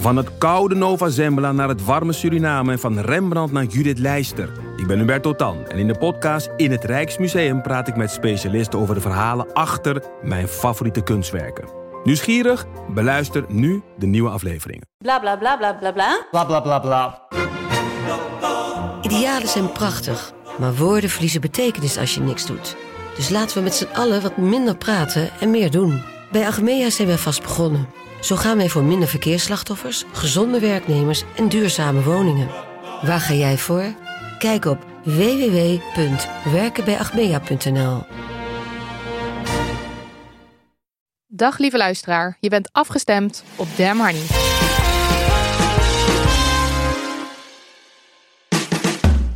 Van 0.00 0.16
het 0.16 0.38
koude 0.38 0.74
Nova 0.74 1.08
Zembla 1.08 1.52
naar 1.52 1.68
het 1.68 1.84
warme 1.84 2.12
Suriname 2.12 2.72
en 2.72 2.78
van 2.78 2.98
Rembrandt 2.98 3.52
naar 3.52 3.64
Judith 3.64 3.98
Leister. 3.98 4.52
Ik 4.76 4.86
ben 4.86 4.98
Hubert 4.98 5.22
Totan 5.22 5.66
en 5.66 5.78
in 5.78 5.86
de 5.86 5.98
podcast 5.98 6.50
In 6.56 6.70
het 6.70 6.84
Rijksmuseum 6.84 7.62
praat 7.62 7.88
ik 7.88 7.96
met 7.96 8.10
specialisten 8.10 8.78
over 8.78 8.94
de 8.94 9.00
verhalen 9.00 9.52
achter 9.52 10.02
mijn 10.22 10.48
favoriete 10.48 11.02
kunstwerken. 11.02 11.68
Nieuwsgierig? 12.04 12.66
Beluister 12.88 13.44
nu 13.48 13.82
de 13.98 14.06
nieuwe 14.06 14.30
afleveringen. 14.30 14.86
Bla 14.98 15.18
bla 15.18 15.36
bla 15.36 15.56
bla 15.56 15.74
bla 15.74 15.92
bla. 15.92 16.26
Bla 16.30 16.44
bla 16.44 16.60
bla 16.60 16.78
bla. 16.78 17.22
Idealen 19.02 19.48
zijn 19.48 19.72
prachtig, 19.72 20.32
maar 20.58 20.74
woorden 20.74 21.10
verliezen 21.10 21.40
betekenis 21.40 21.98
als 21.98 22.14
je 22.14 22.20
niks 22.20 22.46
doet. 22.46 22.76
Dus 23.16 23.28
laten 23.28 23.56
we 23.56 23.62
met 23.62 23.74
z'n 23.74 23.88
allen 23.92 24.22
wat 24.22 24.36
minder 24.36 24.76
praten 24.76 25.30
en 25.40 25.50
meer 25.50 25.70
doen. 25.70 26.02
Bij 26.32 26.46
Agmea 26.46 26.90
zijn 26.90 27.08
wij 27.08 27.18
vast 27.18 27.42
begonnen. 27.42 27.88
Zo 28.20 28.36
gaan 28.36 28.56
wij 28.56 28.68
voor 28.68 28.82
minder 28.82 29.08
verkeersslachtoffers, 29.08 30.04
gezonde 30.12 30.60
werknemers 30.60 31.22
en 31.36 31.48
duurzame 31.48 32.02
woningen. 32.02 32.48
Waar 33.02 33.20
ga 33.20 33.34
jij 33.34 33.58
voor? 33.58 33.94
Kijk 34.38 34.64
op 34.64 34.86
www.werkenbijagmea.nl. 35.04 38.02
Dag 41.26 41.58
lieve 41.58 41.76
luisteraar, 41.76 42.36
je 42.40 42.48
bent 42.48 42.68
afgestemd 42.72 43.44
op 43.56 43.68
Damn 43.76 44.00
Honey. 44.00 44.22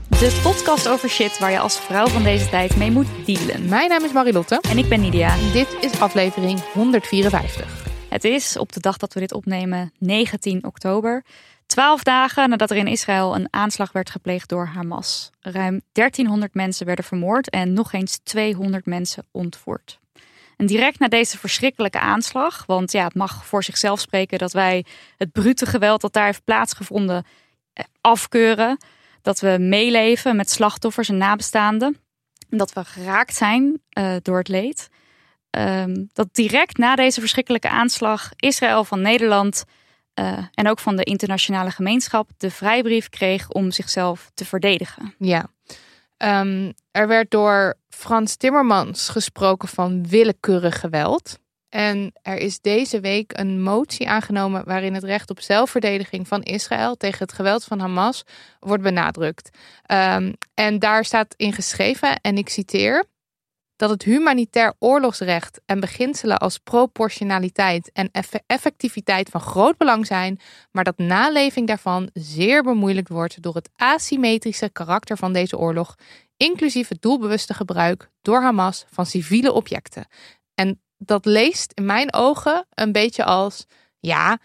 De 0.09 0.41
podcast 0.43 0.89
over 0.89 1.09
shit 1.09 1.39
waar 1.39 1.51
je 1.51 1.59
als 1.59 1.81
vrouw 1.81 2.07
van 2.07 2.23
deze 2.23 2.49
tijd 2.49 2.77
mee 2.77 2.91
moet 2.91 3.07
dealen. 3.25 3.69
Mijn 3.69 3.89
naam 3.89 4.05
is 4.05 4.13
Marilotte 4.13 4.61
En 4.69 4.79
ik 4.79 4.89
ben 4.89 5.01
Nidia. 5.01 5.37
dit 5.53 5.77
is 5.81 6.01
aflevering 6.01 6.61
154. 6.73 7.94
Het 8.15 8.25
is 8.25 8.57
op 8.57 8.73
de 8.73 8.81
dag 8.81 8.97
dat 8.97 9.13
we 9.13 9.21
dit 9.21 9.33
opnemen 9.33 9.93
19 9.99 10.65
oktober. 10.65 11.25
Twaalf 11.67 12.03
dagen 12.03 12.49
nadat 12.49 12.71
er 12.71 12.77
in 12.77 12.87
Israël 12.87 13.35
een 13.35 13.49
aanslag 13.51 13.93
werd 13.93 14.11
gepleegd 14.11 14.49
door 14.49 14.67
Hamas. 14.67 15.31
Ruim 15.41 15.81
1300 15.93 16.55
mensen 16.55 16.87
werden 16.87 17.05
vermoord 17.05 17.51
en 17.51 17.73
nog 17.73 17.93
eens 17.93 18.19
200 18.23 18.87
mensen 18.87 19.27
ontvoerd. 19.31 19.99
En 20.57 20.67
direct 20.67 20.99
na 20.99 21.09
deze 21.09 21.39
verschrikkelijke 21.39 22.01
aanslag, 22.01 22.67
want 22.67 22.93
ja, 22.93 23.05
het 23.05 23.15
mag 23.15 23.47
voor 23.47 23.65
zichzelf 23.65 24.01
spreken 24.01 24.39
dat 24.39 24.53
wij 24.53 24.85
het 25.17 25.33
brute 25.33 25.67
geweld 25.67 26.01
dat 26.01 26.13
daar 26.13 26.27
heeft 26.27 26.45
plaatsgevonden 26.45 27.25
eh, 27.73 27.85
afkeuren. 28.01 28.77
Dat 29.23 29.41
we 29.41 29.57
meeleven 29.61 30.37
met 30.37 30.51
slachtoffers 30.51 31.09
en 31.09 31.17
nabestaanden. 31.17 31.97
En 32.51 32.59
dat 32.59 32.73
we 32.73 32.85
geraakt 32.85 33.35
zijn 33.35 33.83
eh, 33.89 34.15
door 34.23 34.39
het 34.39 34.49
leed. 34.49 34.89
Ehm, 35.55 36.05
dat 36.13 36.29
direct 36.33 36.79
na 36.79 36.95
deze 36.95 37.21
verschrikkelijke 37.21 37.69
aanslag 37.69 38.31
Israël 38.37 38.85
van 38.85 39.01
Nederland 39.01 39.65
eh, 40.15 40.39
en 40.55 40.69
ook 40.69 40.79
van 40.79 40.97
de 40.97 41.05
internationale 41.05 41.71
gemeenschap 41.71 42.31
de 42.37 42.51
vrijbrief 42.51 43.09
kreeg 43.09 43.49
om 43.49 43.71
zichzelf 43.71 44.31
te 44.35 44.45
verdedigen. 44.45 45.15
Ja, 45.19 45.51
Ehm, 46.17 46.73
er 46.91 47.09
werd 47.09 47.31
door 47.31 47.75
Frans 47.89 48.37
Timmermans 48.37 49.09
gesproken 49.09 49.69
van 49.69 50.09
willekeurig 50.09 50.81
geweld. 50.81 51.39
En 51.69 52.13
er 52.23 52.37
is 52.37 52.61
deze 52.61 53.01
week 53.01 53.39
een 53.39 53.63
motie 53.63 54.09
aangenomen 54.09 54.65
waarin 54.65 54.95
het 54.95 55.05
recht 55.05 55.31
op 55.31 55.41
zelfverdediging 55.41 56.29
van 56.29 56.43
Israël 56.43 56.97
tegen 56.97 57.19
het 57.19 57.33
geweld 57.33 57.65
van 57.65 57.79
Hamas 57.81 58.23
wordt 58.61 58.83
benadrukt. 58.83 59.59
Ehm, 59.83 60.33
en 60.55 60.79
daar 60.79 61.05
staat 61.05 61.35
in 61.37 61.53
geschreven, 61.53 62.21
en 62.21 62.37
ik 62.37 62.49
citeer, 62.49 63.05
dat 63.77 63.91
het 63.91 64.03
humanitair 64.03 64.75
oorlogsrecht 64.79 65.61
en 65.67 65.81
beginselen 65.81 66.39
als 66.39 66.59
proportionaliteit 66.59 67.91
en 67.93 68.09
eff- 68.13 68.43
effectiviteit 68.47 69.29
van 69.29 69.41
groot 69.41 69.77
belang 69.77 70.07
zijn, 70.07 70.41
maar 70.71 70.85
dat 70.85 70.99
naleving 70.99 71.67
daarvan 71.67 72.11
zeer 72.13 72.63
bemoeilijkt 72.63 73.09
wordt 73.09 73.43
door 73.43 73.55
het 73.55 73.71
asymmetrische 73.77 74.69
karakter 74.69 75.17
van 75.17 75.33
deze 75.33 75.59
oorlog, 75.59 75.95
inclusief 76.37 76.89
het 76.89 77.03
doelbewuste 77.03 77.55
gebruik 77.55 78.11
door 78.23 78.43
Hamas 78.43 78.85
van 78.91 79.07
civiele 79.07 79.53
objecten. 79.53 80.07
En 80.55 80.81
dat 80.99 81.25
leest 81.25 81.73
in 81.73 81.85
mijn 81.85 82.13
ogen 82.13 82.67
een 82.71 82.93
beetje 82.93 83.25
als: 83.25 83.67
ja, 84.01 84.39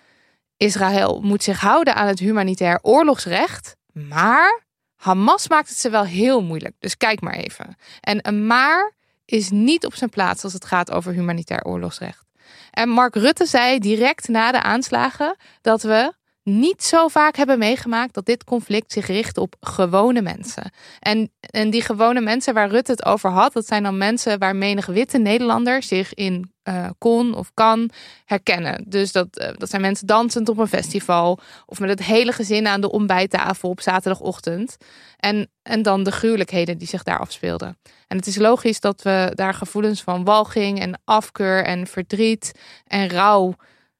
Israël 0.58 1.22
moet 1.22 1.44
zich 1.44 1.60
houden 1.60 1.96
aan 1.96 2.08
het 2.08 2.20
humanitair 2.20 2.80
oorlogsrecht, 2.82 3.76
maar 3.94 4.64
Hamas 4.96 5.48
maakt 5.48 5.70
het 5.70 5.78
ze 5.78 5.90
wel 5.90 6.04
heel 6.04 6.42
moeilijk. 6.42 6.76
Dus 6.80 6.98
kijk 6.98 7.22
maar 7.22 7.34
even. 7.34 7.76
En 8.00 8.28
een 8.28 8.48
maar 8.48 8.98
is 9.32 9.50
niet 9.50 9.86
op 9.86 9.96
zijn 9.96 10.10
plaats 10.10 10.44
als 10.44 10.54
het 10.54 10.66
gaat 10.66 10.92
over 10.92 11.14
humanitair 11.14 11.64
oorlogsrecht. 11.64 12.26
En 12.72 12.90
Mark 12.90 13.16
Rutte 13.16 13.46
zei 13.46 13.80
direct 13.80 14.28
na 14.28 14.52
de 14.52 14.62
aanslagen 14.62 15.36
dat 15.62 15.82
we 15.82 16.14
niet 16.50 16.84
zo 16.84 17.08
vaak 17.08 17.36
hebben 17.36 17.60
meegemaakt 17.60 18.14
dat 18.14 18.26
dit 18.26 18.44
conflict 18.44 18.92
zich 18.92 19.08
richt 19.08 19.38
op 19.38 19.56
gewone 19.60 20.22
mensen. 20.22 20.72
En, 21.00 21.32
en 21.40 21.70
die 21.70 21.82
gewone 21.82 22.22
mensen 22.22 22.54
waar 22.54 22.70
Rutte 22.70 22.92
het 22.92 23.06
over 23.06 23.30
had, 23.30 23.54
dat 23.54 23.66
zijn 23.66 23.84
dan 23.84 23.98
mensen 23.98 24.40
waar 24.40 24.56
menig 24.56 24.86
witte 24.86 25.18
Nederlander 25.18 25.84
zich 25.84 26.14
in 26.14 26.52
eh, 26.64 26.90
kon 26.98 27.36
of 27.36 27.52
kan 27.54 27.90
herkennen. 28.26 28.84
Dus 28.88 29.12
dat, 29.12 29.38
eh, 29.38 29.50
dat 29.58 29.70
zijn 29.70 29.82
mensen 29.82 30.08
dansend 30.08 30.50
op 30.50 30.58
een 30.58 30.68
festival 30.68 31.40
of 31.66 31.80
met 31.80 31.90
het 31.90 32.04
hele 32.04 32.32
gezin 32.32 32.68
aan 32.68 32.82
de 32.82 32.92
ontbijttafel 32.92 33.70
op 33.70 33.82
zaterdagochtend. 33.82 34.78
En, 35.18 35.50
en 35.62 35.82
dan 35.82 36.04
de 36.04 36.12
gruwelijkheden 36.12 36.78
die 36.78 36.88
zich 36.88 37.04
daar 37.04 37.20
afspeelden. 37.20 37.78
En 38.08 38.18
het 38.18 38.28
is 38.28 38.36
logisch 38.36 38.80
dat 38.80 39.02
we 39.02 39.32
daar 39.36 39.54
gevoelens 39.54 40.02
van 40.02 40.24
walging 40.24 40.80
en 40.80 41.02
afkeur 41.06 41.64
en 41.64 41.88
verdriet 41.88 42.52
en 42.84 43.10
rouw 43.10 43.56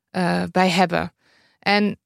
eh, 0.10 0.44
bij 0.52 0.70
hebben. 0.70 1.14
En 1.60 2.00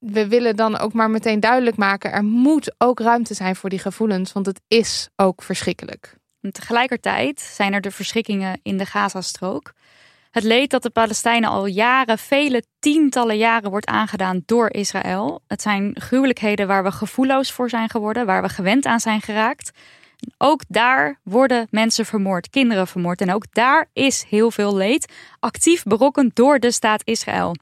we 0.00 0.28
willen 0.28 0.56
dan 0.56 0.78
ook 0.78 0.92
maar 0.92 1.10
meteen 1.10 1.40
duidelijk 1.40 1.76
maken: 1.76 2.12
er 2.12 2.24
moet 2.24 2.74
ook 2.78 3.00
ruimte 3.00 3.34
zijn 3.34 3.56
voor 3.56 3.70
die 3.70 3.78
gevoelens, 3.78 4.32
want 4.32 4.46
het 4.46 4.60
is 4.68 5.08
ook 5.16 5.42
verschrikkelijk. 5.42 6.18
Tegelijkertijd 6.50 7.40
zijn 7.40 7.72
er 7.72 7.80
de 7.80 7.90
verschrikkingen 7.90 8.60
in 8.62 8.78
de 8.78 8.86
Gazastrook. 8.86 9.72
Het 10.30 10.44
leed 10.44 10.70
dat 10.70 10.82
de 10.82 10.90
Palestijnen 10.90 11.50
al 11.50 11.66
jaren, 11.66 12.18
vele 12.18 12.64
tientallen 12.78 13.36
jaren 13.36 13.70
wordt 13.70 13.86
aangedaan 13.86 14.42
door 14.46 14.72
Israël. 14.72 15.42
Het 15.46 15.62
zijn 15.62 15.96
gruwelijkheden 16.00 16.66
waar 16.66 16.82
we 16.82 16.92
gevoelloos 16.92 17.52
voor 17.52 17.68
zijn 17.68 17.88
geworden, 17.88 18.26
waar 18.26 18.42
we 18.42 18.48
gewend 18.48 18.86
aan 18.86 19.00
zijn 19.00 19.20
geraakt. 19.20 19.70
Ook 20.38 20.62
daar 20.68 21.20
worden 21.22 21.66
mensen 21.70 22.06
vermoord, 22.06 22.50
kinderen 22.50 22.86
vermoord. 22.86 23.20
En 23.20 23.32
ook 23.32 23.44
daar 23.52 23.88
is 23.92 24.24
heel 24.28 24.50
veel 24.50 24.76
leed 24.76 25.12
actief 25.38 25.82
berokkend 25.82 26.36
door 26.36 26.58
de 26.58 26.70
staat 26.70 27.02
Israël. 27.04 27.54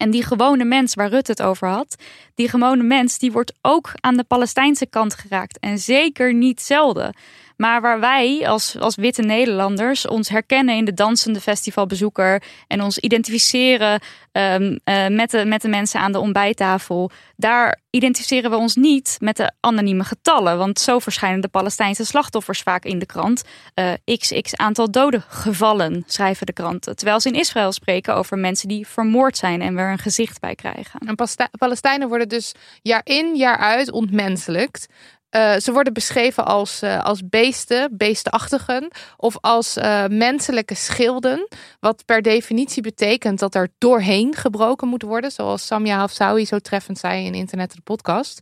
En 0.00 0.10
die 0.10 0.24
gewone 0.24 0.64
mens 0.64 0.94
waar 0.94 1.08
Rutte 1.08 1.30
het 1.30 1.42
over 1.42 1.68
had, 1.68 1.96
die 2.34 2.48
gewone 2.48 2.82
mens, 2.82 3.18
die 3.18 3.32
wordt 3.32 3.52
ook 3.60 3.92
aan 4.00 4.16
de 4.16 4.24
Palestijnse 4.24 4.86
kant 4.86 5.14
geraakt. 5.14 5.58
En 5.58 5.78
zeker 5.78 6.34
niet 6.34 6.60
zelden. 6.60 7.14
Maar 7.60 7.80
waar 7.80 8.00
wij 8.00 8.48
als, 8.48 8.78
als 8.78 8.96
witte 8.96 9.22
Nederlanders 9.22 10.06
ons 10.06 10.28
herkennen 10.28 10.76
in 10.76 10.84
de 10.84 10.94
dansende 10.94 11.40
festivalbezoeker 11.40 12.42
en 12.66 12.82
ons 12.82 12.98
identificeren 12.98 14.00
um, 14.32 14.78
uh, 14.84 15.06
met, 15.08 15.30
de, 15.30 15.44
met 15.44 15.62
de 15.62 15.68
mensen 15.68 16.00
aan 16.00 16.12
de 16.12 16.18
ontbijttafel, 16.18 17.10
daar 17.36 17.80
identificeren 17.90 18.50
we 18.50 18.56
ons 18.56 18.76
niet 18.76 19.16
met 19.18 19.36
de 19.36 19.52
anonieme 19.60 20.04
getallen. 20.04 20.58
Want 20.58 20.78
zo 20.78 20.98
verschijnen 20.98 21.40
de 21.40 21.48
Palestijnse 21.48 22.04
slachtoffers 22.04 22.60
vaak 22.60 22.84
in 22.84 22.98
de 22.98 23.06
krant. 23.06 23.42
Uh, 23.74 23.92
xx 24.04 24.56
aantal 24.56 24.90
doden 24.90 25.24
gevallen, 25.28 26.04
schrijven 26.06 26.46
de 26.46 26.52
kranten. 26.52 26.96
Terwijl 26.96 27.20
ze 27.20 27.28
in 27.28 27.38
Israël 27.38 27.72
spreken 27.72 28.14
over 28.14 28.38
mensen 28.38 28.68
die 28.68 28.86
vermoord 28.86 29.36
zijn 29.36 29.62
en 29.62 29.78
er 29.78 29.90
een 29.90 29.98
gezicht 29.98 30.40
bij 30.40 30.54
krijgen. 30.54 31.00
En 31.06 31.16
Palestijnen 31.58 32.08
worden 32.08 32.28
dus 32.28 32.54
jaar 32.82 33.02
in, 33.04 33.36
jaar 33.36 33.58
uit 33.58 33.90
ontmenselijkt. 33.90 34.86
Uh, 35.36 35.56
ze 35.56 35.72
worden 35.72 35.92
beschreven 35.92 36.44
als, 36.44 36.82
uh, 36.82 37.04
als 37.04 37.28
beesten, 37.28 37.96
beestenachtigen, 37.96 38.90
of 39.16 39.36
als 39.40 39.76
uh, 39.76 40.06
menselijke 40.06 40.74
schilden. 40.74 41.48
Wat 41.80 42.04
per 42.04 42.22
definitie 42.22 42.82
betekent 42.82 43.38
dat 43.38 43.54
er 43.54 43.68
doorheen 43.78 44.34
gebroken 44.34 44.88
moet 44.88 45.02
worden. 45.02 45.32
Zoals 45.32 45.66
Samia 45.66 45.96
Hafsawi 45.96 46.46
zo 46.46 46.58
treffend 46.58 46.98
zei 46.98 47.24
in 47.24 47.34
Internet 47.34 47.72
de 47.72 47.80
podcast. 47.80 48.40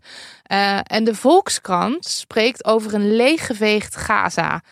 en 0.82 1.05
de 1.05 1.14
Volkskrant 1.14 2.05
spreekt 2.05 2.64
over 2.64 2.94
een 2.94 3.17
leeggeveegd 3.17 3.96
Gaza. 3.96 4.62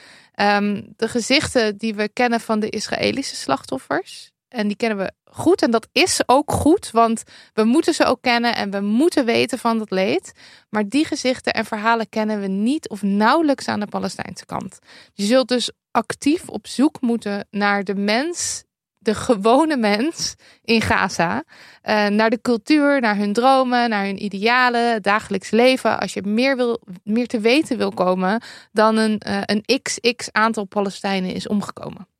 Um, 0.40 0.92
de 0.96 1.08
gezichten 1.08 1.76
die 1.76 1.94
we 1.94 2.08
kennen 2.08 2.40
van 2.40 2.60
de 2.60 2.68
Israëlische 2.68 3.36
slachtoffers. 3.36 4.30
En 4.56 4.66
die 4.66 4.76
kennen 4.76 4.98
we 4.98 5.12
goed. 5.24 5.62
En 5.62 5.70
dat 5.70 5.88
is 5.92 6.22
ook 6.26 6.52
goed, 6.52 6.90
want 6.90 7.22
we 7.54 7.64
moeten 7.64 7.94
ze 7.94 8.04
ook 8.04 8.20
kennen 8.20 8.56
en 8.56 8.70
we 8.70 8.80
moeten 8.80 9.24
weten 9.24 9.58
van 9.58 9.78
dat 9.78 9.90
leed. 9.90 10.32
Maar 10.70 10.88
die 10.88 11.04
gezichten 11.04 11.52
en 11.52 11.64
verhalen 11.64 12.08
kennen 12.08 12.40
we 12.40 12.46
niet 12.46 12.88
of 12.88 13.02
nauwelijks 13.02 13.68
aan 13.68 13.80
de 13.80 13.86
Palestijnse 13.86 14.46
kant. 14.46 14.78
Je 15.12 15.24
zult 15.24 15.48
dus 15.48 15.70
actief 15.90 16.48
op 16.48 16.66
zoek 16.66 17.00
moeten 17.00 17.46
naar 17.50 17.84
de 17.84 17.94
mens, 17.94 18.64
de 18.98 19.14
gewone 19.14 19.76
mens 19.76 20.34
in 20.64 20.80
Gaza. 20.80 21.44
Uh, 21.84 22.06
naar 22.06 22.30
de 22.30 22.40
cultuur, 22.40 23.00
naar 23.00 23.16
hun 23.16 23.32
dromen, 23.32 23.90
naar 23.90 24.04
hun 24.04 24.24
idealen, 24.24 25.02
dagelijks 25.02 25.50
leven. 25.50 26.00
Als 26.00 26.14
je 26.14 26.22
meer, 26.22 26.56
wil, 26.56 26.80
meer 27.04 27.26
te 27.26 27.40
weten 27.40 27.76
wil 27.76 27.92
komen 27.92 28.42
dan 28.72 28.96
een, 28.96 29.22
uh, 29.26 29.40
een 29.44 29.82
xx 29.82 30.28
aantal 30.32 30.64
Palestijnen 30.64 31.34
is 31.34 31.48
omgekomen. 31.48 32.15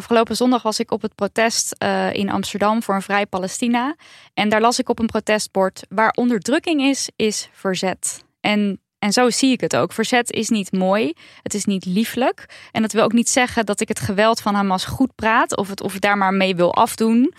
Afgelopen 0.00 0.36
zondag 0.36 0.62
was 0.62 0.78
ik 0.78 0.90
op 0.90 1.02
het 1.02 1.14
protest 1.14 1.74
uh, 1.78 2.12
in 2.12 2.30
Amsterdam 2.30 2.82
voor 2.82 2.94
een 2.94 3.02
vrij 3.02 3.26
Palestina. 3.26 3.96
En 4.34 4.48
daar 4.48 4.60
las 4.60 4.78
ik 4.78 4.88
op 4.88 4.98
een 4.98 5.06
protestbord: 5.06 5.82
waar 5.88 6.12
onderdrukking 6.16 6.82
is, 6.82 7.10
is 7.16 7.48
verzet. 7.52 8.24
En 8.40 8.80
en 8.98 9.12
zo 9.12 9.30
zie 9.30 9.52
ik 9.52 9.60
het 9.60 9.76
ook. 9.76 9.92
Verzet 9.92 10.30
is 10.30 10.48
niet 10.48 10.72
mooi, 10.72 11.12
het 11.42 11.54
is 11.54 11.64
niet 11.64 11.84
lieflijk. 11.84 12.68
En 12.72 12.82
dat 12.82 12.92
wil 12.92 13.02
ook 13.02 13.12
niet 13.12 13.28
zeggen 13.28 13.66
dat 13.66 13.80
ik 13.80 13.88
het 13.88 14.00
geweld 14.00 14.40
van 14.40 14.54
Hamas 14.54 14.84
goed 14.84 15.14
praat 15.14 15.56
of 15.56 15.68
het, 15.68 15.80
of 15.80 15.98
daar 15.98 16.18
maar 16.18 16.34
mee 16.34 16.56
wil 16.56 16.74
afdoen. 16.74 17.34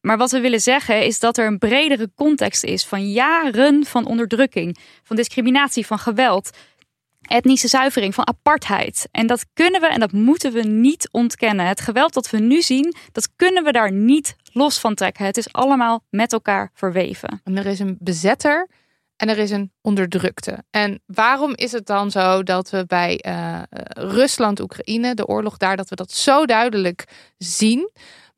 Maar 0.00 0.16
wat 0.16 0.30
we 0.30 0.40
willen 0.40 0.60
zeggen 0.60 1.04
is 1.04 1.18
dat 1.18 1.38
er 1.38 1.46
een 1.46 1.58
bredere 1.58 2.10
context 2.14 2.64
is 2.64 2.84
van 2.84 3.10
jaren 3.10 3.84
van 3.84 4.06
onderdrukking, 4.06 4.78
van 5.02 5.16
discriminatie, 5.16 5.86
van 5.86 5.98
geweld, 5.98 6.50
etnische 7.22 7.68
zuivering, 7.68 8.14
van 8.14 8.26
apartheid. 8.26 9.08
En 9.10 9.26
dat 9.26 9.46
kunnen 9.52 9.80
we 9.80 9.86
en 9.86 10.00
dat 10.00 10.12
moeten 10.12 10.52
we 10.52 10.62
niet 10.62 11.08
ontkennen. 11.10 11.66
Het 11.66 11.80
geweld 11.80 12.14
dat 12.14 12.30
we 12.30 12.38
nu 12.38 12.62
zien, 12.62 12.94
dat 13.12 13.28
kunnen 13.36 13.64
we 13.64 13.72
daar 13.72 13.92
niet 13.92 14.36
los 14.52 14.78
van 14.78 14.94
trekken. 14.94 15.24
Het 15.24 15.36
is 15.36 15.52
allemaal 15.52 16.04
met 16.10 16.32
elkaar 16.32 16.70
verweven. 16.74 17.40
En 17.44 17.56
er 17.56 17.66
is 17.66 17.78
een 17.78 17.96
bezetter 18.00 18.68
en 19.16 19.28
er 19.28 19.38
is 19.38 19.50
een 19.50 19.72
onderdrukte. 19.80 20.64
En 20.70 21.02
waarom 21.06 21.52
is 21.54 21.72
het 21.72 21.86
dan 21.86 22.10
zo 22.10 22.42
dat 22.42 22.70
we 22.70 22.84
bij 22.86 23.24
uh, 23.26 23.62
Rusland-Oekraïne, 23.88 25.14
de 25.14 25.26
oorlog 25.26 25.56
daar, 25.56 25.76
dat 25.76 25.88
we 25.88 25.96
dat 25.96 26.12
zo 26.12 26.46
duidelijk 26.46 27.04
zien? 27.38 27.90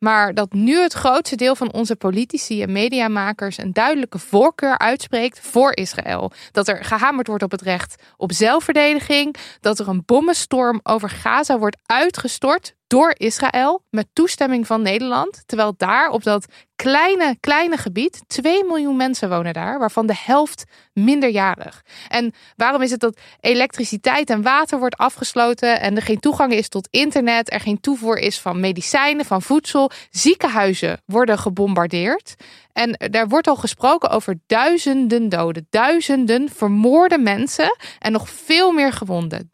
Maar 0.05 0.35
dat 0.35 0.53
nu 0.53 0.81
het 0.81 0.93
grootste 0.93 1.37
deel 1.37 1.57
van 1.57 1.73
onze 1.73 1.97
politici 1.97 2.63
en 2.63 2.73
mediamakers 2.73 3.59
een 3.59 3.73
duidelijke 3.73 4.19
voorkeur 4.19 4.79
uitspreekt 4.79 5.41
voor 5.41 5.77
Israël. 5.77 6.33
Dat 6.53 6.69
er 6.69 6.85
gehamerd 6.85 7.27
wordt 7.27 7.43
op 7.43 7.51
het 7.51 7.63
recht 7.63 8.03
op 8.17 8.33
zelfverdediging. 8.33 9.37
Dat 9.61 9.79
er 9.79 9.89
een 9.89 10.03
bommenstorm 10.07 10.81
over 10.83 11.11
Gaza 11.11 11.59
wordt 11.59 11.77
uitgestort 11.87 12.75
door 12.87 13.15
Israël 13.17 13.83
met 13.91 14.07
toestemming 14.13 14.67
van 14.67 14.83
Nederland. 14.83 15.43
Terwijl 15.47 15.75
daar 15.77 16.11
op 16.11 16.23
dat 16.23 16.47
kleine, 16.77 17.37
kleine 17.41 17.77
gebied, 17.77 18.23
2 18.27 18.65
miljoen 18.65 18.97
mensen 18.97 19.29
wonen 19.29 19.53
daar, 19.53 19.79
waarvan 19.79 20.07
de 20.07 20.17
helft 20.17 20.65
minderjarig. 20.93 21.83
En 22.09 22.33
waarom 22.57 22.83
is 22.83 22.91
het 22.91 23.01
dat 23.01 23.21
elektriciteit 23.41 24.31
en 24.31 24.43
water 24.43 24.79
wordt 24.79 24.97
afgesloten 24.97 25.81
en 25.81 25.97
er 25.97 26.03
geen 26.03 26.21
toegang 26.21 26.53
is 26.53 26.69
tot 26.69 26.89
internet, 26.91 27.53
er 27.53 27.61
geen 27.61 27.81
toevoer 27.81 28.19
is 28.19 28.41
van 28.41 28.61
medicijnen, 28.61 29.25
van 29.25 29.43
voedsel, 29.43 29.91
ziekenhuizen 30.11 31.01
worden 31.07 31.39
gebombardeerd. 31.39 32.35
En 32.73 33.09
daar 33.11 33.29
wordt 33.29 33.47
al 33.47 33.57
gesproken 33.57 34.11
over 34.11 34.39
duizenden 34.47 35.29
doden, 35.29 35.67
duizenden 35.71 36.49
vermoorde 36.49 37.19
mensen 37.19 37.77
en 37.99 38.13
nog 38.13 38.29
veel 38.29 38.73
meer 38.73 38.93
gewonden. 38.93 39.51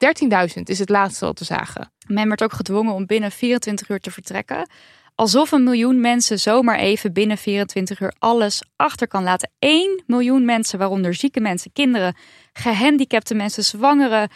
13.000 0.57 0.63
is 0.65 0.79
het 0.79 0.89
laatste 0.89 1.25
wat 1.25 1.39
we 1.39 1.45
zagen. 1.45 1.93
Men 2.07 2.29
werd 2.29 2.43
ook 2.43 2.53
gedwongen 2.53 2.95
om 2.95 3.07
binnen 3.07 3.31
24 3.31 3.89
uur 3.89 4.01
te 4.01 4.11
vertrekken. 4.11 4.69
Alsof 5.21 5.53
een 5.53 5.65
miljoen 5.65 6.01
mensen 6.01 6.39
zomaar 6.39 6.79
even 6.79 7.13
binnen 7.13 7.39
24 7.39 8.01
uur 8.01 8.13
alles 8.19 8.63
achter 8.77 9.09
kan 9.09 9.23
laten. 9.23 9.51
1 9.59 10.03
miljoen 10.07 10.45
mensen, 10.45 10.79
waaronder 10.79 11.15
zieke 11.15 11.41
mensen, 11.41 11.73
kinderen, 11.73 12.17
gehandicapte 12.53 13.35
mensen, 13.35 13.65
zwangeren, 13.65 14.31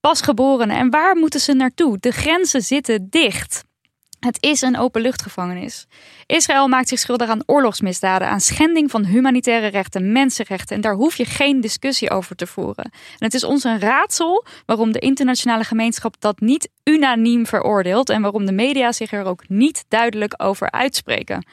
pasgeborenen. 0.00 0.76
En 0.76 0.90
waar 0.90 1.16
moeten 1.16 1.40
ze 1.40 1.52
naartoe? 1.52 1.98
De 1.98 2.10
grenzen 2.10 2.62
zitten 2.62 3.06
dicht. 3.10 3.64
Het 4.26 4.36
is 4.40 4.60
een 4.60 4.78
openluchtgevangenis. 4.78 5.86
Israël 6.26 6.68
maakt 6.68 6.88
zich 6.88 6.98
schuldig 6.98 7.28
aan 7.28 7.42
oorlogsmisdaden, 7.46 8.28
aan 8.28 8.40
schending 8.40 8.90
van 8.90 9.04
humanitaire 9.04 9.66
rechten, 9.66 10.12
mensenrechten. 10.12 10.76
En 10.76 10.82
daar 10.82 10.94
hoef 10.94 11.16
je 11.16 11.24
geen 11.24 11.60
discussie 11.60 12.10
over 12.10 12.36
te 12.36 12.46
voeren. 12.46 12.84
En 12.84 12.92
het 13.18 13.34
is 13.34 13.44
ons 13.44 13.64
een 13.64 13.80
raadsel 13.80 14.44
waarom 14.66 14.92
de 14.92 14.98
internationale 14.98 15.64
gemeenschap 15.64 16.14
dat 16.18 16.40
niet 16.40 16.70
unaniem 16.84 17.46
veroordeelt 17.46 18.10
en 18.10 18.22
waarom 18.22 18.46
de 18.46 18.52
media 18.52 18.92
zich 18.92 19.12
er 19.12 19.24
ook 19.24 19.48
niet 19.48 19.84
duidelijk 19.88 20.34
over 20.36 20.70
uitspreken. 20.70 21.46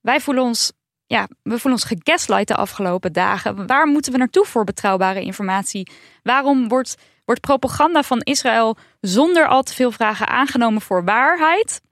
Wij 0.00 0.20
voelen 0.20 0.44
ons, 0.44 0.72
ja, 1.06 1.28
we 1.42 1.58
voelen 1.58 1.80
ons 1.80 1.84
gegaslight 1.84 2.48
de 2.48 2.56
afgelopen 2.56 3.12
dagen. 3.12 3.66
Waar 3.66 3.86
moeten 3.86 4.12
we 4.12 4.18
naartoe 4.18 4.44
voor 4.44 4.64
betrouwbare 4.64 5.20
informatie? 5.20 5.90
Waarom 6.22 6.68
wordt, 6.68 6.94
wordt 7.24 7.40
propaganda 7.40 8.02
van 8.02 8.20
Israël 8.20 8.76
zonder 9.00 9.46
al 9.46 9.62
te 9.62 9.74
veel 9.74 9.90
vragen 9.90 10.28
aangenomen 10.28 10.80
voor 10.82 11.04
waarheid? 11.04 11.84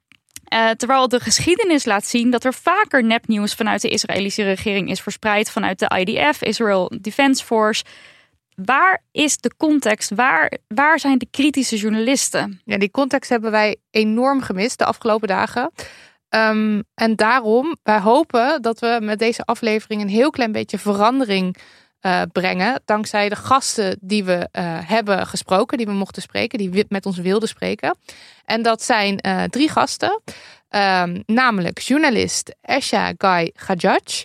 Uh, 0.55 0.71
terwijl 0.71 1.09
de 1.09 1.21
geschiedenis 1.21 1.85
laat 1.85 2.07
zien 2.07 2.31
dat 2.31 2.45
er 2.45 2.55
vaker 2.55 3.05
nepnieuws 3.05 3.55
vanuit 3.55 3.83
de 3.83 3.89
Israëlische 3.89 4.43
regering 4.43 4.91
is 4.91 5.01
verspreid, 5.01 5.51
vanuit 5.51 5.79
de 5.79 5.99
IDF, 5.99 6.43
Israel 6.43 6.93
Defense 7.01 7.45
Force. 7.45 7.85
Waar 8.55 9.03
is 9.13 9.37
de 9.37 9.51
context? 9.57 10.11
Waar, 10.15 10.59
waar 10.69 10.99
zijn 11.01 11.19
de 11.19 11.27
kritische 11.31 11.77
journalisten? 11.77 12.61
Ja, 12.65 12.79
die 12.79 12.91
context 12.91 13.31
hebben 13.31 13.51
wij 13.51 13.77
enorm 13.91 14.43
gemist 14.43 14.79
de 14.79 14.85
afgelopen 14.85 15.29
dagen. 15.29 15.73
Um, 16.29 16.83
en 16.95 17.17
daarom, 17.17 17.77
wij 17.83 18.01
hopen 18.01 18.63
dat 18.63 18.79
we 18.79 18.99
met 19.03 19.19
deze 19.19 19.45
aflevering 19.45 20.03
een 20.03 20.09
heel 20.09 20.31
klein 20.31 20.53
beetje 20.53 20.79
verandering 20.79 21.57
uh, 22.07 22.23
brengen. 22.33 22.83
Dankzij 22.85 23.29
de 23.29 23.37
gasten 23.37 23.99
die 24.01 24.25
we 24.25 24.49
uh, 24.53 24.79
hebben 24.89 25.27
gesproken, 25.27 25.79
die 25.79 25.87
we 25.87 25.93
mochten 25.93 26.23
spreken, 26.23 26.59
die 26.59 26.85
met 26.89 27.07
ons 27.07 27.19
wilden 27.19 27.49
spreken. 27.49 27.99
En 28.45 28.63
dat 28.63 28.83
zijn 28.83 29.19
uh, 29.27 29.43
drie 29.43 29.69
gasten, 29.69 30.21
um, 30.71 31.23
namelijk 31.27 31.79
journalist 31.79 32.55
Esha 32.61 33.13
Guy 33.19 33.51
Gajaj. 33.55 34.25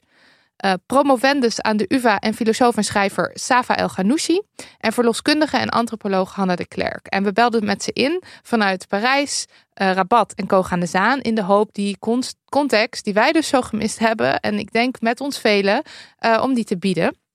promovendus 0.86 1.62
aan 1.62 1.78
de 1.78 1.86
UvA 1.88 2.20
en 2.20 2.34
filosoof 2.34 2.78
en 2.78 2.84
schrijver 2.84 3.32
Safa 3.34 3.76
El 3.76 3.88
Ghanouchi. 3.88 4.42
En 4.80 4.94
verloskundige 4.94 5.58
en 5.58 5.70
antropoloog 5.70 6.36
Hanna 6.36 6.56
de 6.56 6.68
Klerk. 6.68 7.08
En 7.08 7.24
we 7.24 7.34
belden 7.34 7.66
met 7.66 7.84
ze 7.84 7.94
in 7.94 8.24
vanuit 8.44 8.88
Parijs, 8.88 9.46
Rabat 9.74 10.34
en 10.34 10.48
Koog 10.48 10.72
aan 10.72 10.80
de 10.80 10.86
Zaan. 10.86 11.22
In 11.22 11.36
de 11.36 11.44
hoop 11.44 11.74
die 11.74 11.98
context 12.50 13.04
die 13.04 13.14
wij 13.14 13.32
dus 13.32 13.48
zo 13.48 13.62
gemist 13.62 14.00
hebben. 14.00 14.40
En 14.40 14.60
ik 14.60 14.72
denk 14.72 15.02
met 15.02 15.22
ons 15.22 15.40
velen, 15.40 15.84
om 16.42 16.54
die 16.54 16.64
te 16.64 16.78
bieden. 16.78 17.28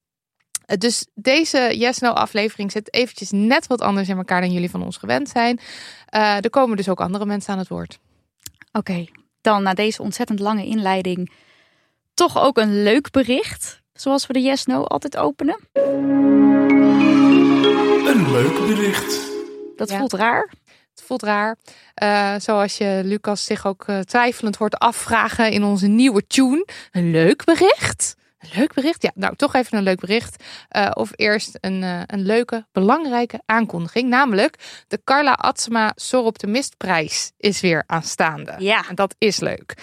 Eh, 0.67 0.77
dus 0.79 1.07
deze 1.15 1.73
Yes 1.77 1.99
No 1.99 2.11
aflevering 2.11 2.73
zit 2.73 2.95
eventjes 2.95 3.31
net 3.31 3.67
wat 3.67 3.81
anders 3.81 4.09
in 4.09 4.17
elkaar 4.17 4.41
dan 4.41 4.53
jullie 4.53 4.71
van 4.71 4.83
ons 4.83 4.97
gewend 4.97 5.29
zijn. 5.29 5.61
Uh, 6.15 6.37
er 6.37 6.51
komen 6.51 6.77
dus 6.77 6.89
ook 6.89 7.01
andere 7.01 7.27
mensen 7.27 7.53
aan 7.53 7.59
het 7.59 7.69
woord. 7.69 7.99
Oké, 8.73 9.07
dan 9.41 9.63
na 9.63 9.75
deze 9.75 10.03
ontzettend 10.03 10.39
lange 10.39 10.65
inleiding 10.65 11.33
toch 12.15 12.39
ook 12.39 12.59
een 12.59 12.83
leuk 12.83 13.11
bericht. 13.11 13.83
Zoals 13.93 14.27
we 14.27 14.33
de 14.33 14.41
Yes 14.41 14.65
No 14.65 14.85
altijd 14.85 15.17
openen. 15.17 15.59
Een 18.07 18.33
leuk 18.33 18.67
bericht. 18.67 19.33
Dat 19.77 19.93
voelt 19.93 20.13
raar. 20.13 20.53
Het 20.91 21.03
voelt 21.07 21.23
raar. 21.23 21.57
Uh, 22.03 22.35
zoals 22.39 22.79
je 22.79 23.01
Lucas 23.05 23.45
zich 23.45 23.67
ook 23.67 23.85
twijfelend 24.05 24.57
hoort 24.57 24.79
afvragen 24.79 25.51
in 25.51 25.65
onze 25.65 25.87
nieuwe 25.87 26.27
tune. 26.27 26.67
Een 26.91 27.11
leuk 27.11 27.45
bericht. 27.45 28.17
Leuk 28.53 28.75
bericht? 28.75 29.03
Ja, 29.03 29.11
nou 29.15 29.37
toch 29.37 29.55
even 29.55 29.79
een 29.79 29.85
leuk 29.85 30.01
bericht. 30.01 30.45
Uh, 30.77 30.91
of 30.95 31.11
eerst 31.15 31.59
een, 31.61 31.83
uh, 31.83 32.01
een 32.07 32.23
leuke, 32.23 32.67
belangrijke 32.73 33.43
aankondiging. 33.47 34.09
Namelijk 34.09 34.85
de 34.89 35.01
Carla 35.05 35.33
Atsema 35.33 35.93
Soroptimistprijs 35.95 37.33
is 37.37 37.61
weer 37.61 37.85
aanstaande. 37.87 38.55
Ja. 38.59 38.89
En 38.89 38.95
dat 38.95 39.15
is 39.19 39.41
leuk. 39.41 39.75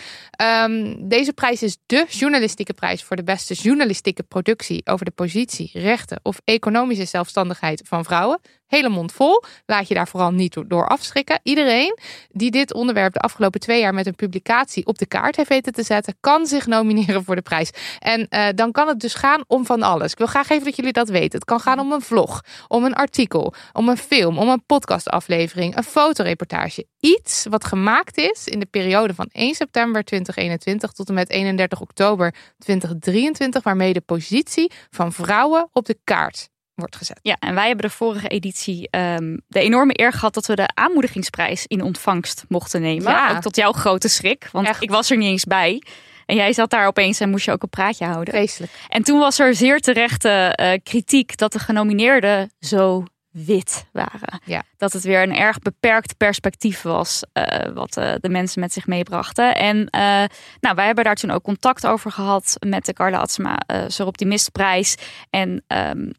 Um, 0.41 1.07
deze 1.07 1.33
prijs 1.33 1.63
is 1.63 1.77
de 1.85 2.05
journalistieke 2.09 2.73
prijs 2.73 3.03
voor 3.03 3.15
de 3.15 3.23
beste 3.23 3.53
journalistieke 3.53 4.23
productie 4.23 4.81
over 4.85 5.05
de 5.05 5.11
positie, 5.11 5.69
rechten 5.73 6.19
of 6.23 6.41
economische 6.45 7.05
zelfstandigheid 7.05 7.81
van 7.85 8.03
vrouwen 8.03 8.39
hele 8.71 8.89
mond 8.89 9.11
vol. 9.11 9.43
Laat 9.65 9.87
je 9.87 9.93
daar 9.93 10.07
vooral 10.07 10.31
niet 10.31 10.57
door 10.67 10.87
afschrikken. 10.87 11.39
Iedereen 11.43 11.97
die 12.31 12.51
dit 12.51 12.73
onderwerp 12.73 13.13
de 13.13 13.19
afgelopen 13.19 13.59
twee 13.59 13.79
jaar 13.79 13.93
met 13.93 14.05
een 14.05 14.15
publicatie 14.15 14.85
op 14.85 14.97
de 14.97 15.05
kaart 15.05 15.35
heeft 15.35 15.49
weten 15.49 15.73
te 15.73 15.83
zetten, 15.83 16.15
kan 16.19 16.45
zich 16.45 16.67
nomineren 16.67 17.23
voor 17.23 17.35
de 17.35 17.41
prijs. 17.41 17.71
En 17.99 18.27
uh, 18.29 18.47
dan 18.55 18.71
kan 18.71 18.87
het 18.87 18.99
dus 18.99 19.13
gaan 19.13 19.43
om 19.47 19.65
van 19.65 19.81
alles. 19.81 20.11
Ik 20.11 20.17
wil 20.17 20.27
graag 20.27 20.49
even 20.49 20.65
dat 20.65 20.75
jullie 20.75 20.93
dat 20.93 21.09
weten. 21.09 21.39
Het 21.39 21.45
kan 21.45 21.59
gaan 21.59 21.79
om 21.79 21.91
een 21.91 22.01
vlog, 22.01 22.41
om 22.67 22.83
een 22.83 22.93
artikel, 22.93 23.53
om 23.73 23.89
een 23.89 23.97
film, 23.97 24.37
om 24.37 24.49
een 24.49 24.65
podcastaflevering, 24.65 25.77
een 25.77 25.83
fotoreportage. 25.83 26.85
Iets 26.99 27.45
wat 27.49 27.65
gemaakt 27.65 28.17
is 28.17 28.47
in 28.47 28.59
de 28.59 28.65
periode 28.65 29.13
van 29.13 29.29
1 29.31 29.55
september 29.55 30.03
2021 30.03 30.91
tot 30.91 31.07
en 31.07 31.13
met 31.13 31.29
31 31.29 31.81
oktober 31.81 32.35
2023, 32.57 33.63
waarmee 33.63 33.93
de 33.93 34.01
positie 34.01 34.71
van 34.89 35.13
vrouwen 35.13 35.69
op 35.71 35.85
de 35.85 35.97
kaart 36.03 36.49
wordt 36.81 36.95
gezet. 36.95 37.19
Ja, 37.21 37.35
en 37.39 37.55
wij 37.55 37.67
hebben 37.67 37.85
de 37.85 37.95
vorige 37.95 38.27
editie 38.27 38.87
um, 38.91 39.41
de 39.47 39.59
enorme 39.59 39.99
eer 39.99 40.11
gehad 40.13 40.33
dat 40.33 40.45
we 40.45 40.55
de 40.55 40.69
aanmoedigingsprijs 40.73 41.65
in 41.67 41.81
ontvangst 41.81 42.45
mochten 42.47 42.81
nemen. 42.81 43.11
Ja. 43.11 43.31
Ook 43.35 43.41
tot 43.41 43.55
jouw 43.55 43.71
grote 43.71 44.07
schrik, 44.07 44.49
want 44.51 44.67
Echt. 44.67 44.83
ik 44.83 44.89
was 44.89 45.09
er 45.11 45.17
niet 45.17 45.29
eens 45.29 45.45
bij. 45.45 45.81
En 46.25 46.35
jij 46.35 46.53
zat 46.53 46.69
daar 46.69 46.87
opeens 46.87 47.19
en 47.19 47.29
moest 47.29 47.45
je 47.45 47.51
ook 47.51 47.63
een 47.63 47.69
praatje 47.69 48.05
houden. 48.05 48.33
Vreselijk. 48.33 48.71
En 48.89 49.03
toen 49.03 49.19
was 49.19 49.39
er 49.39 49.55
zeer 49.55 49.79
terechte 49.79 50.57
uh, 50.61 50.73
kritiek 50.83 51.37
dat 51.37 51.53
de 51.53 51.59
genomineerden 51.59 52.51
zo 52.59 53.03
wit 53.31 53.85
waren. 53.91 54.41
Ja. 54.45 54.63
Dat 54.77 54.93
het 54.93 55.03
weer 55.03 55.21
een 55.21 55.35
erg 55.35 55.59
beperkt 55.59 56.17
perspectief 56.17 56.81
was 56.81 57.23
uh, 57.33 57.45
wat 57.73 57.97
uh, 57.97 58.13
de 58.19 58.29
mensen 58.29 58.61
met 58.61 58.73
zich 58.73 58.87
meebrachten. 58.87 59.55
En 59.55 59.77
uh, 59.77 60.23
nou, 60.59 60.75
wij 60.75 60.85
hebben 60.85 61.03
daar 61.03 61.15
toen 61.15 61.31
ook 61.31 61.43
contact 61.43 61.87
over 61.87 62.11
gehad 62.11 62.55
met 62.59 62.85
de 62.85 62.93
Carla 62.93 63.17
Atsema 63.17 63.59
uh, 63.73 64.05
Optimistprijs. 64.07 64.95
En 65.29 65.63
um, 65.67 66.11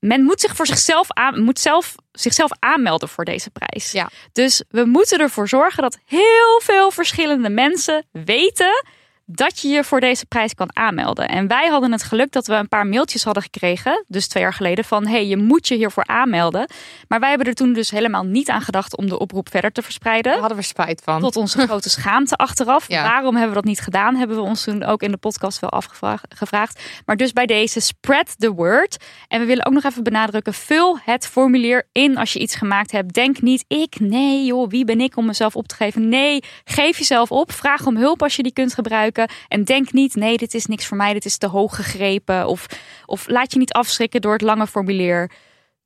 men 0.00 0.22
moet 0.22 0.40
zich 0.40 0.56
voor 0.56 0.66
zichzelf, 0.66 1.12
aan, 1.12 1.42
moet 1.42 1.58
zelf, 1.58 1.94
zichzelf 2.12 2.50
aanmelden 2.58 3.08
voor 3.08 3.24
deze 3.24 3.50
prijs. 3.50 3.92
Ja. 3.92 4.08
Dus 4.32 4.62
we 4.68 4.84
moeten 4.84 5.18
ervoor 5.18 5.48
zorgen 5.48 5.82
dat 5.82 5.98
heel 6.04 6.60
veel 6.62 6.90
verschillende 6.90 7.48
mensen 7.48 8.06
weten 8.12 8.84
dat 9.26 9.60
je 9.60 9.68
je 9.68 9.84
voor 9.84 10.00
deze 10.00 10.26
prijs 10.26 10.54
kan 10.54 10.76
aanmelden. 10.76 11.28
En 11.28 11.46
wij 11.46 11.68
hadden 11.68 11.92
het 11.92 12.02
geluk 12.02 12.32
dat 12.32 12.46
we 12.46 12.54
een 12.54 12.68
paar 12.68 12.86
mailtjes 12.86 13.24
hadden 13.24 13.42
gekregen, 13.42 14.04
dus 14.08 14.28
twee 14.28 14.42
jaar 14.42 14.52
geleden, 14.52 14.84
van 14.84 15.06
hey, 15.06 15.26
je 15.26 15.36
moet 15.36 15.68
je 15.68 15.74
hiervoor 15.74 16.06
aanmelden. 16.06 16.70
Maar 17.08 17.20
wij 17.20 17.28
hebben 17.28 17.46
er 17.46 17.54
toen 17.54 17.72
dus 17.72 17.90
helemaal 17.90 18.24
niet 18.24 18.48
aan 18.48 18.60
gedacht 18.60 18.96
om 18.96 19.08
de 19.08 19.18
oproep 19.18 19.50
verder 19.50 19.72
te 19.72 19.82
verspreiden. 19.82 20.32
Daar 20.32 20.40
hadden 20.40 20.58
we 20.58 20.64
spijt 20.64 21.02
van. 21.04 21.20
Tot 21.20 21.36
onze 21.36 21.66
grote 21.66 21.90
schaamte 21.90 22.36
achteraf. 22.36 22.88
Ja. 22.88 23.02
Waarom 23.02 23.32
hebben 23.32 23.48
we 23.48 23.54
dat 23.54 23.64
niet 23.64 23.80
gedaan? 23.80 24.16
Hebben 24.16 24.36
we 24.36 24.42
ons 24.42 24.64
toen 24.64 24.84
ook 24.84 25.02
in 25.02 25.10
de 25.10 25.16
podcast 25.16 25.60
wel 25.60 25.70
afgevraagd. 25.70 26.80
Maar 27.04 27.16
dus 27.16 27.32
bij 27.32 27.46
deze 27.46 27.80
spread 27.80 28.38
the 28.38 28.52
word. 28.52 29.04
En 29.28 29.40
we 29.40 29.46
willen 29.46 29.66
ook 29.66 29.72
nog 29.72 29.84
even 29.84 30.02
benadrukken. 30.02 30.54
Vul 30.54 30.98
het 31.04 31.26
formulier 31.26 31.88
in 31.92 32.16
als 32.16 32.32
je 32.32 32.38
iets 32.38 32.54
gemaakt 32.54 32.92
hebt. 32.92 33.14
Denk 33.14 33.40
niet 33.40 33.64
ik. 33.68 34.00
Nee 34.00 34.44
joh, 34.44 34.70
wie 34.70 34.84
ben 34.84 35.00
ik 35.00 35.16
om 35.16 35.26
mezelf 35.26 35.56
op 35.56 35.68
te 35.68 35.74
geven? 35.74 36.08
Nee, 36.08 36.42
geef 36.64 36.98
jezelf 36.98 37.30
op. 37.30 37.52
Vraag 37.52 37.86
om 37.86 37.96
hulp 37.96 38.22
als 38.22 38.36
je 38.36 38.42
die 38.42 38.52
kunt 38.52 38.74
gebruiken. 38.74 39.15
En 39.48 39.64
denk 39.64 39.92
niet 39.92 40.14
nee, 40.14 40.36
dit 40.36 40.54
is 40.54 40.66
niks 40.66 40.86
voor 40.86 40.96
mij. 40.96 41.12
Dit 41.12 41.24
is 41.24 41.36
te 41.36 41.46
hoog 41.46 41.76
gegrepen. 41.76 42.46
Of, 42.46 42.66
of 43.06 43.28
laat 43.28 43.52
je 43.52 43.58
niet 43.58 43.72
afschrikken 43.72 44.20
door 44.20 44.32
het 44.32 44.42
lange 44.42 44.66
formulier. 44.66 45.30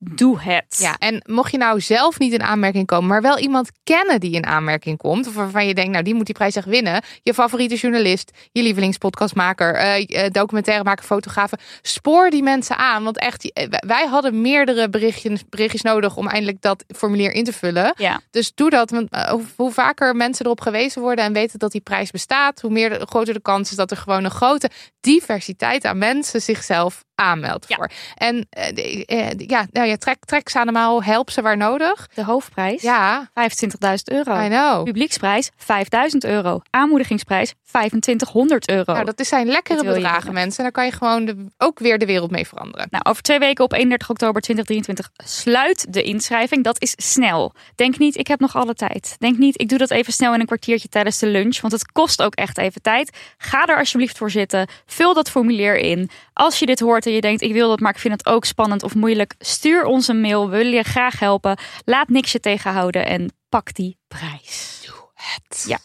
Doe 0.03 0.39
het. 0.39 0.77
Ja, 0.79 0.95
en 0.97 1.23
mocht 1.25 1.51
je 1.51 1.57
nou 1.57 1.81
zelf 1.81 2.19
niet 2.19 2.33
in 2.33 2.41
aanmerking 2.41 2.85
komen, 2.85 3.07
maar 3.07 3.21
wel 3.21 3.39
iemand 3.39 3.71
kennen 3.83 4.19
die 4.19 4.31
in 4.31 4.45
aanmerking 4.45 4.97
komt, 4.97 5.27
of 5.27 5.33
waarvan 5.33 5.67
je 5.67 5.73
denkt, 5.73 5.91
nou 5.91 6.03
die 6.03 6.13
moet 6.13 6.25
die 6.25 6.35
prijs 6.35 6.55
echt 6.55 6.67
winnen, 6.67 7.03
je 7.23 7.33
favoriete 7.33 7.75
journalist, 7.75 8.31
je 8.51 8.61
lievelingspodcastmaker, 8.61 9.75
eh, 9.75 10.29
documentairemaker, 10.31 11.05
fotografen, 11.05 11.59
spoor 11.81 12.29
die 12.29 12.43
mensen 12.43 12.77
aan. 12.77 13.03
Want 13.03 13.17
echt, 13.17 13.51
eh, 13.51 13.67
wij 13.69 14.05
hadden 14.05 14.41
meerdere 14.41 14.89
berichtjes, 14.89 15.43
berichtjes 15.49 15.81
nodig 15.81 16.17
om 16.17 16.27
eindelijk 16.27 16.61
dat 16.61 16.83
formulier 16.95 17.31
in 17.31 17.43
te 17.43 17.53
vullen. 17.53 17.93
Ja. 17.97 18.21
Dus 18.31 18.51
doe 18.55 18.69
dat. 18.69 18.89
Want 18.89 19.09
hoe, 19.55 19.71
vaker 19.71 20.15
mensen 20.15 20.45
erop 20.45 20.61
gewezen 20.61 21.01
worden 21.01 21.25
en 21.25 21.33
weten 21.33 21.59
dat 21.59 21.71
die 21.71 21.81
prijs 21.81 22.11
bestaat, 22.11 22.61
hoe 22.61 22.71
meer 22.71 22.89
de, 22.89 23.05
groter 23.05 23.33
de 23.33 23.41
kans 23.41 23.69
is 23.69 23.75
dat 23.75 23.91
er 23.91 23.97
gewoon 23.97 24.23
een 24.23 24.31
grote 24.31 24.69
diversiteit 25.01 25.85
aan 25.85 25.97
mensen 25.97 26.41
zichzelf 26.41 27.03
aanmeldt 27.21 27.65
Ja. 27.67 27.75
voor. 27.75 27.89
En 28.15 28.47
eh, 28.49 29.03
eh, 29.05 29.31
ja, 29.37 29.65
nou 29.71 29.87
ja, 29.87 29.97
trek, 29.97 30.25
trek 30.25 30.49
ze 30.49 30.59
allemaal, 30.59 31.03
help 31.03 31.29
ze 31.29 31.41
waar 31.41 31.57
nodig. 31.57 32.07
De 32.13 32.23
hoofdprijs. 32.23 32.81
Ja, 32.81 33.29
25.000 33.33 34.03
euro. 34.03 34.39
I 34.41 34.47
know. 34.47 34.83
Publieksprijs 34.83 35.49
5000 35.55 36.23
euro. 36.23 36.61
Aanmoedigingsprijs 36.69 37.53
2500 37.65 38.69
euro. 38.69 38.93
Nou, 38.93 39.05
dat 39.05 39.27
zijn 39.27 39.47
lekkere 39.47 39.77
Dat 39.77 39.85
je 39.85 39.93
bedragen, 39.93 40.33
mensen. 40.33 40.57
En 40.57 40.63
daar 40.63 40.71
kan 40.71 40.85
je 40.85 40.91
gewoon 40.91 41.25
de, 41.25 41.45
ook 41.57 41.79
weer 41.79 41.97
de 41.99 42.05
wereld 42.05 42.31
mee 42.31 42.47
veranderen. 42.47 42.87
Nou, 42.89 43.03
over 43.07 43.21
twee 43.21 43.39
weken 43.39 43.63
op 43.63 43.73
31 43.73 44.09
oktober 44.09 44.41
2023 44.41 45.27
sluit 45.27 45.93
de 45.93 46.03
inschrijving. 46.03 46.63
Dat 46.63 46.81
is 46.81 46.93
snel. 46.97 47.53
Denk 47.75 47.97
niet, 47.97 48.17
ik 48.17 48.27
heb 48.27 48.39
nog 48.39 48.55
alle 48.55 48.73
tijd. 48.73 49.15
Denk 49.19 49.37
niet, 49.37 49.61
ik 49.61 49.69
doe 49.69 49.77
dat 49.77 49.91
even 49.91 50.13
snel 50.13 50.33
in 50.33 50.39
een 50.39 50.45
kwartiertje 50.45 50.87
tijdens 50.87 51.19
de 51.19 51.27
lunch. 51.27 51.61
Want 51.61 51.73
het 51.73 51.91
kost 51.91 52.21
ook 52.21 52.35
echt 52.35 52.57
even 52.57 52.81
tijd. 52.81 53.17
Ga 53.37 53.65
er 53.65 53.77
alsjeblieft 53.77 54.17
voor 54.17 54.31
zitten. 54.31 54.67
Vul 54.85 55.13
dat 55.13 55.29
formulier 55.29 55.77
in. 55.77 56.09
Als 56.41 56.59
je 56.59 56.65
dit 56.65 56.79
hoort 56.79 57.05
en 57.05 57.11
je 57.11 57.21
denkt, 57.21 57.41
ik 57.41 57.53
wil 57.53 57.69
dat, 57.69 57.79
maar 57.79 57.93
ik 57.93 57.99
vind 57.99 58.13
het 58.13 58.25
ook 58.25 58.45
spannend 58.45 58.83
of 58.83 58.95
moeilijk. 58.95 59.35
Stuur 59.39 59.85
ons 59.85 60.07
een 60.07 60.21
mail. 60.21 60.49
We 60.49 60.57
willen 60.57 60.73
je 60.73 60.83
graag 60.83 61.19
helpen. 61.19 61.57
Laat 61.85 62.09
niks 62.09 62.31
je 62.31 62.39
tegenhouden 62.39 63.05
en 63.05 63.33
pak 63.49 63.73
die 63.73 63.97
prijs. 64.07 64.87
Het. 65.13 65.63
Ja. 65.67 65.79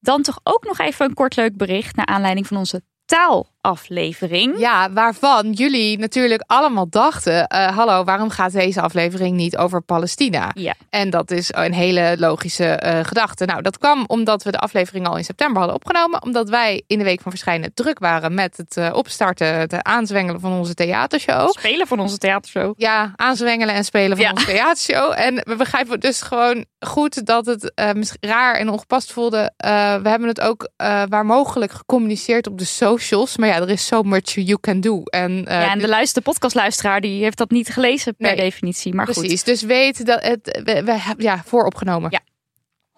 Dan 0.00 0.22
toch 0.22 0.40
ook 0.42 0.64
nog 0.64 0.78
even 0.78 1.06
een 1.06 1.14
kort 1.14 1.36
leuk 1.36 1.56
bericht 1.56 1.96
naar 1.96 2.06
aanleiding 2.06 2.46
van 2.46 2.56
onze 2.56 2.82
taalaflevering. 3.12 4.58
Ja, 4.58 4.92
waarvan 4.92 5.52
jullie 5.52 5.98
natuurlijk 5.98 6.42
allemaal 6.46 6.88
dachten: 6.88 7.46
eh, 7.46 7.76
hallo, 7.76 8.04
waarom 8.04 8.30
gaat 8.30 8.52
deze 8.52 8.80
aflevering 8.80 9.36
niet 9.36 9.56
over 9.56 9.82
Palestina? 9.82 10.50
Ja. 10.54 10.74
En 10.90 11.10
dat 11.10 11.30
is 11.30 11.50
een 11.54 11.72
hele 11.72 12.14
logische 12.18 12.64
eh, 12.66 13.04
gedachte. 13.04 13.44
Nou, 13.44 13.62
dat 13.62 13.78
kwam 13.78 14.04
omdat 14.06 14.42
we 14.42 14.50
de 14.50 14.58
aflevering 14.58 15.06
al 15.06 15.16
in 15.16 15.24
september 15.24 15.56
hadden 15.58 15.76
opgenomen. 15.76 16.22
Omdat 16.22 16.48
wij 16.48 16.82
in 16.86 16.98
de 16.98 17.04
week 17.04 17.20
van 17.20 17.30
verschijnen 17.30 17.74
druk 17.74 17.98
waren 17.98 18.34
met 18.34 18.56
het 18.56 18.76
eh, 18.76 18.90
opstarten, 18.94 19.46
het 19.46 19.82
aanzwengelen 19.82 20.40
van 20.40 20.52
onze 20.52 20.74
theatershow. 20.74 21.50
Spelen 21.50 21.86
van 21.86 22.00
onze 22.00 22.18
theatershow. 22.18 22.74
Ja, 22.76 23.12
aanzwengelen 23.16 23.74
en 23.74 23.84
spelen 23.84 24.16
van 24.16 24.26
Ja. 24.26 24.32
onze 24.32 24.46
theatershow. 24.46 25.12
En 25.16 25.34
we 25.34 25.56
begrijpen 25.56 26.00
dus 26.00 26.22
gewoon 26.22 26.64
goed 26.80 27.26
dat 27.26 27.46
het 27.46 27.72
misschien 27.94 28.28
raar 28.28 28.54
en 28.54 28.68
ongepast 28.68 29.12
voelde. 29.12 29.52
We 30.02 30.08
hebben 30.08 30.28
het 30.28 30.40
ook 30.40 30.70
waar 31.08 31.26
mogelijk 31.26 31.72
gecommuniceerd 31.72 32.46
op 32.46 32.58
de 32.58 32.64
socials. 33.02 33.36
Maar 33.36 33.48
ja, 33.48 33.60
er 33.60 33.68
is 33.70 33.86
so 33.86 34.02
much 34.02 34.30
you 34.34 34.58
can 34.60 34.80
do. 34.80 35.02
En, 35.04 35.46
eh, 35.46 35.60
ja, 35.60 35.70
en 35.72 35.78
de 35.78 35.88
luister, 35.88 36.22
podcastluisteraar 36.22 37.00
die 37.00 37.22
heeft 37.22 37.38
dat 37.38 37.50
niet 37.50 37.68
gelezen 37.68 38.14
per 38.16 38.26
Nee. 38.26 38.36
definitie. 38.36 38.94
Maar 38.94 39.06
goed. 39.06 39.14
precies. 39.14 39.42
Dus 39.44 39.62
weet 39.62 40.06
dat 40.06 40.22
het 40.22 40.60
we, 40.64 40.82
we 40.84 40.92
hebben 40.92 41.24
ja 41.24 41.42
vooropgenomen. 41.46 42.10
Ja. 42.10 42.20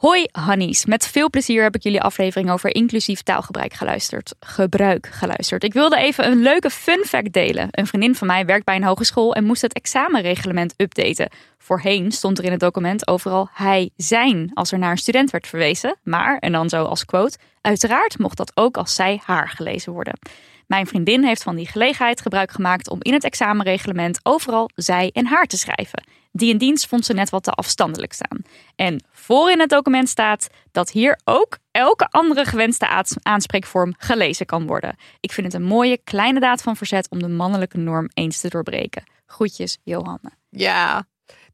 Hoi 0.04 0.26
Hannies, 0.32 0.84
met 0.84 1.06
veel 1.06 1.30
plezier 1.30 1.62
heb 1.62 1.74
ik 1.74 1.82
jullie 1.82 2.00
aflevering 2.00 2.50
over 2.50 2.74
inclusief 2.74 3.22
taalgebruik 3.22 3.72
geluisterd. 3.72 4.34
Gebruik 4.40 5.06
geluisterd. 5.06 5.64
Ik 5.64 5.72
wilde 5.72 5.96
even 5.96 6.30
een 6.30 6.42
leuke 6.42 6.70
fun 6.70 7.04
fact 7.04 7.32
delen. 7.32 7.68
Een 7.70 7.86
vriendin 7.86 8.14
van 8.14 8.26
mij 8.26 8.44
werkt 8.44 8.64
bij 8.64 8.76
een 8.76 8.84
hogeschool 8.84 9.34
en 9.34 9.44
moest 9.44 9.62
het 9.62 9.72
examenreglement 9.72 10.74
updaten. 10.76 11.28
Voorheen 11.58 12.12
stond 12.12 12.38
er 12.38 12.44
in 12.44 12.50
het 12.50 12.60
document 12.60 13.08
overal 13.08 13.48
hij, 13.52 13.90
zijn 13.96 14.50
als 14.54 14.72
er 14.72 14.78
naar 14.78 14.90
een 14.90 14.98
student 14.98 15.30
werd 15.30 15.46
verwezen. 15.46 15.96
Maar, 16.02 16.38
en 16.38 16.52
dan 16.52 16.68
zo 16.68 16.84
als 16.84 17.04
quote, 17.04 17.38
uiteraard 17.60 18.18
mocht 18.18 18.36
dat 18.36 18.52
ook 18.54 18.76
als 18.76 18.94
zij, 18.94 19.20
haar 19.24 19.48
gelezen 19.48 19.92
worden. 19.92 20.18
Mijn 20.66 20.86
vriendin 20.86 21.24
heeft 21.24 21.42
van 21.42 21.56
die 21.56 21.66
gelegenheid 21.66 22.20
gebruik 22.20 22.50
gemaakt 22.50 22.90
om 22.90 22.98
in 23.02 23.12
het 23.12 23.24
examenreglement 23.24 24.20
overal 24.22 24.70
zij 24.74 25.10
en 25.12 25.26
haar 25.26 25.46
te 25.46 25.58
schrijven. 25.58 26.04
Die 26.36 26.50
in 26.50 26.58
dienst 26.58 26.86
vond 26.86 27.04
ze 27.04 27.12
net 27.12 27.30
wat 27.30 27.42
te 27.42 27.50
afstandelijk 27.50 28.12
staan. 28.12 28.38
En 28.76 29.04
voor 29.12 29.50
in 29.50 29.60
het 29.60 29.68
document 29.68 30.08
staat 30.08 30.46
dat 30.72 30.90
hier 30.90 31.20
ook 31.24 31.58
elke 31.70 32.08
andere 32.10 32.44
gewenste 32.44 33.04
aanspreekvorm 33.22 33.94
gelezen 33.98 34.46
kan 34.46 34.66
worden. 34.66 34.96
Ik 35.20 35.32
vind 35.32 35.46
het 35.52 35.62
een 35.62 35.68
mooie 35.68 35.98
kleine 36.04 36.40
daad 36.40 36.62
van 36.62 36.76
verzet 36.76 37.10
om 37.10 37.18
de 37.18 37.28
mannelijke 37.28 37.78
norm 37.78 38.10
eens 38.14 38.40
te 38.40 38.48
doorbreken. 38.48 39.02
Groetjes, 39.26 39.78
Johanne. 39.84 40.30
Ja. 40.50 41.06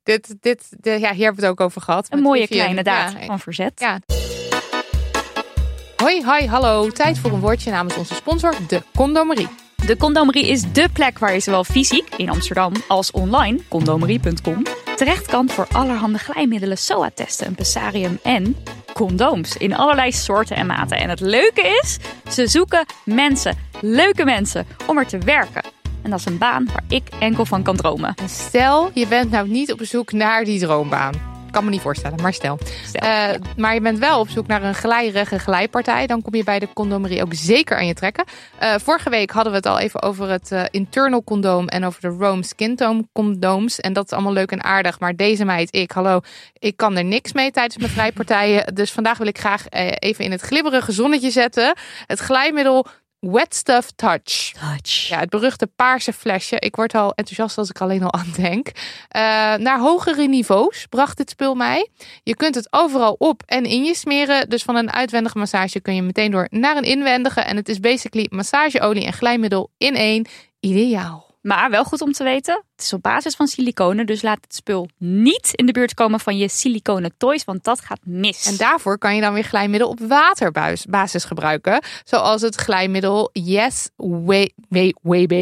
Dit, 0.02 0.37
dit, 0.40 0.68
ja, 0.80 0.92
hier 0.96 1.06
hebben 1.08 1.34
we 1.34 1.40
het 1.40 1.44
ook 1.44 1.60
over 1.60 1.80
gehad. 1.80 2.06
Een 2.10 2.20
mooie 2.20 2.40
Vivian. 2.46 2.60
kleine 2.60 2.82
daad 2.82 3.12
Ja, 3.12 3.25
van 3.25 3.40
verzet. 3.40 3.80
Ja. 3.80 3.99
Hoi, 5.96 6.14
hi, 6.14 6.46
hallo. 6.46 6.90
Tijd 6.90 7.18
voor 7.18 7.32
een 7.32 7.40
woordje 7.40 7.70
namens 7.70 7.96
onze 7.96 8.14
sponsor, 8.14 8.54
de 8.68 8.82
Condomerie. 8.96 9.49
De 9.90 9.97
Condomerie 9.97 10.47
is 10.47 10.73
dé 10.73 10.88
plek 10.88 11.18
waar 11.18 11.32
je 11.32 11.40
zowel 11.40 11.64
fysiek 11.64 12.14
in 12.16 12.30
Amsterdam 12.30 12.73
als 12.88 13.11
online, 13.11 13.59
condomerie.com, 13.68 14.62
terecht 14.97 15.26
kan 15.26 15.49
voor 15.49 15.66
allerhande 15.73 16.18
glijmiddelen, 16.18 16.78
SOA-testen, 16.78 17.47
een 17.47 17.54
pessarium 17.54 18.18
en 18.23 18.56
condooms 18.92 19.56
in 19.56 19.75
allerlei 19.75 20.12
soorten 20.12 20.56
en 20.56 20.66
maten. 20.66 20.97
En 20.97 21.09
het 21.09 21.20
leuke 21.20 21.80
is, 21.82 21.99
ze 22.32 22.47
zoeken 22.47 22.87
mensen, 23.04 23.56
leuke 23.80 24.25
mensen, 24.25 24.66
om 24.87 24.99
er 24.99 25.06
te 25.06 25.18
werken. 25.18 25.62
En 26.02 26.11
dat 26.11 26.18
is 26.18 26.25
een 26.25 26.38
baan 26.38 26.64
waar 26.64 26.85
ik 26.88 27.09
enkel 27.18 27.44
van 27.44 27.62
kan 27.62 27.76
dromen. 27.76 28.14
En 28.14 28.28
stel, 28.28 28.90
je 28.94 29.06
bent 29.06 29.30
nou 29.30 29.49
niet 29.49 29.73
op 29.73 29.80
zoek 29.82 30.12
naar 30.12 30.44
die 30.44 30.61
droombaan. 30.61 31.39
Ik 31.50 31.57
kan 31.57 31.64
me 31.64 31.71
niet 31.71 31.80
voorstellen, 31.80 32.23
maar 32.23 32.33
stel. 32.33 32.59
Stel, 32.85 33.09
Eh, 33.09 33.33
ja. 33.33 33.38
Maar 33.57 33.75
je 33.75 33.80
bent 33.80 33.99
wel 33.99 34.21
op 34.21 34.28
zoek 34.28 34.47
naar 34.47 34.62
een 34.62 34.75
glijrige 34.75 35.38
glijpartij. 35.38 36.07
Dan 36.07 36.23
kom 36.23 36.35
je 36.35 36.45
bij 36.45 36.59
de 36.59 36.69
condomerie 36.73 37.23
ook 37.23 37.35
zeker 37.35 37.76
aan 37.76 37.87
je 37.87 37.95
trekken. 37.95 38.25
Eh, 38.59 38.75
vorige 38.83 39.11
week 39.11 39.30
hadden 39.30 39.52
we 39.52 39.59
het 39.59 39.66
al 39.66 39.78
even 39.78 40.02
over 40.02 40.28
het 40.28 40.52
eh, 40.52 40.62
internal 40.71 41.25
condoom 41.25 41.69
en 41.69 41.85
over 41.85 42.00
de 42.00 42.09
Rome 42.09 42.42
Skin 42.42 42.76
Tone 42.76 43.09
condooms. 43.12 43.80
En 43.80 43.92
dat 43.92 44.04
is 44.04 44.12
allemaal 44.12 44.33
leuk 44.33 44.50
en 44.50 44.64
aardig. 44.64 45.00
Maar 45.00 45.16
deze 45.16 45.45
meid, 45.45 45.75
ik, 45.75 45.90
hallo, 45.90 46.21
ik 46.52 46.76
kan 46.76 46.97
er 46.97 47.04
niks 47.04 47.33
mee 47.33 47.50
tijdens 47.50 47.76
mijn 47.76 47.90
glijpartijen. 47.90 48.75
Dus 48.75 48.92
vandaag 48.92 49.19
wil 49.19 49.26
ik 49.26 49.38
graag 49.38 49.64
even 49.99 50.25
in 50.25 50.30
het 50.30 50.40
glibberige 50.40 50.92
zonnetje 50.92 51.30
zetten. 51.30 51.76
Het 52.07 52.19
glijmiddel 52.19 52.87
Wet 53.20 53.54
Stuff 53.54 53.90
Touch. 53.96 54.52
Touch. 54.52 55.08
Ja, 55.08 55.18
het 55.18 55.28
beruchte 55.28 55.66
paarse 55.66 56.12
flesje. 56.12 56.56
Ik 56.58 56.76
word 56.76 56.94
al 56.94 57.12
enthousiast 57.14 57.58
als 57.58 57.70
ik 57.70 57.80
alleen 57.80 58.02
al 58.02 58.12
aan 58.12 58.32
denk. 58.42 58.66
Eh, 59.08 59.20
naar 59.54 59.78
hogere 59.78 60.26
niveaus 60.26 60.86
bracht 60.88 61.16
dit 61.16 61.30
spul 61.30 61.54
mij. 61.54 61.88
Je 62.22 62.36
kunt 62.36 62.54
het 62.54 62.68
overal 62.70 63.14
op 63.18 63.42
en 63.46 63.64
in 63.64 63.84
je 63.84 63.94
smeren. 63.94 64.48
Dus 64.48 64.62
van 64.62 64.76
een 64.76 64.92
uitwendige 64.92 65.38
massage 65.38 65.80
kun 65.80 65.94
je 65.94 66.02
meteen 66.02 66.30
door 66.30 66.46
naar 66.50 66.76
een 66.76 66.82
inwendige. 66.82 67.40
En 67.40 67.56
het 67.56 67.68
is 67.68 67.80
basically 67.80 68.26
massageolie 68.30 69.04
en 69.04 69.12
glijmiddel 69.12 69.70
in 69.78 69.94
één. 69.94 70.26
Ideaal. 70.60 71.30
Maar 71.42 71.70
wel 71.70 71.84
goed 71.84 72.00
om 72.00 72.12
te 72.12 72.24
weten, 72.24 72.64
het 72.80 72.88
is 72.88 72.94
op 72.96 73.02
basis 73.02 73.34
van 73.34 73.46
siliconen, 73.46 74.06
dus 74.06 74.22
laat 74.22 74.38
het 74.40 74.54
spul 74.54 74.88
niet 74.99 75.50
in 75.52 75.66
de 75.66 75.72
buurt 75.72 75.94
komen 75.94 76.20
van 76.20 76.37
je 76.37 76.49
siliconen 76.49 77.12
toys, 77.16 77.44
want 77.44 77.64
dat 77.64 77.80
gaat 77.80 77.99
mis. 78.04 78.46
En 78.46 78.56
daarvoor 78.56 78.99
kan 78.99 79.14
je 79.14 79.20
dan 79.20 79.32
weer 79.32 79.44
glijmiddel 79.44 79.88
op 79.88 80.00
waterbasis 80.00 81.25
gebruiken. 81.25 81.82
Zoals 82.04 82.42
het 82.42 82.54
glijmiddel 82.54 83.30
Yes 83.32 83.88
WB. 83.96 84.92
WB. 85.02 85.32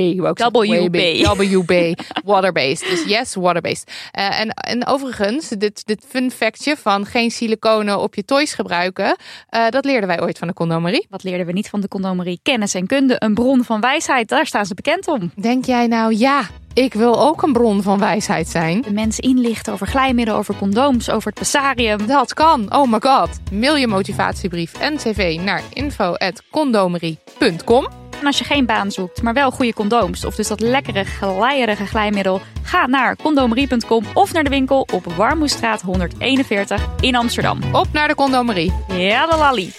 WB. 1.36 1.94
Water-based. 2.24 2.88
Dus 2.88 3.04
Yes 3.04 3.34
Water-based. 3.34 3.92
Eh, 4.10 4.40
en, 4.40 4.48
en 4.48 4.86
overigens, 4.86 5.48
dit, 5.48 5.86
dit 5.86 6.04
fun 6.08 6.30
factje 6.30 6.76
van 6.76 7.06
geen 7.06 7.30
siliconen 7.30 8.00
op 8.00 8.14
je 8.14 8.24
toys 8.24 8.54
gebruiken. 8.54 9.16
eh, 9.48 9.68
dat 9.68 9.84
leerden 9.84 10.08
wij 10.08 10.22
ooit 10.22 10.38
van 10.38 10.48
de 10.48 10.54
condomerie. 10.54 11.06
Wat 11.10 11.22
leerden 11.22 11.46
we 11.46 11.52
niet 11.52 11.68
van 11.68 11.80
de 11.80 11.88
condomerie? 11.88 12.40
Kennis 12.42 12.74
en 12.74 12.86
kunde, 12.86 13.16
een 13.18 13.34
bron 13.34 13.64
van 13.64 13.80
wijsheid, 13.80 14.28
daar 14.28 14.46
staan 14.46 14.66
ze 14.66 14.74
bekend 14.74 15.08
om. 15.08 15.30
Denk 15.34 15.64
jij 15.64 15.86
nou, 15.86 16.16
ja, 16.16 16.48
Ik 16.78 16.94
wil 16.94 17.20
ook 17.20 17.42
een 17.42 17.52
bron 17.52 17.82
van 17.82 17.98
wijsheid 17.98 18.48
zijn. 18.48 18.82
De 18.82 18.92
mensen 18.92 19.22
inlichten 19.22 19.72
over 19.72 19.86
glijmiddelen, 19.86 20.40
over 20.40 20.56
condooms, 20.56 21.10
over 21.10 21.28
het 21.28 21.38
passarium. 21.38 22.06
Dat 22.06 22.34
kan. 22.34 22.74
Oh 22.74 22.90
my 22.90 22.98
god. 23.00 23.28
Mail 23.52 23.76
je 23.76 23.86
motivatiebrief 23.86 24.80
en 24.80 24.96
cv 24.96 25.38
naar 25.40 25.62
info.condomerie.com. 25.72 27.86
En 28.20 28.26
als 28.26 28.38
je 28.38 28.44
geen 28.44 28.66
baan 28.66 28.90
zoekt, 28.90 29.22
maar 29.22 29.34
wel 29.34 29.50
goede 29.50 29.74
condooms, 29.74 30.24
of 30.24 30.34
dus 30.34 30.48
dat 30.48 30.60
lekkere 30.60 31.04
glijierige 31.04 31.86
glijmiddel, 31.86 32.40
ga 32.62 32.86
naar 32.86 33.16
condomerie.com 33.16 34.04
of 34.14 34.32
naar 34.32 34.44
de 34.44 34.50
winkel 34.50 34.88
op 34.92 35.04
Warmoestraat 35.04 35.82
141 35.82 36.86
in 37.00 37.16
Amsterdam. 37.16 37.60
Op 37.72 37.86
naar 37.92 38.08
de 38.08 38.14
condomerie. 38.14 38.72
Ja, 38.88 39.26
de 39.26 39.36
lali. 39.36 39.72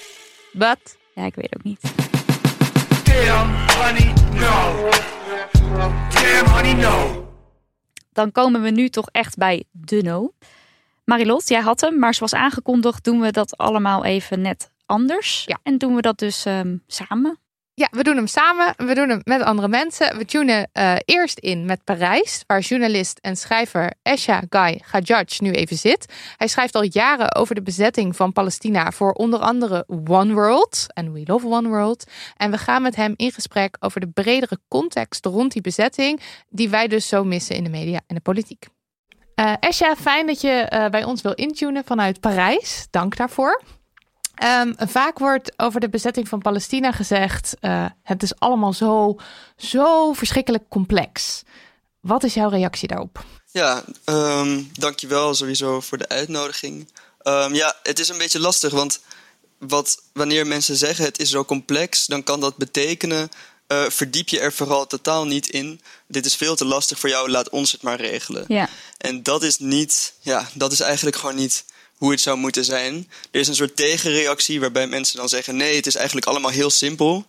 Wat? 0.51 0.97
Ja, 1.13 1.25
ik 1.25 1.35
weet 1.35 1.55
ook 1.55 1.63
niet. 1.63 1.79
Damn, 3.03 3.53
honey, 3.77 4.13
no. 4.33 4.89
Damn, 6.13 6.47
honey, 6.47 6.73
no. 6.73 7.27
Dan 8.11 8.31
komen 8.31 8.61
we 8.61 8.69
nu 8.69 8.89
toch 8.89 9.09
echt 9.11 9.37
bij 9.37 9.63
de 9.71 10.01
no. 10.01 10.33
Marilot, 11.05 11.49
jij 11.49 11.61
had 11.61 11.81
hem, 11.81 11.99
maar 11.99 12.13
zoals 12.13 12.33
aangekondigd 12.33 13.03
doen 13.03 13.19
we 13.19 13.31
dat 13.31 13.57
allemaal 13.57 14.05
even 14.05 14.41
net 14.41 14.71
anders. 14.85 15.43
Ja. 15.45 15.59
En 15.63 15.77
doen 15.77 15.95
we 15.95 16.01
dat 16.01 16.17
dus 16.19 16.45
ehm, 16.45 16.77
samen. 16.87 17.39
Ja, 17.79 17.87
we 17.91 18.03
doen 18.03 18.15
hem 18.15 18.27
samen. 18.27 18.73
We 18.77 18.93
doen 18.95 19.09
hem 19.09 19.21
met 19.23 19.41
andere 19.41 19.67
mensen. 19.67 20.17
We 20.17 20.25
tunen 20.25 20.69
eh, 20.71 20.95
eerst 21.05 21.39
in 21.39 21.65
met 21.65 21.83
Parijs, 21.83 22.43
waar 22.47 22.59
journalist 22.59 23.19
en 23.19 23.35
schrijver 23.35 23.93
Esha 24.01 24.43
Guy 24.49 24.81
Gajaj 24.85 25.25
nu 25.37 25.51
even 25.51 25.77
zit. 25.77 26.13
Hij 26.37 26.47
schrijft 26.47 26.75
al 26.75 26.83
jaren 26.83 27.35
over 27.35 27.55
de 27.55 27.61
bezetting 27.61 28.15
van 28.15 28.31
Palestina 28.31 28.91
voor 28.91 29.11
onder 29.11 29.39
andere 29.39 29.83
One 29.87 30.33
World 30.33 30.85
en 30.93 31.13
We 31.13 31.23
Love 31.25 31.47
One 31.47 31.67
World. 31.67 32.11
En 32.37 32.51
we 32.51 32.57
gaan 32.57 32.81
met 32.81 32.95
hem 32.95 33.13
in 33.15 33.31
gesprek 33.31 33.77
over 33.79 33.99
de 33.99 34.09
bredere 34.09 34.59
context 34.67 35.25
rond 35.25 35.51
die 35.51 35.61
bezetting, 35.61 36.21
die 36.49 36.69
wij 36.69 36.87
dus 36.87 37.07
zo 37.07 37.23
missen 37.23 37.55
in 37.55 37.63
de 37.63 37.69
media 37.69 38.01
en 38.07 38.15
de 38.15 38.21
politiek. 38.21 38.67
Eh 39.35 39.53
Esha, 39.59 39.95
fijn 39.95 40.27
dat 40.27 40.41
je 40.41 40.49
eh, 40.49 40.89
bij 40.89 41.03
ons 41.03 41.21
wil 41.21 41.33
intunen 41.33 41.83
vanuit 41.83 42.19
Parijs. 42.19 42.87
Dank 42.89 43.15
daarvoor. 43.15 43.61
Ehm, 44.39 44.73
vaak 44.77 45.19
wordt 45.19 45.51
over 45.57 45.79
de 45.79 45.89
bezetting 45.89 46.27
van 46.27 46.41
Palestina 46.41 46.91
gezegd: 46.91 47.55
eh, 47.59 47.85
het 48.03 48.23
is 48.23 48.39
allemaal 48.39 48.73
zo, 48.73 49.19
zo 49.57 50.13
verschrikkelijk 50.13 50.63
complex. 50.69 51.43
Wat 51.99 52.23
is 52.23 52.33
jouw 52.33 52.49
reactie 52.49 52.87
daarop? 52.87 53.25
Ja, 53.51 53.83
ehm 54.03 54.61
dankjewel 54.73 55.35
sowieso 55.35 55.81
voor 55.81 55.97
de 55.97 56.09
uitnodiging. 56.09 56.91
Ehm, 57.19 57.53
ja, 57.53 57.75
het 57.83 57.99
is 57.99 58.09
een 58.09 58.17
beetje 58.17 58.39
lastig, 58.39 58.71
want 58.71 58.99
wat, 59.57 60.01
wanneer 60.13 60.47
mensen 60.47 60.75
zeggen 60.75 61.05
het 61.05 61.19
is 61.19 61.29
zo 61.29 61.45
complex, 61.45 62.05
dan 62.05 62.23
kan 62.23 62.39
dat 62.39 62.57
betekenen 62.57 63.29
eh, 63.67 63.85
verdiep 63.89 64.29
je 64.29 64.39
er 64.39 64.53
vooral 64.53 64.87
totaal 64.87 65.25
niet 65.25 65.47
in. 65.47 65.81
Dit 66.07 66.25
is 66.25 66.35
veel 66.35 66.55
te 66.55 66.65
lastig 66.65 66.99
voor 66.99 67.09
jou, 67.09 67.29
laat 67.29 67.49
ons 67.49 67.71
het 67.71 67.81
maar 67.81 68.01
regelen. 68.01 68.45
Ja. 68.47 68.69
En 68.97 69.23
dat 69.23 69.43
is 69.43 69.57
niet, 69.57 70.13
ja, 70.19 70.49
dat 70.53 70.71
is 70.71 70.79
eigenlijk 70.79 71.15
gewoon 71.15 71.35
niet 71.35 71.65
hoe 71.99 72.11
het 72.11 72.21
zou 72.21 72.37
moeten 72.37 72.65
zijn. 72.65 73.09
Er 73.31 73.39
is 73.39 73.47
een 73.47 73.55
soort 73.55 73.75
tegenreactie 73.75 74.59
waarbij 74.59 74.87
mensen 74.87 75.17
dan 75.17 75.29
zeggen: 75.29 75.55
nee, 75.55 75.75
het 75.75 75.87
is 75.87 75.95
eigenlijk 75.95 76.27
allemaal 76.27 76.51
heel 76.51 76.69
simpel. 76.69 77.25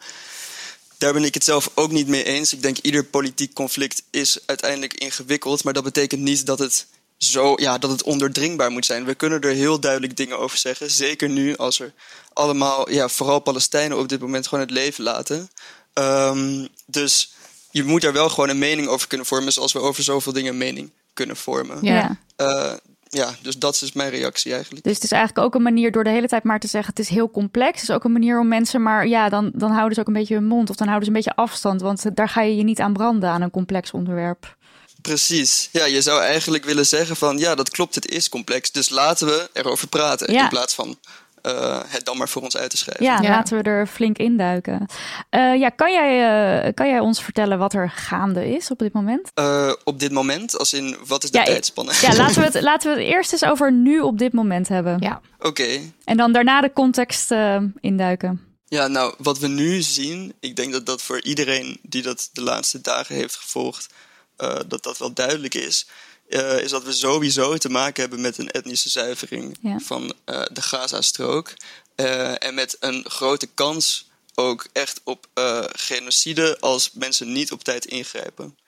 Daar 0.98 1.12
ben 1.12 1.24
ik 1.24 1.34
het 1.34 1.44
zelf 1.44 1.70
ook 1.74 1.90
niet 1.90 2.06
mee 2.06 2.24
eens. 2.24 2.52
Ik 2.52 2.62
denk 2.62 2.78
ieder 2.78 3.04
politiek 3.04 3.52
conflict 3.52 4.02
is 4.10 4.38
uiteindelijk 4.46 4.94
ingewikkeld, 4.94 5.64
maar 5.64 5.72
dat 5.72 5.84
betekent 5.84 6.20
niet 6.20 6.46
dat 6.46 6.58
het 6.58 6.86
zo, 7.16 7.52
ja, 7.56 7.78
dat 7.78 7.90
het 7.90 8.02
ondoordringbaar 8.02 8.70
moet 8.70 8.86
zijn. 8.86 9.04
We 9.04 9.14
kunnen 9.14 9.40
er 9.40 9.52
heel 9.52 9.80
duidelijk 9.80 10.16
dingen 10.16 10.38
over 10.38 10.58
zeggen. 10.58 10.90
Zeker 10.90 11.28
nu 11.28 11.56
als 11.56 11.80
er 11.80 11.92
allemaal, 12.32 12.90
ja, 12.90 13.08
vooral 13.08 13.38
Palestijnen 13.40 13.98
op 13.98 14.08
dit 14.08 14.20
moment 14.20 14.46
gewoon 14.46 14.64
het 14.64 14.72
leven 14.72 15.04
laten. 15.04 15.50
Ehm, 15.92 16.66
dus 16.86 17.32
je 17.70 17.84
moet 17.84 18.02
daar 18.02 18.12
wel 18.12 18.28
gewoon 18.28 18.48
een 18.48 18.58
mening 18.58 18.88
over 18.88 19.08
kunnen 19.08 19.26
vormen, 19.26 19.52
zoals 19.52 19.72
we 19.72 19.78
over 19.78 20.02
zoveel 20.02 20.32
dingen 20.32 20.52
een 20.52 20.58
mening 20.58 20.90
kunnen 21.12 21.36
vormen. 21.36 21.78
Ja. 21.82 22.18
Ja. 22.36 22.80
Ja, 23.12 23.34
dus 23.42 23.58
dat 23.58 23.82
is 23.82 23.92
mijn 23.92 24.10
reactie 24.10 24.52
eigenlijk. 24.52 24.84
Dus 24.84 24.94
het 24.94 25.04
is 25.04 25.12
eigenlijk 25.12 25.46
ook 25.46 25.54
een 25.54 25.62
manier 25.62 25.92
door 25.92 26.04
de 26.04 26.10
hele 26.10 26.28
tijd 26.28 26.42
maar 26.42 26.60
te 26.60 26.66
zeggen: 26.66 26.90
het 26.90 27.04
is 27.04 27.08
heel 27.08 27.30
complex. 27.30 27.80
Het 27.80 27.88
is 27.88 27.94
ook 27.94 28.04
een 28.04 28.12
manier 28.12 28.40
om 28.40 28.48
mensen, 28.48 28.82
maar 28.82 29.06
ja, 29.06 29.28
dan, 29.28 29.50
dan 29.54 29.70
houden 29.70 29.94
ze 29.94 30.00
ook 30.00 30.06
een 30.06 30.12
beetje 30.12 30.34
hun 30.34 30.46
mond 30.46 30.70
of 30.70 30.76
dan 30.76 30.86
houden 30.88 31.08
ze 31.08 31.14
een 31.14 31.22
beetje 31.22 31.42
afstand, 31.42 31.80
want 31.80 32.16
daar 32.16 32.28
ga 32.28 32.42
je 32.42 32.56
je 32.56 32.62
niet 32.62 32.80
aan 32.80 32.92
branden 32.92 33.30
aan 33.30 33.42
een 33.42 33.50
complex 33.50 33.90
onderwerp. 33.90 34.56
Precies. 35.02 35.68
Ja, 35.72 35.84
je 35.84 36.02
zou 36.02 36.20
eigenlijk 36.22 36.64
willen 36.64 36.86
zeggen 36.86 37.16
van 37.16 37.38
ja, 37.38 37.54
dat 37.54 37.70
klopt, 37.70 37.94
het 37.94 38.08
is 38.08 38.28
complex. 38.28 38.72
Dus 38.72 38.88
laten 38.88 39.26
we 39.26 39.50
erover 39.52 39.88
praten. 39.88 40.32
Ja. 40.32 40.42
In 40.42 40.48
plaats 40.48 40.74
van 40.74 40.98
eh, 41.42 41.80
het 41.86 42.04
dan 42.04 42.16
maar 42.16 42.28
voor 42.28 42.42
ons 42.42 42.56
uit 42.56 42.70
te 42.70 42.76
schrijven. 42.76 43.04
Ja, 43.04 43.20
Ja. 43.22 43.28
laten 43.28 43.56
we 43.56 43.62
er 43.62 43.86
flink 43.86 44.18
induiken. 44.18 44.86
Eh 45.30 45.54
ja, 45.58 45.68
kan 45.68 45.92
jij, 45.92 46.64
eh, 46.66 46.74
kan 46.74 46.88
jij 46.88 46.98
ons 47.00 47.22
vertellen 47.22 47.58
wat 47.58 47.74
er 47.74 47.90
gaande 47.90 48.54
is 48.54 48.70
op 48.70 48.78
dit 48.78 48.92
moment? 48.92 49.30
Eh, 49.34 49.72
op 49.84 50.00
dit 50.00 50.12
moment, 50.12 50.58
als 50.58 50.72
in 50.72 50.96
wat 51.06 51.24
is 51.24 51.30
de 51.30 51.38
Ja, 51.38 51.44
tijdspanne? 51.44 51.92
Ja, 52.00 52.14
laten 52.16 52.40
we, 52.40 52.44
het, 52.46 52.62
laten 52.70 52.94
we 52.94 53.02
het 53.02 53.12
eerst 53.12 53.32
eens 53.32 53.44
over 53.44 53.72
nu 53.72 54.00
op 54.00 54.18
dit 54.18 54.32
moment 54.32 54.68
hebben. 54.68 54.96
Ja. 55.00 55.20
Oké. 55.38 55.80
En 56.04 56.16
dan 56.16 56.32
daarna 56.32 56.60
de 56.60 56.72
context 56.72 57.30
eh, 57.30 57.62
induiken. 57.80 58.44
Ja, 58.66 58.86
nou, 58.86 59.14
wat 59.18 59.38
we 59.38 59.48
nu 59.48 59.82
zien, 59.82 60.32
ik 60.40 60.56
denk 60.56 60.72
dat 60.72 60.86
dat 60.86 61.02
voor 61.02 61.22
iedereen 61.22 61.78
die 61.82 62.02
dat 62.02 62.28
de 62.32 62.42
laatste 62.42 62.80
dagen 62.80 63.14
heeft 63.14 63.36
gevolgd, 63.36 63.92
eh, 64.36 64.56
dat 64.68 64.82
dat 64.82 64.98
wel 64.98 65.12
duidelijk 65.12 65.54
is. 65.54 65.86
Eh, 66.30 66.58
is 66.58 66.70
dat 66.70 66.82
we 66.82 66.92
sowieso 66.92 67.56
te 67.56 67.68
maken 67.68 68.00
hebben 68.00 68.20
met 68.20 68.38
een 68.38 68.50
etnische 68.50 68.88
zuivering 68.88 69.56
Ja. 69.60 69.78
van 69.78 70.14
eh, 70.24 70.42
de 70.52 70.62
Gaza-strook. 70.62 71.52
Eh, 71.94 72.44
en 72.44 72.54
met 72.54 72.76
een 72.80 73.04
grote 73.08 73.46
kans 73.46 74.08
ook 74.34 74.66
echt 74.72 75.00
op 75.04 75.26
genocide 75.72 76.56
als 76.60 76.90
mensen 76.92 77.32
niet 77.32 77.52
op 77.52 77.64
tijd 77.64 77.84
ingrijpen. 77.84 78.58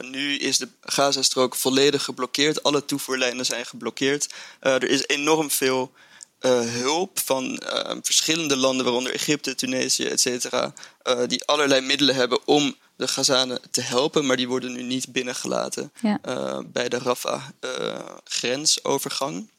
Nu 0.00 0.36
is 0.36 0.58
de 0.58 0.68
Gazastrook 0.80 1.54
volledig 1.54 2.04
geblokkeerd. 2.04 2.62
Alle 2.62 2.84
toevoerlijnen 2.84 3.44
zijn 3.46 3.66
geblokkeerd. 3.66 4.34
Er 4.60 4.84
is 4.88 5.06
enorm 5.06 5.50
veel 5.50 5.92
eh, 6.38 6.60
hulp 6.60 7.18
van 7.24 7.58
eh, 7.58 7.96
verschillende 8.02 8.56
landen, 8.56 8.84
waaronder 8.84 9.14
Egypte, 9.14 9.54
Tunesië, 9.54 10.04
et 10.04 10.20
cetera, 10.20 10.72
eh, 11.02 11.20
die 11.26 11.44
allerlei 11.44 11.80
middelen 11.80 12.14
hebben 12.14 12.46
om 12.46 12.76
de 12.96 13.08
Gazanen 13.08 13.60
te 13.70 13.80
helpen, 13.80 14.26
maar 14.26 14.36
die 14.36 14.48
worden 14.48 14.72
nu 14.72 14.82
niet 14.82 15.12
binnengelaten 15.12 15.92
Ja. 16.00 16.20
bij 16.66 16.88
de 16.88 16.98
Rafah-grensovergang. 16.98 19.50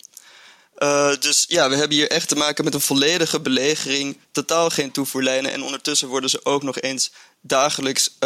Eh, 0.76 1.16
dus 1.20 1.46
ja, 1.48 1.70
we 1.70 1.76
hebben 1.76 1.98
hier 1.98 2.10
echt 2.10 2.28
te 2.28 2.36
maken 2.36 2.64
met 2.64 2.74
een 2.74 2.82
volledige 2.82 3.40
belegering, 3.40 4.18
totaal 4.32 4.70
geen 4.70 4.92
toevoerlijnen 4.92 5.52
en 5.52 5.64
ondertussen 5.64 6.08
worden 6.08 6.30
ze 6.30 6.46
ook 6.46 6.64
nog 6.64 6.80
eens 6.80 7.12
dagelijks 7.42 8.18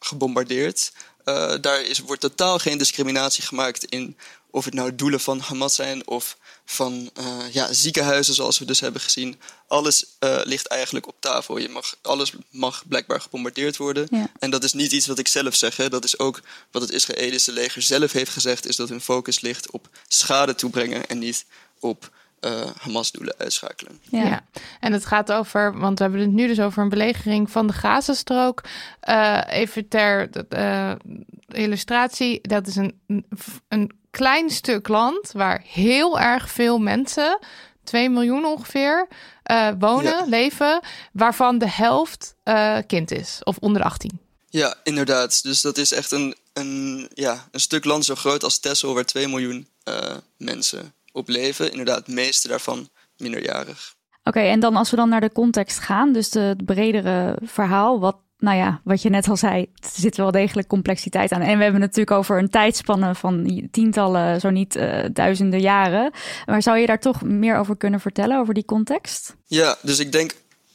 gebombardeerd. 0.00 0.92
Daar 1.60 1.82
is, 1.82 1.98
wordt 1.98 2.20
totaal 2.20 2.58
geen 2.58 2.78
discriminatie 2.78 3.42
gemaakt 3.42 3.84
in 3.84 4.16
of 4.52 4.64
het 4.64 4.74
nou 4.74 4.94
doelen 4.94 5.20
van 5.20 5.40
Hamas 5.40 5.74
zijn 5.74 6.06
of 6.06 6.36
van 6.64 7.10
eh, 7.14 7.52
ja, 7.52 7.72
ziekenhuizen 7.72 8.34
zoals 8.34 8.58
we 8.58 8.64
dus 8.64 8.80
hebben 8.80 9.00
gezien. 9.00 9.40
Alles 9.66 10.06
eh, 10.18 10.40
ligt 10.42 10.66
eigenlijk 10.66 11.06
op 11.06 11.16
tafel. 11.18 11.58
Je 11.58 11.68
mag, 11.68 11.96
alles 12.02 12.32
mag 12.50 12.84
blijkbaar 12.88 13.20
gebombardeerd 13.20 13.76
worden. 13.76 14.06
Ja. 14.10 14.30
En 14.38 14.50
dat 14.50 14.64
is 14.64 14.72
niet 14.72 14.92
iets 14.92 15.06
wat 15.06 15.18
ik 15.18 15.28
zelf 15.28 15.54
zeg. 15.54 15.76
Hè. 15.76 15.88
Dat 15.88 16.04
is 16.04 16.18
ook 16.18 16.40
wat 16.70 16.82
het 16.82 16.90
Israëlische 16.90 17.52
leger 17.52 17.82
zelf 17.82 18.12
heeft 18.12 18.30
gezegd. 18.30 18.68
Is 18.68 18.76
dat 18.76 18.88
hun 18.88 19.00
focus 19.00 19.40
ligt 19.40 19.70
op 19.70 19.88
schade 20.08 20.54
toebrengen 20.54 21.06
en 21.06 21.18
niet 21.18 21.44
op 21.80 22.10
eh, 22.42 22.66
Hamas-doelen 22.78 23.34
uitschakelen. 23.38 24.00
Ja. 24.02 24.24
Ja. 24.24 24.44
en 24.80 24.92
het 24.92 25.06
gaat 25.06 25.32
over, 25.32 25.78
want 25.78 25.98
we 25.98 26.04
hebben 26.04 26.22
het 26.22 26.32
nu 26.32 26.46
dus 26.46 26.60
over 26.60 26.82
een 26.82 26.88
belegering 26.88 27.50
van 27.50 27.66
de 27.66 27.72
Gazastrook. 27.72 28.62
Eh, 29.00 29.40
even 29.48 29.88
ter 29.88 30.30
eh, 30.48 30.92
illustratie, 31.48 32.48
dat 32.48 32.66
is 32.66 32.76
een, 32.76 33.00
een 33.68 33.92
klein 34.12 34.50
stuk 34.50 34.88
land 34.88 35.32
waar 35.32 35.62
heel 35.66 36.20
erg 36.20 36.50
veel 36.50 36.78
mensen, 36.78 37.38
2 37.84 38.10
miljoen 38.10 38.44
ongeveer, 38.44 39.08
eh, 39.42 39.68
wonen, 39.78 40.16
Ja. 40.18 40.24
leven, 40.26 40.80
waarvan 41.12 41.58
de 41.58 41.68
helft 41.68 42.34
eh, 42.42 42.78
kind 42.86 43.10
is 43.10 43.40
of 43.44 43.56
onder 43.58 43.80
de 43.80 43.86
18. 43.86 44.20
Ja, 44.48 44.74
inderdaad. 44.82 45.42
Dus 45.42 45.60
dat 45.60 45.78
is 45.78 45.92
echt 45.92 46.12
een, 46.12 46.34
een, 46.52 47.08
ja, 47.14 47.48
een 47.50 47.60
stuk 47.60 47.84
land 47.84 48.04
zo 48.04 48.14
groot 48.14 48.44
als 48.44 48.58
Texel, 48.58 48.94
waar 48.94 49.04
2 49.04 49.28
miljoen 49.28 49.68
eh, 49.82 50.16
mensen 50.36 50.94
op 51.12 51.28
leven. 51.28 51.70
Inderdaad, 51.70 51.96
het 51.96 52.08
meeste 52.08 52.48
daarvan 52.48 52.88
minderjarig. 53.16 53.94
Oké, 54.24 54.40
en 54.40 54.60
dan 54.60 54.76
als 54.76 54.90
we 54.90 54.96
dan 54.96 55.08
naar 55.08 55.20
de 55.20 55.32
context 55.32 55.78
gaan, 55.78 56.12
dus 56.12 56.30
de, 56.30 56.40
het 56.40 56.64
bredere 56.64 57.36
verhaal, 57.42 58.00
wat, 58.00 58.16
nou 58.42 58.56
ja, 58.56 58.80
wat 58.84 59.02
je 59.02 59.08
net 59.08 59.28
al 59.28 59.36
zei, 59.36 59.60
er 59.62 59.88
zit 59.94 60.16
wel 60.16 60.30
degelijk 60.30 60.68
complexiteit 60.68 61.32
aan. 61.32 61.40
En 61.40 61.56
we 61.56 61.62
hebben 61.62 61.80
het 61.80 61.90
natuurlijk 61.90 62.16
over 62.16 62.38
een 62.38 62.50
tijdspanne 62.50 63.14
van 63.14 63.68
tientallen, 63.70 64.40
zo 64.40 64.50
niet 64.50 64.76
eh, 64.76 65.04
duizenden 65.12 65.60
jaren. 65.60 66.12
Maar 66.46 66.62
zou 66.62 66.78
je 66.78 66.86
daar 66.86 67.00
toch 67.00 67.22
meer 67.22 67.56
over 67.56 67.76
kunnen 67.76 68.00
vertellen, 68.00 68.38
over 68.38 68.54
die 68.54 68.64
context? 68.64 69.34
Ja, 69.46 69.76
dus 69.82 69.98
ik 69.98 70.12
denk 70.12 70.34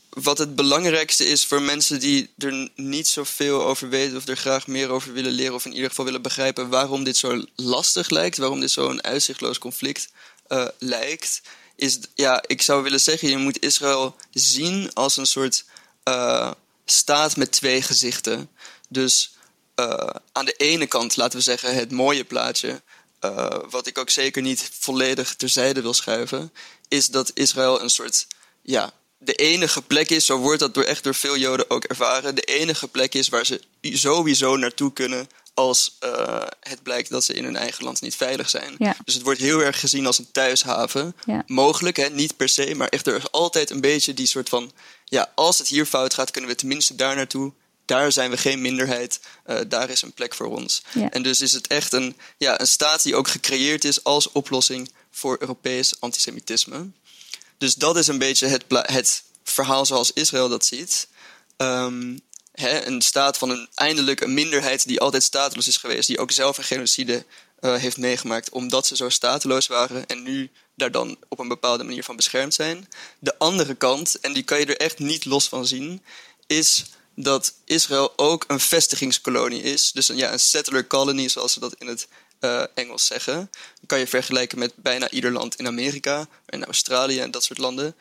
wat 0.10 0.38
het 0.38 0.56
belangrijkste 0.56 1.26
is 1.26 1.46
voor 1.46 1.62
mensen 1.62 2.00
die 2.00 2.30
er 2.38 2.70
niet 2.76 3.08
zoveel 3.08 3.66
over 3.66 3.90
weten 3.90 4.18
of 4.18 4.28
er 4.28 4.38
graag 4.38 4.68
meer 4.68 4.90
over 4.90 5.14
willen 5.14 5.32
leren 5.32 5.54
of 5.54 5.66
in 5.66 5.74
ieder 5.74 5.90
geval 5.90 6.06
willen 6.06 6.22
begrijpen 6.22 6.70
waarom 6.70 7.04
dit 7.04 7.18
zo 7.18 7.44
lastig 7.56 8.10
lijkt, 8.10 8.38
waarom 8.38 8.60
dit 8.60 8.72
zo'n 8.72 9.04
uitzichtloos 9.04 9.58
conflict 9.58 10.10
eh, 10.48 10.68
lijkt, 10.78 11.42
is, 11.76 12.00
ja, 12.16 12.44
ik 12.48 12.62
zou 12.62 12.84
willen 12.84 13.00
zeggen, 13.00 13.30
je 13.30 13.38
moet 13.38 13.60
Israël 13.60 14.16
zien 14.32 14.94
als 14.94 15.18
een 15.18 15.26
soort 15.26 15.66
eh, 16.04 16.52
staat 16.92 17.36
met 17.38 17.52
twee 17.52 17.82
gezichten. 17.82 18.50
Dus 18.90 19.36
eh, 19.76 20.10
aan 20.32 20.46
de 20.46 20.54
ene 20.54 20.88
kant, 20.88 21.16
laten 21.18 21.38
we 21.38 21.44
zeggen, 21.44 21.76
het 21.76 21.92
mooie 21.92 22.24
plaatje. 22.24 22.82
eh, 23.20 23.60
wat 23.70 23.88
ik 23.88 23.98
ook 23.98 24.10
zeker 24.10 24.42
niet 24.42 24.70
volledig 24.80 25.36
terzijde 25.36 25.82
wil 25.82 25.94
schuiven. 25.94 26.54
Is 26.88 27.08
dat 27.08 27.32
Israël 27.34 27.82
een 27.82 27.90
soort. 27.90 28.28
Ja, 28.62 28.92
de 29.18 29.34
enige 29.34 29.82
plek 29.82 30.10
is, 30.10 30.26
zo 30.26 30.38
wordt 30.38 30.60
dat 30.60 30.74
door, 30.74 30.84
echt 30.84 31.04
door 31.04 31.16
veel 31.16 31.38
Joden 31.38 31.70
ook 31.70 31.84
ervaren. 31.84 32.36
De 32.36 32.42
enige 32.42 32.88
plek 32.88 33.14
is 33.14 33.30
waar 33.30 33.46
ze 33.46 33.62
sowieso 33.82 34.58
naartoe 34.58 34.94
kunnen. 34.94 35.30
Als 35.58 35.96
eh, 36.00 36.42
het 36.60 36.84
blijkt 36.84 37.10
dat 37.10 37.24
ze 37.24 37.34
in 37.34 37.44
hun 37.44 37.56
eigen 37.56 37.84
land 37.84 38.02
niet 38.02 38.16
veilig 38.16 38.50
zijn. 38.50 38.76
Ja. 38.78 38.96
Dus 39.06 39.14
het 39.14 39.24
wordt 39.24 39.40
heel 39.40 39.60
erg 39.60 39.80
gezien 39.80 40.06
als 40.06 40.18
een 40.18 40.32
thuishaven. 40.32 41.16
Ja. 41.26 41.44
Mogelijk, 41.48 41.98
hè, 41.98 42.10
niet 42.10 42.38
per 42.38 42.50
se, 42.50 42.76
maar 42.76 42.88
echt 42.88 43.08
er 43.08 43.16
is 43.16 43.32
altijd 43.32 43.70
een 43.70 43.82
beetje 43.82 44.14
die 44.14 44.26
soort 44.28 44.50
van. 44.50 44.72
Ja, 45.06 45.32
als 45.36 45.58
het 45.58 45.68
hier 45.68 45.86
fout 45.86 46.14
gaat, 46.14 46.32
kunnen 46.32 46.50
we 46.50 46.56
tenminste 46.56 46.96
daar 46.96 47.16
naartoe. 47.16 47.54
Daar 47.86 48.12
zijn 48.12 48.30
we 48.32 48.38
geen 48.38 48.62
minderheid. 48.62 49.20
eh, 49.44 49.60
daar 49.68 49.90
is 49.90 50.02
een 50.02 50.14
plek 50.14 50.36
voor 50.36 50.48
ons. 50.48 50.82
Ja. 50.94 51.10
En 51.10 51.24
dus 51.24 51.42
is 51.42 51.54
het 51.54 51.68
echt 51.68 51.94
een, 51.94 52.18
ja, 52.38 52.60
een 52.60 52.68
staat 52.68 53.04
die 53.04 53.16
ook 53.16 53.28
gecreëerd 53.28 53.84
is 53.84 54.04
als 54.04 54.32
oplossing 54.32 54.92
voor 55.12 55.38
Europees 55.40 56.00
antisemitisme. 56.00 56.90
Dus 57.58 57.76
dat 57.76 57.98
is 57.98 58.08
een 58.08 58.18
beetje 58.18 58.48
het, 58.48 58.64
het 58.70 59.24
verhaal 59.44 59.86
zoals 59.86 60.12
Israël 60.14 60.50
dat 60.50 60.66
ziet. 60.66 61.08
Ehm, 61.58 62.18
hè, 62.60 62.86
een 62.86 63.02
staat 63.02 63.38
van 63.38 63.50
een 63.50 63.68
eindelijk 63.74 64.28
minderheid 64.28 64.88
die 64.88 65.00
altijd 65.00 65.24
stateloos 65.24 65.68
is 65.68 65.78
geweest, 65.78 66.08
die 66.08 66.20
ook 66.20 66.32
zelf 66.32 66.58
een 66.58 66.64
genocide 66.64 67.26
eh, 67.60 67.76
heeft 67.76 67.98
meegemaakt 67.98 68.50
omdat 68.50 68.88
ze 68.88 68.96
zo 68.96 69.10
stateloos 69.10 69.68
waren 69.68 70.08
en 70.08 70.24
nu 70.24 70.50
daar 70.76 70.92
dan 70.92 71.18
op 71.28 71.40
een 71.40 71.48
bepaalde 71.48 71.84
manier 71.84 72.04
van 72.04 72.16
beschermd 72.16 72.54
zijn. 72.54 72.90
De 73.20 73.38
andere 73.38 73.76
kant, 73.76 74.20
en 74.20 74.34
die 74.34 74.44
kan 74.44 74.60
je 74.60 74.66
er 74.66 74.78
echt 74.78 75.00
niet 75.00 75.26
los 75.26 75.48
van 75.48 75.68
zien, 75.68 76.04
is 76.48 76.86
dat 77.16 77.54
Israël 77.66 78.14
ook 78.16 78.44
een 78.48 78.60
vestigingskolonie 78.60 79.62
is. 79.62 79.92
Dus 79.92 80.10
een, 80.10 80.18
ja, 80.18 80.32
een 80.32 80.40
settler 80.40 80.88
colony, 80.88 81.28
zoals 81.28 81.54
ze 81.54 81.60
dat 81.60 81.76
in 81.78 81.88
het 81.88 82.08
eh, 82.40 82.64
Engels 82.74 83.06
zeggen. 83.06 83.36
Dat 83.36 83.86
kan 83.86 84.00
je 84.00 84.08
vergelijken 84.08 84.60
met 84.60 84.74
bijna 84.76 85.10
ieder 85.10 85.32
land 85.32 85.56
in 85.56 85.68
Amerika 85.68 86.28
en 86.46 86.66
Australië 86.66 87.20
en 87.20 87.32
dat 87.32 87.44
soort 87.44 87.60
landen. 87.60 87.96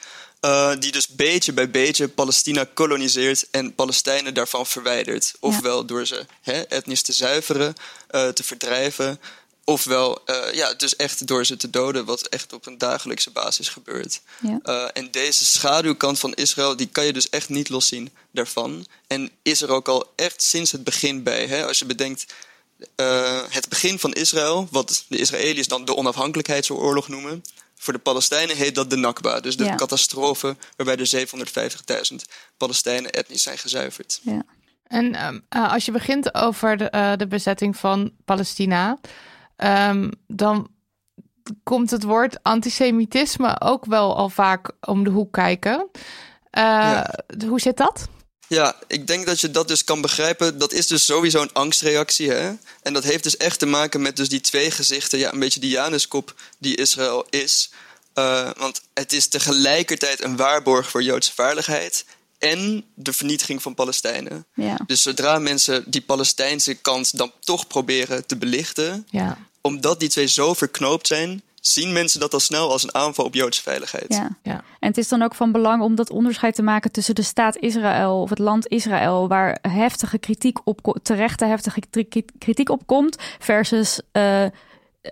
Eh, 0.46 0.72
die 0.78 0.92
dus 0.92 1.08
beetje 1.08 1.52
bij 1.52 1.70
beetje 1.70 2.08
Palestina 2.08 2.66
koloniseert 2.74 3.46
en 3.50 3.74
Palestijnen 3.74 4.34
daarvan 4.34 4.66
verwijdert. 4.66 5.34
Ofwel 5.40 5.84
door 5.84 6.06
ze 6.06 6.26
hè, 6.40 6.60
etnisch 6.60 7.02
te 7.02 7.12
zuiveren, 7.12 7.74
eh, 8.08 8.28
te 8.28 8.42
verdrijven. 8.42 9.20
Ofwel, 9.64 10.24
eh, 10.24 10.52
ja, 10.52 10.74
dus 10.74 10.96
echt 10.96 11.26
door 11.26 11.46
ze 11.46 11.56
te 11.56 11.70
doden, 11.70 12.04
wat 12.04 12.26
echt 12.26 12.52
op 12.52 12.66
een 12.66 12.78
dagelijkse 12.78 13.30
basis 13.30 13.68
gebeurt. 13.68 14.20
Ja. 14.40 14.90
En 14.92 15.10
deze 15.10 15.44
schaduwkant 15.44 16.18
van 16.18 16.34
Israël, 16.34 16.76
die 16.76 16.88
kan 16.88 17.04
je 17.04 17.12
dus 17.12 17.28
echt 17.28 17.48
niet 17.48 17.68
loszien 17.68 18.10
daarvan. 18.30 18.86
En 19.06 19.30
is 19.42 19.62
er 19.62 19.70
ook 19.70 19.88
al 19.88 20.12
echt 20.16 20.42
sinds 20.42 20.72
het 20.72 20.84
begin 20.84 21.22
bij. 21.22 21.46
Hè? 21.46 21.66
Als 21.66 21.78
je 21.78 21.84
bedenkt, 21.84 22.26
het 23.48 23.68
begin 23.68 23.98
van 23.98 24.12
Israël, 24.12 24.68
wat 24.70 25.04
de 25.08 25.18
Israëliërs 25.18 25.68
dan 25.68 25.84
de 25.84 25.96
onafhankelijkheidsoorlog 25.96 27.08
noemen. 27.08 27.44
Voor 27.86 27.94
de 27.94 28.00
Palestijnen 28.00 28.56
heet 28.56 28.74
dat 28.74 28.90
de 28.90 28.96
Nakba, 28.96 29.40
dus 29.40 29.56
de 29.56 29.64
Ja. 29.64 29.74
catastrofe 29.74 30.56
waarbij 30.76 30.96
er 30.96 31.06
750.000 31.06 32.24
Palestijnen 32.56 33.10
etnisch 33.10 33.42
zijn 33.42 33.58
gezuiverd. 33.58 34.20
Ja. 34.22 34.42
En 34.86 35.14
ehm, 35.14 35.38
eh, 35.48 35.72
als 35.72 35.84
je 35.84 35.92
begint 35.92 36.34
over 36.34 36.76
de, 36.76 36.90
eh, 36.90 37.12
de 37.16 37.26
bezetting 37.26 37.76
van 37.76 38.12
Palestina, 38.24 38.98
ehm, 39.56 40.10
dan 40.26 40.68
komt 41.62 41.90
het 41.90 42.02
woord 42.02 42.42
antisemitisme 42.42 43.60
ook 43.60 43.84
wel 43.84 44.16
al 44.16 44.28
vaak 44.28 44.70
om 44.80 45.04
de 45.04 45.10
hoek 45.10 45.32
kijken. 45.32 45.88
Eh, 46.50 46.62
Ja. 46.62 47.14
Hoe 47.48 47.60
zit 47.60 47.76
dat? 47.76 48.08
Ja, 48.48 48.76
ik 48.86 49.06
denk 49.06 49.26
dat 49.26 49.40
je 49.40 49.50
dat 49.50 49.68
dus 49.68 49.84
kan 49.84 50.00
begrijpen. 50.00 50.58
Dat 50.58 50.72
is 50.72 50.86
dus 50.86 51.04
sowieso 51.04 51.42
een 51.42 51.52
angstreactie. 51.52 52.30
Hè? 52.30 52.52
En 52.82 52.92
dat 52.92 53.04
heeft 53.04 53.22
dus 53.22 53.36
echt 53.36 53.58
te 53.58 53.66
maken 53.66 54.02
met 54.02 54.16
dus 54.16 54.28
die 54.28 54.40
twee 54.40 54.70
gezichten. 54.70 55.18
Ja, 55.18 55.32
een 55.32 55.38
beetje 55.38 55.60
die 55.60 55.70
Januskop 55.70 56.34
die 56.58 56.76
Israël 56.76 57.26
is. 57.30 57.70
Eh, 58.12 58.50
want 58.56 58.82
het 58.94 59.12
is 59.12 59.28
tegelijkertijd 59.28 60.24
een 60.24 60.36
waarborg 60.36 60.90
voor 60.90 61.02
Joodse 61.02 61.32
veiligheid. 61.34 62.04
En 62.38 62.84
de 62.94 63.12
vernietiging 63.12 63.62
van 63.62 63.74
Palestijnen. 63.74 64.46
Ja. 64.54 64.78
Dus 64.86 65.02
zodra 65.02 65.38
mensen 65.38 65.84
die 65.86 66.00
Palestijnse 66.00 66.74
kant 66.74 67.18
dan 67.18 67.32
toch 67.40 67.66
proberen 67.66 68.26
te 68.26 68.36
belichten. 68.36 69.06
Ja. 69.10 69.38
Omdat 69.60 70.00
die 70.00 70.08
twee 70.08 70.26
zo 70.26 70.54
verknoopt 70.54 71.06
zijn. 71.06 71.42
Zien 71.66 71.92
mensen 71.92 72.20
dat 72.20 72.32
al 72.32 72.40
snel 72.40 72.70
als 72.70 72.82
een 72.82 72.94
aanval 72.94 73.24
op 73.24 73.34
Joodse 73.34 73.62
veiligheid. 73.62 74.06
Ja. 74.08 74.36
Ja. 74.42 74.64
En 74.78 74.88
het 74.88 74.98
is 74.98 75.08
dan 75.08 75.22
ook 75.22 75.34
van 75.34 75.52
belang 75.52 75.82
om 75.82 75.94
dat 75.94 76.10
onderscheid 76.10 76.54
te 76.54 76.62
maken 76.62 76.92
tussen 76.92 77.14
de 77.14 77.22
staat 77.22 77.56
Israël 77.56 78.20
of 78.20 78.30
het 78.30 78.38
land 78.38 78.68
Israël, 78.68 79.28
waar 79.28 79.58
heftige 79.62 80.18
kritiek 80.18 80.58
op 80.64 80.98
terechte 81.02 81.44
heftige 81.44 81.80
kri- 81.90 82.24
kritiek 82.38 82.70
op 82.70 82.86
komt, 82.86 83.16
versus 83.38 84.00
eh, 84.12 84.44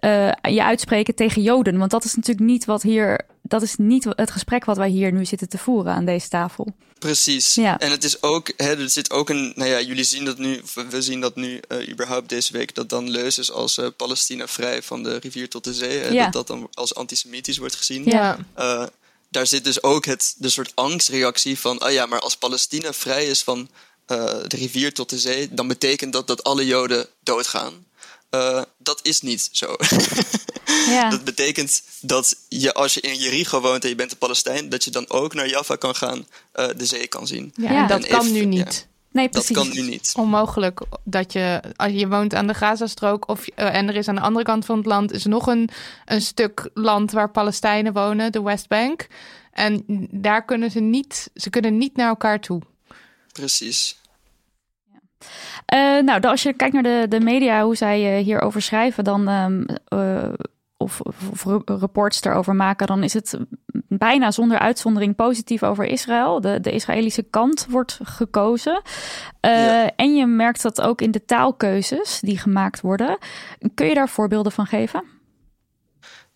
eh, 0.00 0.52
je 0.54 0.62
uitspreken 0.64 1.14
tegen 1.14 1.42
Joden. 1.42 1.78
Want 1.78 1.90
dat 1.90 2.04
is 2.04 2.14
natuurlijk 2.14 2.46
niet 2.46 2.64
wat 2.64 2.82
hier, 2.82 3.20
dat 3.42 3.62
is 3.62 3.74
niet 3.76 4.04
het 4.08 4.30
gesprek 4.30 4.64
wat 4.64 4.76
wij 4.76 4.88
hier 4.88 5.12
nu 5.12 5.24
zitten 5.24 5.48
te 5.48 5.58
voeren 5.58 5.92
aan 5.92 6.04
deze 6.04 6.28
tafel. 6.28 6.74
Precies. 6.98 7.54
Ja. 7.54 7.78
En 7.78 7.90
het 7.90 8.04
is 8.04 8.22
ook, 8.22 8.52
hè, 8.56 8.76
er 8.76 8.90
zit 8.90 9.10
ook 9.10 9.28
een, 9.30 9.52
nou 9.56 9.70
ja, 9.70 9.80
jullie 9.80 10.04
zien 10.04 10.24
dat 10.24 10.38
nu, 10.38 10.62
we 10.90 11.02
zien 11.02 11.20
dat 11.20 11.36
nu 11.36 11.60
eh, 11.68 11.88
überhaupt 11.88 12.28
deze 12.28 12.52
week, 12.52 12.74
dat 12.74 12.88
dan 12.88 13.10
leuzes 13.10 13.50
als 13.52 13.78
eh, 13.78 13.86
Palestina 13.96 14.46
vrij 14.46 14.82
van 14.82 15.02
de 15.02 15.16
rivier 15.16 15.48
tot 15.48 15.64
de 15.64 15.74
zee, 15.74 15.98
hè, 15.98 16.08
Ja. 16.08 16.24
dat 16.24 16.32
dat 16.32 16.46
dan 16.46 16.68
als 16.74 16.94
antisemitisch 16.94 17.58
wordt 17.58 17.74
gezien. 17.74 18.04
Ja. 18.04 18.38
Eh, 18.54 18.86
daar 19.30 19.46
zit 19.46 19.64
dus 19.64 19.82
ook 19.82 20.04
het, 20.04 20.34
de 20.38 20.48
soort 20.48 20.72
angstreactie 20.74 21.58
van, 21.58 21.84
oh 21.84 21.90
ja, 21.90 22.06
maar 22.06 22.20
als 22.20 22.36
Palestina 22.36 22.92
vrij 22.92 23.26
is 23.26 23.42
van 23.42 23.68
eh, 24.06 24.16
de 24.46 24.56
rivier 24.56 24.94
tot 24.94 25.10
de 25.10 25.18
zee, 25.18 25.48
dan 25.50 25.68
betekent 25.68 26.12
dat 26.12 26.26
dat 26.26 26.44
alle 26.44 26.66
Joden 26.66 27.06
doodgaan. 27.22 27.83
Eh, 28.34 28.62
dat 28.78 29.00
is 29.02 29.20
niet 29.20 29.48
zo. 29.52 29.76
Ja. 30.88 31.10
Dat 31.10 31.24
betekent 31.24 31.82
dat 32.00 32.36
je 32.48 32.74
als 32.74 32.94
je 32.94 33.00
in 33.00 33.14
Jericho 33.16 33.60
woont 33.60 33.82
en 33.82 33.88
je 33.88 33.94
bent 33.94 34.12
een 34.12 34.18
Palestijn, 34.18 34.68
dat 34.68 34.84
je 34.84 34.90
dan 34.90 35.10
ook 35.10 35.34
naar 35.34 35.48
Jaffa 35.48 35.76
kan 35.76 35.94
gaan, 35.94 36.26
eh, 36.52 36.68
de 36.76 36.86
zee 36.86 37.06
kan 37.06 37.26
zien. 37.26 37.52
Ja, 37.56 37.72
Ja. 37.72 37.82
en 37.82 37.88
dat 37.88 38.04
En 38.04 38.10
kan 38.10 38.26
if- 38.26 38.32
nu 38.32 38.40
ja. 38.40 38.46
niet. 38.46 38.86
nee, 39.10 39.24
Dat 39.28 39.32
precies. 39.32 39.56
kan 39.56 39.70
nu 39.70 39.80
niet. 39.90 40.12
Onmogelijk 40.16 40.80
dat 41.04 41.32
je, 41.32 41.60
als 41.76 41.92
je 41.92 42.08
woont 42.08 42.34
aan 42.34 42.46
de 42.46 42.54
Gazastrook 42.54 43.28
of, 43.28 43.46
eh, 43.46 43.74
en 43.74 43.88
er 43.88 43.96
is 43.96 44.08
aan 44.08 44.14
de 44.14 44.20
andere 44.20 44.44
kant 44.44 44.64
van 44.64 44.76
het 44.76 44.86
land 44.86 45.12
is 45.12 45.24
nog 45.24 45.46
een, 45.46 45.68
een 46.04 46.22
stuk 46.22 46.70
land 46.74 47.12
waar 47.12 47.30
Palestijnen 47.30 47.92
wonen, 47.92 48.32
de 48.32 48.42
Westbank. 48.42 49.06
En 49.52 49.84
daar 50.10 50.44
kunnen 50.44 50.70
ze 50.70 50.80
niet, 50.80 51.30
ze 51.34 51.50
kunnen 51.50 51.78
niet 51.78 51.96
naar 51.96 52.08
elkaar 52.08 52.40
toe. 52.40 52.60
Precies. 53.32 53.96
Eh, 54.92 54.98
nou, 56.04 56.20
dan 56.20 56.30
als 56.30 56.42
je 56.42 56.52
kijkt 56.52 56.74
naar 56.74 56.82
de, 56.82 57.06
de 57.08 57.20
media, 57.20 57.64
hoe 57.64 57.76
zij 57.76 58.16
eh, 58.18 58.24
hierover 58.24 58.62
schrijven, 58.62 59.04
dan, 59.04 59.28
ehm, 59.28 59.64
eh, 59.88 60.28
of, 60.76 61.00
of 61.30 61.44
re- 61.44 61.76
reports 61.78 62.22
erover 62.24 62.54
maken, 62.54 62.86
dan 62.86 63.02
is 63.02 63.12
het 63.12 63.38
bijna 63.88 64.30
zonder 64.30 64.58
uitzondering 64.58 65.16
positief 65.16 65.62
over 65.62 65.84
Israël. 65.84 66.40
De, 66.40 66.60
de 66.60 66.70
Israëlische 66.70 67.22
kant 67.22 67.66
wordt 67.68 67.98
gekozen. 68.02 68.82
Eh, 69.40 69.50
Ja. 69.50 69.90
En 69.96 70.14
je 70.16 70.26
merkt 70.26 70.62
dat 70.62 70.80
ook 70.80 71.00
in 71.00 71.10
de 71.10 71.24
taalkeuzes 71.24 72.18
die 72.20 72.38
gemaakt 72.38 72.80
worden. 72.80 73.18
Kun 73.74 73.86
je 73.86 73.94
daar 73.94 74.08
voorbeelden 74.08 74.52
van 74.52 74.66
geven? 74.66 75.04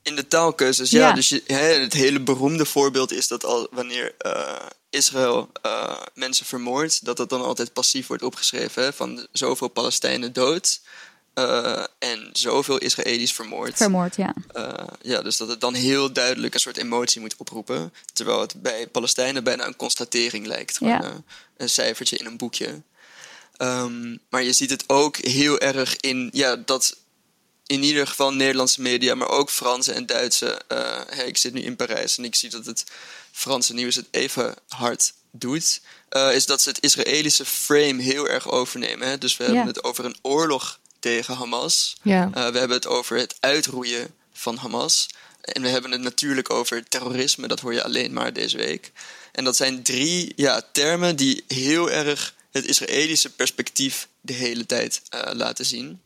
In 0.03 0.15
de 0.17 0.27
taalkeuzes, 0.27 0.91
ja. 0.91 1.09
Ja. 1.09 1.13
Dus 1.15 1.29
je, 1.29 1.43
hè, 1.47 1.81
het 1.81 1.93
hele 1.93 2.21
beroemde 2.23 2.65
voorbeeld 2.65 3.13
is 3.13 3.29
dat 3.29 3.45
al 3.45 3.69
wanneer 3.71 4.15
eh, 4.19 4.33
Israël 4.91 5.51
eh, 5.63 6.01
mensen 6.15 6.47
vermoordt, 6.47 7.05
dat 7.05 7.17
dat 7.17 7.29
dan 7.29 7.43
altijd 7.45 7.73
passief 7.73 8.07
wordt 8.07 8.23
opgeschreven. 8.23 8.83
Hè, 8.83 8.93
van 8.93 9.27
zoveel 9.33 9.69
Palestijnen 9.69 10.33
dood 10.33 10.81
eh, 11.35 11.85
en 11.99 12.31
zoveel 12.33 12.79
Israëli's 12.79 13.33
vermoord. 13.33 13.77
Vermoord, 13.77 14.17
ja. 14.17 14.35
Eh, 14.53 14.87
ja, 15.03 15.23
dus 15.23 15.37
dat 15.37 15.49
het 15.49 15.61
dan 15.61 15.75
heel 15.75 16.13
duidelijk 16.13 16.55
een 16.55 16.61
soort 16.61 16.77
emotie 16.77 17.21
moet 17.21 17.37
oproepen. 17.37 17.93
Terwijl 18.13 18.41
het 18.41 18.63
bij 18.63 18.87
Palestijnen 18.89 19.45
bijna 19.45 19.67
een 19.67 19.77
constatering 19.77 20.47
lijkt. 20.47 20.77
Gewoon 20.77 20.93
Ja. 20.93 21.23
een 21.57 21.69
cijfertje 21.69 22.17
in 22.17 22.27
een 22.27 22.37
boekje. 22.37 22.83
Ehm, 23.57 24.17
maar 24.31 24.43
je 24.43 24.53
ziet 24.53 24.71
het 24.71 24.85
ook 24.87 25.17
heel 25.17 25.59
erg 25.59 25.97
in 25.97 26.31
ja, 26.33 26.57
dat 26.57 26.97
in 27.67 27.83
ieder 27.83 28.07
geval 28.07 28.33
Nederlandse 28.33 28.83
media, 28.83 29.15
maar 29.15 29.29
ook 29.29 29.51
Franse 29.51 29.93
en 29.93 30.07
Duitse. 30.07 30.61
ik 31.27 31.37
zit 31.37 31.53
nu 31.53 31.61
in 31.61 31.77
Parijs 31.77 32.19
en 32.19 32.25
ik 32.25 32.35
zie 32.35 32.51
dat 32.51 32.67
het 32.67 32.85
Franse 33.39 33.75
nieuws 33.75 33.95
het 33.95 34.07
even 34.11 34.55
hard 34.69 35.13
doet. 35.31 35.81
eh, 36.09 36.35
is 36.35 36.47
dat 36.47 36.63
ze 36.63 36.69
het 36.69 36.81
Israëlische 36.83 37.45
frame 37.45 38.03
heel 38.03 38.29
erg 38.29 38.51
overnemen. 38.51 39.09
Hè? 39.09 39.19
Dus 39.19 39.37
we 39.37 39.45
hebben 39.45 39.63
Ja. 39.63 39.69
het 39.69 39.85
over 39.85 40.05
een 40.05 40.17
oorlog 40.23 40.79
tegen 41.01 41.35
Hamas. 41.35 41.97
Ja. 42.03 42.25
Uh, 42.27 42.33
we 42.33 42.59
hebben 42.59 42.71
het 42.77 42.87
over 42.87 43.17
het 43.17 43.37
uitroeien 43.41 44.15
van 44.33 44.57
Hamas. 44.57 45.07
En 45.41 45.63
we 45.63 45.69
hebben 45.69 45.91
het 45.91 46.01
natuurlijk 46.01 46.51
over 46.51 46.89
terrorisme. 46.89 47.49
Dat 47.49 47.61
hoor 47.61 47.73
je 47.75 47.85
alleen 47.85 48.13
maar 48.13 48.33
deze 48.33 48.57
week. 48.57 48.93
En 49.33 49.45
dat 49.45 49.57
zijn 49.57 49.83
drie 49.83 50.33
ja, 50.37 50.63
termen 50.73 51.17
die 51.17 51.45
heel 51.49 51.91
erg 51.91 52.35
het 52.51 52.65
Israëlische 52.65 53.31
perspectief 53.31 54.09
de 54.21 54.33
hele 54.33 54.67
tijd 54.67 55.03
uh, 55.15 55.21
laten 55.33 55.65
zien. 55.65 56.01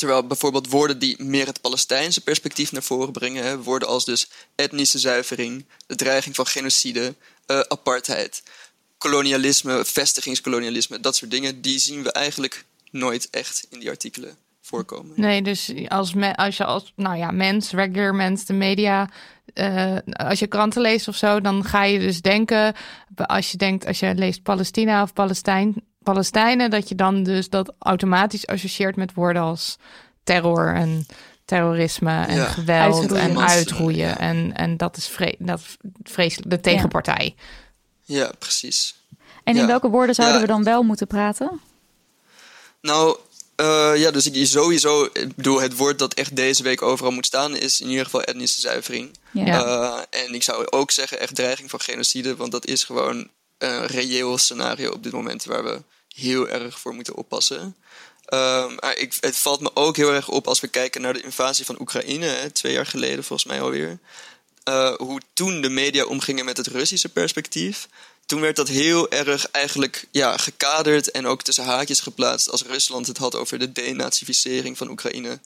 Terwijl 0.00 0.26
bijvoorbeeld 0.26 0.68
woorden 0.68 0.98
die 0.98 1.22
meer 1.22 1.46
het 1.46 1.60
Palestijnse 1.60 2.20
perspectief 2.20 2.72
naar 2.72 2.82
voren 2.82 3.12
brengen, 3.12 3.62
woorden 3.62 3.88
als 3.88 4.04
dus 4.04 4.30
etnische 4.54 4.98
zuivering, 4.98 5.64
de 5.86 5.94
dreiging 5.94 6.34
van 6.34 6.46
genocide, 6.46 7.14
uh, 7.46 7.60
apartheid, 7.60 8.42
kolonialisme, 8.98 9.84
vestigingskolonialisme, 9.84 11.00
dat 11.00 11.16
soort 11.16 11.30
dingen, 11.30 11.60
die 11.60 11.78
zien 11.78 12.02
we 12.02 12.12
eigenlijk 12.12 12.64
nooit 12.90 13.30
echt 13.30 13.66
in 13.70 13.78
die 13.78 13.88
artikelen 13.88 14.36
voorkomen. 14.60 15.12
Nee, 15.16 15.42
dus 15.42 15.72
als, 15.88 16.14
als 16.34 16.56
je 16.56 16.64
als 16.64 16.92
nou 16.96 17.16
ja, 17.16 17.30
mens, 17.30 17.70
regular 17.70 18.14
mens, 18.14 18.44
de 18.44 18.52
media, 18.52 19.10
eh, 19.54 19.96
als 20.06 20.38
je 20.38 20.46
kranten 20.46 20.82
leest 20.82 21.08
of 21.08 21.16
zo, 21.16 21.40
dan 21.40 21.64
ga 21.64 21.84
je 21.84 21.98
dus 21.98 22.20
denken, 22.20 22.74
als 23.16 23.50
je 23.50 23.56
denkt, 23.56 23.86
als 23.86 23.98
je 23.98 24.14
leest 24.14 24.42
Palestina 24.42 25.02
of 25.02 25.12
Palestijn, 25.12 25.74
Palestijnen, 26.02 26.70
dat 26.70 26.88
je 26.88 26.94
dan 26.94 27.22
dus 27.22 27.48
dat 27.48 27.72
automatisch 27.78 28.46
associeert 28.46 28.96
met 28.96 29.14
woorden 29.14 29.42
als 29.42 29.76
terror 30.24 30.74
en 30.74 31.06
terrorisme 31.44 32.24
en 32.26 32.34
Ja. 32.36 32.44
geweld 32.44 33.00
Uitroeien. 33.00 33.24
en 33.30 33.40
uitroeien. 33.40 33.96
ja. 34.08 34.18
En, 34.18 34.52
en 34.56 34.76
dat 34.76 34.96
is 34.96 35.06
vre 35.08 35.34
dat 35.38 35.60
vreselijk, 36.02 36.50
de 36.50 36.60
tegenpartij. 36.60 37.34
Ja, 38.04 38.32
precies. 38.38 38.94
En 39.44 39.54
in 39.54 39.60
Ja. 39.60 39.66
welke 39.66 39.88
woorden 39.88 40.14
zouden 40.14 40.36
Ja. 40.40 40.46
we 40.46 40.52
dan 40.52 40.64
wel 40.64 40.82
moeten 40.82 41.06
praten? 41.06 41.60
Nou, 42.80 43.16
eh, 43.56 43.92
ja, 43.96 44.10
dus 44.10 44.30
ik 44.30 44.46
sowieso, 44.46 45.04
ik 45.12 45.34
bedoel, 45.36 45.60
het 45.60 45.76
woord 45.76 45.98
dat 45.98 46.14
echt 46.14 46.36
deze 46.36 46.62
week 46.62 46.82
overal 46.82 47.12
moet 47.12 47.26
staan 47.26 47.56
is 47.56 47.80
in 47.80 47.88
ieder 47.88 48.04
geval 48.04 48.22
etnische 48.22 48.60
zuivering. 48.60 49.10
Ja. 49.32 49.64
Eh, 50.10 50.24
en 50.24 50.34
ik 50.34 50.42
zou 50.42 50.66
ook 50.70 50.90
zeggen 50.90 51.20
echt 51.20 51.34
dreiging 51.34 51.70
van 51.70 51.80
genocide, 51.80 52.36
want 52.36 52.52
dat 52.52 52.66
is 52.66 52.84
gewoon 52.84 53.28
een 53.60 53.86
reëel 53.86 54.38
scenario 54.38 54.90
op 54.90 55.02
dit 55.02 55.12
moment 55.12 55.44
waar 55.44 55.64
we 55.64 55.82
heel 56.14 56.48
erg 56.48 56.80
voor 56.80 56.94
moeten 56.94 57.14
oppassen. 57.14 57.76
Ehm, 58.24 58.74
maar 58.74 58.96
ik, 58.96 59.16
het 59.20 59.36
valt 59.36 59.60
me 59.60 59.70
ook 59.74 59.96
heel 59.96 60.12
erg 60.12 60.28
op 60.28 60.46
als 60.48 60.60
we 60.60 60.68
kijken 60.68 61.00
naar 61.00 61.12
de 61.12 61.22
invasie 61.22 61.64
van 61.64 61.80
Oekraïne, 61.80 62.50
twee 62.52 62.72
jaar 62.72 62.86
geleden 62.86 63.24
volgens 63.24 63.48
mij 63.48 63.60
alweer. 63.60 63.98
Eh, 64.64 64.94
hoe 64.96 65.20
toen 65.32 65.60
de 65.60 65.68
media 65.68 66.04
omgingen 66.04 66.44
met 66.44 66.56
het 66.56 66.66
Russische 66.66 67.08
perspectief. 67.08 67.88
Toen 68.26 68.40
werd 68.40 68.56
dat 68.56 68.68
heel 68.68 69.10
erg 69.10 69.50
eigenlijk 69.50 70.06
ja, 70.10 70.36
gekaderd 70.36 71.10
en 71.10 71.26
ook 71.26 71.42
tussen 71.42 71.64
haakjes 71.64 72.00
geplaatst 72.00 72.50
als 72.50 72.62
Rusland 72.62 73.06
het 73.06 73.18
had 73.18 73.34
over 73.34 73.58
de 73.58 73.72
denazificering 73.72 74.76
van 74.76 74.90
Oekraïne. 74.90 75.40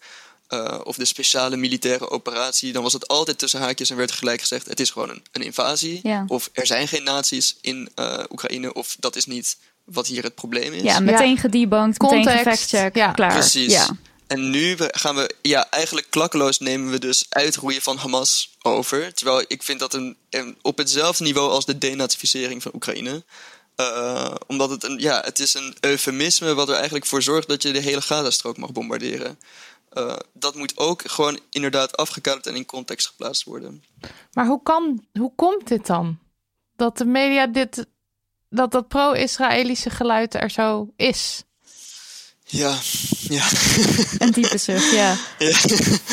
Eh, 0.55 0.81
of 0.85 0.97
de 0.97 1.05
speciale 1.05 1.57
militaire 1.57 2.11
operatie, 2.11 2.73
dan 2.73 2.83
was 2.83 2.93
het 2.93 3.09
altijd 3.09 3.39
tussen 3.39 3.61
haakjes 3.61 3.91
en 3.91 3.97
werd 3.97 4.13
gelijk 4.13 4.41
gezegd: 4.41 4.67
het 4.67 4.81
is 4.81 4.91
gewoon 4.91 5.11
een, 5.11 5.23
een 5.33 5.43
invasie. 5.43 6.01
Ja. 6.03 6.25
Of 6.29 6.51
er 6.53 6.67
zijn 6.67 6.89
geen 6.89 7.05
nazi's 7.05 7.57
in 7.61 7.89
eh, 7.95 8.19
Oekraïne, 8.31 8.73
of 8.73 8.97
dat 9.01 9.17
is 9.17 9.27
niet 9.27 9.57
wat 9.85 10.07
hier 10.07 10.23
het 10.23 10.35
probleem 10.35 10.73
is. 10.73 10.83
Ja, 10.83 11.01
meteen 11.01 11.39
gedebunked, 11.39 12.03
meteen 12.03 12.17
Context, 12.25 12.43
gefactcheck, 12.43 12.95
ja. 12.95 13.13
klaar. 13.13 13.33
Precies. 13.33 13.73
Ja. 13.73 13.89
En 14.27 14.51
nu 14.51 14.77
gaan 14.79 15.15
we, 15.15 15.35
ja, 15.43 15.71
eigenlijk 15.71 16.07
klakkeloos 16.11 16.59
nemen 16.59 16.91
we 16.91 16.99
dus 16.99 17.25
uitroeien 17.29 17.83
van 17.83 17.97
Hamas 17.97 18.57
over. 18.63 19.15
Terwijl 19.15 19.45
ik 19.49 19.63
vind 19.63 19.79
dat 19.79 19.95
een, 19.95 20.17
een- 20.31 20.59
op 20.63 20.79
hetzelfde 20.79 21.25
niveau 21.25 21.51
als 21.51 21.65
de 21.65 21.79
denazificering 21.79 22.63
van 22.63 22.73
Oekraïne. 22.75 23.25
Eh, 23.77 24.35
omdat 24.47 24.71
het 24.71 24.85
een, 24.85 24.99
ja, 24.99 25.21
het 25.25 25.39
is 25.39 25.55
een 25.55 25.77
eufemisme 25.81 26.55
wat 26.55 26.69
er 26.69 26.75
eigenlijk 26.75 27.07
voor 27.07 27.23
zorgt 27.23 27.49
dat 27.49 27.63
je 27.63 27.73
de 27.73 27.79
hele 27.81 28.01
Gazastrook 28.03 28.57
mag 28.57 28.73
bombarderen. 28.73 29.39
Eh, 29.95 30.17
dat 30.33 30.55
moet 30.55 30.79
ook 30.79 31.11
gewoon 31.11 31.39
inderdaad 31.51 31.97
afgekaderd 31.97 32.47
en 32.47 32.57
in 32.57 32.67
context 32.67 33.07
geplaatst 33.07 33.45
worden. 33.45 33.85
Maar 34.33 34.47
hoe, 34.47 34.63
kan, 34.63 35.05
hoe 35.13 35.33
komt 35.37 35.69
dit 35.69 35.87
dan? 35.87 36.19
Dat 36.77 36.99
de 36.99 37.05
media 37.05 37.47
dit, 37.47 37.87
dat 38.49 38.73
dat 38.73 38.89
pro-Israëlische 38.89 39.91
geluid 39.91 40.35
er 40.35 40.51
zo 40.51 40.89
is? 40.97 41.45
Ja, 42.45 42.79
ja. 43.29 43.45
Een 44.19 44.31
diepe 44.31 44.59
zucht, 44.59 44.91
ja. 44.91 45.17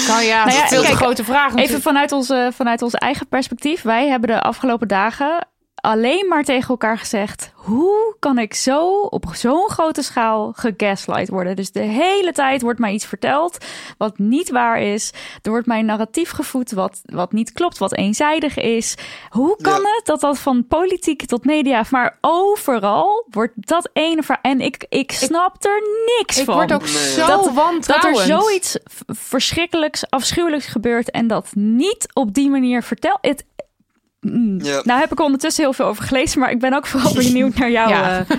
Kan 0.08 0.26
ja, 0.26 0.46
Nou 0.46 0.58
ja, 0.58 0.68
veel 0.68 0.82
te 0.82 0.88
kijk, 0.88 0.98
grote 0.98 1.24
vraag 1.24 1.56
Even 1.56 1.82
vanuit, 1.82 2.12
onze, 2.12 2.52
vanuit 2.54 2.82
ons 2.82 2.94
eigen 2.94 3.28
perspectief. 3.28 3.82
Wij 3.82 4.08
hebben 4.08 4.30
de 4.30 4.42
afgelopen 4.42 4.88
dagen 4.88 5.48
alleen 5.82 6.26
maar 6.30 6.44
tegen 6.44 6.70
elkaar 6.70 6.98
gezegd... 6.98 7.52
hoe 7.56 8.16
kan 8.20 8.38
ik 8.38 8.54
zo 8.54 9.00
op 9.02 9.26
zo'n 9.34 9.70
grote 9.70 10.02
schaal 10.02 10.54
gegaslight 10.56 11.30
worden? 11.30 11.56
Dus 11.56 11.72
de 11.72 11.80
hele 11.80 12.32
tijd 12.32 12.62
wordt 12.62 12.80
mij 12.80 12.94
iets 12.94 13.06
verteld 13.06 13.58
wat 13.98 14.18
niet 14.18 14.50
waar 14.50 14.82
is. 14.82 15.12
Er 15.42 15.50
wordt 15.52 15.68
mij 15.68 15.80
een 15.80 15.86
narratief 15.86 16.32
gevoed 16.32 16.72
wat, 16.72 17.02
wat 17.06 17.32
niet 17.32 17.52
klopt, 17.52 17.78
wat 17.78 17.94
eenzijdig 17.96 18.58
is. 18.58 18.96
Hoe 19.30 19.56
kan 19.62 19.82
Ja. 19.82 19.96
het 19.96 20.02
dat 20.06 20.20
dat 20.22 20.40
van 20.40 20.68
politiek 20.68 21.26
tot 21.26 21.46
media... 21.46 21.84
maar 21.90 22.18
overal 22.22 23.26
wordt 23.30 23.54
dat 23.56 23.90
ene... 23.94 24.24
ver- 24.24 24.40
En 24.42 24.62
ik, 24.62 24.86
ik 24.90 25.12
snap 25.12 25.64
er 25.66 25.82
niks 26.18 26.38
Ik 26.40 26.46
van. 26.46 26.56
word 26.56 26.74
ook 26.74 26.82
Nee. 26.84 26.92
zo 26.92 27.20
Dat- 27.26 27.28
dat 27.28 27.46
er 27.46 27.54
wantrouwend. 27.54 28.18
zoiets 28.42 28.78
verschrikkelijks, 29.08 30.10
afschuwelijks 30.10 30.66
gebeurt 30.66 31.12
en 31.12 31.28
dat 31.28 31.50
niet 31.56 32.08
op 32.14 32.34
die 32.34 32.50
manier 32.50 32.84
vertelt. 32.84 33.18
Het, 33.22 33.46
Mm. 34.22 34.64
Ja. 34.64 34.82
Nou 34.84 35.00
heb 35.00 35.12
ik 35.12 35.18
er 35.20 35.26
ondertussen 35.26 35.64
heel 35.64 35.74
veel 35.74 35.86
over 35.86 36.04
gelezen, 36.04 36.40
maar 36.40 36.52
ik 36.52 36.60
ben 36.60 36.74
ook 36.74 36.88
vooral 36.88 37.14
benieuwd 37.24 37.56
naar 37.56 37.72
jouw, 37.72 37.90
Ja. 37.90 38.26
eh, 38.28 38.38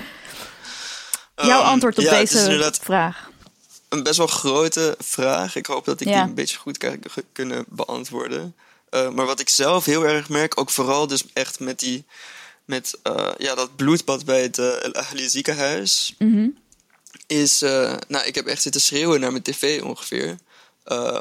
jouw 1.47 1.61
Ehm, 1.61 1.69
antwoord 1.69 1.99
op 1.99 2.05
ja, 2.05 2.11
deze 2.11 2.73
vraag. 2.83 3.31
een 3.89 4.03
best 4.03 4.17
wel 4.17 4.27
grote 4.27 4.97
vraag. 4.99 5.57
Ik 5.57 5.67
hoop 5.67 5.85
dat 5.85 6.01
ik 6.01 6.07
die 6.07 6.17
een 6.17 6.35
beetje 6.35 6.59
goed 6.59 6.79
kan 6.79 6.99
kunnen 7.33 7.65
beantwoorden. 7.69 8.55
Eh, 8.91 9.09
maar 9.11 9.27
wat 9.27 9.41
ik 9.41 9.49
zelf 9.49 9.85
heel 9.85 10.07
erg 10.07 10.29
merk, 10.29 10.61
ook 10.61 10.71
vooral 10.71 11.07
dus 11.07 11.25
echt 11.33 11.61
met, 11.61 11.79
die, 11.79 12.05
met 12.65 12.99
eh, 13.03 13.29
ja, 13.39 13.55
dat 13.55 13.77
bloedbad 13.77 14.25
bij 14.25 14.43
het 14.43 14.59
El 14.59 14.93
Ahli 14.95 15.29
ziekenhuis, 15.29 16.15
Mhm. 16.19 16.49
is, 17.27 17.61
nou, 18.09 18.25
ik 18.25 18.35
heb 18.35 18.47
echt 18.47 18.63
zitten 18.63 18.81
schreeuwen 18.81 19.21
naar 19.21 19.31
mijn 19.31 19.43
tv 19.43 19.83
ongeveer. 19.83 20.37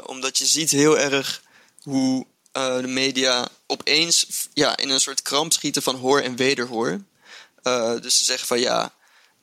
Omdat 0.06 0.38
je 0.38 0.46
ziet 0.46 0.70
heel 0.70 0.98
erg 0.98 1.42
hoe 1.82 2.26
eh, 2.52 2.76
de 2.76 2.86
media 2.86 3.48
opeens 3.66 4.26
ja, 4.54 4.76
in 4.76 4.90
een 4.90 5.00
soort 5.00 5.22
kramp 5.22 5.52
schieten 5.52 5.82
van 5.82 5.94
hoor 5.96 6.20
en 6.20 6.36
wederhoor. 6.36 7.00
Eh, 7.62 8.00
dus 8.00 8.18
ze 8.18 8.24
zeggen 8.24 8.46
van 8.46 8.60
ja, 8.60 8.94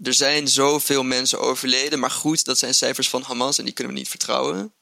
er 0.03 0.13
zijn 0.13 0.47
zoveel 0.47 1.03
mensen 1.03 1.39
overleden, 1.39 1.99
maar 1.99 2.11
goed, 2.11 2.45
dat 2.45 2.57
zijn 2.57 2.73
cijfers 2.73 3.09
van 3.09 3.21
Hamas 3.21 3.57
en 3.57 3.65
die 3.65 3.73
kunnen 3.73 3.93
we 3.93 3.99
niet 3.99 4.09
vertrouwen. 4.09 4.73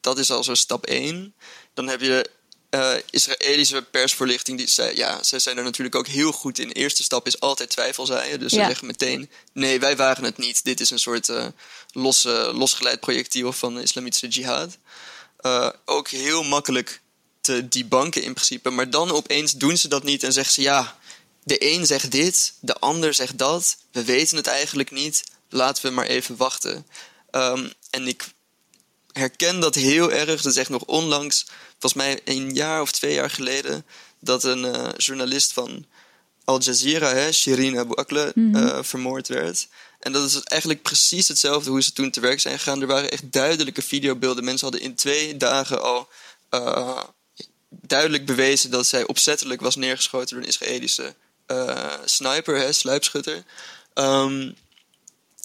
Dat 0.00 0.18
is 0.18 0.30
al 0.30 0.44
zo 0.44 0.54
stap 0.54 0.86
1. 0.86 1.34
Dan 1.74 1.88
heb 1.88 2.00
je 2.00 2.30
eh 2.70 2.94
Israëlische 3.10 3.82
persvoorlichting 3.82 4.58
die 4.58 4.66
zei, 4.66 4.96
ja, 4.96 5.22
zij 5.22 5.38
zijn 5.38 5.56
er 5.58 5.64
natuurlijk 5.64 5.96
ook 5.96 6.06
heel 6.06 6.32
goed 6.32 6.58
in. 6.58 6.68
De 6.68 6.74
eerste 6.74 7.02
stap 7.02 7.26
is 7.26 7.40
altijd 7.40 7.70
twijfelzaaien. 7.70 8.40
Dus 8.40 8.52
Ja. 8.52 8.60
ze 8.60 8.66
zeggen 8.66 8.86
meteen, 8.86 9.30
nee, 9.52 9.80
wij 9.80 9.96
waren 9.96 10.24
het 10.24 10.38
niet. 10.38 10.64
Dit 10.64 10.80
is 10.80 10.90
een 10.90 10.98
soort 10.98 11.28
eh, 11.28 11.46
losse, 11.92 12.50
losgeleid 12.54 13.00
projectiel 13.00 13.52
van 13.52 13.74
de 13.74 13.82
islamitische 13.82 14.28
jihad. 14.28 14.78
Ook 15.84 16.08
heel 16.08 16.42
makkelijk 16.42 17.00
te 17.48 17.68
debunken 17.68 18.22
in 18.22 18.32
principe. 18.32 18.70
Maar 18.70 18.90
dan 18.90 19.10
opeens 19.10 19.52
doen 19.52 19.76
ze 19.76 19.88
dat 19.88 20.02
niet 20.02 20.22
en 20.22 20.32
zeggen 20.32 20.54
ze, 20.54 20.62
ja, 20.62 20.98
de 21.44 21.72
een 21.72 21.86
zegt 21.86 22.10
dit, 22.10 22.52
de 22.60 22.74
ander 22.74 23.14
zegt 23.14 23.38
dat. 23.38 23.76
We 23.92 24.04
weten 24.04 24.36
het 24.36 24.46
eigenlijk 24.46 24.90
niet. 24.90 25.24
Laten 25.48 25.86
we 25.86 25.90
maar 25.90 26.06
even 26.06 26.36
wachten. 26.36 26.86
Ehm, 27.30 27.68
en 27.90 28.06
ik 28.06 28.24
herken 29.12 29.60
dat 29.60 29.74
heel 29.74 30.12
erg. 30.12 30.42
Dat 30.42 30.52
is 30.52 30.58
echt 30.58 30.68
nog 30.68 30.84
onlangs, 30.84 31.46
volgens 31.70 31.94
mij 31.94 32.20
een 32.24 32.54
jaar 32.54 32.80
of 32.80 32.92
twee 32.92 33.14
jaar 33.14 33.30
geleden, 33.30 33.84
dat 34.20 34.44
een 34.44 34.64
eh, 34.64 34.88
journalist 34.96 35.52
van 35.52 35.86
Al 36.44 36.60
Jazeera, 36.60 37.14
hè, 37.14 37.32
Shirin 37.32 37.78
Abu 37.78 37.94
Akleh, 37.94 38.36
eh, 38.36 38.78
vermoord 38.82 39.28
werd. 39.28 39.68
En 40.00 40.12
dat 40.12 40.24
is 40.24 40.40
eigenlijk 40.42 40.82
precies 40.82 41.28
hetzelfde 41.28 41.70
hoe 41.70 41.82
ze 41.82 41.92
toen 41.92 42.10
te 42.10 42.20
werk 42.20 42.40
zijn 42.40 42.58
gegaan. 42.58 42.80
Er 42.80 42.86
waren 42.86 43.10
echt 43.10 43.32
duidelijke 43.32 43.82
videobeelden. 43.82 44.44
Mensen 44.44 44.68
hadden 44.68 44.86
in 44.86 44.94
twee 44.94 45.36
dagen 45.36 45.82
al 45.82 46.08
eh, 46.50 47.02
duidelijk 47.68 48.26
bewezen 48.26 48.70
dat 48.70 48.86
zij 48.86 49.06
opzettelijk 49.06 49.60
was 49.60 49.76
neergeschoten 49.76 50.34
door 50.34 50.42
een 50.42 50.48
Israëlische 50.48 51.14
eh, 51.46 51.94
sniper, 52.04 52.74
sluipschutter. 52.74 53.44
Ehm, 53.94 54.52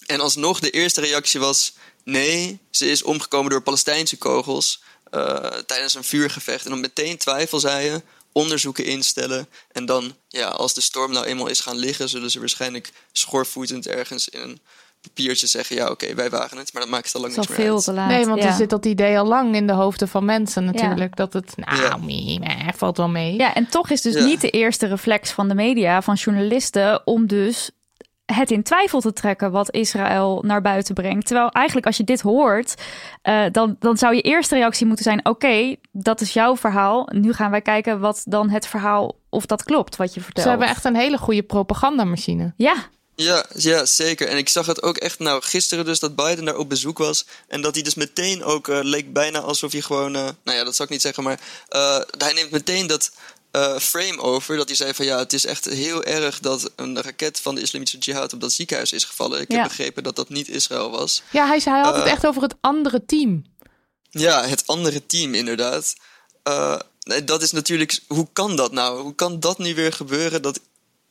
en 0.06 0.20
alsnog 0.20 0.60
de 0.60 0.70
eerste 0.70 1.00
reactie 1.00 1.40
was: 1.40 1.72
nee, 2.04 2.58
ze 2.70 2.86
is 2.86 3.02
omgekomen 3.02 3.50
door 3.50 3.62
Palestijnse 3.62 4.16
kogels 4.16 4.82
eh, 5.10 5.46
tijdens 5.66 5.94
een 5.94 6.04
vuurgevecht. 6.04 6.64
En 6.64 6.70
dan 6.70 6.80
meteen 6.80 7.18
twijfel 7.18 7.78
je, 7.78 8.02
onderzoeken 8.32 8.84
instellen. 8.84 9.48
En 9.72 9.86
dan, 9.86 10.16
ja, 10.28 10.48
als 10.48 10.74
de 10.74 10.80
storm 10.80 11.12
nou 11.12 11.26
eenmaal 11.26 11.46
is 11.46 11.60
gaan 11.60 11.76
liggen, 11.76 12.08
zullen 12.08 12.30
ze 12.30 12.38
waarschijnlijk 12.38 12.92
schoorvoetend 13.12 13.86
ergens 13.86 14.28
in 14.28 14.40
een 14.40 14.60
papiertje 15.08 15.46
zeggen: 15.46 15.76
ja, 15.76 15.90
oké, 15.90 16.14
wij 16.14 16.30
waren 16.30 16.58
het. 16.58 16.72
Maar 16.72 16.82
dat 16.82 16.90
maakt 16.90 17.06
het 17.06 17.14
al 17.14 17.20
lang 17.20 17.34
Het 17.34 17.44
is 17.44 17.50
al 17.50 17.56
niks 17.56 17.58
meer 17.58 17.66
veel 17.66 17.74
uit. 17.76 17.84
te 17.84 17.92
laat. 17.92 18.08
Nee, 18.08 18.26
want 18.26 18.42
ja. 18.42 18.48
er 18.48 18.52
zit 18.54 18.70
dat 18.70 18.86
idee 18.86 19.18
al 19.18 19.26
lang 19.26 19.54
in 19.54 19.66
de 19.66 19.72
hoofden 19.72 20.08
van 20.08 20.24
mensen 20.24 20.64
natuurlijk. 20.64 21.16
Dat 21.16 21.32
het, 21.32 21.52
nou, 21.56 21.82
Ja. 21.82 21.96
meh, 21.96 22.68
valt 22.76 22.96
wel 22.96 23.08
mee. 23.08 23.34
Ja, 23.36 23.54
en 23.54 23.66
toch 23.68 23.90
is 23.90 24.02
dus 24.02 24.14
Ja. 24.14 24.24
niet 24.24 24.40
de 24.40 24.50
eerste 24.50 24.86
reflex 24.86 25.30
van 25.30 25.48
de 25.48 25.54
media, 25.54 26.02
van 26.02 26.14
journalisten, 26.14 27.06
om 27.06 27.26
dus 27.26 27.70
het 28.24 28.50
in 28.50 28.62
twijfel 28.62 29.00
te 29.00 29.12
trekken 29.12 29.50
wat 29.50 29.70
Israël 29.72 30.42
naar 30.46 30.60
buiten 30.60 30.94
brengt. 30.94 31.26
Terwijl 31.26 31.48
eigenlijk 31.48 31.86
als 31.86 31.96
je 31.96 32.04
dit 32.04 32.20
hoort, 32.20 32.74
eh, 33.22 33.42
dan, 33.52 33.76
dan 33.78 33.96
zou 33.96 34.14
je 34.14 34.20
eerste 34.20 34.54
reactie 34.54 34.86
moeten 34.86 35.04
zijn: 35.04 35.26
oké, 35.26 35.76
dat 35.92 36.20
is 36.20 36.32
jouw 36.32 36.56
verhaal. 36.56 37.08
Nu 37.12 37.32
gaan 37.32 37.50
wij 37.50 37.60
kijken 37.62 38.00
wat 38.00 38.22
dan 38.24 38.50
het 38.50 38.66
verhaal, 38.66 39.16
of 39.28 39.46
dat 39.46 39.62
klopt 39.62 39.96
wat 39.96 40.14
je 40.14 40.20
vertelt. 40.20 40.44
Ze 40.44 40.50
hebben 40.50 40.68
echt 40.68 40.84
een 40.84 40.96
hele 40.96 41.18
goede 41.18 41.42
propagandamachine. 41.42 42.52
Ja, 42.56 42.74
Ja, 43.16 43.44
ja, 43.56 43.84
zeker. 43.84 44.28
En 44.28 44.36
ik 44.36 44.48
zag 44.48 44.66
het 44.66 44.82
ook 44.82 44.96
echt, 44.96 45.18
nou, 45.18 45.42
gisteren 45.42 45.84
dus 45.84 45.98
dat 45.98 46.16
Biden 46.16 46.44
daar 46.44 46.56
op 46.56 46.68
bezoek 46.68 46.98
was. 46.98 47.24
En 47.48 47.60
dat 47.60 47.74
hij 47.74 47.82
dus 47.82 47.94
meteen 47.94 48.44
ook, 48.44 48.68
eh, 48.68 48.78
leek 48.82 49.12
bijna 49.12 49.38
alsof 49.40 49.72
hij 49.72 49.80
gewoon, 49.80 50.16
eh, 50.16 50.28
nou 50.44 50.58
ja, 50.58 50.64
dat 50.64 50.74
zou 50.74 50.88
ik 50.88 50.94
niet 50.94 51.02
zeggen, 51.02 51.22
maar 51.22 51.40
eh, 51.68 52.00
hij 52.18 52.32
neemt 52.32 52.50
meteen 52.50 52.86
dat 52.86 53.10
frame 53.80 54.18
over. 54.20 54.56
Dat 54.56 54.66
hij 54.68 54.76
zei 54.76 54.94
van 54.94 55.04
ja, 55.04 55.18
het 55.18 55.32
is 55.32 55.46
echt 55.46 55.64
heel 55.64 56.04
erg 56.04 56.38
dat 56.40 56.70
een 56.76 57.02
raket 57.02 57.40
van 57.40 57.54
de 57.54 57.60
islamitische 57.60 57.98
jihad 57.98 58.32
op 58.32 58.40
dat 58.40 58.52
ziekenhuis 58.52 58.92
is 58.92 59.04
gevallen. 59.04 59.40
Ik 59.40 59.50
Ja. 59.52 59.58
heb 59.58 59.68
begrepen 59.68 60.02
dat 60.02 60.16
dat 60.16 60.28
niet 60.28 60.48
Israël 60.48 60.90
was. 60.90 61.22
Ja, 61.30 61.46
hij, 61.46 61.60
zei, 61.60 61.74
hij 61.76 61.84
had 61.84 61.96
het 61.96 62.04
echt 62.04 62.26
over 62.26 62.42
het 62.42 62.54
andere 62.60 63.04
team. 63.06 63.44
Ja, 64.10 64.46
het 64.46 64.66
andere 64.66 65.06
team 65.06 65.34
inderdaad. 65.34 65.94
Dat 67.24 67.42
is 67.42 67.50
natuurlijk, 67.52 68.00
hoe 68.08 68.28
kan 68.32 68.56
dat 68.56 68.72
nou? 68.72 69.00
Hoe 69.02 69.14
kan 69.14 69.40
dat 69.40 69.58
nu 69.58 69.74
weer 69.74 69.92
gebeuren 69.92 70.42
dat 70.42 70.60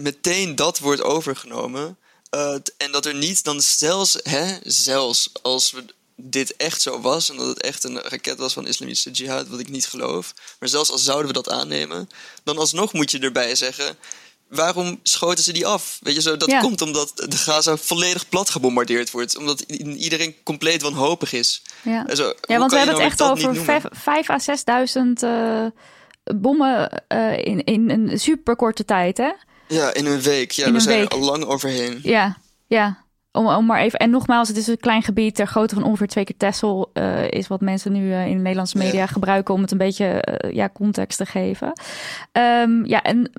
meteen 0.04 0.56
dat 0.56 0.80
wordt 0.80 1.02
overgenomen? 1.02 1.98
Eh, 2.30 2.56
en 2.78 2.92
dat 2.92 3.06
er 3.06 3.16
niet 3.16 3.44
dan 3.44 3.62
zelfs, 3.62 4.18
hè, 4.24 4.58
zelfs 4.64 5.30
als 5.42 5.72
we 5.72 5.86
dit 6.16 6.56
echt 6.56 6.82
zo 6.82 7.02
was 7.02 7.30
en 7.30 7.38
dat 7.38 7.48
het 7.48 7.62
echt 7.62 7.84
een 7.84 8.00
raket 8.02 8.38
was 8.38 8.54
van 8.54 8.68
islamitische 8.68 9.12
jihad, 9.12 9.48
wat 9.48 9.60
ik 9.60 9.70
niet 9.70 9.86
geloof, 9.86 10.34
maar 10.60 10.70
zelfs 10.70 10.92
als 10.92 11.04
zouden 11.04 11.28
we 11.28 11.34
dat 11.34 11.50
aannemen, 11.50 12.10
dan 12.44 12.58
alsnog 12.58 12.94
moet 12.94 13.12
je 13.12 13.20
erbij 13.20 13.56
zeggen, 13.56 13.96
waarom 14.48 15.00
schoten 15.04 15.44
ze 15.44 15.54
die 15.54 15.66
af? 15.68 16.00
Weet 16.02 16.16
je 16.16 16.22
zo, 16.22 16.38
dat 16.38 16.50
Ja. 16.50 16.60
komt 16.60 16.82
omdat 16.82 17.12
de 17.16 17.38
Gaza 17.38 17.78
volledig 17.78 18.30
plat 18.30 18.50
gebombardeerd 18.50 19.12
wordt, 19.12 19.38
omdat 19.38 19.62
iedereen 19.62 20.36
compleet 20.44 20.82
wanhopig 20.82 21.34
is. 21.34 21.62
Ja. 21.84 22.16
Zo, 22.16 22.34
Ja, 22.42 22.58
want 22.58 22.72
we 22.72 22.78
hebben 22.78 22.96
het 23.02 23.18
nou 23.18 23.36
echt 23.36 23.48
over 23.72 23.90
vijf 23.92 24.30
à 24.30 24.40
6.000 24.40 25.24
eh 25.24 25.66
bommen 26.24 27.04
eh, 27.08 27.38
in, 27.46 27.64
in 27.64 27.90
een 27.90 28.20
superkorte 28.20 28.86
tijd, 28.86 29.18
hè? 29.18 29.32
Ja, 29.74 29.94
in 29.94 30.06
een 30.06 30.22
week. 30.22 30.52
Ja, 30.52 30.66
In 30.68 30.74
we 30.74 30.80
zijn 30.80 31.00
week. 31.00 31.12
er 31.14 31.18
al 31.20 31.26
lang 31.26 31.44
overheen. 31.46 32.00
Ja, 32.04 32.38
ja. 32.68 33.02
Om, 33.32 33.48
om 33.48 33.66
maar 33.66 33.82
even. 33.82 34.00
En 34.00 34.10
nogmaals, 34.10 34.48
het 34.48 34.58
is 34.58 34.68
een 34.68 34.78
klein 34.80 35.02
gebied 35.04 35.36
ter 35.36 35.48
grootte 35.48 35.76
van 35.76 35.84
ongeveer 35.84 36.08
twee 36.08 36.24
keer 36.24 36.38
Texel. 36.38 36.90
eh, 36.94 37.28
is 37.32 37.48
wat 37.48 37.62
mensen 37.62 37.92
nu 37.92 38.12
eh, 38.14 38.26
in 38.28 38.36
de 38.36 38.42
Nederlandse 38.42 38.78
media 38.78 39.00
Ja. 39.00 39.06
gebruiken 39.08 39.54
om 39.54 39.62
het 39.62 39.72
een 39.72 39.78
beetje 39.78 40.06
eh, 40.06 40.52
ja, 40.54 40.70
context 40.74 41.18
te 41.18 41.26
geven. 41.26 41.74
Ehm, 42.32 42.86
ja, 42.86 43.02
en. 43.02 43.32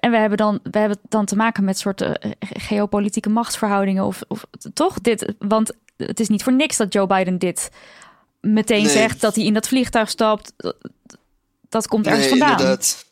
En 0.00 0.10
we 0.10 0.16
hebben, 0.16 0.38
dan, 0.38 0.60
we 0.62 0.78
hebben 0.78 0.98
dan 1.08 1.24
te 1.24 1.36
maken 1.36 1.64
met 1.64 1.78
soorten 1.78 2.18
eh, 2.20 2.30
geopolitieke 2.40 3.28
machtsverhoudingen. 3.28 4.04
Of, 4.04 4.20
of 4.28 4.44
toch 4.74 5.00
dit. 5.00 5.32
Want 5.38 5.72
het 5.96 6.20
is 6.20 6.28
niet 6.28 6.42
voor 6.42 6.52
niks 6.52 6.76
dat 6.76 6.92
Joe 6.92 7.06
Biden 7.06 7.38
dit 7.38 7.70
meteen 8.40 8.82
Nee. 8.82 8.92
zegt. 8.92 9.20
Dat 9.20 9.34
hij 9.34 9.44
in 9.44 9.54
dat 9.54 9.68
vliegtuig 9.68 10.08
stapt. 10.10 10.52
Dat 11.68 11.88
komt 11.88 12.06
ergens 12.06 12.22
nee, 12.30 12.38
vandaan. 12.38 12.50
inderdaad. 12.58 13.04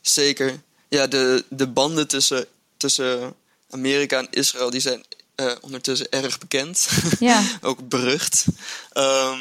Zeker. 0.00 0.52
Ja, 0.96 1.06
de, 1.06 1.44
de 1.48 1.66
banden 1.66 2.08
tussen, 2.08 2.46
tussen 2.76 3.34
Amerika 3.70 4.18
en 4.18 4.28
Israël 4.30 4.70
die 4.70 4.80
zijn 4.80 5.04
eh, 5.34 5.52
ondertussen 5.60 6.10
erg 6.10 6.38
bekend. 6.38 6.88
Ja. 7.18 7.42
Ook 7.60 7.88
berucht. 7.88 8.44
Ehm, 8.92 9.40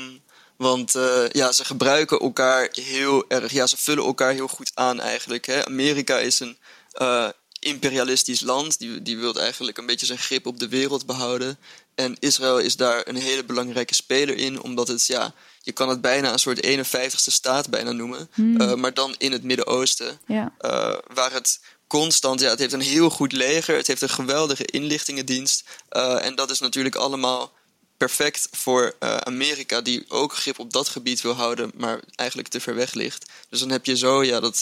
want 0.55 0.95
eh, 0.95 1.29
ja, 1.29 1.51
ze 1.51 1.65
gebruiken 1.65 2.19
elkaar 2.19 2.69
heel 2.71 3.25
erg. 3.27 3.51
Ja, 3.51 3.67
ze 3.67 3.77
vullen 3.77 4.03
elkaar 4.03 4.33
heel 4.33 4.47
goed 4.47 4.71
aan 4.73 4.99
eigenlijk. 4.99 5.45
Hè. 5.45 5.65
Amerika 5.65 6.17
is 6.17 6.39
een 6.39 6.57
eh, 6.91 7.29
imperialistisch 7.59 8.41
land. 8.41 8.79
Die, 8.79 9.01
die 9.01 9.17
wil 9.17 9.39
eigenlijk 9.39 9.77
een 9.77 9.85
beetje 9.85 10.05
zijn 10.05 10.19
grip 10.19 10.45
op 10.45 10.59
de 10.59 10.67
wereld 10.67 11.05
behouden. 11.05 11.57
En 11.95 12.15
Israël 12.19 12.59
is 12.59 12.75
daar 12.75 13.07
een 13.07 13.15
hele 13.15 13.43
belangrijke 13.43 13.93
speler 13.93 14.37
in. 14.37 14.61
Omdat 14.61 14.87
het, 14.87 15.05
ja, 15.05 15.33
je 15.65 15.71
kan 15.71 15.89
het 15.89 16.01
bijna 16.01 16.32
een 16.32 16.39
soort 16.39 16.65
51ste 16.65 17.32
staat 17.32 17.69
bijna 17.69 17.91
noemen. 17.91 18.30
eh, 18.58 18.73
maar 18.73 18.93
dan 18.93 19.15
in 19.17 19.32
het 19.32 19.43
Midden-Oosten. 19.43 20.19
Ja. 20.28 20.54
Eh, 20.58 20.97
waar 21.13 21.32
het 21.32 21.60
constant, 21.88 22.39
ja, 22.39 22.49
het 22.49 22.60
heeft 22.60 22.73
een 22.73 22.82
heel 22.82 23.10
goed 23.10 23.32
leger, 23.32 23.75
het 23.75 23.88
heeft 23.88 24.01
een 24.01 24.10
geweldige 24.10 24.65
inlichtingendienst. 24.65 25.63
eh, 25.89 26.25
en 26.25 26.36
dat 26.36 26.49
is 26.51 26.60
natuurlijk 26.60 26.95
allemaal 26.95 27.51
perfect 27.97 28.47
voor 28.51 28.95
Amerika, 28.99 29.82
die 29.82 30.06
ook 30.08 30.36
grip 30.36 30.60
op 30.60 30.73
dat 30.73 30.88
gebied 30.89 31.21
wil 31.21 31.34
houden, 31.34 31.71
maar 31.75 31.99
eigenlijk 32.15 32.49
te 32.49 32.60
ver 32.60 32.75
weg 32.75 32.93
ligt. 32.93 33.25
Dus 33.49 33.60
dan 33.60 33.69
heb 33.69 33.86
je 33.86 33.97
zo, 33.97 34.23
ja, 34.23 34.39
dat 34.39 34.60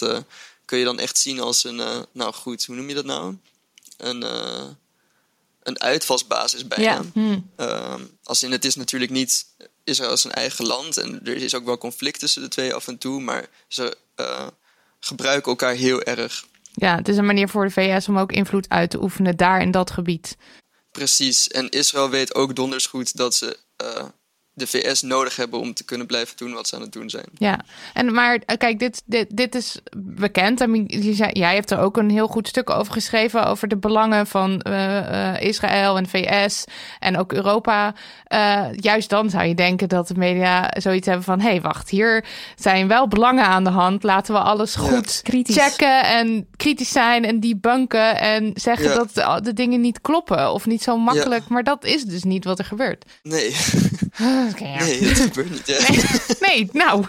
kun 0.64 0.78
je 0.78 0.84
dan 0.84 0.98
echt 0.98 1.18
zien 1.18 1.40
als 1.40 1.64
een, 1.64 2.06
nou 2.12 2.34
goed, 2.34 2.64
hoe 2.64 2.76
noem 2.76 2.88
je 2.88 2.94
dat 2.94 3.04
nou? 3.04 3.36
Een, 3.96 4.24
een 5.62 5.80
uitvalsbasis 5.80 6.66
bijna. 6.66 6.84
Ja. 6.84 7.02
Hm. 7.12 7.38
Ehm, 7.56 8.02
als 8.22 8.42
in, 8.42 8.52
het 8.52 8.64
is 8.64 8.74
natuurlijk 8.74 9.10
niet 9.10 9.46
Israël 9.84 10.12
is 10.12 10.24
een 10.24 10.32
eigen 10.32 10.66
land 10.66 10.96
en 10.96 11.20
er 11.24 11.36
is 11.36 11.54
ook 11.54 11.64
wel 11.64 11.78
conflict 11.78 12.18
tussen 12.18 12.42
de 12.42 12.48
twee 12.48 12.74
af 12.74 12.88
en 12.88 12.98
toe, 12.98 13.20
maar 13.20 13.46
ze 13.68 13.96
eh, 14.14 14.46
gebruiken 15.00 15.50
elkaar 15.50 15.74
heel 15.74 16.02
erg. 16.02 16.44
Ja, 16.74 16.96
het 16.96 17.08
is 17.08 17.16
een 17.16 17.26
manier 17.26 17.48
voor 17.48 17.64
de 17.64 17.70
VS 17.70 18.08
om 18.08 18.18
ook 18.18 18.32
invloed 18.32 18.68
uit 18.68 18.90
te 18.90 19.02
oefenen 19.02 19.36
daar 19.36 19.60
in 19.60 19.70
dat 19.70 19.90
gebied. 19.90 20.36
Precies. 20.90 21.48
En 21.48 21.68
Israël 21.68 22.10
weet 22.10 22.34
ook 22.34 22.56
donders 22.56 22.86
goed 22.86 23.16
dat 23.16 23.34
ze 23.34 23.58
eh, 23.76 24.04
de 24.54 24.66
VS 24.66 25.02
nodig 25.02 25.36
hebben 25.36 25.60
om 25.60 25.74
te 25.74 25.84
kunnen 25.84 26.06
blijven 26.06 26.36
doen 26.36 26.52
wat 26.52 26.68
ze 26.68 26.74
aan 26.74 26.80
het 26.80 26.92
doen 26.92 27.10
zijn. 27.10 27.26
Ja, 27.38 27.60
en 27.92 28.12
maar 28.12 28.38
eh, 28.46 28.56
kijk, 28.56 28.78
dit, 28.78 29.02
dit, 29.06 29.36
dit 29.36 29.54
is 29.54 29.78
bekend. 29.96 30.60
I 30.60 30.66
mean, 30.66 30.84
je 30.86 31.14
zei- 31.14 31.30
jij 31.32 31.54
hebt 31.54 31.70
er 31.70 31.78
ook 31.78 31.96
een 31.96 32.10
heel 32.10 32.26
goed 32.28 32.48
stuk 32.48 32.70
over 32.70 32.92
geschreven. 32.92 33.46
Over 33.46 33.68
de 33.68 33.76
belangen 33.76 34.26
van 34.26 34.60
eh, 34.60 35.32
eh, 35.34 35.42
Israël 35.42 35.96
en 35.96 36.08
VS 36.08 36.64
en 36.98 37.16
ook 37.18 37.32
Europa. 37.32 37.94
Eh, 38.24 38.64
juist 38.72 39.10
dan 39.10 39.30
zou 39.30 39.44
je 39.44 39.54
denken 39.54 39.88
dat 39.88 40.08
de 40.08 40.14
media 40.16 40.70
zoiets 40.78 41.06
hebben 41.06 41.24
van: 41.24 41.40
hé, 41.40 41.48
hey, 41.50 41.60
wacht, 41.60 41.90
hier 41.90 42.24
zijn 42.56 42.88
wel 42.88 43.08
belangen 43.08 43.44
aan 43.44 43.64
de 43.64 43.70
hand. 43.70 44.02
Laten 44.02 44.34
we 44.34 44.40
alles 44.40 44.74
goed 44.74 45.20
Kritisch. 45.22 45.56
checken 45.56 46.04
en 46.04 46.46
kritisch 46.56 46.92
zijn 46.92 47.24
en 47.24 47.40
debunken. 47.40 48.18
En 48.18 48.50
zeggen 48.54 48.88
Ja. 48.88 48.94
dat 48.94 49.14
de, 49.14 49.40
de 49.42 49.52
dingen 49.52 49.80
niet 49.80 50.00
kloppen 50.00 50.52
of 50.52 50.66
niet 50.66 50.82
zo 50.82 50.96
makkelijk. 50.98 51.48
Maar 51.48 51.62
dat 51.62 51.84
is 51.84 52.04
dus 52.04 52.22
niet 52.22 52.44
wat 52.44 52.58
er 52.58 52.64
gebeurt. 52.64 53.04
Nee, 53.22 53.56
Nee, 54.60 55.00
dat 55.00 55.18
gebeurt 55.18 55.50
niet. 55.50 55.66
Ja. 55.66 56.46
Nee, 56.48 56.68
nou. 56.72 57.04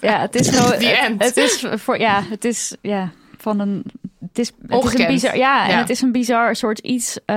Ja, 0.00 0.20
het 0.20 0.34
is 0.34 0.48
gewoon. 0.48 0.78
The 0.78 0.86
het, 0.86 0.98
end. 0.98 1.24
het 1.24 1.36
is 1.36 1.64
voor 1.74 1.98
ja, 1.98 2.22
het 2.30 2.44
is 2.44 2.74
ja 2.82 3.12
van 3.38 3.60
een. 3.60 3.84
Het 4.20 4.38
is, 4.38 4.52
het 4.66 4.84
is 4.84 4.98
een 5.00 5.06
bizar. 5.06 5.36
Ja, 5.36 5.64
en 5.64 5.70
Ja. 5.70 5.78
het 5.78 5.90
is 5.90 6.00
een 6.00 6.12
bizar 6.12 6.56
soort 6.56 6.78
iets 6.78 7.18
eh, 7.24 7.36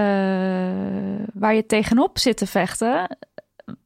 waar 1.34 1.56
je 1.56 1.66
tegenop 1.68 2.18
zit 2.20 2.38
te 2.38 2.48
vechten. 2.48 3.18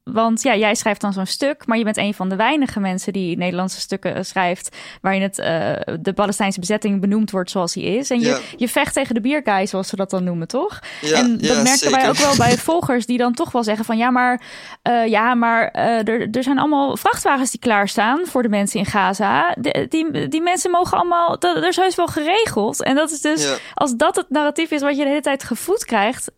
Want 0.04 0.42
ja, 0.42 0.56
jij 0.56 0.74
schrijft 0.74 1.00
dan 1.00 1.12
zo'n 1.12 1.26
stuk, 1.26 1.66
maar 1.66 1.78
je 1.78 1.84
bent 1.84 1.96
een 1.96 2.14
van 2.14 2.28
de 2.28 2.36
weinige 2.36 2.80
mensen 2.80 3.12
die 3.12 3.36
Nederlandse 3.36 3.80
stukken 3.80 4.14
eh, 4.14 4.22
schrijft. 4.22 4.76
waarin 5.00 5.22
het, 5.22 5.38
eh, 5.38 5.72
de 6.00 6.12
Palestijnse 6.12 6.60
bezetting 6.60 7.00
benoemd 7.00 7.30
wordt 7.30 7.50
zoals 7.50 7.72
die 7.72 7.84
is. 7.84 8.10
En 8.10 8.20
je, 8.20 8.26
Ja. 8.26 8.38
je 8.56 8.68
vecht 8.68 8.94
tegen 8.94 9.14
de 9.14 9.20
bierguy, 9.20 9.66
zoals 9.66 9.88
ze 9.88 9.96
dat 9.96 10.10
dan 10.10 10.24
noemen, 10.24 10.48
toch? 10.48 10.78
Ja, 11.00 11.16
en 11.18 11.32
dat 11.38 11.46
ja, 11.46 11.62
merken 11.62 11.90
wij 11.90 12.08
ook 12.08 12.16
wel 12.16 12.36
bij 12.36 12.56
volgers 12.68 13.06
die 13.06 13.18
dan 13.18 13.34
toch 13.34 13.52
wel 13.52 13.62
zeggen 13.62 13.84
van 13.84 13.96
ja, 13.96 14.10
maar, 14.10 14.42
eh, 14.82 15.06
ja, 15.06 15.34
maar 15.34 15.70
er, 15.70 16.28
er 16.30 16.42
zijn 16.42 16.58
allemaal 16.58 16.96
vrachtwagens 16.96 17.50
die 17.50 17.60
klaarstaan 17.60 18.20
voor 18.24 18.42
de 18.42 18.48
mensen 18.48 18.78
in 18.78 18.86
Gaza. 18.86 19.54
De- 19.60 19.86
die, 19.88 20.28
die 20.28 20.42
mensen 20.42 20.70
mogen 20.70 20.98
allemaal, 20.98 21.28
dat, 21.38 21.54
dat 21.54 21.64
is 21.64 21.76
heus 21.76 21.94
wel 21.94 22.06
geregeld. 22.06 22.82
En 22.82 22.94
dat 22.94 23.10
is 23.10 23.20
dus, 23.20 23.58
als 23.74 23.94
dat 23.96 24.16
het 24.16 24.26
narratief 24.30 24.70
is 24.70 24.80
wat 24.82 24.96
je 24.96 25.02
de 25.02 25.08
hele 25.08 25.20
tijd 25.20 25.44
gevoed 25.44 25.84
krijgt, 25.84 26.30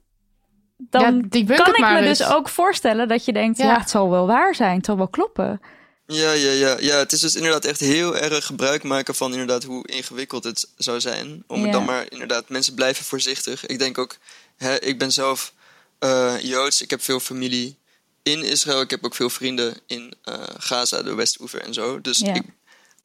dan 0.91 1.25
Ja, 1.31 1.57
kan 1.57 1.75
ik 1.75 1.79
me 1.81 1.97
eens. 2.01 2.19
dus 2.19 2.29
ook 2.29 2.49
voorstellen 2.49 3.09
dat 3.09 3.25
je 3.25 3.33
denkt, 3.33 3.59
ja. 3.59 3.65
Ja. 3.65 3.79
het 3.79 3.91
zal 3.91 4.11
wel 4.11 4.27
waar 4.27 4.55
zijn, 4.55 4.77
het 4.77 4.87
zal 4.87 4.97
wel 4.97 5.09
kloppen. 5.09 5.61
Ja, 6.07 6.33
ja, 6.33 6.51
ja, 6.51 6.77
ja, 6.81 6.97
het 6.97 7.13
is 7.13 7.21
dus 7.21 7.35
inderdaad 7.35 7.65
echt 7.65 7.81
heel 7.81 8.17
erg 8.17 8.47
gebruik 8.47 8.83
maken 8.83 9.15
van 9.15 9.31
inderdaad 9.33 9.63
hoe 9.65 9.87
ingewikkeld 9.89 10.45
het 10.45 10.71
zou 10.77 11.01
zijn. 11.01 11.45
Om 11.47 11.57
Ja. 11.59 11.63
het 11.63 11.73
dan 11.73 11.85
maar 11.85 12.07
inderdaad, 12.09 12.49
mensen 12.49 12.75
blijven 12.75 13.05
voorzichtig. 13.05 13.67
Ik 13.67 13.79
denk 13.79 13.99
ook, 13.99 14.17
hè, 14.57 14.81
ik 14.81 14.99
ben 14.99 15.13
zelf 15.13 15.53
eh, 15.99 16.35
Joods, 16.41 16.83
ik 16.83 16.91
heb 16.91 17.03
veel 17.03 17.21
familie 17.21 17.79
in 18.23 18.43
Israël. 18.43 18.81
Ik 18.81 18.91
heb 18.91 19.05
ook 19.05 19.15
veel 19.15 19.31
vrienden 19.31 19.75
in 19.87 20.15
eh, 20.25 20.35
Gaza, 20.59 21.03
de 21.03 21.15
Westoever 21.15 21.61
en 21.61 21.75
zo. 21.75 22.01
Dus 22.01 22.19
Ja. 22.19 22.35
ik 22.35 22.43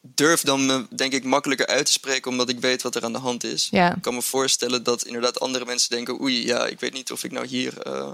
durf 0.01 0.41
dan 0.41 0.65
me 0.65 0.85
denk 0.89 1.13
ik 1.13 1.23
makkelijker 1.23 1.67
uit 1.67 1.85
te 1.85 1.91
spreken 1.91 2.31
omdat 2.31 2.49
ik 2.49 2.59
weet 2.59 2.81
wat 2.81 2.95
er 2.95 3.03
aan 3.03 3.11
de 3.13 3.19
hand 3.19 3.43
is. 3.43 3.67
Ja. 3.71 3.95
Ik 3.95 4.01
kan 4.01 4.13
me 4.13 4.21
voorstellen 4.21 4.83
dat 4.83 5.03
inderdaad 5.05 5.39
andere 5.39 5.65
mensen 5.65 5.89
denken, 5.89 6.21
oei, 6.21 6.45
ja, 6.45 6.65
ik 6.65 6.79
weet 6.79 6.93
niet 6.93 7.11
of 7.11 7.23
ik 7.23 7.31
nou 7.31 7.45
hier... 7.47 7.81
eh, 7.81 8.11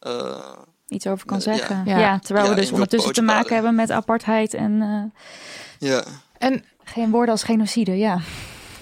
eh, 0.00 0.52
Iets 0.88 1.06
over 1.06 1.26
kan 1.26 1.38
Eh, 1.40 1.44
ja. 1.46 1.56
zeggen. 1.56 1.82
Ja, 1.86 1.98
Ja. 1.98 2.18
terwijl 2.18 2.46
Ja, 2.46 2.54
we 2.54 2.60
dus 2.60 2.70
ondertussen 2.70 3.12
te 3.12 3.22
maken 3.22 3.54
hebben 3.54 3.74
met 3.74 3.90
apartheid 3.90 4.54
en 4.54 4.82
eh, 4.82 5.88
ja. 5.90 6.04
En, 6.38 6.64
geen 6.84 7.10
woorden 7.10 7.30
als 7.30 7.42
genocide. 7.42 7.96
Ja. 7.96 8.20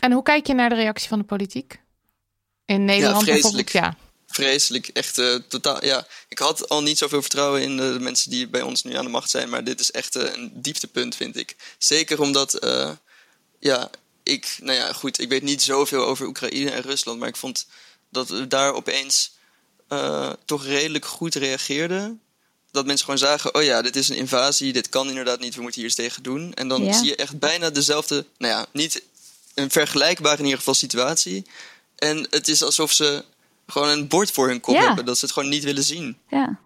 en 0.00 0.12
hoe 0.12 0.22
kijk 0.22 0.46
je 0.46 0.55
naar 0.55 0.68
de 0.68 0.74
reactie 0.74 1.09
van 1.09 1.18
de 1.18 1.24
politiek? 1.24 1.81
In 2.64 2.85
Nederland 2.85 3.22
vreselijk. 3.22 3.72
bijvoorbeeld? 3.72 3.96
Ja. 3.98 4.09
Vreselijk. 4.31 4.88
Echt 4.88 5.19
eh, 5.19 5.35
totaal. 5.49 5.85
Ja, 5.85 6.07
ik 6.29 6.38
had 6.38 6.69
al 6.69 6.83
niet 6.83 6.99
zoveel 6.99 7.21
vertrouwen 7.21 7.62
in 7.62 7.77
de 7.77 7.97
mensen 8.01 8.31
die 8.31 8.49
bij 8.49 8.62
ons 8.62 8.83
nu 8.83 8.95
aan 8.97 9.05
de 9.05 9.11
macht 9.11 9.31
zijn. 9.31 9.49
Maar 9.49 9.64
dit 9.64 9.81
is 9.81 9.90
echt 9.90 10.16
eh, 10.16 10.33
een 10.35 10.51
dieptepunt, 10.55 11.16
vind 11.16 11.37
ik. 11.37 11.57
Zeker 11.79 12.21
omdat, 12.21 12.55
eh, 12.55 12.90
ja, 13.59 13.90
ik, 14.23 14.57
nou 14.61 14.78
ja, 14.78 14.93
goed, 14.93 15.20
ik 15.20 15.28
weet 15.28 15.43
niet 15.43 15.62
zoveel 15.62 16.05
over 16.05 16.26
Oekraïne 16.26 16.70
en 16.70 16.83
Rusland. 16.83 17.18
Maar 17.18 17.28
ik 17.28 17.37
vond 17.37 17.66
dat 18.09 18.28
we 18.28 18.47
daar 18.47 18.72
opeens 18.74 19.33
eh, 19.89 20.33
toch 20.45 20.64
redelijk 20.64 21.05
goed 21.05 21.35
reageerden. 21.35 22.20
Dat 22.70 22.87
mensen 22.87 23.05
gewoon 23.05 23.20
zagen, 23.20 23.55
oh 23.55 23.62
ja, 23.62 23.83
dit 23.83 23.97
is 23.97 24.09
een 24.09 24.16
invasie, 24.16 24.72
dit 24.72 24.89
kan 24.89 25.09
inderdaad 25.09 25.41
niet, 25.41 25.55
we 25.55 25.61
moeten 25.62 25.81
hier 25.81 25.89
iets 25.91 25.99
tegen 25.99 26.22
doen. 26.22 26.55
En 26.55 26.68
dan 26.68 26.85
Ja. 26.85 26.93
zie 26.99 27.07
je 27.07 27.16
echt 27.16 27.39
bijna 27.39 27.70
dezelfde, 27.70 28.24
nou 28.39 28.53
ja, 28.55 28.66
niet 28.72 29.03
een 29.55 29.70
vergelijkbare 29.70 30.37
in 30.39 30.43
ieder 30.45 30.59
geval 30.59 30.74
situatie. 30.74 31.47
En 31.97 32.26
het 32.31 32.49
is 32.49 32.62
alsof 32.62 32.93
ze 32.93 33.24
gewoon 33.71 33.89
een 33.89 34.09
bord 34.09 34.31
voor 34.31 34.49
hun 34.49 34.61
kop 34.61 34.75
Ja. 34.75 34.87
hebben, 34.87 35.05
dat 35.05 35.18
ze 35.18 35.25
het 35.25 35.35
gewoon 35.35 35.49
niet 35.49 35.64
willen 35.64 35.83
zien. 35.83 36.18
Ja. 36.29 36.59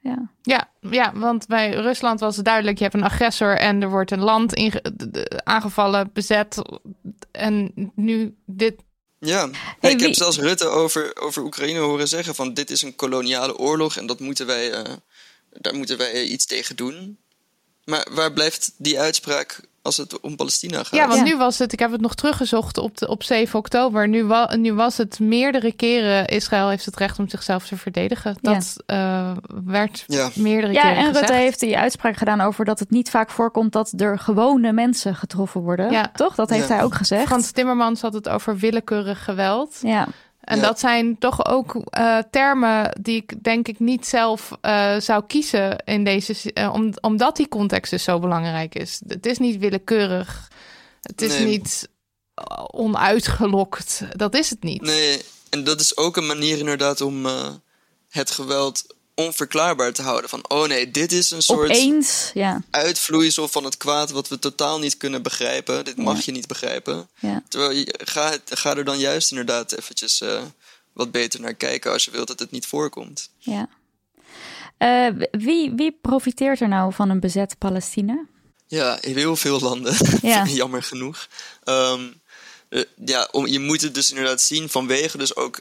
Ja. 0.00 0.30
Ja, 0.42 0.68
ja, 0.80 1.12
want 1.14 1.46
bij 1.46 1.70
Rusland 1.74 2.20
was 2.20 2.36
het 2.36 2.44
duidelijk: 2.44 2.76
je 2.78 2.82
hebt 2.82 2.96
een 2.96 3.02
agressor 3.04 3.56
en 3.56 3.82
er 3.82 3.90
wordt 3.90 4.10
een 4.10 4.20
land 4.20 4.54
aangevallen, 5.44 6.10
bezet. 6.12 6.62
En 7.30 7.72
nu 7.94 8.34
dit. 8.46 8.74
Ja, 9.20 9.48
Hey, 9.80 9.90
ik 9.90 9.96
wie- 9.98 10.06
heb 10.06 10.14
zelfs 10.16 10.38
Rutte 10.38 10.66
over, 10.66 11.16
over 11.20 11.42
Oekraïne 11.42 11.78
horen 11.78 12.08
zeggen 12.08 12.34
van 12.34 12.54
dit 12.54 12.70
is 12.70 12.82
een 12.82 12.96
koloniale 12.96 13.56
oorlog 13.58 13.96
en 13.96 14.06
dat 14.06 14.20
moeten 14.20 14.46
wij, 14.46 14.72
eh, 14.72 14.92
daar 15.50 15.74
moeten 15.74 15.98
wij 15.98 16.24
iets 16.24 16.46
tegen 16.46 16.76
doen. 16.76 17.18
Maar 17.84 18.06
waar 18.10 18.32
blijft 18.32 18.72
die 18.76 19.00
uitspraak 19.00 19.60
als 19.82 19.96
het 19.96 20.20
om 20.20 20.36
Palestina 20.36 20.76
gaat? 20.76 20.90
Ja, 20.94 21.06
want 21.06 21.18
Ja. 21.18 21.24
nu 21.24 21.36
was 21.36 21.58
het, 21.58 21.72
ik 21.72 21.78
heb 21.78 21.92
het 21.92 22.00
nog 22.00 22.14
teruggezocht 22.14 22.78
op, 22.78 22.98
de, 22.98 23.08
op 23.08 23.22
7 23.22 23.58
oktober. 23.58 24.08
Nu, 24.08 24.24
wa, 24.24 24.56
nu 24.56 24.72
was 24.74 24.96
het 24.96 25.18
meerdere 25.20 25.72
keren: 25.72 26.26
Israël 26.26 26.68
heeft 26.68 26.84
het 26.84 26.96
recht 26.96 27.18
om 27.18 27.28
zichzelf 27.28 27.66
te 27.66 27.76
verdedigen. 27.76 28.36
Ja. 28.40 28.52
Dat 28.52 28.76
eh, 28.86 29.30
werd 29.64 30.04
Ja. 30.06 30.28
meerdere 30.34 30.72
Ja, 30.72 30.80
keren 30.82 30.96
en 30.96 31.04
Rutte 31.04 31.18
gezegd. 31.20 31.38
heeft 31.40 31.60
die 31.60 31.78
uitspraak 31.78 32.16
gedaan 32.16 32.40
over 32.40 32.64
dat 32.64 32.78
het 32.78 32.90
niet 32.90 33.10
vaak 33.10 33.30
voorkomt 33.30 33.72
dat 33.72 33.92
er 33.96 34.18
gewone 34.18 34.72
mensen 34.72 35.14
getroffen 35.14 35.60
worden. 35.60 35.90
Ja. 35.90 36.10
Toch? 36.14 36.34
Dat 36.34 36.50
heeft 36.50 36.68
Ja. 36.68 36.74
hij 36.74 36.84
ook 36.84 36.94
gezegd. 36.94 37.26
Frans 37.26 37.50
Timmermans 37.50 38.00
had 38.00 38.12
het 38.12 38.28
over 38.28 38.56
willekeurig 38.56 39.24
geweld. 39.24 39.78
Ja, 39.82 40.06
En 40.48 40.56
Ja. 40.56 40.62
dat 40.62 40.80
zijn 40.80 41.18
toch 41.18 41.46
ook 41.46 41.74
eh, 41.74 42.18
termen 42.30 42.98
die 43.00 43.16
ik 43.16 43.44
denk 43.44 43.68
ik 43.68 43.78
niet 43.78 44.06
zelf 44.06 44.50
eh, 44.60 44.96
zou 44.98 45.24
kiezen 45.26 45.78
in 45.84 46.04
deze, 46.04 46.52
eh, 46.52 46.72
om, 46.74 46.92
omdat 47.00 47.36
die 47.36 47.48
context 47.48 47.90
dus 47.90 48.02
zo 48.02 48.18
belangrijk 48.18 48.74
is. 48.74 49.00
Het 49.06 49.26
is 49.26 49.38
niet 49.38 49.58
willekeurig. 49.58 50.50
Het 51.00 51.22
is 51.22 51.32
Nee. 51.38 51.46
niet 51.46 51.88
onuitgelokt. 52.72 54.02
Dat 54.16 54.34
is 54.34 54.50
het 54.50 54.62
niet. 54.62 54.82
Nee, 54.82 55.22
en 55.50 55.64
dat 55.64 55.80
is 55.80 55.96
ook 55.96 56.16
een 56.16 56.26
manier 56.26 56.58
inderdaad 56.58 57.00
om 57.00 57.26
het 58.08 58.30
geweld 58.30 58.94
onverklaarbaar 59.18 59.92
te 59.92 60.02
houden. 60.02 60.30
Van, 60.30 60.44
oh 60.48 60.66
nee, 60.66 60.90
dit 60.90 61.12
is 61.12 61.30
een 61.30 61.42
soort 61.42 61.70
opeens. 61.70 62.30
Ja, 62.34 62.62
uitvloeisel 62.70 63.48
van 63.48 63.64
het 63.64 63.76
kwaad 63.76 64.10
wat 64.10 64.28
we 64.28 64.38
totaal 64.38 64.78
niet 64.78 64.96
kunnen 64.96 65.22
begrijpen. 65.22 65.84
Dit 65.84 65.96
mag 65.96 66.20
je 66.20 66.32
niet 66.32 66.46
begrijpen. 66.46 67.08
ja. 67.20 67.42
Terwijl 67.48 67.70
je, 67.70 67.94
ga, 68.04 68.36
ga 68.44 68.76
er 68.76 68.84
dan 68.84 68.98
juist 68.98 69.30
inderdaad 69.30 69.72
eventjes 69.72 70.20
eh, 70.20 70.42
wat 70.92 71.10
beter 71.10 71.40
naar 71.40 71.54
kijken 71.54 71.92
als 71.92 72.04
je 72.04 72.10
wilt 72.10 72.26
dat 72.26 72.38
het 72.38 72.50
niet 72.50 72.66
voorkomt. 72.66 73.30
ja. 73.38 73.68
Eh, 74.78 75.08
wie, 75.30 75.72
wie 75.76 75.98
profiteert 76.02 76.60
er 76.60 76.68
nou 76.68 76.92
van 76.92 77.10
een 77.10 77.20
bezet 77.20 77.58
Palestina? 77.58 78.26
Ja, 78.66 79.02
in 79.02 79.16
heel 79.16 79.36
veel 79.36 79.60
landen. 79.60 79.94
Ja. 80.22 80.44
Jammer 80.44 80.82
genoeg. 80.82 81.28
Ehm, 81.64 82.02
eh, 82.68 82.82
ja, 83.04 83.28
om, 83.30 83.46
je 83.46 83.58
moet 83.58 83.80
het 83.80 83.94
dus 83.94 84.10
inderdaad 84.10 84.40
zien 84.40 84.68
vanwege 84.68 85.18
dus 85.18 85.36
ook 85.36 85.60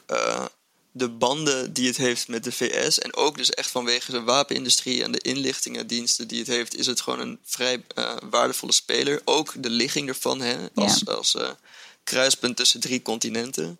de 0.97 1.09
banden 1.09 1.73
die 1.73 1.87
het 1.87 1.97
heeft 1.97 2.27
met 2.27 2.43
de 2.43 2.51
VS. 2.51 2.99
En 2.99 3.15
ook 3.15 3.37
dus 3.37 3.49
echt 3.49 3.71
vanwege 3.71 4.11
de 4.11 4.21
wapenindustrie 4.21 5.03
en 5.03 5.11
de 5.11 5.19
inlichtingendiensten 5.19 6.27
die 6.27 6.39
het 6.39 6.47
heeft, 6.47 6.75
is 6.75 6.85
het 6.85 7.01
gewoon 7.01 7.19
een 7.19 7.39
vrij 7.43 7.83
eh, 7.95 8.15
waardevolle 8.29 8.71
speler. 8.71 9.21
Ook 9.25 9.53
de 9.57 9.69
ligging 9.69 10.07
ervan, 10.07 10.41
hè, 10.41 10.57
als, 10.73 11.07
als 11.07 11.35
eh, 11.35 11.49
kruispunt 12.03 12.57
tussen 12.57 12.79
drie 12.79 13.01
continenten. 13.01 13.79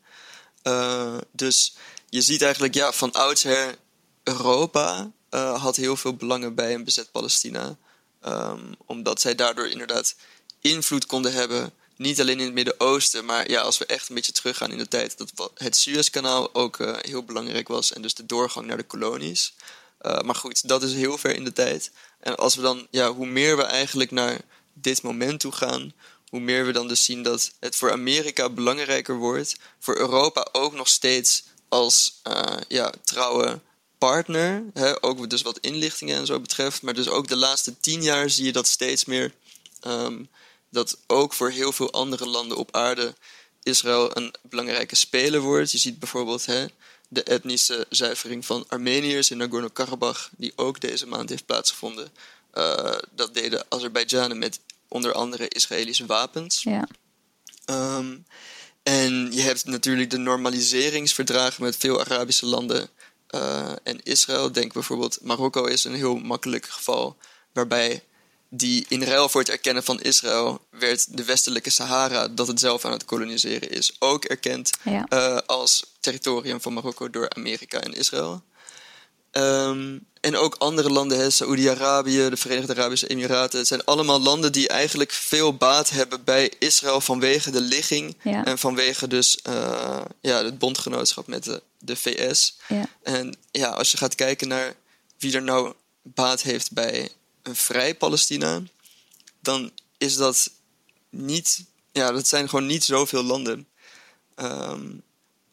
Eh, 0.62 1.18
dus 1.32 1.76
je 2.10 2.22
ziet 2.22 2.42
eigenlijk 2.42 2.74
ja, 2.74 2.92
van 2.92 3.12
oudsher 3.12 3.76
Europa 4.24 5.12
had 5.56 5.76
heel 5.76 5.96
veel 5.96 6.16
belangen 6.16 6.56
bij 6.56 6.74
een 6.74 6.84
bezet 6.84 7.12
Palestina. 7.12 7.78
Ehm, 8.22 8.74
omdat 8.86 9.22
zij 9.22 9.36
daardoor 9.36 9.68
inderdaad 9.68 10.16
invloed 10.62 11.06
konden 11.06 11.34
hebben. 11.34 11.74
Niet 11.98 12.22
alleen 12.22 12.40
in 12.40 12.46
het 12.46 12.54
Midden-Oosten, 12.54 13.26
maar 13.26 13.50
ja, 13.50 13.62
als 13.62 13.78
we 13.78 13.86
echt 13.86 14.10
een 14.10 14.16
beetje 14.16 14.32
teruggaan 14.32 14.72
in 14.72 14.78
de 14.78 14.88
tijd, 14.88 15.18
dat 15.18 15.52
het 15.54 15.76
Suezkanaal 15.78 16.56
ook 16.56 16.80
eh, 16.80 16.96
heel 17.02 17.24
belangrijk 17.24 17.68
was. 17.68 17.94
En 17.94 18.02
dus 18.02 18.14
de 18.14 18.26
doorgang 18.26 18.66
naar 18.66 18.78
de 18.78 18.84
kolonies. 18.84 19.54
Eh, 19.98 20.22
maar 20.22 20.36
goed, 20.36 20.68
dat 20.68 20.84
is 20.84 20.94
heel 20.94 21.18
ver 21.18 21.36
in 21.36 21.44
de 21.44 21.54
tijd. 21.54 21.92
En 22.20 22.36
als 22.36 22.56
we 22.56 22.62
dan, 22.62 22.88
ja, 22.90 23.14
hoe 23.14 23.26
meer 23.26 23.58
we 23.58 23.64
eigenlijk 23.64 24.12
naar 24.12 24.42
dit 24.74 25.02
moment 25.02 25.40
toe 25.40 25.52
gaan, 25.52 25.94
hoe 26.30 26.40
meer 26.40 26.66
we 26.66 26.72
dan 26.72 26.88
dus 26.88 27.04
zien 27.04 27.24
dat 27.24 27.52
het 27.60 27.76
voor 27.76 27.92
Amerika 27.92 28.50
belangrijker 28.50 29.16
wordt. 29.16 29.56
Voor 29.80 29.98
Europa 29.98 30.48
ook 30.52 30.74
nog 30.74 30.88
steeds 30.88 31.44
als 31.70 32.20
eh, 32.24 32.58
ja, 32.68 32.94
trouwe 33.04 33.60
partner. 33.98 34.64
Hè, 34.74 35.04
ook 35.04 35.30
dus 35.30 35.42
wat 35.42 35.58
inlichtingen 35.58 36.18
en 36.18 36.26
zo 36.26 36.40
betreft. 36.40 36.82
Maar 36.82 36.94
dus 36.94 37.08
ook 37.08 37.28
de 37.28 37.36
laatste 37.36 37.80
tien 37.80 38.04
jaar 38.04 38.30
zie 38.30 38.46
je 38.46 38.52
dat 38.52 38.68
steeds 38.68 39.06
meer. 39.06 39.34
ehm, 39.82 40.24
dat 40.70 40.98
ook 41.08 41.34
voor 41.34 41.50
heel 41.50 41.72
veel 41.72 41.92
andere 41.92 42.26
landen 42.26 42.58
op 42.58 42.76
aarde 42.76 43.14
Israël 43.64 44.18
een 44.18 44.34
belangrijke 44.42 44.96
speler 44.96 45.40
wordt. 45.40 45.72
Je 45.72 45.78
ziet 45.78 46.00
bijvoorbeeld 46.00 46.46
hè, 46.46 46.66
de 47.08 47.24
etnische 47.24 47.86
zuivering 47.90 48.46
van 48.46 48.66
Armeniërs 48.68 49.32
in 49.32 49.38
Nagorno-Karabakh, 49.38 50.30
die 50.38 50.54
ook 50.56 50.80
deze 50.80 51.08
maand 51.08 51.30
heeft 51.30 51.46
plaatsgevonden. 51.46 52.12
Eh, 52.52 52.98
dat 53.12 53.34
deden 53.34 53.66
Azerbeidzjanen 53.70 54.38
met 54.38 54.60
onder 54.88 55.14
andere 55.14 55.48
Israëlische 55.48 56.06
wapens. 56.06 56.64
Ja, 56.64 56.88
Ehm, 57.68 58.18
en 58.84 59.32
je 59.32 59.42
hebt 59.42 59.66
natuurlijk 59.66 60.10
de 60.10 60.18
normaliseringsverdragen 60.18 61.64
met 61.64 61.78
veel 61.78 62.00
Arabische 62.00 62.46
landen 62.46 62.90
eh, 63.28 63.72
en 63.84 64.04
Israël. 64.04 64.52
Denk 64.52 64.74
bijvoorbeeld, 64.74 65.20
Marokko 65.22 65.66
is 65.66 65.84
een 65.84 65.94
heel 65.94 66.16
makkelijk 66.16 66.66
geval 66.66 67.18
waarbij 67.54 68.04
die 68.50 68.86
in 68.88 69.04
ruil 69.04 69.30
voor 69.30 69.42
het 69.42 69.50
erkennen 69.50 69.84
van 69.84 70.02
Israël 70.02 70.62
werd 70.70 71.18
de 71.18 71.24
westelijke 71.24 71.70
Sahara, 71.70 72.28
dat 72.28 72.48
het 72.48 72.60
zelf 72.60 72.86
aan 72.86 72.92
het 72.92 73.06
koloniseren 73.06 73.70
is, 73.70 73.96
ook 74.00 74.26
erkend 74.26 74.72
ja. 74.84 75.06
eh, 75.10 75.38
als 75.46 75.84
territorium 76.00 76.62
van 76.62 76.74
Marokko 76.74 77.10
door 77.10 77.30
Amerika 77.30 77.80
en 77.80 77.94
Israël. 77.94 78.44
Ehm, 79.32 79.98
en 80.22 80.36
ook 80.36 80.56
andere 80.56 80.90
landen, 80.90 81.34
Saoedi-Arabië, 81.34 82.30
de 82.30 82.38
Verenigde 82.38 82.76
Arabische 82.76 83.08
Emiraten. 83.08 83.60
Het 83.60 83.68
zijn 83.68 83.86
allemaal 83.86 84.22
landen 84.22 84.52
die 84.52 84.68
eigenlijk 84.68 85.12
veel 85.12 85.54
baat 85.54 85.90
hebben 85.90 86.24
bij 86.24 86.52
Israël 86.60 87.02
vanwege 87.02 87.52
de 87.52 87.62
ligging. 87.62 88.18
Ja. 88.24 88.46
En 88.46 88.58
vanwege 88.58 89.08
dus 89.08 89.42
eh, 89.42 90.02
ja, 90.22 90.44
het 90.44 90.60
bondgenootschap 90.60 91.28
met 91.28 91.44
de, 91.44 91.62
de 91.80 91.96
VS. 91.96 92.58
ja. 92.68 92.86
En 93.04 93.36
ja, 93.52 93.70
als 93.70 93.92
je 93.92 93.98
gaat 93.98 94.16
kijken 94.16 94.48
naar 94.48 94.76
wie 95.18 95.36
er 95.36 95.44
nou 95.44 95.74
baat 96.02 96.42
heeft 96.42 96.72
bij 96.72 97.10
een 97.48 97.56
vrij 97.56 97.96
Palestina, 97.96 98.62
dan 99.40 99.72
is 99.98 100.16
dat 100.16 100.52
niet, 101.10 101.66
ja, 101.92 102.12
dat 102.12 102.28
zijn 102.28 102.50
gewoon 102.50 102.66
niet 102.66 102.84
zoveel 102.84 103.24
landen. 103.24 103.68
Ehm, 104.36 104.92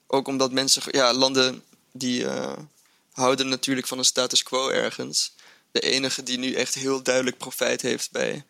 ook 0.06 0.28
omdat 0.28 0.52
mensen, 0.52 0.82
ja, 0.90 1.12
landen 1.12 1.64
die 1.92 2.26
eh, 2.26 2.58
houden 3.12 3.48
natuurlijk 3.48 3.86
van 3.86 3.98
een 3.98 4.04
status 4.04 4.42
quo 4.42 4.68
ergens. 4.68 5.34
De 5.70 5.80
enige 5.80 6.22
die 6.22 6.38
nu 6.38 6.52
echt 6.54 6.74
heel 6.74 7.02
duidelijk 7.02 7.38
profijt 7.38 7.82
heeft 7.82 8.10
bij 8.10 8.44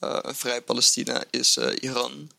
eh, 0.00 0.18
een 0.22 0.34
vrij 0.34 0.62
Palestina 0.62 1.24
is 1.30 1.56
eh, 1.56 1.72
Iran. 1.80 2.30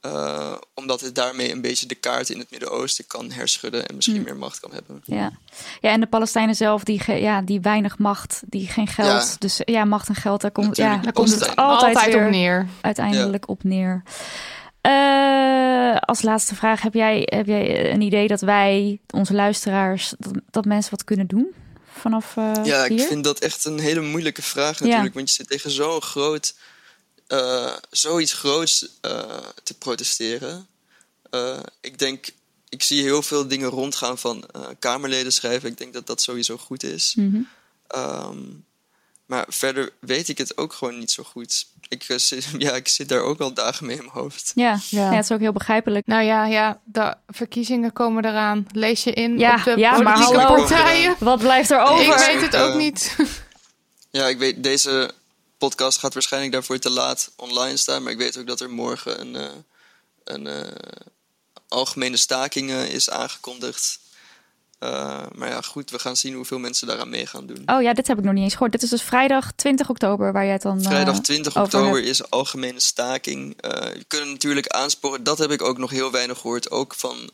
Eh, 0.00 0.54
omdat 0.74 1.00
het 1.00 1.14
daarmee 1.14 1.52
een 1.52 1.60
beetje 1.60 1.86
de 1.86 1.94
kaart 1.94 2.30
in 2.30 2.38
het 2.38 2.50
Midden-Oosten 2.50 3.06
kan 3.06 3.30
herschudden 3.30 3.88
en 3.88 3.94
misschien 3.96 4.22
meer 4.22 4.36
macht 4.36 4.60
kan 4.60 4.72
hebben. 4.72 5.02
Ja. 5.04 5.32
ja, 5.80 5.90
en 5.90 6.00
de 6.00 6.06
Palestijnen 6.06 6.54
zelf, 6.54 6.84
die, 6.84 7.00
ge- 7.00 7.12
ja, 7.20 7.42
die 7.42 7.60
weinig 7.60 7.98
macht, 7.98 8.40
die 8.46 8.66
geen 8.68 8.86
geld. 8.86 9.28
Ja. 9.30 9.36
Dus 9.38 9.60
ja, 9.64 9.84
macht 9.84 10.08
en 10.08 10.14
geld, 10.14 10.40
daar 10.40 10.50
komt, 10.50 10.76
ja, 10.76 10.96
daar 10.96 11.12
komt 11.12 11.30
het 11.30 11.56
altijd, 11.56 11.96
Altijd 11.96 12.14
weer 12.14 12.24
op 12.24 12.30
neer. 12.30 12.66
uiteindelijk 12.80 13.48
op 13.48 13.64
neer. 13.64 14.02
Eh, 14.80 15.96
als 16.00 16.22
laatste 16.22 16.54
vraag, 16.54 16.82
heb 16.82 16.94
jij, 16.94 17.22
heb 17.24 17.46
jij 17.46 17.92
een 17.92 18.00
idee 18.00 18.28
dat 18.28 18.40
wij, 18.40 19.00
onze 19.10 19.34
luisteraars, 19.34 20.14
dat, 20.18 20.32
dat 20.50 20.64
mensen 20.64 20.90
wat 20.90 21.04
kunnen 21.04 21.26
doen 21.26 21.46
vanaf 21.92 22.36
eh, 22.36 22.52
Ja, 22.64 22.84
ik 22.84 22.90
hier? 22.90 23.06
vind 23.06 23.24
dat 23.24 23.38
echt 23.38 23.64
een 23.64 23.78
hele 23.78 24.00
moeilijke 24.00 24.42
vraag 24.42 24.78
Ja. 24.78 24.84
natuurlijk. 24.86 25.14
Want 25.14 25.28
je 25.28 25.34
zit 25.34 25.48
tegen 25.48 25.70
zo'n 25.70 26.02
groot, 26.02 26.54
eh, 27.28 27.72
zoiets 27.90 28.32
groots 28.32 28.88
eh, 29.00 29.20
te 29.62 29.74
protesteren. 29.74 30.66
Eh, 31.30 31.58
ik 31.80 31.98
denk, 31.98 32.26
ik 32.68 32.82
zie 32.82 33.02
heel 33.02 33.22
veel 33.22 33.48
dingen 33.48 33.68
rondgaan 33.68 34.18
van 34.18 34.44
eh, 34.52 34.60
Kamerleden 34.78 35.32
schrijven. 35.32 35.68
Ik 35.68 35.78
denk 35.78 35.92
dat 35.92 36.06
dat 36.06 36.22
sowieso 36.22 36.56
goed 36.56 36.82
is. 36.82 37.14
Mhm. 37.16 37.40
Ehm, 37.86 38.36
maar 39.26 39.44
verder 39.48 39.90
weet 40.00 40.28
ik 40.28 40.38
het 40.38 40.56
ook 40.56 40.72
gewoon 40.72 40.98
niet 40.98 41.10
zo 41.10 41.22
goed. 41.22 41.66
Ik, 41.88 42.04
zit, 42.16 42.48
ja, 42.58 42.72
ik 42.72 42.88
zit 42.88 43.08
daar 43.08 43.20
ook 43.20 43.40
al 43.40 43.52
dagen 43.54 43.86
mee 43.86 43.96
in 43.96 44.02
mijn 44.02 44.14
hoofd. 44.16 44.52
Ja, 44.54 44.80
Ja. 44.90 45.10
ja. 45.10 45.14
het 45.16 45.24
is 45.24 45.30
ook 45.30 45.40
heel 45.40 45.52
begrijpelijk. 45.52 46.06
Nou 46.06 46.22
ja, 46.24 46.46
ja, 46.46 46.80
de 46.84 47.14
verkiezingen 47.26 47.92
komen 47.92 48.24
eraan. 48.24 48.66
Lees 48.72 49.04
je 49.04 49.12
in 49.12 49.38
Ja, 49.38 49.54
op 49.54 49.64
de 49.64 49.76
ja, 49.76 49.98
maar 49.98 50.14
politieke 50.14 50.40
hallo. 50.40 50.56
partijen. 50.66 51.16
Wat 51.18 51.38
blijft 51.38 51.70
er 51.70 51.80
Ik 51.80 51.86
over? 51.88 52.16
weet 52.18 52.40
het 52.40 52.56
ook 52.56 52.74
niet. 52.74 53.16
Ja, 54.10 54.26
ik 54.26 54.38
weet, 54.38 54.62
deze 54.62 55.10
podcast 55.58 55.98
gaat 55.98 56.14
waarschijnlijk 56.14 56.52
daarvoor 56.52 56.78
te 56.78 56.90
laat 56.90 57.30
online 57.36 57.76
staan. 57.76 58.02
Maar 58.02 58.12
ik 58.12 58.18
weet 58.18 58.38
ook 58.38 58.46
dat 58.46 58.60
er 58.60 58.70
morgen 58.70 59.20
een, 59.20 59.36
eh, 59.36 59.50
een 60.24 60.46
eh, 60.46 60.72
algemene 61.68 62.16
staking 62.16 62.70
is 62.70 63.10
aangekondigd. 63.10 64.00
Eh, 64.78 65.26
maar 65.34 65.48
ja, 65.48 65.60
goed, 65.60 65.90
we 65.90 65.98
gaan 65.98 66.16
zien 66.16 66.34
hoeveel 66.34 66.58
mensen 66.58 66.86
daaraan 66.86 67.08
mee 67.08 67.26
gaan 67.26 67.46
doen. 67.46 67.62
Oh 67.66 67.82
ja, 67.82 67.92
dit 67.92 68.06
heb 68.06 68.18
ik 68.18 68.24
nog 68.24 68.34
niet 68.34 68.42
eens 68.42 68.52
gehoord. 68.52 68.72
Dit 68.72 68.82
is 68.82 68.90
dus 68.90 69.02
vrijdag 69.02 69.52
20 69.52 69.88
oktober 69.88 70.32
waar 70.32 70.44
jij 70.44 70.52
het 70.52 70.62
dan... 70.62 70.82
Vrijdag 70.82 71.20
20 71.20 71.56
over 71.56 71.62
oktober 71.62 71.96
hebt. 71.96 72.08
is 72.08 72.30
algemene 72.30 72.80
staking. 72.80 73.56
Je 73.94 74.04
kunt 74.08 74.26
natuurlijk 74.26 74.66
aansporen, 74.66 75.24
dat 75.24 75.38
heb 75.38 75.50
ik 75.50 75.62
ook 75.62 75.78
nog 75.78 75.90
heel 75.90 76.10
weinig 76.10 76.38
gehoord. 76.38 76.70
Ook 76.70 76.94
van, 76.94 77.30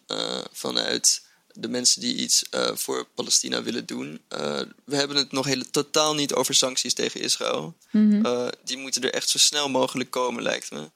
vanuit 0.52 1.22
de 1.54 1.68
mensen 1.68 2.00
die 2.00 2.14
iets 2.14 2.48
eh, 2.50 2.70
voor 2.74 3.06
Palestina 3.14 3.62
willen 3.62 3.86
doen. 3.86 4.20
Eh, 4.28 4.60
we 4.84 4.96
hebben 4.96 5.16
het 5.16 5.32
nog 5.32 5.46
hele, 5.46 5.70
totaal 5.70 6.14
niet 6.14 6.34
over 6.34 6.54
sancties 6.54 6.94
tegen 6.94 7.20
Israël. 7.20 7.76
Mhm. 7.90 8.26
Eh, 8.26 8.48
die 8.64 8.76
moeten 8.76 9.02
er 9.02 9.12
echt 9.12 9.28
zo 9.28 9.38
snel 9.38 9.68
mogelijk 9.68 10.10
komen, 10.10 10.42
lijkt 10.42 10.70
me. 10.70 10.90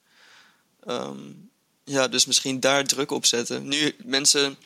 Ehm, 0.85 1.19
ja, 1.85 2.09
dus 2.09 2.27
misschien 2.27 2.61
daar 2.61 2.85
druk 2.85 3.11
op 3.11 3.27
zetten. 3.27 3.69
Nu, 3.69 3.95
mensen 4.05 4.57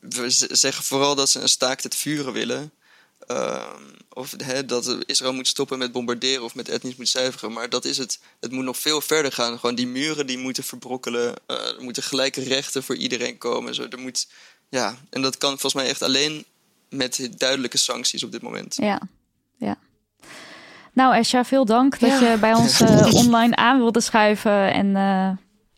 we 0.00 0.30
zeggen 0.50 0.84
vooral 0.84 1.14
dat 1.14 1.30
ze 1.30 1.40
een 1.40 1.48
staakt 1.48 1.82
het 1.82 1.94
vuren 1.94 2.32
willen. 2.32 2.72
Ehm, 3.26 3.82
of 4.08 4.34
hè, 4.36 4.64
dat 4.64 4.96
Israël 5.06 5.32
moet 5.32 5.48
stoppen 5.48 5.78
met 5.78 5.92
bombarderen 5.92 6.44
of 6.44 6.54
met 6.54 6.68
etnisch 6.68 6.96
moet 6.96 7.08
zuiveren. 7.08 7.52
Maar 7.52 7.68
dat 7.68 7.84
is 7.84 7.98
het. 7.98 8.18
Het 8.40 8.52
moet 8.52 8.64
nog 8.64 8.78
veel 8.78 9.00
verder 9.00 9.32
gaan. 9.32 9.58
Gewoon 9.58 9.74
die 9.74 9.86
muren 9.86 10.26
die 10.26 10.38
moeten 10.38 10.64
verbrokkelen. 10.64 11.34
Er 11.46 11.76
moeten 11.78 12.02
gelijke 12.02 12.42
rechten 12.42 12.82
voor 12.82 12.96
iedereen 12.96 13.38
komen. 13.38 13.74
Zo, 13.74 13.86
er 13.90 13.98
moet, 13.98 14.26
ja, 14.68 14.94
en 15.10 15.22
dat 15.22 15.38
kan 15.38 15.48
volgens 15.50 15.74
mij 15.74 15.88
echt 15.88 16.02
alleen 16.02 16.44
met 16.90 17.28
duidelijke 17.36 17.78
sancties 17.78 18.24
op 18.24 18.32
dit 18.32 18.42
moment. 18.42 18.74
Ja, 18.76 19.00
ja. 19.56 19.76
Nou, 20.92 21.14
Esha, 21.14 21.44
veel 21.44 21.64
dank 21.64 21.98
dat 22.00 22.10
Ja. 22.20 22.30
je 22.30 22.38
bij 22.38 22.54
ons 22.54 22.80
eh, 22.80 23.14
online 23.14 23.56
aan 23.56 23.78
wilde 23.78 24.00
schuiven. 24.00 24.72
En 24.72 24.96
eh, 24.96 25.30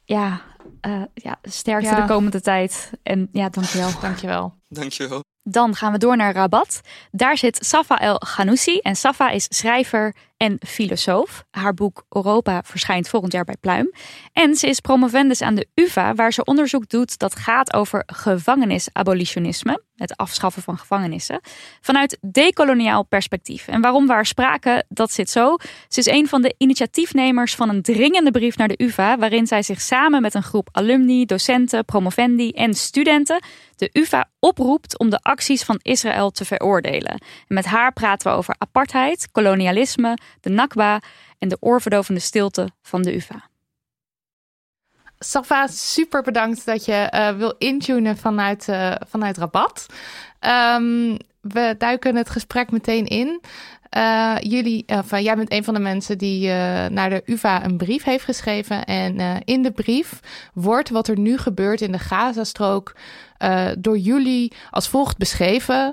ja, 0.04 0.40
eh, 0.80 1.02
ja, 1.14 1.38
sterkte 1.42 1.88
Ja. 1.88 2.00
de 2.00 2.12
komende 2.12 2.40
tijd. 2.40 2.90
En 3.02 3.28
ja, 3.32 3.48
dankjewel. 3.48 3.90
Dankjewel. 4.00 4.54
Dankjewel. 4.68 5.20
Dan 5.42 5.74
gaan 5.74 5.92
we 5.92 5.98
door 5.98 6.16
naar 6.16 6.34
Rabat. 6.34 6.80
Daar 7.10 7.38
zit 7.38 7.58
Safa 7.66 7.98
El 7.98 8.16
Ghanousi. 8.18 8.78
En 8.78 8.96
Safa 8.96 9.30
is 9.30 9.46
schrijver 9.48 10.14
en 10.40 10.58
filosoof. 10.66 11.44
Haar 11.50 11.74
boek 11.74 12.04
Europa 12.08 12.62
verschijnt 12.64 13.08
volgend 13.08 13.32
jaar 13.32 13.44
bij 13.44 13.56
Pluim. 13.60 13.92
En 14.32 14.54
ze 14.54 14.68
is 14.68 14.80
promovendus 14.80 15.42
aan 15.42 15.54
de 15.54 15.66
UvA, 15.74 16.14
waar 16.14 16.32
ze 16.32 16.44
onderzoek 16.44 16.88
doet 16.88 17.18
dat 17.18 17.36
gaat 17.36 17.72
over 17.72 18.02
gevangenisabolitionisme. 18.06 19.82
Het 19.96 20.16
afschaffen 20.16 20.62
van 20.62 20.78
gevangenissen. 20.78 21.40
Vanuit 21.80 22.18
decoloniaal 22.20 23.04
perspectief. 23.04 23.68
En 23.68 23.80
waarom 23.80 24.06
we 24.06 24.12
haar 24.12 24.26
spraken, 24.26 24.86
dat 24.88 25.12
zit 25.12 25.30
zo. 25.30 25.56
Ze 25.88 25.98
is 25.98 26.06
een 26.06 26.28
van 26.28 26.42
de 26.42 26.54
initiatiefnemers 26.58 27.54
van 27.54 27.68
een 27.68 27.82
dringende 27.82 28.30
brief 28.30 28.56
naar 28.56 28.68
de 28.68 28.82
UvA. 28.84 29.18
Waarin 29.18 29.46
zij 29.46 29.62
zich 29.62 29.80
samen 29.80 30.22
met 30.22 30.34
een 30.34 30.42
groep 30.42 30.68
alumni, 30.72 31.24
docenten, 31.24 31.84
promovendi 31.84 32.50
en 32.50 32.74
studenten 32.74 33.42
de 33.80 33.90
UvA 33.92 34.28
oproept 34.38 34.98
om 34.98 35.10
de 35.10 35.18
acties 35.22 35.62
van 35.62 35.78
Israël 35.82 36.30
te 36.30 36.44
veroordelen. 36.44 37.10
En 37.10 37.54
met 37.54 37.64
haar 37.64 37.92
praten 37.92 38.30
we 38.30 38.36
over 38.36 38.54
apartheid, 38.58 39.28
kolonialisme, 39.32 40.18
de 40.40 40.50
Nakba 40.50 41.00
en 41.38 41.48
de 41.48 41.56
oorverdovende 41.60 42.20
stilte 42.20 42.68
van 42.82 43.02
de 43.02 43.14
UvA. 43.14 43.48
Safa, 45.18 45.66
super 45.66 46.22
bedankt 46.22 46.64
dat 46.66 46.84
je 46.84 46.92
eh, 46.92 47.36
wil 47.36 47.54
intunen 47.58 48.16
vanuit, 48.16 48.68
eh, 48.68 48.94
vanuit 49.08 49.36
Rabat. 49.36 49.86
Ehm, 50.38 51.16
we 51.40 51.74
duiken 51.78 52.16
het 52.16 52.30
gesprek 52.30 52.70
meteen 52.70 53.06
in. 53.06 53.40
Eh, 53.90 54.36
jullie, 54.40 54.84
of, 54.86 55.12
eh, 55.12 55.20
jij 55.20 55.36
bent 55.36 55.52
een 55.52 55.64
van 55.64 55.74
de 55.74 55.80
mensen 55.80 56.18
die 56.18 56.50
eh, 56.50 56.86
naar 56.86 57.10
de 57.10 57.22
UvA 57.24 57.64
een 57.64 57.76
brief 57.76 58.04
heeft 58.04 58.24
geschreven. 58.24 58.84
En 58.84 59.42
in 59.44 59.62
de 59.62 59.70
brief 59.70 60.20
wordt 60.54 60.90
wat 60.90 61.08
er 61.08 61.18
nu 61.18 61.38
gebeurt 61.38 61.80
in 61.80 61.92
de 61.92 61.98
Gazastrook 61.98 62.94
door 63.78 63.98
jullie 63.98 64.52
als 64.70 64.88
volgt 64.88 65.18
beschreven. 65.18 65.92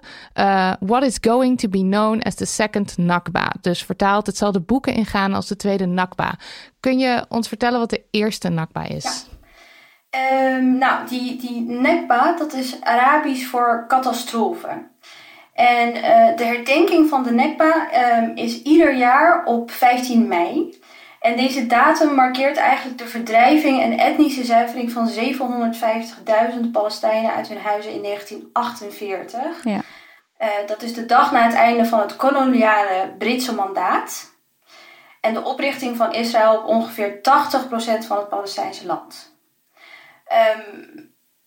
What 0.80 1.04
is 1.04 1.18
going 1.22 1.60
to 1.60 1.70
be 1.70 1.80
known 1.80 2.22
as 2.22 2.36
the 2.36 2.46
second 2.46 2.98
Nakba. 2.98 3.54
Dus 3.62 3.84
vertaald, 3.84 4.26
het 4.26 4.38
zal 4.38 4.52
de 4.52 4.60
boeken 4.60 4.94
ingaan 4.94 5.34
als 5.34 5.48
de 5.48 5.56
tweede 5.56 5.86
Nakba. 5.86 6.36
Kun 6.80 7.00
je 7.00 7.26
ons 7.30 7.48
vertellen 7.48 7.80
wat 7.80 7.90
de 7.90 8.04
eerste 8.12 8.50
Nakba 8.50 8.88
is? 8.88 9.26
Ehm, 10.10 10.78
nou, 10.78 11.08
die, 11.08 11.36
die 11.36 11.62
nekba, 11.62 12.36
dat 12.38 12.54
is 12.54 12.82
Arabisch 12.82 13.46
voor 13.46 13.86
catastrofe. 13.88 14.88
En 15.58 15.94
eh, 15.94 16.36
de 16.36 16.44
herdenking 16.44 17.10
van 17.10 17.24
de 17.24 17.32
nekba 17.32 17.92
ehm, 17.92 18.32
is 18.36 18.62
ieder 18.62 18.96
jaar 18.96 19.46
op 19.46 19.72
15 19.72 20.28
mei. 20.28 20.80
En 21.20 21.38
deze 21.38 21.66
datum 21.68 22.14
markeert 22.14 22.58
eigenlijk 22.58 22.98
de 22.98 23.08
verdrijving 23.08 23.82
en 23.82 23.98
etnische 23.98 24.44
zuivering 24.44 24.92
van 24.92 25.10
750.000 25.10 26.72
Palestijnen 26.72 27.34
uit 27.34 27.48
hun 27.48 27.58
huizen 27.58 27.92
in 27.92 28.02
1948. 28.02 29.64
Ja. 29.64 29.82
Eh, 30.38 30.50
dat 30.68 30.82
is 30.82 30.94
de 30.94 31.06
dag 31.06 31.32
na 31.32 31.44
het 31.44 31.54
einde 31.54 31.86
van 31.86 32.00
het 32.00 32.16
koloniale 32.16 33.14
Britse 33.18 33.56
mandaat. 33.56 34.32
En 35.22 35.34
de 35.34 35.44
oprichting 35.44 35.98
van 35.98 36.14
Israël 36.14 36.58
op 36.58 36.66
ongeveer 36.66 37.22
80% 37.22 38.06
van 38.06 38.18
het 38.18 38.30
Palestijnse 38.30 38.86
land. 38.86 39.38
Ehm, 40.26 41.06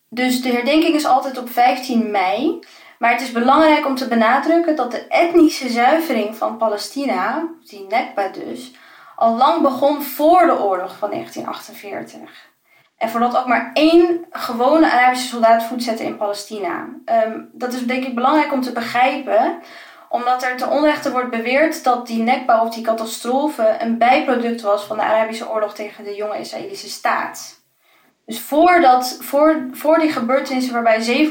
dus 0.08 0.42
de 0.42 0.48
herdenking 0.48 0.94
is 0.94 1.06
altijd 1.06 1.38
op 1.38 1.50
15 1.50 2.10
mei. 2.10 2.58
Maar 3.00 3.12
het 3.12 3.20
is 3.20 3.32
belangrijk 3.32 3.86
om 3.86 3.94
te 3.94 4.08
benadrukken 4.08 4.76
dat 4.76 4.90
de 4.90 5.06
etnische 5.08 5.68
zuivering 5.68 6.36
van 6.36 6.56
Palestina, 6.56 7.48
die 7.64 7.86
Nekba 7.88 8.28
dus, 8.28 8.72
al 9.16 9.36
lang 9.36 9.62
begon 9.62 10.02
voor 10.02 10.46
de 10.46 10.58
oorlog 10.58 10.96
van 10.98 11.10
1948. 11.10 12.48
En 12.96 13.08
voordat 13.08 13.36
ook 13.36 13.46
maar 13.46 13.70
één 13.72 14.26
gewone 14.30 14.90
Arabische 14.90 15.28
soldaat 15.28 15.62
voet 15.62 15.82
zette 15.82 16.04
in 16.04 16.16
Palestina. 16.16 16.88
Ehm, 17.04 17.40
dat 17.52 17.72
is 17.72 17.86
denk 17.86 18.04
ik 18.04 18.14
belangrijk 18.14 18.52
om 18.52 18.60
te 18.60 18.72
begrijpen, 18.72 19.62
omdat 20.08 20.42
er 20.42 20.56
ten 20.56 20.70
onrechte 20.70 21.10
wordt 21.10 21.30
beweerd 21.30 21.84
dat 21.84 22.06
die 22.06 22.22
Nekba 22.22 22.62
of 22.62 22.74
die 22.74 22.84
catastrofe 22.84 23.76
een 23.78 23.98
bijproduct 23.98 24.60
was 24.60 24.84
van 24.84 24.96
de 24.96 25.02
Arabische 25.02 25.50
oorlog 25.50 25.74
tegen 25.74 26.04
de 26.04 26.14
jonge 26.14 26.38
Israëlische 26.38 26.88
staat. 26.88 27.59
Dus 28.30 28.40
voordat, 28.40 29.18
voor, 29.20 29.66
voor 29.72 29.98
die 29.98 30.12
gebeurtenissen 30.12 30.72
waarbij 30.72 31.28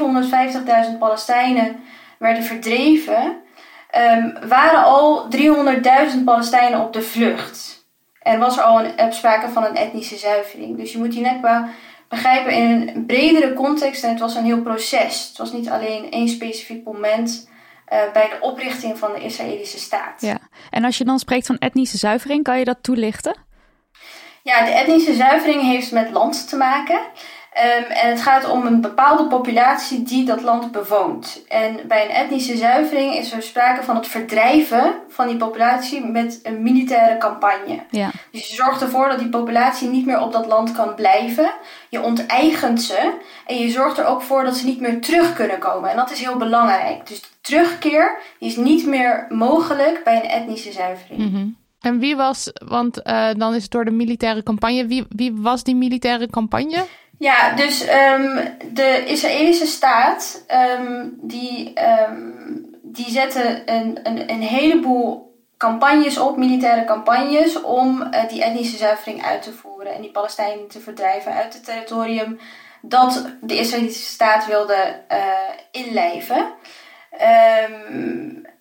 750.000 0.92 0.98
Palestijnen 0.98 1.76
werden 2.18 2.42
verdreven, 2.42 3.36
ehm, 3.90 4.48
waren 4.48 4.84
al 4.84 5.28
300.000 5.28 6.24
Palestijnen 6.24 6.80
op 6.80 6.92
de 6.92 7.02
vlucht. 7.02 7.86
En 8.22 8.38
was 8.38 8.56
er 8.56 8.62
al 8.62 8.84
een, 8.84 9.12
sprake 9.12 9.48
van 9.48 9.64
een 9.64 9.76
etnische 9.76 10.16
zuivering. 10.16 10.76
Dus 10.76 10.92
je 10.92 10.98
moet 10.98 11.12
die 11.12 11.20
Nekba 11.20 11.68
begrijpen 12.08 12.52
in 12.52 12.88
een 12.94 13.06
bredere 13.06 13.52
context. 13.52 14.04
En 14.04 14.10
het 14.10 14.20
was 14.20 14.34
een 14.34 14.44
heel 14.44 14.62
proces. 14.62 15.28
Het 15.28 15.38
was 15.38 15.52
niet 15.52 15.68
alleen 15.68 16.10
één 16.10 16.28
specifiek 16.28 16.84
moment 16.84 17.48
eh, 17.86 17.98
bij 18.12 18.28
de 18.28 18.46
oprichting 18.46 18.98
van 18.98 19.12
de 19.12 19.20
Israëlische 19.20 19.78
staat. 19.78 20.20
Ja. 20.20 20.38
En 20.70 20.84
als 20.84 20.98
je 20.98 21.04
dan 21.04 21.18
spreekt 21.18 21.46
van 21.46 21.58
etnische 21.58 21.96
zuivering, 21.96 22.42
kan 22.42 22.58
je 22.58 22.64
dat 22.64 22.82
toelichten? 22.82 23.48
Ja, 24.50 24.64
de 24.64 24.70
etnische 24.70 25.14
zuivering 25.14 25.62
heeft 25.62 25.92
met 25.92 26.10
land 26.10 26.48
te 26.48 26.56
maken. 26.56 27.00
Ehm, 27.52 27.90
en 27.90 28.10
het 28.10 28.22
gaat 28.22 28.50
om 28.50 28.66
een 28.66 28.80
bepaalde 28.80 29.26
populatie 29.26 30.02
die 30.02 30.24
dat 30.24 30.42
land 30.42 30.72
bewoont. 30.72 31.42
En 31.48 31.80
bij 31.88 32.04
een 32.04 32.14
etnische 32.14 32.56
zuivering 32.56 33.14
is 33.14 33.32
er 33.32 33.42
sprake 33.42 33.82
van 33.82 33.96
het 33.96 34.06
verdrijven 34.06 34.94
van 35.08 35.26
die 35.26 35.36
populatie 35.36 36.04
met 36.04 36.40
een 36.42 36.62
militaire 36.62 37.18
campagne. 37.18 37.82
Ja. 37.90 38.10
Dus 38.30 38.48
je 38.48 38.54
zorgt 38.54 38.82
ervoor 38.82 39.08
dat 39.08 39.18
die 39.18 39.28
populatie 39.28 39.88
niet 39.88 40.06
meer 40.06 40.20
op 40.20 40.32
dat 40.32 40.46
land 40.46 40.72
kan 40.72 40.94
blijven. 40.94 41.50
Je 41.88 42.02
onteigent 42.02 42.82
ze 42.82 43.12
en 43.46 43.56
je 43.56 43.70
zorgt 43.70 43.98
er 43.98 44.06
ook 44.06 44.22
voor 44.22 44.44
dat 44.44 44.56
ze 44.56 44.66
niet 44.66 44.80
meer 44.80 45.00
terug 45.00 45.34
kunnen 45.34 45.58
komen. 45.58 45.90
En 45.90 45.96
dat 45.96 46.10
is 46.10 46.20
heel 46.20 46.36
belangrijk. 46.36 47.06
Dus 47.06 47.20
de 47.20 47.28
terugkeer 47.40 48.18
is 48.38 48.56
niet 48.56 48.86
meer 48.86 49.26
mogelijk 49.28 50.04
bij 50.04 50.16
een 50.16 50.30
etnische 50.30 50.72
zuivering. 50.72 51.30
Mhm. 51.30 51.46
En 51.80 51.98
wie 51.98 52.16
was, 52.16 52.52
want 52.64 53.02
eh, 53.02 53.28
dan 53.36 53.54
is 53.54 53.62
het 53.62 53.70
door 53.70 53.84
de 53.84 53.90
militaire 53.90 54.42
campagne, 54.42 54.86
wie, 54.86 55.06
wie 55.08 55.32
was 55.34 55.62
die 55.62 55.74
militaire 55.74 56.26
campagne? 56.26 56.86
Ja, 57.18 57.54
dus 57.54 57.84
ehm, 57.84 58.46
de 58.72 59.04
Israëlische 59.06 59.66
staat 59.66 60.44
ehm, 60.46 61.08
die, 61.20 61.72
ehm, 61.74 62.28
die 62.82 63.10
zette 63.10 63.62
een, 63.66 63.98
een, 64.02 64.30
een 64.30 64.42
heleboel 64.42 65.34
campagnes 65.56 66.18
op, 66.18 66.36
militaire 66.36 66.84
campagnes, 66.84 67.62
om 67.62 68.02
eh, 68.02 68.28
die 68.28 68.42
etnische 68.42 68.76
zuivering 68.76 69.22
uit 69.22 69.42
te 69.42 69.52
voeren 69.52 69.94
en 69.94 70.00
die 70.00 70.10
Palestijnen 70.10 70.68
te 70.68 70.80
verdrijven 70.80 71.32
uit 71.32 71.52
het 71.52 71.64
territorium 71.64 72.38
dat 72.82 73.26
de 73.40 73.58
Israëlische 73.58 74.02
staat 74.02 74.46
wilde 74.46 75.02
eh 75.08 75.28
inlijven. 75.72 76.52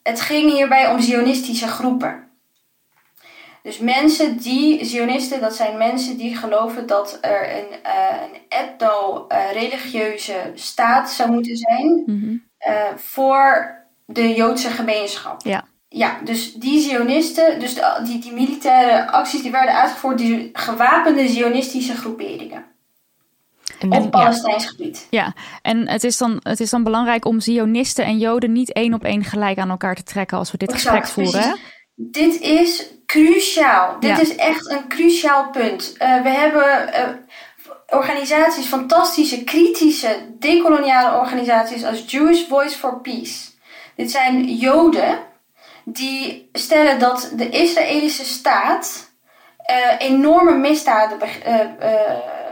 Het 0.04 0.22
ging 0.22 0.52
hierbij 0.52 0.92
om 0.92 1.00
zionistische 1.00 1.68
groepen. 1.68 2.29
Dus 3.64 3.80
mensen 3.80 4.38
die, 4.38 4.86
Zionisten, 4.86 5.42
dat 5.42 5.56
zijn 5.56 5.78
mensen 5.78 6.18
die 6.18 6.36
geloven 6.36 6.88
dat 6.88 7.18
er 7.22 7.58
een, 7.58 7.66
uh, 7.86 8.22
een 8.22 8.38
etno-religieuze 8.50 10.52
staat 10.56 11.12
zou 11.12 11.32
moeten 11.32 11.58
zijn 11.58 12.04
Mhm. 12.06 12.30
uh, 12.32 12.38
voor 12.96 13.76
de 14.06 14.34
Joodse 14.34 14.70
gemeenschap. 14.70 15.42
Ja. 15.46 15.64
Ja, 15.92 16.20
dus 16.24 16.54
die 16.54 16.80
Zionisten, 16.80 17.60
dus 17.60 17.74
de, 17.76 18.00
die, 18.04 18.20
die 18.20 18.34
militaire 18.34 19.12
acties 19.12 19.42
die 19.42 19.52
werden 19.52 19.76
uitgevoerd, 19.76 20.18
die 20.18 20.50
gewapende 20.54 21.28
Zionistische 21.28 21.96
groeperingen 21.96 22.64
En, 23.80 23.92
op 23.92 24.04
ja. 24.04 24.10
Palestijns 24.10 24.66
gebied. 24.66 25.08
Ja, 25.10 25.34
en 25.62 25.88
het 25.88 26.04
is, 26.04 26.18
dan, 26.18 26.40
het 26.44 26.60
is 26.60 26.70
dan 26.70 26.84
belangrijk 26.84 27.26
om 27.26 27.40
Zionisten 27.40 28.06
en 28.06 28.18
Joden 28.18 28.52
niet 28.52 28.74
één 28.74 28.94
op 28.94 29.04
één 29.04 29.24
gelijk 29.24 29.58
aan 29.58 29.70
elkaar 29.70 29.96
te 29.96 30.04
trekken 30.04 30.38
als 30.38 30.52
we 30.52 30.58
dit 30.58 30.72
Exact, 30.72 31.06
gesprek 31.06 31.26
voeren. 31.26 31.50
Precies. 31.50 31.78
Dit 32.02 32.40
is 32.40 32.86
cruciaal. 33.06 34.00
Dit 34.00 34.10
Ja. 34.10 34.20
is 34.20 34.36
echt 34.36 34.70
een 34.70 34.88
cruciaal 34.88 35.50
punt. 35.50 35.96
Uh, 36.02 36.22
we 36.22 36.30
hebben. 36.30 36.90
Uh, 36.94 37.10
organisaties, 37.92 38.66
fantastische, 38.66 39.44
kritische, 39.44 40.16
decoloniale 40.40 41.18
organisaties 41.20 41.84
als 41.84 42.04
Jewish 42.08 42.48
Voice 42.48 42.78
for 42.78 43.02
Peace. 43.02 43.50
Dit 43.96 44.12
zijn 44.12 44.44
Joden 44.56 45.20
die 45.84 46.50
stellen 46.54 47.00
dat 47.00 47.32
de 47.36 47.50
Israëlische 47.50 48.26
staat 48.26 49.12
uh, 49.72 50.08
enorme 50.08 50.58
misdaden 50.58 51.18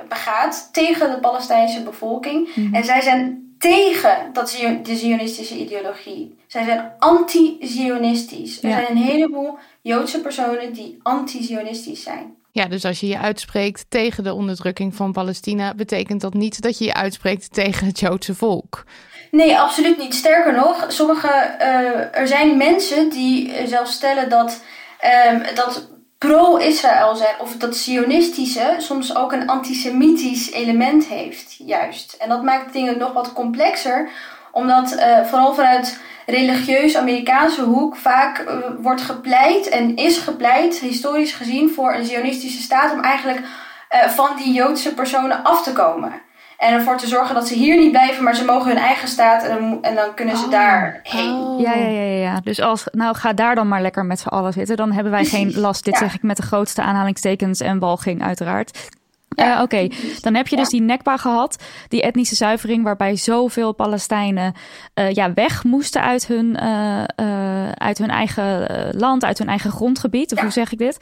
begaat 0.08 0.70
tegen 0.72 1.12
de 1.12 1.20
Palestijnse 1.20 1.84
bevolking. 1.84 2.56
Mhm. 2.56 2.76
En 2.76 2.84
zij 2.84 3.02
zijn 3.02 3.47
tegen 3.60 4.30
dat 4.34 4.58
de 4.84 4.96
Zionistische 4.96 5.58
ideologie. 5.58 6.36
Zij 6.48 6.64
zijn 6.64 6.92
anti-Zionistisch. 7.00 8.64
Er 8.64 8.70
Ja. 8.70 8.76
zijn 8.76 8.92
een 8.98 9.04
heleboel 9.04 9.58
Joodse 9.82 10.22
personen 10.22 10.74
die 10.74 11.00
anti-Zionistisch 11.04 12.04
zijn. 12.04 12.36
Ja, 12.52 12.66
dus 12.66 12.86
als 12.86 13.00
je 13.00 13.08
je 13.08 13.18
uitspreekt 13.20 13.86
tegen 13.90 14.24
de 14.24 14.34
onderdrukking 14.34 14.96
van 14.96 15.12
Palestina, 15.12 15.74
betekent 15.74 16.22
dat 16.22 16.34
niet 16.34 16.62
dat 16.62 16.78
je 16.78 16.86
je 16.86 16.94
uitspreekt 16.94 17.54
tegen 17.54 17.88
het 17.88 18.00
Joodse 18.00 18.36
volk. 18.36 18.84
Nee, 19.32 19.60
absoluut 19.60 19.98
niet. 19.98 20.14
Sterker 20.16 20.54
nog, 20.54 20.86
sommige, 20.88 21.28
eh, 21.28 22.20
er 22.20 22.28
zijn 22.28 22.58
mensen 22.58 23.10
die 23.10 23.52
eh, 23.54 23.68
zelfs 23.68 23.94
stellen 23.94 24.30
dat, 24.30 24.62
ehm, 25.00 25.56
dat 25.56 25.90
pro-Israël 26.18 27.16
zijn, 27.16 27.36
of 27.40 27.56
dat 27.56 27.76
Zionistische 27.76 28.76
soms 28.78 29.16
ook 29.16 29.32
een 29.32 29.48
antisemitisch 29.48 30.52
element 30.52 31.06
heeft, 31.06 31.56
juist. 31.58 32.14
En 32.14 32.30
dat 32.30 32.44
maakt 32.44 32.74
dingen 32.74 32.98
nog 32.98 33.14
wat 33.14 33.34
complexer, 33.34 34.10
omdat 34.52 34.92
eh, 34.92 35.26
vooral 35.26 35.54
vanuit 35.54 36.00
religieus 36.26 36.98
Amerikaanse 36.98 37.62
hoek 37.62 37.96
vaak 37.96 38.38
eh, 38.38 38.58
wordt 38.80 39.02
gepleit 39.02 39.70
en 39.70 39.96
is 39.96 40.18
gepleit, 40.18 40.80
historisch 40.80 41.34
gezien, 41.34 41.70
voor 41.70 41.94
een 41.94 42.06
Zionistische 42.06 42.62
staat 42.62 42.92
om 42.92 43.02
eigenlijk 43.02 43.42
eh, 43.90 44.10
van 44.10 44.30
die 44.38 44.54
Joodse 44.54 44.94
personen 44.94 45.44
af 45.44 45.64
te 45.64 45.74
komen. 45.74 46.22
En 46.58 46.74
ervoor 46.74 46.98
te 46.98 47.08
zorgen 47.08 47.36
dat 47.36 47.48
ze 47.48 47.54
hier 47.54 47.78
niet 47.78 47.92
blijven, 47.92 48.24
maar 48.24 48.36
ze 48.36 48.46
mogen 48.46 48.68
hun 48.68 48.78
eigen 48.84 49.08
staat 49.08 49.44
en 49.44 49.50
dan, 49.60 49.84
en 49.84 49.96
dan 49.96 50.14
kunnen 50.14 50.38
ze 50.38 50.46
Oh. 50.46 50.52
daarheen. 50.52 51.34
Oh. 51.34 51.60
Ja, 51.60 51.74
ja, 51.74 51.86
ja, 51.88 52.02
ja, 52.02 52.18
ja. 52.22 52.40
Dus 52.44 52.62
als, 52.62 52.84
nou 52.92 53.16
ga 53.16 53.34
daar 53.34 53.56
dan 53.56 53.68
maar 53.68 53.82
lekker 53.82 54.06
met 54.06 54.20
z'n 54.20 54.28
allen 54.28 54.54
zitten. 54.54 54.76
Dan 54.78 54.92
hebben 54.92 55.12
wij 55.12 55.26
geen 55.26 55.60
last. 55.60 55.84
Dit 55.84 55.94
ja. 55.94 56.00
zeg 56.00 56.14
ik 56.16 56.22
met 56.24 56.38
de 56.38 56.44
grootste 56.44 56.82
aanhalingstekens 56.82 57.60
en 57.60 57.80
walging 57.80 58.24
uiteraard. 58.24 58.90
Ja, 59.30 59.56
Eh, 59.56 59.62
Oké, 59.62 59.88
dan 60.22 60.34
heb 60.36 60.48
je 60.48 60.56
dus 60.56 60.66
Ja. 60.72 60.78
die 60.78 60.82
nekba 60.82 61.18
gehad, 61.18 61.64
die 61.88 62.02
etnische 62.02 62.36
zuivering, 62.36 62.84
waarbij 62.84 63.16
zoveel 63.16 63.72
Palestijnen 63.74 64.54
eh, 64.94 65.12
ja, 65.12 65.34
weg 65.34 65.64
moesten 65.64 66.02
uit 66.02 66.28
hun, 66.28 66.56
eh, 66.56 67.04
eh, 67.16 67.72
uit 67.72 67.98
hun 67.98 68.10
eigen 68.10 68.68
land, 68.98 69.24
uit 69.26 69.38
hun 69.38 69.48
eigen 69.50 69.72
grondgebied. 69.72 70.32
Of 70.32 70.38
Ja. 70.38 70.44
hoe 70.44 70.52
zeg 70.54 70.72
ik 70.72 70.78
dit? 70.78 70.98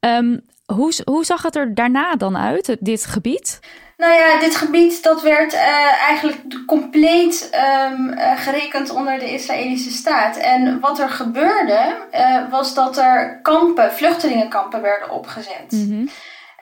Ehm, 0.00 0.38
hoe, 0.74 0.92
hoe 1.04 1.24
zag 1.24 1.42
het 1.42 1.56
er 1.56 1.74
daarna 1.74 2.14
dan 2.16 2.36
uit, 2.36 2.76
dit 2.80 3.04
gebied? 3.06 3.60
Nou 3.96 4.12
ja, 4.12 4.38
dit 4.38 4.56
gebied 4.56 5.02
dat 5.02 5.22
werd 5.22 5.52
eh, 5.52 6.02
eigenlijk 6.08 6.66
compleet 6.66 7.48
ehm, 7.50 8.08
eh, 8.08 8.38
gerekend 8.40 8.90
onder 8.90 9.18
de 9.18 9.32
Israëlische 9.32 9.90
staat. 9.90 10.36
En 10.36 10.80
wat 10.80 10.98
er 10.98 11.08
gebeurde, 11.08 11.96
eh, 12.10 12.50
was 12.50 12.74
dat 12.74 12.98
er 12.98 13.38
kampen, 13.42 13.92
vluchtelingenkampen 13.92 14.82
werden 14.82 15.10
opgezet. 15.10 15.70
Mhm. 15.70 16.06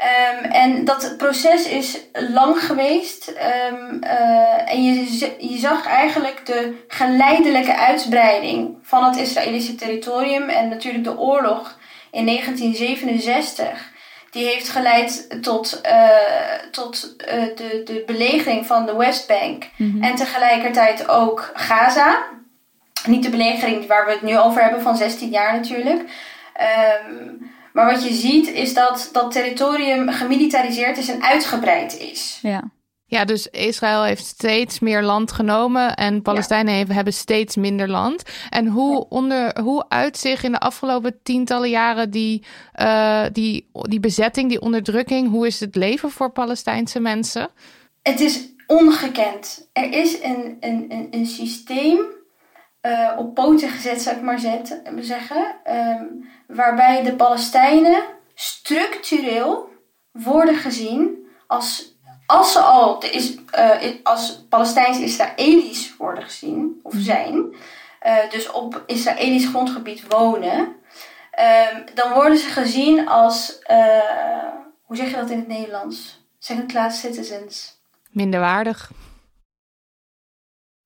Ehm, 0.03 0.45
en 0.45 0.85
dat 0.85 1.15
proces 1.17 1.67
is 1.67 1.99
lang 2.13 2.65
geweest. 2.65 3.29
Ehm, 3.29 4.03
eh, 4.03 4.73
en 4.73 4.85
je, 4.85 5.35
je 5.39 5.59
zag 5.59 5.87
eigenlijk 5.87 6.47
de 6.47 6.85
geleidelijke 6.89 7.77
uitbreiding 7.77 8.79
van 8.83 9.05
het 9.05 9.17
Israëlische 9.17 9.75
territorium. 9.75 10.49
En 10.49 10.69
natuurlijk 10.69 11.05
de 11.05 11.19
oorlog 11.19 11.79
in 12.11 12.25
1967. 12.25 13.92
Die 14.33 14.47
heeft 14.47 14.69
geleid 14.69 15.43
tot, 15.43 15.81
eh, 15.81 16.09
tot 16.71 17.17
eh, 17.17 17.43
de, 17.57 17.83
de 17.85 18.03
belegering 18.07 18.67
van 18.67 18.87
de 18.87 18.97
Westbank. 18.97 19.69
Mhm. 19.77 20.03
En 20.03 20.15
tegelijkertijd 20.15 21.09
ook 21.09 21.51
Gaza. 21.55 22.25
Niet 23.07 23.23
de 23.23 23.31
belegering 23.31 23.87
waar 23.87 24.07
we 24.07 24.13
het 24.13 24.23
nu 24.23 24.39
over 24.39 24.63
hebben 24.63 24.83
van 24.83 24.97
16 24.97 25.31
jaar 25.31 25.53
natuurlijk. 25.53 26.11
Ehm, 26.55 27.15
maar 27.73 27.93
wat 27.93 28.05
je 28.05 28.15
ziet 28.15 28.49
is 28.49 28.75
dat 28.75 29.09
dat 29.13 29.33
territorium 29.33 30.09
gemilitariseerd 30.09 30.99
is 30.99 31.09
en 31.09 31.23
uitgebreid 31.23 31.99
is. 31.99 32.39
Ja. 32.43 32.63
Ja, 33.13 33.25
dus 33.25 33.47
Israël 33.51 34.03
heeft 34.03 34.25
steeds 34.25 34.79
meer 34.79 35.03
land 35.03 35.33
genomen 35.33 35.95
en 35.95 36.23
Palestijnen 36.23 36.75
hebben- 36.77 36.95
hebben 36.95 37.13
steeds 37.13 37.57
minder 37.57 37.89
land. 37.89 38.23
En 38.51 38.67
hoe, 38.67 39.09
onder, 39.09 39.61
hoe 39.61 39.85
uit 39.89 40.19
zich 40.19 40.43
in 40.43 40.53
de 40.53 40.59
afgelopen 40.59 41.23
tientallen 41.23 41.71
jaren 41.71 42.11
die, 42.11 42.45
eh, 42.73 43.25
die, 43.33 43.71
die 43.73 44.01
bezetting, 44.01 44.49
die 44.49 44.61
onderdrukking, 44.61 45.31
hoe 45.31 45.47
is 45.47 45.61
het 45.61 45.75
leven 45.75 46.11
voor 46.11 46.31
Palestijnse 46.31 47.01
mensen? 47.01 47.49
Het 48.03 48.21
is 48.21 48.49
ongekend. 48.67 49.69
Er 49.73 49.93
is 49.93 50.23
een, 50.23 50.57
een, 50.61 50.85
een, 50.89 51.09
een 51.11 51.27
systeem 51.27 51.99
eh, 52.81 53.11
op 53.19 53.35
poten 53.35 53.69
gezet, 53.69 54.03
zou 54.03 54.17
ik 54.17 54.23
maar 54.23 54.41
zeggen. 55.01 55.57
ehm, 55.65 56.05
waarbij 56.47 57.03
de 57.03 57.15
Palestijnen 57.15 58.03
structureel 58.35 59.69
worden 60.13 60.55
gezien 60.57 61.27
als, 61.47 61.92
als 62.33 62.53
ze 62.53 62.59
al 62.59 62.99
de 62.99 63.11
is, 63.11 63.35
eh, 63.51 63.91
als 64.03 64.45
Palestijns-Israëli's 64.49 65.97
worden 65.97 66.25
gezien, 66.25 66.81
of 66.83 66.93
zijn. 66.97 67.55
eh, 68.01 68.31
dus 68.31 68.51
op 68.51 68.83
Israëlisch 68.87 69.47
grondgebied 69.47 70.07
wonen. 70.09 70.77
ehm, 71.31 71.81
dan 71.95 72.13
worden 72.13 72.39
ze 72.39 72.49
gezien 72.49 73.09
als, 73.09 73.59
eh, 73.59 74.49
hoe 74.83 74.97
zeg 74.97 75.11
je 75.11 75.17
dat 75.17 75.31
in 75.31 75.39
het 75.39 75.49
Nederlands? 75.49 76.25
Second 76.39 76.67
class 76.67 77.01
citizens. 77.01 77.81
Minderwaardig. 78.11 78.91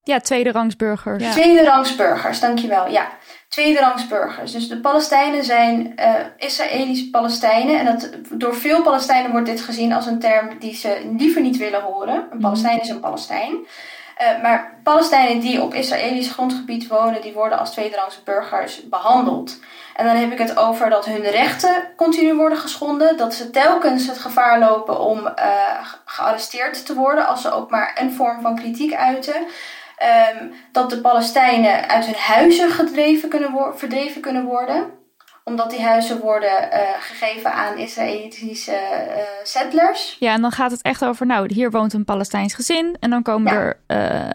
Ja, 0.03 0.19
tweederangsburgers. 0.21 1.23
Ja. 1.25 1.31
Tweederangsburgers, 1.31 2.41
dankjewel. 2.41 2.89
Ja, 2.89 3.09
tweederangsburgers. 3.57 4.53
Dus 4.53 4.69
de 4.69 4.81
Palestijnen 4.81 5.45
zijn 5.45 5.97
eh 5.97 6.15
Israëlische 6.37 7.11
Palestijnen. 7.11 7.79
En 7.79 7.85
dat, 7.85 8.11
door 8.31 8.55
veel 8.55 8.83
Palestijnen 8.83 9.31
wordt 9.31 9.47
dit 9.47 9.61
gezien 9.61 9.93
als 9.93 10.07
een 10.07 10.19
term 10.19 10.59
die 10.59 10.75
ze 10.75 11.13
liever 11.19 11.41
niet 11.43 11.57
willen 11.57 11.83
horen. 11.83 12.27
Een 12.31 12.39
Palestijn 12.39 12.81
is 12.81 12.89
een 12.89 13.01
Palestijn. 13.01 13.67
Eh, 14.17 14.43
maar 14.43 14.79
Palestijnen 14.83 15.41
die 15.41 15.63
op 15.63 15.75
Israëlisch 15.75 16.31
grondgebied 16.31 16.89
wonen, 16.89 17.21
die 17.23 17.33
worden 17.33 17.59
als 17.59 17.71
tweederangsburgers 17.71 18.89
behandeld. 18.89 19.59
En 19.95 20.07
dan 20.07 20.17
heb 20.17 20.33
ik 20.33 20.39
het 20.39 20.57
over 20.57 20.91
dat 20.91 21.05
hun 21.05 21.21
rechten 21.31 21.89
continu 21.97 22.35
worden 22.35 22.59
geschonden. 22.59 23.17
Dat 23.17 23.35
ze 23.35 23.51
telkens 23.51 24.07
het 24.07 24.19
gevaar 24.19 24.59
lopen 24.59 25.01
om 25.01 25.27
eh, 25.27 25.47
ge- 25.83 25.97
gearresteerd 26.05 26.87
te 26.87 26.95
worden 26.95 27.27
als 27.27 27.43
ze 27.43 27.53
ook 27.53 27.71
maar 27.71 27.97
een 28.01 28.13
vorm 28.13 28.41
van 28.41 28.57
kritiek 28.57 28.95
uiten. 28.95 29.47
Ehm, 29.97 30.45
dat 30.73 30.91
de 30.91 31.01
Palestijnen 31.01 31.89
uit 31.89 32.05
hun 32.05 32.15
huizen 32.15 32.71
gedreven 32.71 33.29
kunnen 33.29 33.73
verdreven 33.75 34.21
kunnen 34.21 34.45
worden. 34.45 34.91
Omdat 35.45 35.71
die 35.71 35.83
huizen 35.83 36.21
worden 36.21 36.71
eh, 36.73 36.81
gegeven 37.01 37.53
aan 37.53 37.79
Israëlische 37.79 38.73
eh, 38.73 39.23
settlers. 39.43 40.17
Ja, 40.19 40.33
en 40.33 40.41
dan 40.41 40.51
gaat 40.53 40.71
het 40.71 40.83
echt 40.83 41.05
over, 41.05 41.27
nou, 41.27 41.53
hier 41.55 41.71
woont 41.71 41.93
een 41.93 42.05
Palestijns 42.05 42.55
gezin. 42.55 42.97
En 43.01 43.11
dan 43.11 43.23
komen 43.23 43.53
Ja. 43.53 43.59
er 43.59 43.81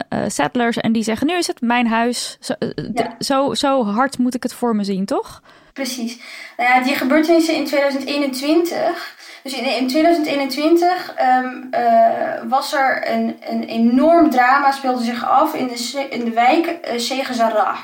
eh, 0.08 0.24
settlers 0.26 0.76
en 0.76 0.92
die 0.92 1.02
zeggen, 1.02 1.26
nu 1.26 1.34
is 1.36 1.46
het 1.46 1.60
mijn 1.60 1.86
huis. 1.86 2.36
Zo, 2.40 2.54
Ja. 2.94 3.14
zo, 3.18 3.54
zo 3.54 3.84
hard 3.84 4.18
moet 4.18 4.34
ik 4.34 4.42
het 4.42 4.54
voor 4.54 4.76
me 4.76 4.84
zien, 4.84 5.04
toch? 5.06 5.42
Precies. 5.72 6.18
Nou 6.56 6.70
ja, 6.70 6.82
die 6.82 6.94
gebeurtenissen 6.96 7.54
in 7.54 7.64
2021. 7.64 9.16
Dus 9.42 9.54
in, 9.54 9.64
in 9.64 9.88
2021 9.88 11.14
ehm, 11.14 11.62
eh, 11.70 12.42
was 12.48 12.72
er 12.72 13.10
een, 13.10 13.36
een 13.48 13.64
enorm 13.64 14.30
drama, 14.30 14.70
speelde 14.70 15.04
zich 15.04 15.28
af 15.28 15.54
in 15.54 15.66
de, 15.66 16.06
in 16.10 16.24
de 16.24 16.30
wijk 16.30 16.66
eh 16.66 16.98
Sheikh 16.98 17.34
Jarrah. 17.34 17.78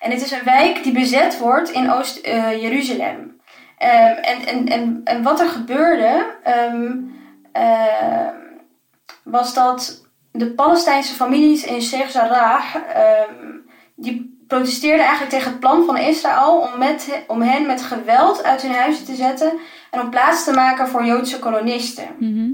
En 0.00 0.10
het 0.10 0.22
is 0.22 0.30
een 0.30 0.44
wijk 0.44 0.82
die 0.82 0.92
bezet 0.92 1.38
wordt 1.38 1.70
in 1.70 1.92
Oost-Jeruzalem. 1.92 3.40
Ehm, 3.78 4.16
en, 4.16 4.46
en, 4.46 4.68
en, 4.68 5.00
en 5.04 5.22
wat 5.22 5.40
er 5.40 5.48
gebeurde, 5.48 6.26
ehm, 6.42 6.92
was 9.22 9.54
dat 9.54 10.02
de 10.32 10.50
Palestijnse 10.50 11.14
families 11.14 11.64
in 11.64 11.82
ehm, 12.94 13.52
die 13.96 14.44
protesteerden 14.46 15.06
eigenlijk 15.06 15.30
tegen 15.30 15.50
het 15.50 15.60
plan 15.60 15.84
van 15.84 15.96
Israël 15.96 16.56
om, 16.56 16.78
met, 16.78 17.22
om 17.26 17.42
hen 17.42 17.66
met 17.66 17.82
geweld 17.82 18.44
uit 18.44 18.62
hun 18.62 18.74
huizen 18.74 19.04
te 19.04 19.14
zetten 19.14 19.52
en 19.94 20.00
om 20.00 20.10
plaats 20.10 20.44
te 20.44 20.52
maken 20.52 20.88
voor 20.88 21.04
Joodse 21.04 21.38
kolonisten. 21.38 22.08
Mhm. 22.18 22.50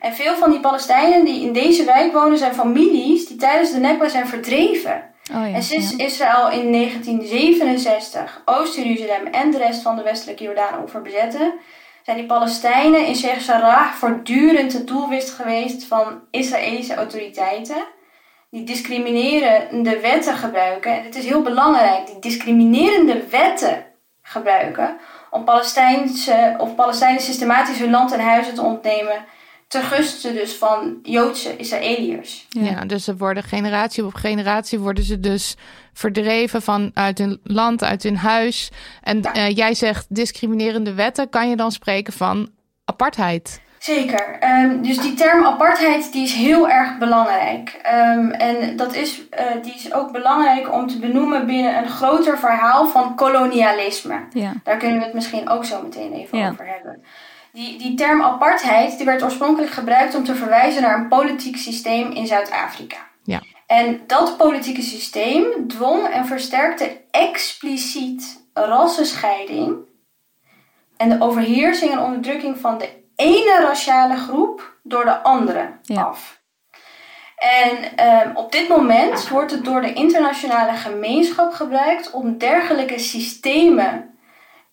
En 0.00 0.14
veel 0.14 0.34
van 0.34 0.50
die 0.50 0.60
Palestijnen 0.60 1.24
die 1.24 1.42
in 1.46 1.52
deze 1.52 1.84
wijk 1.84 2.12
wonen 2.12 2.38
zijn 2.38 2.54
families 2.54 3.26
die 3.26 3.36
tijdens 3.36 3.72
de 3.72 3.78
Nekba 3.78 4.08
zijn 4.08 4.28
verdreven. 4.28 5.14
Oh 5.32 5.48
ja, 5.48 5.54
En 5.54 5.62
sinds 5.62 5.90
ja. 5.90 6.04
Israël 6.04 6.50
in 6.50 6.72
1967 6.72 8.42
Oost-Jeruzalem 8.44 9.26
en 9.26 9.50
de 9.50 9.58
rest 9.58 9.82
van 9.82 9.96
de 9.96 10.02
westelijke 10.02 10.44
Jordaan-oever 10.44 11.02
bezetten, 11.02 11.52
zijn 12.02 12.16
die 12.16 12.26
Palestijnen 12.26 13.06
in 13.06 13.16
Sheikh 13.16 13.46
Jarrah 13.46 13.92
voortdurend 13.92 14.72
het 14.72 14.86
doelwit 14.86 15.30
geweest 15.30 15.84
van 15.84 16.20
Israëlische 16.30 16.94
autoriteiten. 16.94 17.84
Die 18.50 18.64
discriminerende 18.64 20.00
wetten 20.00 20.34
gebruiken. 20.34 20.92
En 20.96 21.04
het 21.04 21.16
is 21.16 21.24
heel 21.24 21.42
belangrijk, 21.42 22.06
die 22.06 22.18
discriminerende 22.18 23.24
wetten 23.30 23.86
gebruiken 24.22 24.96
om 25.34 25.44
Palestijnse 25.44 26.54
of 26.58 26.74
Palestijnen 26.74 27.22
systematisch 27.22 27.78
hun 27.78 27.90
land 27.90 28.12
en 28.12 28.20
huizen 28.20 28.54
te 28.54 28.62
ontnemen, 28.62 29.24
Ten 29.68 29.82
gunste 29.82 30.32
dus 30.32 30.52
van 30.52 30.98
Joodse 31.02 31.56
Israëliërs. 31.56 32.46
Ja. 32.48 32.84
dus 32.84 33.04
ze 33.04 33.16
worden 33.16 33.42
generatie 33.42 34.04
op 34.04 34.14
generatie 34.14 34.78
worden 34.78 35.04
ze 35.04 35.20
dus 35.20 35.56
verdreven 35.92 36.62
van 36.62 36.90
uit 36.94 37.18
hun 37.18 37.40
land, 37.42 37.84
uit 37.84 38.02
hun 38.02 38.16
huis. 38.16 38.70
En 39.02 39.20
Ja. 39.22 39.32
eh, 39.32 39.56
jij 39.56 39.74
zegt 39.74 40.06
discriminerende 40.08 40.94
wetten, 40.94 41.28
kan 41.28 41.48
je 41.48 41.56
dan 41.56 41.72
spreken 41.72 42.12
van 42.12 42.48
apartheid? 42.84 43.60
Zeker. 43.84 44.36
Ehm, 44.40 44.82
dus 44.82 44.98
die 44.98 45.14
term 45.14 45.44
apartheid 45.44 46.12
die 46.12 46.22
is 46.22 46.32
heel 46.32 46.68
erg 46.68 46.98
belangrijk. 46.98 47.78
Ehm, 47.82 48.30
en 48.30 48.76
dat 48.76 48.94
is, 48.94 49.28
eh, 49.28 49.44
die 49.62 49.74
is 49.74 49.92
ook 49.92 50.12
belangrijk 50.12 50.72
om 50.72 50.86
te 50.86 50.98
benoemen 50.98 51.46
binnen 51.46 51.76
een 51.78 51.88
groter 51.88 52.38
verhaal 52.38 52.86
van 52.86 53.14
kolonialisme. 53.14 54.20
Ja. 54.32 54.52
Daar 54.62 54.76
kunnen 54.76 54.98
we 54.98 55.04
het 55.04 55.14
misschien 55.14 55.48
ook 55.48 55.64
zo 55.64 55.82
meteen 55.82 56.12
even 56.12 56.38
Ja. 56.38 56.50
over 56.50 56.66
hebben. 56.66 57.02
Die, 57.52 57.78
die 57.78 57.94
term 57.94 58.22
apartheid 58.22 58.96
die 58.96 59.06
werd 59.06 59.22
oorspronkelijk 59.22 59.72
gebruikt 59.72 60.14
om 60.14 60.24
te 60.24 60.34
verwijzen 60.34 60.82
naar 60.82 60.98
een 60.98 61.08
politiek 61.08 61.56
systeem 61.56 62.10
in 62.10 62.26
Zuid-Afrika. 62.26 62.96
Ja. 63.22 63.40
En 63.66 64.00
dat 64.06 64.36
politieke 64.36 64.82
systeem 64.82 65.44
dwong 65.68 66.06
en 66.06 66.26
versterkte 66.26 67.00
expliciet 67.10 68.46
rassenscheiding 68.54 69.76
en 70.96 71.08
de 71.08 71.20
overheersing 71.20 71.92
en 71.92 71.98
onderdrukking 72.00 72.58
van 72.58 72.78
de 72.78 73.02
ene 73.16 73.60
raciale 73.60 74.16
groep 74.16 74.76
door 74.82 75.04
de 75.04 75.22
andere 75.22 75.68
Ja. 75.82 76.02
af. 76.02 76.42
En 77.36 77.96
ehm, 77.96 78.36
op 78.36 78.52
dit 78.52 78.68
moment 78.68 79.28
wordt 79.28 79.50
het 79.50 79.64
door 79.64 79.80
de 79.80 79.92
internationale 79.92 80.72
gemeenschap 80.72 81.52
gebruikt 81.52 82.10
om 82.10 82.38
dergelijke 82.38 82.98
systemen 82.98 84.18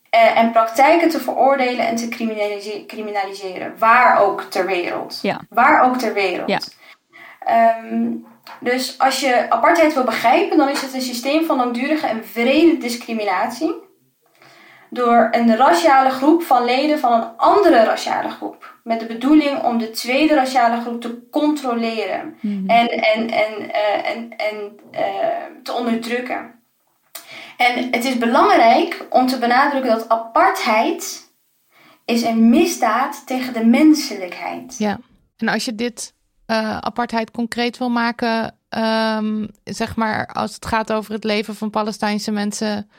eh, 0.09 0.37
en 0.37 0.51
praktijken 0.51 1.09
te 1.09 1.19
veroordelen 1.19 1.87
en 1.87 1.95
te 1.95 2.07
criminalise- 2.07 2.83
criminaliseren. 2.87 3.75
Waar 3.77 4.19
ook 4.19 4.41
ter 4.41 4.65
wereld. 4.65 5.19
Ja. 5.21 5.39
Waar 5.49 5.83
ook 5.83 5.97
ter 5.97 6.13
wereld. 6.13 6.49
Ja. 6.49 6.59
Ehm, 7.39 8.11
dus 8.59 8.99
als 8.99 9.19
je 9.19 9.49
apartheid 9.49 9.93
wil 9.93 10.03
begrijpen, 10.03 10.57
dan 10.57 10.69
is 10.69 10.81
het 10.81 10.93
een 10.93 11.01
systeem 11.01 11.45
van 11.45 11.57
langdurige 11.57 12.07
en 12.07 12.23
wrede 12.33 12.77
discriminatie. 12.77 13.75
Door 14.93 15.27
een 15.31 15.55
raciale 15.55 16.09
groep 16.09 16.43
van 16.43 16.65
leden 16.65 16.99
van 16.99 17.13
een 17.13 17.37
andere 17.37 17.83
raciale 17.83 18.29
groep. 18.29 18.75
Met 18.83 18.99
de 18.99 19.05
bedoeling 19.05 19.63
om 19.63 19.77
de 19.77 19.89
tweede 19.89 20.35
raciale 20.35 20.81
groep 20.81 21.01
te 21.01 21.27
controleren 21.31 22.35
en, 22.67 22.87
en, 22.87 23.29
en, 23.29 23.73
eh, 23.73 24.09
en, 24.11 24.35
en 24.37 24.79
eh, 24.91 25.03
te 25.63 25.73
onderdrukken. 25.73 26.59
En 27.57 27.87
het 27.91 28.05
is 28.05 28.17
belangrijk 28.17 29.05
om 29.09 29.27
te 29.27 29.37
benadrukken 29.37 29.91
dat 29.91 30.09
apartheid 30.09 31.31
is 32.05 32.21
een 32.21 32.49
misdaad 32.49 33.27
tegen 33.27 33.53
de 33.53 33.65
menselijkheid. 33.65 34.77
Ja. 34.77 34.99
En 35.37 35.47
als 35.47 35.65
je 35.65 35.75
dit 35.75 36.13
eh, 36.45 36.77
apartheid 36.77 37.31
concreet 37.31 37.77
wil 37.77 37.89
maken, 37.89 38.55
ehm, 38.69 39.47
zeg 39.63 39.95
maar 39.95 40.27
als 40.27 40.53
het 40.53 40.65
gaat 40.65 40.91
over 40.91 41.13
het 41.13 41.23
leven 41.23 41.55
van 41.55 41.69
Palestijnse 41.69 42.31
mensen, 42.31 42.89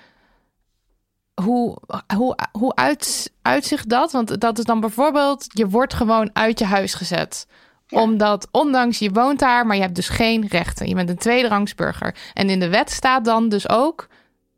hoe, 1.35 1.79
hoe, 2.17 2.37
hoe 2.53 2.75
uit, 2.75 3.33
uitzicht 3.43 3.89
dat? 3.89 4.13
Want 4.13 4.41
dat 4.41 4.59
is 4.59 4.65
dan 4.65 4.81
bijvoorbeeld, 4.81 5.47
je 5.49 5.69
wordt 5.69 5.95
gewoon 5.95 6.31
uit 6.33 6.59
je 6.59 6.65
huis 6.65 6.95
gezet. 6.95 7.47
Omdat, 7.91 8.49
ondanks 8.51 8.99
je 8.99 9.11
woont 9.11 9.39
daar, 9.39 9.67
maar 9.67 9.77
je 9.77 9.83
hebt 9.83 9.95
dus 9.95 10.09
geen 10.09 10.47
rechten. 10.47 10.89
Je 10.89 10.95
bent 10.95 11.09
een 11.09 11.17
tweederangs 11.17 11.75
burger. 11.75 12.15
En 12.35 12.51
in 12.51 12.61
de 12.61 12.69
wet 12.69 12.91
staat 12.91 13.25
dan 13.25 13.49
dus 13.49 13.69
ook 13.69 14.07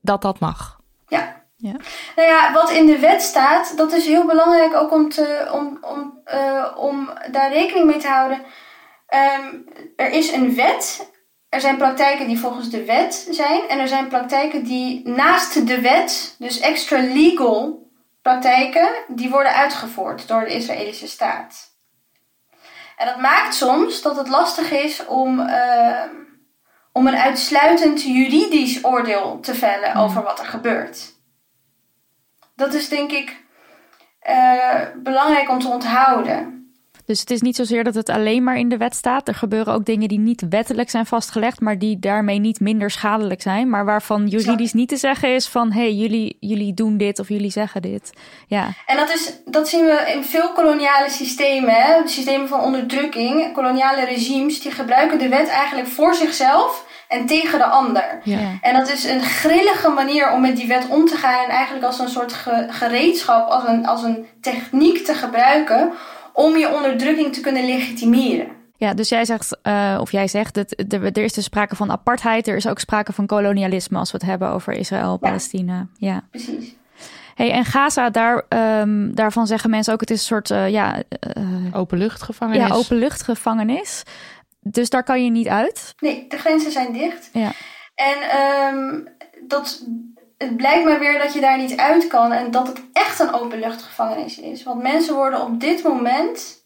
dat 0.01 0.23
dat 0.23 0.39
mag. 0.39 0.81
Ja. 1.07 1.43
Ja. 1.57 1.77
Nou 2.17 2.29
ja, 2.29 2.53
wat 2.53 2.71
in 2.71 2.87
de 2.87 2.99
wet 2.99 3.23
staat, 3.23 3.77
dat 3.77 3.93
is 3.93 4.07
heel 4.07 4.27
belangrijk 4.27 4.75
ook 4.75 4.93
om, 4.93 5.09
te, 5.09 5.49
om, 5.53 5.79
om, 5.81 6.21
eh, 6.25 6.67
om 6.77 7.11
daar 7.31 7.53
rekening 7.53 7.87
mee 7.87 7.99
te 7.99 8.09
houden. 8.09 8.43
Ehm, 9.07 9.55
er 9.97 10.11
is 10.11 10.33
een 10.33 10.55
wet. 10.55 11.13
Er 11.55 11.61
zijn 11.61 11.77
praktijken 11.77 12.27
die 12.27 12.39
volgens 12.39 12.71
de 12.71 12.85
wet 12.85 13.27
zijn. 13.31 13.69
En 13.69 13.79
er 13.79 13.89
zijn 13.89 14.09
praktijken 14.09 14.65
die 14.65 15.09
naast 15.09 15.67
de 15.67 15.81
wet, 15.81 16.35
dus 16.39 16.61
extra 16.61 16.99
legal 16.99 17.91
praktijken, 18.23 18.89
die 19.09 19.31
worden 19.31 19.55
uitgevoerd 19.55 20.29
door 20.29 20.41
de 20.41 20.55
Israëlische 20.55 21.09
staat. 21.09 21.77
En 22.97 23.07
dat 23.07 23.21
maakt 23.21 23.55
soms 23.55 24.03
dat 24.03 24.17
het 24.17 24.29
lastig 24.29 24.71
is 24.71 25.07
om, 25.07 25.41
ehm, 25.41 26.11
om 26.93 27.07
een 27.07 27.19
uitsluitend 27.19 28.03
juridisch 28.03 28.85
oordeel 28.85 29.41
te 29.41 29.55
vellen 29.55 29.95
over 29.95 30.23
wat 30.23 30.39
er 30.39 30.47
gebeurt. 30.47 31.15
Dat 32.57 32.75
is 32.75 32.89
denk 32.89 33.13
ik 33.13 33.43
eh, 34.21 34.81
belangrijk 34.97 35.49
om 35.49 35.59
te 35.59 35.69
onthouden. 35.69 36.64
Dus 37.07 37.21
het 37.21 37.31
is 37.31 37.41
niet 37.41 37.57
zozeer 37.57 37.85
dat 37.85 37.95
het 37.95 38.09
alleen 38.09 38.43
maar 38.43 38.57
in 38.59 38.69
de 38.69 38.77
wet 38.77 38.95
staat. 38.95 39.29
Er 39.29 39.35
gebeuren 39.35 39.75
ook 39.75 39.85
dingen 39.85 40.09
die 40.09 40.19
niet 40.19 40.47
wettelijk 40.49 40.91
zijn 40.91 41.07
vastgelegd, 41.07 41.61
maar 41.61 41.79
die 41.79 41.99
daarmee 41.99 42.39
niet 42.39 42.61
minder 42.61 42.91
schadelijk 42.91 43.43
zijn. 43.43 43.71
Maar 43.71 43.85
waarvan 43.85 44.27
juridisch 44.27 44.73
niet 44.73 44.89
te 44.89 44.97
zeggen 44.97 45.35
is 45.35 45.49
van 45.49 45.73
hé, 45.73 45.81
hey, 45.81 45.93
jullie, 45.95 46.37
jullie 46.41 46.75
doen 46.75 46.97
dit 46.97 47.19
of 47.19 47.29
jullie 47.29 47.51
zeggen 47.51 47.83
dit. 47.83 48.13
Ja, 48.47 48.69
En 48.87 48.97
dat, 48.97 49.09
is, 49.15 49.33
dat 49.45 49.69
zien 49.69 49.85
we 49.85 50.13
in 50.15 50.25
veel 50.25 50.53
koloniale 50.53 51.11
systemen, 51.11 51.75
hè? 51.75 52.09
systemen 52.09 52.49
van 52.49 52.61
onderdrukking. 52.61 53.53
Koloniale 53.53 54.05
regimes 54.05 54.61
die 54.61 54.73
gebruiken 54.73 55.19
de 55.19 55.29
wet 55.29 55.49
eigenlijk 55.49 55.89
voor 55.89 56.15
zichzelf 56.15 56.87
en 57.09 57.27
tegen 57.27 57.59
de 57.59 57.65
ander. 57.67 58.21
Ja. 58.23 58.39
En 58.61 58.75
dat 58.75 58.89
is 58.93 59.05
een 59.05 59.23
grillige 59.23 59.89
manier 59.89 60.33
om 60.33 60.41
met 60.41 60.57
die 60.57 60.67
wet 60.69 60.87
om 60.89 61.07
te 61.07 61.17
gaan 61.17 61.45
en 61.45 61.51
eigenlijk 61.51 61.85
als 61.87 61.99
een 61.99 62.09
soort 62.09 62.33
ge- 62.33 62.67
gereedschap, 62.71 63.49
als 63.49 63.63
een, 63.69 63.87
als 63.87 64.03
een 64.03 64.27
techniek 64.41 65.05
te 65.05 65.15
gebruiken 65.15 65.93
om 66.35 66.57
je 66.57 66.75
onderdrukking 66.75 67.33
te 67.33 67.41
kunnen 67.41 67.67
legitimeren. 67.67 68.47
Ja, 68.77 68.95
dus 68.95 69.09
jij 69.09 69.25
zegt, 69.25 69.59
eh, 69.63 69.99
of 70.01 70.13
jij 70.13 70.29
zegt, 70.29 70.55
dat 70.55 70.75
er, 70.89 71.05
er 71.05 71.25
is 71.25 71.33
dus 71.33 71.45
sprake 71.45 71.77
van 71.77 71.91
apartheid. 71.91 72.49
Er 72.49 72.57
is 72.57 72.69
ook 72.69 72.79
sprake 72.79 73.13
van 73.13 73.27
kolonialisme 73.27 73.99
als 73.99 74.11
we 74.11 74.19
het 74.19 74.27
hebben 74.27 74.49
over 74.49 74.73
Israël, 74.73 75.17
Palestina. 75.17 75.87
Ja. 75.97 76.23
Precies. 76.31 76.75
Hey, 77.35 77.51
en 77.51 77.65
Gaza, 77.65 78.11
daar, 78.11 78.45
ehm, 78.49 79.15
daarvan 79.15 79.47
zeggen 79.47 79.71
mensen 79.71 79.93
ook, 79.93 80.01
het 80.01 80.11
is 80.11 80.19
een 80.19 80.27
soort 80.27 80.51
uh, 80.51 80.71
ja, 80.71 81.03
uh, 81.37 81.77
Openluchtgevangenis. 81.77 82.69
ja, 82.69 82.75
openluchtgevangenis. 82.75 84.03
Dus 84.61 84.91
daar 84.91 85.03
kan 85.03 85.25
je 85.25 85.31
niet 85.31 85.49
uit. 85.49 85.95
Nee, 85.99 86.25
de 86.29 86.39
grenzen 86.39 86.73
zijn 86.73 86.93
dicht. 86.93 87.31
Ja. 87.33 87.53
En 87.95 88.17
um, 88.75 89.09
dat, 89.47 89.87
het 90.45 90.57
blijkt 90.57 90.85
maar 90.85 90.99
weer 90.99 91.19
dat 91.19 91.33
je 91.33 91.41
daar 91.41 91.59
niet 91.59 91.77
uit 91.77 92.07
kan 92.07 92.33
en 92.33 92.51
dat 92.51 92.67
het 92.67 92.83
echt 92.93 93.19
een 93.19 93.33
openluchtgevangenis 93.33 94.39
is. 94.39 94.63
Want 94.63 94.83
mensen 94.83 95.15
worden 95.15 95.43
op 95.43 95.61
dit 95.61 95.83
moment 95.83 96.65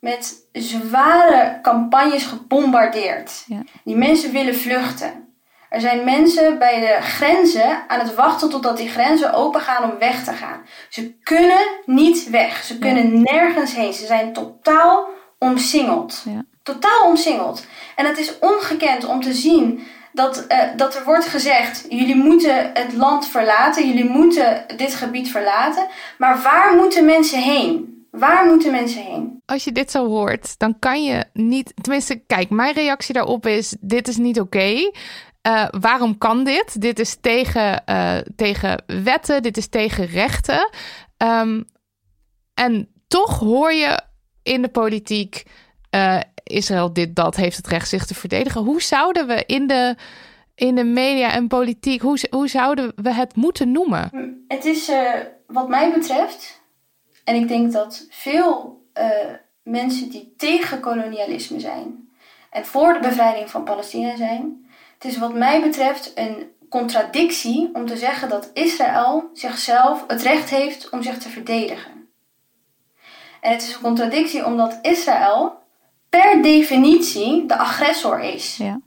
met 0.00 0.48
zware 0.52 1.58
campagnes 1.62 2.24
gebombardeerd. 2.24 3.44
Ja. 3.46 3.62
Die 3.84 3.96
mensen 3.96 4.32
willen 4.32 4.56
vluchten. 4.56 5.28
Er 5.68 5.80
zijn 5.80 6.04
mensen 6.04 6.58
bij 6.58 6.80
de 6.80 7.02
grenzen 7.02 7.88
aan 7.88 7.98
het 7.98 8.14
wachten 8.14 8.50
totdat 8.50 8.76
die 8.76 8.88
grenzen 8.88 9.34
open 9.34 9.60
gaan 9.60 9.92
om 9.92 9.98
weg 9.98 10.24
te 10.24 10.32
gaan. 10.32 10.60
Ze 10.88 11.18
kunnen 11.22 11.66
niet 11.84 12.30
weg. 12.30 12.64
Ze 12.64 12.78
kunnen 12.78 13.12
ja. 13.12 13.32
nergens 13.32 13.74
heen. 13.74 13.92
Ze 13.92 14.06
zijn 14.06 14.32
totaal 14.32 15.08
omsingeld. 15.38 16.22
Ja. 16.24 16.44
Totaal 16.62 17.08
omsingeld. 17.08 17.66
En 17.96 18.06
het 18.06 18.18
is 18.18 18.38
ongekend 18.38 19.04
om 19.04 19.22
te 19.22 19.32
zien 19.32 19.86
dat, 20.18 20.44
uh, 20.48 20.58
dat 20.76 20.96
er 20.96 21.04
wordt 21.04 21.26
gezegd: 21.26 21.86
jullie 21.88 22.16
moeten 22.16 22.70
het 22.74 22.92
land 22.92 23.26
verlaten, 23.26 23.88
jullie 23.88 24.10
moeten 24.10 24.64
dit 24.76 24.94
gebied 24.94 25.30
verlaten. 25.30 25.86
Maar 26.18 26.42
waar 26.42 26.76
moeten 26.76 27.04
mensen 27.04 27.42
heen? 27.42 27.96
Waar 28.10 28.46
moeten 28.46 28.70
mensen 28.70 29.02
heen? 29.02 29.42
Als 29.46 29.64
je 29.64 29.72
dit 29.72 29.90
zo 29.90 30.06
hoort, 30.06 30.58
dan 30.58 30.78
kan 30.78 31.04
je 31.04 31.24
niet. 31.32 31.72
Tenminste, 31.82 32.22
kijk, 32.26 32.50
mijn 32.50 32.74
reactie 32.74 33.14
daarop 33.14 33.46
is: 33.46 33.76
dit 33.80 34.08
is 34.08 34.16
niet 34.16 34.40
oké. 34.40 34.90
Uh, 35.48 35.64
waarom 35.80 36.18
kan 36.18 36.44
dit? 36.44 36.80
Dit 36.80 36.98
is 36.98 37.16
tegen, 37.20 37.82
uh, 37.86 38.18
tegen 38.36 38.82
wetten, 38.86 39.42
dit 39.42 39.56
is 39.56 39.68
tegen 39.68 40.06
rechten. 40.06 40.70
Um, 41.16 41.64
en 42.54 42.88
toch 43.08 43.38
hoor 43.38 43.72
je 43.72 44.00
in 44.42 44.62
de 44.62 44.68
politiek. 44.68 45.42
Israël 46.48 46.92
dit, 46.92 47.16
dat 47.16 47.36
heeft 47.36 47.56
het 47.56 47.66
recht 47.66 47.88
zich 47.88 48.06
te 48.06 48.14
verdedigen. 48.14 48.62
Hoe 48.62 48.82
zouden 48.82 49.26
we 49.26 49.44
in 49.46 49.66
de, 49.66 49.96
in 50.54 50.74
de 50.74 50.84
media 50.84 51.32
en 51.32 51.48
politiek, 51.48 52.00
hoe, 52.00 52.18
hoe 52.30 52.48
zouden 52.48 52.92
we 52.96 53.12
het 53.12 53.36
moeten 53.36 53.72
noemen? 53.72 54.10
Het 54.48 54.64
is 54.64 54.88
uh, 54.88 55.12
wat 55.46 55.68
mij 55.68 55.92
betreft, 55.92 56.60
en 57.24 57.34
ik 57.34 57.48
denk 57.48 57.72
dat 57.72 58.06
veel 58.10 58.82
uh, 58.98 59.04
mensen 59.62 60.10
die 60.10 60.34
tegen 60.36 60.80
kolonialisme 60.80 61.60
zijn 61.60 62.08
en 62.50 62.66
voor 62.66 62.92
de 62.92 62.98
bevrijding 62.98 63.50
van 63.50 63.64
Palestina 63.64 64.16
zijn, 64.16 64.66
het 64.94 65.04
is 65.04 65.18
wat 65.18 65.34
mij 65.34 65.62
betreft 65.62 66.12
een 66.14 66.50
contradictie 66.68 67.70
om 67.72 67.86
te 67.86 67.96
zeggen 67.96 68.28
dat 68.28 68.50
Israël 68.52 69.30
zichzelf 69.32 70.04
het 70.06 70.22
recht 70.22 70.50
heeft 70.50 70.90
om 70.90 71.02
zich 71.02 71.18
te 71.18 71.28
verdedigen. 71.28 72.08
En 73.40 73.52
het 73.52 73.62
is 73.62 73.74
een 73.74 73.80
contradictie 73.80 74.46
omdat 74.46 74.78
Israël 74.82 75.58
per 76.08 76.42
definitie 76.42 77.46
de 77.46 77.56
agressor 77.58 78.20
is. 78.20 78.56
Ja. 78.56 78.80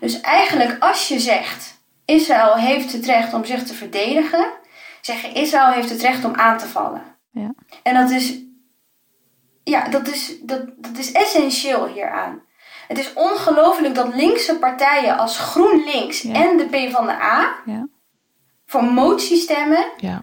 Dus 0.00 0.20
eigenlijk 0.20 0.76
als 0.82 1.08
je 1.08 1.18
zegt 1.18 1.80
Israël 2.04 2.54
heeft 2.54 2.92
het 2.92 3.04
recht 3.06 3.34
om 3.34 3.44
zich 3.44 3.62
te 3.62 3.74
verdedigen, 3.74 4.46
zeg 5.00 5.22
je 5.22 5.32
Israël 5.32 5.72
heeft 5.72 5.90
het 5.90 6.00
recht 6.00 6.24
om 6.24 6.34
aan 6.34 6.58
te 6.58 6.66
vallen. 6.66 7.02
Ja. 7.30 7.54
En 7.82 7.94
dat 7.94 8.10
is 8.10 8.34
ja, 9.64 9.88
dat 9.88 10.08
is, 10.08 10.38
dat, 10.42 10.62
dat 10.76 10.98
is 10.98 11.12
essentieel 11.12 11.86
hieraan. 11.86 12.42
Het 12.88 12.98
is 12.98 13.12
ongelooflijk 13.12 13.94
dat 13.94 14.14
linkse 14.14 14.58
partijen 14.58 15.18
als 15.18 15.38
GroenLinks 15.38 16.22
Ja. 16.22 16.32
en 16.34 16.56
de 16.56 16.64
PvdA 16.66 17.54
Ja. 17.64 17.86
voor 18.66 18.84
motie 18.84 19.36
stemmen 19.36 19.84
Ja. 19.96 20.22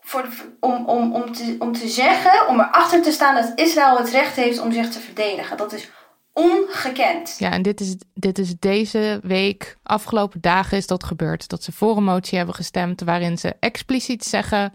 Voor 0.00 0.28
om, 0.60 0.84
om, 0.86 1.14
om, 1.14 1.32
te, 1.32 1.56
om 1.58 1.72
te 1.72 1.88
zeggen, 1.88 2.48
om 2.48 2.60
erachter 2.60 3.02
te 3.02 3.12
staan 3.12 3.34
dat 3.34 3.52
Israël 3.54 3.96
het 3.96 4.10
recht 4.10 4.36
heeft 4.36 4.60
om 4.60 4.72
zich 4.72 4.90
te 4.90 5.00
verdedigen. 5.00 5.56
Dat 5.56 5.72
is 5.72 5.90
ongekend. 6.32 7.36
Ja, 7.38 7.50
en 7.50 7.62
dit 7.62 7.80
is, 7.80 7.96
dit 8.14 8.38
is 8.38 8.58
deze 8.58 9.20
week, 9.22 9.76
afgelopen 9.82 10.40
dagen 10.40 10.76
is 10.76 10.86
dat 10.86 11.04
gebeurd. 11.04 11.48
Dat 11.48 11.62
ze 11.62 11.72
voor 11.72 11.96
een 11.96 12.04
motie 12.04 12.36
hebben 12.36 12.54
gestemd 12.54 13.00
waarin 13.00 13.38
ze 13.38 13.54
expliciet 13.60 14.24
zeggen... 14.24 14.72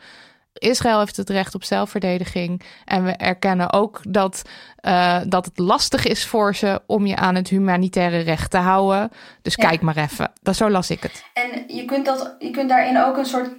Israël 0.61 0.99
heeft 0.99 1.17
het 1.17 1.29
recht 1.29 1.55
op 1.55 1.63
zelfverdediging. 1.63 2.61
En 2.85 3.03
we 3.03 3.11
erkennen 3.11 3.73
ook 3.73 4.01
dat, 4.07 4.41
eh, 4.75 5.19
dat 5.27 5.45
het 5.45 5.57
lastig 5.59 6.05
is 6.05 6.25
voor 6.25 6.55
ze 6.55 6.81
om 6.85 7.05
je 7.05 7.15
aan 7.15 7.35
het 7.35 7.47
humanitaire 7.47 8.19
recht 8.19 8.51
te 8.51 8.57
houden. 8.57 9.11
Dus 9.41 9.55
Ja. 9.55 9.67
kijk 9.67 9.81
maar 9.81 9.97
even. 9.97 10.31
Dat, 10.41 10.55
zo 10.55 10.69
las 10.69 10.89
ik 10.89 11.01
het. 11.03 11.23
En 11.33 11.63
je 11.75 11.85
kunt, 11.85 12.05
dat, 12.05 12.35
je 12.39 12.51
kunt 12.51 12.69
daarin 12.69 13.01
ook 13.03 13.17
een 13.17 13.25
soort 13.25 13.49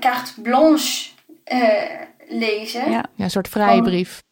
carte 0.00 0.40
blanche 0.42 1.08
eh, 1.44 1.60
lezen. 2.28 2.90
Ja. 2.90 3.04
Ja, 3.14 3.24
een 3.24 3.30
soort 3.30 3.48
vrijbrief. 3.48 4.22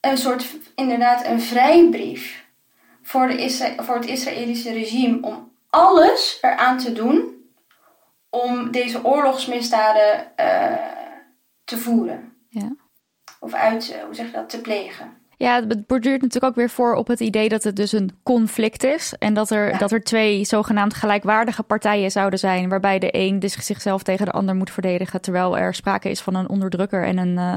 Een 0.00 0.18
soort, 0.18 0.46
inderdaad, 0.74 1.26
een 1.26 1.40
vrijbrief 1.40 2.44
voor, 3.02 3.26
de 3.28 3.36
Isra- 3.44 3.74
voor 3.82 3.94
het 3.94 4.06
Israëlische 4.06 4.72
regime 4.72 5.18
om 5.20 5.50
alles 5.70 6.38
eraan 6.40 6.78
te 6.78 6.92
doen 6.92 7.40
om 8.30 8.70
deze 8.70 9.04
oorlogsmisdaden 9.04 10.36
eh, 10.36 10.74
te 11.64 11.78
voeren. 11.78 12.32
Ja. 12.48 12.76
Of 13.40 13.52
uit, 13.52 13.92
eh, 13.92 14.04
hoe 14.04 14.14
zeg 14.14 14.26
je 14.26 14.32
dat, 14.32 14.48
te 14.50 14.60
plegen. 14.60 15.20
Ja, 15.36 15.54
het 15.54 15.86
borduurt 15.86 16.22
natuurlijk 16.22 16.52
ook 16.52 16.58
weer 16.58 16.70
voor 16.70 16.94
op 16.94 17.06
het 17.06 17.20
idee 17.20 17.48
dat 17.48 17.62
het 17.64 17.76
dus 17.76 17.92
een 17.92 18.10
conflict 18.22 18.84
is. 18.84 19.14
En 19.18 19.34
dat 19.34 19.50
er, 19.50 19.68
Ja. 19.70 19.78
dat 19.78 19.92
er 19.92 20.02
twee 20.02 20.44
zogenaamd 20.44 20.94
gelijkwaardige 20.94 21.62
partijen 21.62 22.10
zouden 22.10 22.38
zijn. 22.38 22.68
Waarbij 22.68 22.98
de 22.98 23.08
een 23.16 23.38
dus 23.38 23.66
zichzelf 23.66 24.02
tegen 24.02 24.26
de 24.26 24.32
ander 24.32 24.54
moet 24.54 24.70
verdedigen. 24.70 25.20
Terwijl 25.20 25.58
er 25.58 25.74
sprake 25.74 26.10
is 26.10 26.20
van 26.20 26.34
een 26.34 26.48
onderdrukker 26.48 27.04
en 27.04 27.16
een, 27.18 27.38
eh, 27.38 27.56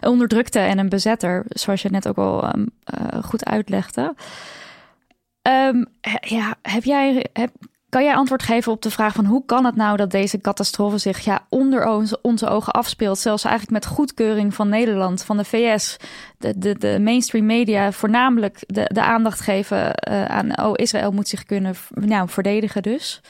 een 0.00 0.10
onderdrukte 0.10 0.58
en 0.58 0.78
een 0.78 0.88
bezetter. 0.88 1.44
Zoals 1.48 1.82
je 1.82 1.90
net 1.90 2.08
ook 2.08 2.18
al 2.18 2.42
ehm, 2.42 2.66
eh, 2.84 3.22
goed 3.22 3.44
uitlegde. 3.44 4.14
Ehm, 5.42 5.84
ja, 6.20 6.54
heb 6.62 6.84
jij, 6.84 7.26
heb, 7.32 7.50
kan 7.90 8.04
jij 8.04 8.14
antwoord 8.14 8.42
geven 8.42 8.72
op 8.72 8.82
de 8.82 8.90
vraag 8.90 9.14
van 9.14 9.24
hoe 9.24 9.44
kan 9.46 9.64
het 9.64 9.76
nou 9.76 9.96
dat 9.96 10.10
deze 10.10 10.40
catastrofe 10.40 10.98
zich 10.98 11.18
ja, 11.18 11.46
onder 11.48 11.88
onze, 11.88 12.18
onze 12.22 12.48
ogen 12.48 12.72
afspeelt? 12.72 13.18
Zelfs 13.18 13.44
eigenlijk 13.44 13.84
met 13.84 13.92
goedkeuring 13.92 14.54
van 14.54 14.68
Nederland, 14.68 15.22
van 15.22 15.36
de 15.36 15.44
VS, 15.44 15.96
de, 16.38 16.58
de, 16.58 16.78
de 16.78 16.98
mainstream 17.00 17.46
media 17.46 17.92
voornamelijk 17.92 18.62
de, 18.66 18.90
de 18.92 19.02
aandacht 19.02 19.40
geven 19.40 19.94
eh, 19.94 20.24
aan 20.24 20.60
oh, 20.62 20.72
Israël 20.74 21.12
moet 21.12 21.28
zich 21.28 21.44
kunnen 21.44 21.74
nou, 21.90 22.28
verdedigen 22.28 22.82
dus. 22.82 23.20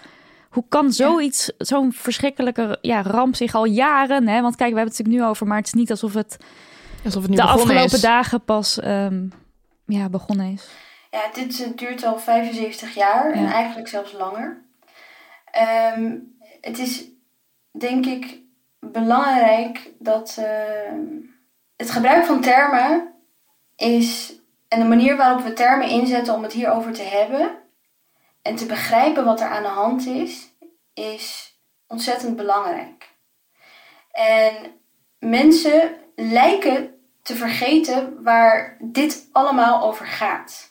Hoe 0.51 0.65
kan 0.69 0.93
zoiets, 0.93 1.53
zo'n 1.59 1.93
verschrikkelijke 1.93 2.79
ja, 2.81 3.03
ramp 3.03 3.37
zich 3.37 3.55
al 3.55 3.65
jaren, 3.65 4.29
hè? 4.29 4.41
want 4.41 4.57
kijk, 4.57 4.71
we 4.71 4.77
hebben 4.77 4.95
het 4.95 4.99
natuurlijk 4.99 5.19
nu 5.25 5.31
over, 5.31 5.47
maar 5.47 5.57
het 5.57 5.67
is 5.67 5.73
niet 5.73 5.91
alsof 5.91 6.15
het 6.15 6.39
Alsof 7.05 7.23
het 7.23 7.31
nu 7.31 7.37
de 7.37 7.43
afgelopen 7.43 7.83
is. 7.85 8.01
dagen 8.01 8.45
pas 8.45 8.81
ehm, 8.81 9.27
ja, 9.87 10.09
begonnen 10.09 10.53
is. 10.53 10.69
Ja, 11.11 11.31
dit 11.33 11.79
duurt 11.79 12.05
al 12.05 12.19
75 12.19 12.95
jaar 12.95 13.33
en 13.33 13.47
eigenlijk 13.47 13.89
zelfs 13.89 14.13
langer. 14.13 14.65
Ehm, 15.45 16.19
het 16.61 16.79
is 16.79 17.09
denk 17.71 18.07
ik 18.07 18.41
belangrijk 18.79 19.93
dat 19.99 20.37
ehm, 20.39 21.07
het 21.77 21.91
gebruik 21.91 22.25
van 22.25 22.41
termen 22.41 23.15
is 23.77 24.39
en 24.69 24.79
de 24.81 24.87
manier 24.87 25.17
waarop 25.17 25.43
we 25.43 25.53
termen 25.53 25.89
inzetten 25.89 26.35
om 26.35 26.43
het 26.43 26.53
hierover 26.53 26.93
te 26.93 27.03
hebben 27.03 27.59
en 28.43 28.57
te 28.57 28.67
begrijpen 28.67 29.25
wat 29.25 29.41
er 29.41 29.49
aan 29.49 29.63
de 29.63 29.69
hand 29.69 30.07
is, 30.07 30.55
is 30.95 31.59
ontzettend 31.87 32.37
belangrijk. 32.37 33.15
En 34.11 34.55
mensen 35.19 35.95
lijken 36.15 36.95
te 37.23 37.37
vergeten 37.37 38.23
waar 38.23 38.77
dit 38.81 39.29
allemaal 39.33 39.83
over 39.83 40.07
gaat. 40.07 40.70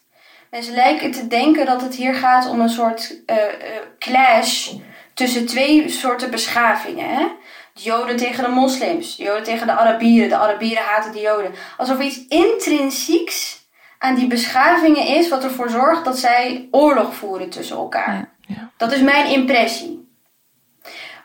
Mensen 0.49 0.73
lijken 0.73 1.11
te 1.11 1.27
denken 1.27 1.65
dat 1.65 1.81
het 1.81 1.95
hier 1.95 2.13
gaat 2.13 2.49
om 2.49 2.59
een 2.59 2.69
soort 2.69 3.21
eh, 3.25 3.37
eh, 3.37 3.51
clash 3.99 4.73
tussen 5.13 5.45
twee 5.45 5.89
soorten 5.89 6.31
beschavingen. 6.31 7.09
Hè? 7.09 7.27
De 7.73 7.81
Joden 7.81 8.17
tegen 8.17 8.43
de 8.43 8.49
moslims, 8.49 9.15
de 9.15 9.23
Joden 9.23 9.43
tegen 9.43 9.67
de 9.67 9.73
Arabieren, 9.73 10.29
de 10.29 10.37
Arabieren 10.37 10.83
haten 10.83 11.11
de 11.11 11.19
Joden. 11.19 11.53
Alsof 11.77 11.97
er 11.97 12.03
iets 12.03 12.27
intrinsieks 12.27 13.67
aan 13.97 14.15
die 14.15 14.27
beschavingen 14.27 15.07
is 15.07 15.29
wat 15.29 15.43
ervoor 15.43 15.69
zorgt 15.69 16.05
dat 16.05 16.19
zij 16.19 16.67
oorlog 16.71 17.15
voeren 17.15 17.49
tussen 17.49 17.77
elkaar. 17.77 18.13
Ja. 18.13 18.55
Ja. 18.55 18.71
Dat 18.77 18.91
is 18.91 19.01
mijn 19.01 19.31
impressie. 19.31 20.09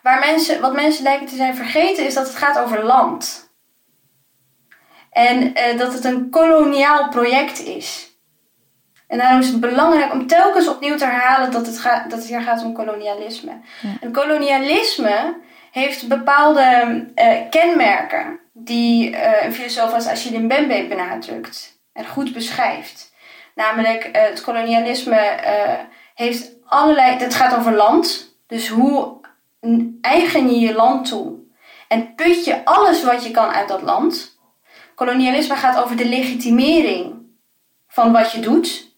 Waar 0.02 0.18
mensen, 0.18 0.60
wat 0.60 0.74
mensen 0.74 1.02
lijken 1.02 1.26
te 1.26 1.36
zijn 1.36 1.56
vergeten 1.56 2.06
is 2.06 2.14
dat 2.14 2.26
het 2.26 2.36
gaat 2.36 2.58
over 2.58 2.84
land. 2.84 3.52
En 5.10 5.54
eh, 5.54 5.78
dat 5.78 5.92
het 5.92 6.04
een 6.04 6.30
koloniaal 6.30 7.08
project 7.08 7.60
is. 7.60 8.13
En 9.08 9.18
daarom 9.18 9.40
is 9.40 9.48
het 9.48 9.60
belangrijk 9.60 10.12
om 10.12 10.26
telkens 10.26 10.68
opnieuw 10.68 10.96
te 10.96 11.04
herhalen 11.04 11.50
dat 11.50 11.66
het, 11.66 11.78
gaat, 11.78 12.10
dat 12.10 12.18
het 12.18 12.28
hier 12.28 12.40
gaat 12.40 12.64
om 12.64 12.72
kolonialisme. 12.72 13.52
Ja. 13.80 13.88
En 14.00 14.12
kolonialisme 14.12 15.36
heeft 15.70 16.08
bepaalde 16.08 17.04
eh, 17.14 17.36
kenmerken 17.50 18.38
die 18.52 19.16
eh, 19.16 19.44
een 19.44 19.54
filosoof 19.54 19.92
als 19.92 20.06
Achille 20.06 20.38
Mbembe 20.38 20.86
benadrukt 20.88 21.78
en 21.92 22.06
goed 22.06 22.32
beschrijft. 22.32 23.12
Namelijk, 23.54 24.04
eh, 24.04 24.22
het 24.22 24.40
kolonialisme 24.40 25.38
heeft 26.14 26.52
allerlei. 26.64 27.16
Het 27.16 27.34
gaat 27.34 27.56
over 27.56 27.72
land. 27.72 28.36
Dus 28.46 28.68
hoe 28.68 29.16
eigen 30.00 30.50
je 30.50 30.58
je 30.58 30.74
land 30.74 31.08
toe 31.08 31.42
en 31.88 32.14
put 32.14 32.44
je 32.44 32.64
alles 32.64 33.04
wat 33.04 33.24
je 33.24 33.30
kan 33.30 33.48
uit 33.48 33.68
dat 33.68 33.82
land. 33.82 34.38
Kolonialisme 34.94 35.56
gaat 35.56 35.82
over 35.82 35.96
de 35.96 36.08
legitimering 36.08 37.14
van 37.88 38.12
wat 38.12 38.32
je 38.32 38.40
doet. 38.40 38.93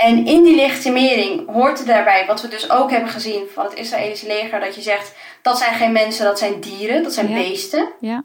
En 0.00 0.26
in 0.26 0.42
die 0.42 0.54
legitimering 0.56 1.48
hoort 1.52 1.78
er 1.80 1.86
daarbij, 1.86 2.24
wat 2.26 2.42
we 2.42 2.48
dus 2.48 2.70
ook 2.70 2.90
hebben 2.90 3.08
gezien 3.10 3.42
van 3.54 3.64
het 3.64 3.74
Israëlische 3.74 4.26
leger, 4.26 4.60
dat 4.60 4.74
je 4.74 4.82
zegt 4.82 5.14
dat 5.42 5.58
zijn 5.58 5.74
geen 5.74 5.92
mensen, 5.92 6.24
dat 6.24 6.38
zijn 6.38 6.60
dieren, 6.60 7.02
dat 7.02 7.12
zijn 7.14 7.28
Ja. 7.28 7.34
beesten. 7.34 7.88
Ja. 8.00 8.22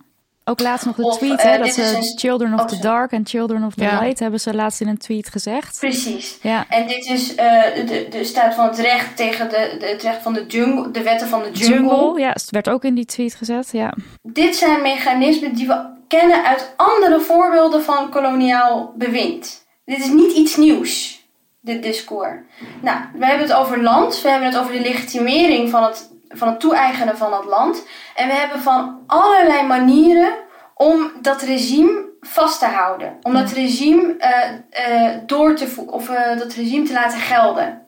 Ook 0.48 0.60
laatst 0.60 0.86
nog 0.86 0.96
de 0.96 1.04
Of, 1.04 1.18
tweet, 1.18 1.40
eh, 1.40 1.46
hè, 1.52 1.58
dat 1.58 1.74
ze 1.74 1.82
een- 1.96 2.18
Children 2.18 2.54
of 2.54 2.60
oh, 2.60 2.66
the 2.66 2.76
sorry. 2.76 2.90
Dark 2.90 3.12
en 3.12 3.26
Children 3.26 3.64
of 3.64 3.74
the 3.74 3.84
Ja. 3.84 4.00
Light 4.00 4.20
hebben 4.20 4.40
ze 4.40 4.54
laatst 4.54 4.82
in 4.82 4.88
een 4.88 4.98
tweet 4.98 5.30
gezegd. 5.30 5.80
Precies. 5.80 6.38
Ja, 6.42 6.66
En 6.70 6.88
dit 6.88 7.06
is 7.06 7.36
eh, 7.36 7.62
de, 7.88 8.08
de 8.10 8.24
staat 8.24 8.54
van 8.56 8.68
het 8.68 8.80
recht 8.80 9.16
tegen 9.18 9.50
de, 9.50 9.76
de, 9.80 9.86
het 9.86 10.02
recht 10.02 10.22
van 10.22 10.34
de 10.34 10.46
jungle, 10.48 10.92
de 10.92 11.02
wetten 11.04 11.28
van 11.28 11.44
de 11.44 11.52
jungle. 11.52 11.76
Jungle, 11.76 12.20
ja, 12.22 12.30
het 12.30 12.48
werd 12.50 12.70
ook 12.70 12.84
in 12.84 12.96
die 12.96 13.06
tweet 13.06 13.36
gezet. 13.36 13.70
Ja, 13.72 13.94
Dit 14.22 14.56
zijn 14.56 14.82
mechanismen 14.82 15.54
die 15.56 15.68
we 15.68 15.86
kennen 16.08 16.46
uit 16.46 16.74
andere 16.78 17.20
voorbeelden 17.20 17.84
van 17.84 18.10
koloniaal 18.10 18.94
bewind. 18.98 19.66
Dit 19.86 19.98
is 20.00 20.08
niet 20.10 20.32
iets 20.32 20.56
nieuws, 20.56 21.25
dit 21.66 21.84
discours. 21.84 22.36
Nou, 22.82 22.98
we 23.14 23.26
hebben 23.26 23.48
het 23.48 23.58
over 23.58 23.82
land, 23.84 24.22
we 24.22 24.30
hebben 24.30 24.50
het 24.50 24.58
over 24.58 24.74
de 24.74 24.82
legitimering 24.82 25.70
van 25.70 25.84
het, 25.84 26.10
van 26.30 26.48
het 26.48 26.60
toe-eigenen 26.60 27.18
van 27.18 27.34
het 27.34 27.46
land. 27.46 27.88
En 28.16 28.28
we 28.28 28.34
hebben 28.34 28.62
van 28.62 29.04
allerlei 29.08 29.68
manieren 29.68 30.34
om 30.74 31.12
dat 31.22 31.42
regime 31.42 32.06
vast 32.22 32.60
te 32.60 32.66
houden. 32.66 33.18
Om 33.22 33.34
dat 33.34 33.52
regime 33.52 34.16
eh, 34.18 34.52
eh, 34.70 35.20
door 35.26 35.56
te 35.56 35.68
voeren, 35.68 35.94
of 35.94 36.10
eh, 36.10 36.38
dat 36.38 36.54
regime 36.54 36.86
te 36.86 36.94
laten 36.94 37.20
gelden. 37.20 37.82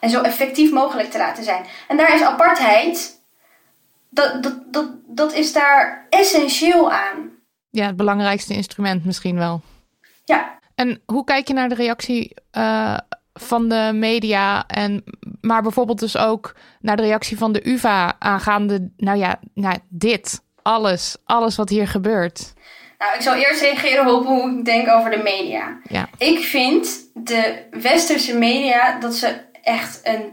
En 0.00 0.10
zo 0.10 0.20
effectief 0.20 0.72
mogelijk 0.72 1.10
te 1.10 1.18
laten 1.18 1.44
zijn. 1.44 1.64
En 1.88 1.96
daar 1.96 2.14
is 2.14 2.22
apartheid 2.22 3.20
dat, 4.08 4.42
dat, 4.42 4.54
dat, 4.66 4.86
dat 5.06 5.32
is 5.32 5.52
daar 5.52 6.06
essentieel 6.10 6.92
aan. 6.92 7.30
Ja, 7.70 7.86
het 7.86 7.96
belangrijkste 7.96 8.54
instrument 8.54 9.04
misschien 9.04 9.36
wel. 9.36 9.60
Ja, 10.24 10.58
En 10.74 11.02
hoe 11.06 11.24
kijk 11.24 11.48
je 11.48 11.54
naar 11.54 11.68
de 11.68 11.74
reactie 11.74 12.34
van 13.34 13.68
de 13.68 13.90
media 13.94 14.66
en 14.66 15.04
maar 15.40 15.62
bijvoorbeeld 15.62 15.98
dus 15.98 16.16
ook 16.16 16.54
naar 16.80 16.96
de 16.96 17.02
reactie 17.02 17.38
van 17.38 17.52
de 17.52 17.68
UvA 17.68 18.16
aangaande, 18.18 18.90
nou 18.96 19.18
ja, 19.18 19.40
nou, 19.54 19.76
dit, 19.88 20.40
alles, 20.62 21.16
alles 21.24 21.56
wat 21.56 21.68
hier 21.68 21.88
gebeurt. 21.88 22.52
nou, 22.98 23.14
ik 23.14 23.20
zal 23.20 23.34
eerst 23.34 23.60
reageren 23.60 24.14
op 24.14 24.24
hoe 24.26 24.58
ik 24.58 24.64
denk 24.64 24.88
over 24.88 25.10
de 25.10 25.20
media. 25.22 25.78
Ja. 25.88 26.08
Ik 26.18 26.38
vind 26.38 27.10
de 27.14 27.66
westerse 27.70 28.38
media 28.38 28.98
dat 28.98 29.14
ze 29.14 29.34
echt 29.62 30.00
een. 30.02 30.32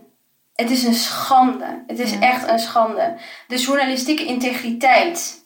Het 0.56 0.70
is 0.70 0.84
een 0.84 0.94
schande. 0.94 1.84
Het 1.88 2.00
is 2.00 2.12
Ja. 2.12 2.20
echt 2.20 2.50
een 2.50 2.60
schande. 2.60 3.18
De 3.48 3.58
journalistieke 3.58 4.26
integriteit 4.26 5.46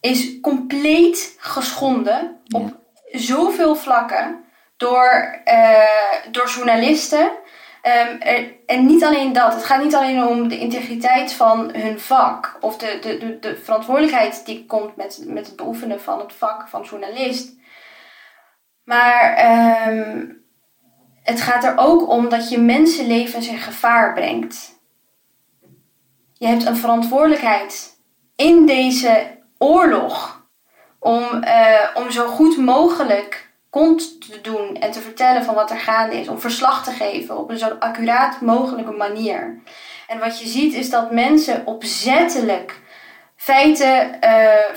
is 0.00 0.40
compleet 0.40 1.34
geschonden 1.38 2.40
op 2.54 2.78
zoveel 3.10 3.76
vlakken 3.76 4.44
door, 4.80 5.40
eh, 5.44 6.30
door 6.30 6.48
journalisten. 6.48 7.30
Ehm, 7.82 8.20
en 8.66 8.86
niet 8.86 9.04
alleen 9.04 9.32
dat. 9.32 9.54
Het 9.54 9.64
gaat 9.64 9.82
niet 9.82 9.94
alleen 9.94 10.24
om 10.24 10.48
de 10.48 10.58
integriteit 10.58 11.32
van 11.32 11.74
hun 11.74 12.00
vak. 12.00 12.56
Of 12.60 12.76
de, 12.76 12.98
de, 13.00 13.18
de, 13.18 13.38
de 13.38 13.56
verantwoordelijkheid 13.56 14.46
die 14.46 14.66
komt 14.66 14.96
met, 14.96 15.22
met 15.26 15.46
het 15.46 15.56
beoefenen 15.56 16.00
van 16.00 16.18
het 16.18 16.32
vak 16.32 16.68
van 16.68 16.82
journalist. 16.82 17.52
Maar 18.84 19.34
ehm, 19.34 20.26
het 21.22 21.40
gaat 21.40 21.64
er 21.64 21.74
ook 21.76 22.08
om 22.08 22.28
dat 22.28 22.50
je 22.50 22.58
mensenlevens 22.58 23.48
in 23.48 23.58
gevaar 23.58 24.12
brengt. 24.12 24.78
Je 26.32 26.46
hebt 26.46 26.64
een 26.64 26.76
verantwoordelijkheid 26.76 27.98
in 28.36 28.66
deze 28.66 29.38
oorlog 29.58 30.46
om, 30.98 31.42
eh, 31.42 31.88
om 31.94 32.10
zo 32.10 32.26
goed 32.26 32.56
mogelijk 32.56 33.49
kont 33.70 34.30
te 34.30 34.40
doen 34.40 34.76
en 34.76 34.90
te 34.90 35.00
vertellen 35.00 35.44
van 35.44 35.54
wat 35.54 35.70
er 35.70 35.78
gaande 35.78 36.16
is. 36.16 36.28
Om 36.28 36.40
verslag 36.40 36.84
te 36.84 36.90
geven 36.90 37.38
op 37.38 37.50
een 37.50 37.58
zo 37.58 37.76
accuraat 37.78 38.40
mogelijke 38.40 38.90
manier. 38.90 39.60
En 40.06 40.18
wat 40.18 40.40
je 40.40 40.48
ziet 40.48 40.74
is 40.74 40.90
dat 40.90 41.12
mensen 41.12 41.66
opzettelijk 41.66 42.80
feiten 43.36 44.20
eh, 44.20 44.74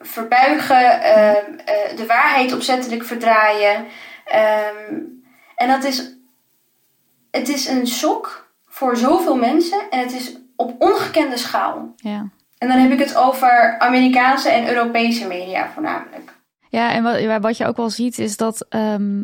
verbuigen, 0.00 1.02
eh, 1.02 1.30
eh, 1.30 1.96
de 1.96 2.06
waarheid 2.06 2.52
opzettelijk 2.52 3.04
verdraaien. 3.04 3.86
Ehm, 4.24 4.94
en 5.56 5.68
dat 5.68 5.84
is, 5.84 6.16
het 7.30 7.48
is 7.48 7.68
een 7.68 7.86
shock 7.86 8.50
voor 8.68 8.96
zoveel 8.96 9.36
mensen 9.36 9.80
en 9.90 9.98
het 9.98 10.12
is 10.12 10.36
op 10.56 10.74
ongekende 10.78 11.36
schaal. 11.36 11.92
Ja. 11.96 12.28
En 12.58 12.68
dan 12.68 12.78
heb 12.78 12.92
ik 12.92 12.98
het 12.98 13.16
over 13.16 13.78
Amerikaanse 13.78 14.50
en 14.50 14.68
Europese 14.68 15.26
media 15.26 15.70
voornamelijk. 15.72 16.31
Ja, 16.72 16.92
en 16.92 17.02
wat, 17.02 17.40
wat 17.42 17.56
je 17.56 17.66
ook 17.66 17.76
wel 17.76 17.90
ziet 17.90 18.18
is 18.18 18.36
dat 18.36 18.66
ehm, 18.68 19.22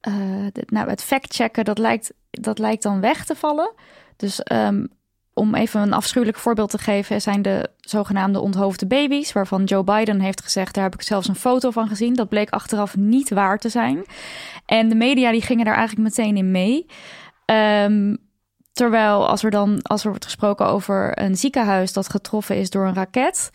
eh, 0.00 0.46
nou, 0.66 0.88
het 0.88 1.02
factchecken, 1.02 1.64
dat 1.64 1.78
lijkt, 1.78 2.12
dat 2.30 2.58
lijkt 2.58 2.82
dan 2.82 3.00
weg 3.00 3.24
te 3.24 3.34
vallen. 3.34 3.72
Dus 4.16 4.42
ehm, 4.42 4.86
om 5.34 5.54
even 5.54 5.80
een 5.80 5.92
afschuwelijk 5.92 6.38
voorbeeld 6.38 6.70
te 6.70 6.78
geven, 6.78 7.20
zijn 7.20 7.42
de 7.42 7.70
zogenaamde 7.80 8.40
onthoofde 8.40 8.86
baby's, 8.86 9.32
waarvan 9.32 9.64
Joe 9.64 9.84
Biden 9.84 10.20
heeft 10.20 10.42
gezegd, 10.42 10.74
daar 10.74 10.84
heb 10.84 10.94
ik 10.94 11.02
zelfs 11.02 11.28
een 11.28 11.34
foto 11.34 11.70
van 11.70 11.88
gezien. 11.88 12.14
Dat 12.14 12.28
bleek 12.28 12.50
achteraf 12.50 12.96
niet 12.96 13.30
waar 13.30 13.58
te 13.58 13.68
zijn. 13.68 14.04
En 14.66 14.88
de 14.88 14.94
media 14.94 15.30
die 15.30 15.42
gingen 15.42 15.64
daar 15.64 15.76
eigenlijk 15.76 16.08
meteen 16.08 16.36
in 16.36 16.50
mee. 16.50 16.86
Ehm, 17.44 18.16
terwijl 18.72 19.28
als 19.28 19.42
er 19.42 19.50
dan 19.50 19.82
als 19.82 20.02
er 20.02 20.10
wordt 20.10 20.24
gesproken 20.24 20.66
over 20.66 21.22
een 21.22 21.36
ziekenhuis 21.36 21.92
dat 21.92 22.08
getroffen 22.10 22.56
is 22.56 22.70
door 22.70 22.86
een 22.86 22.94
raket, 22.94 23.50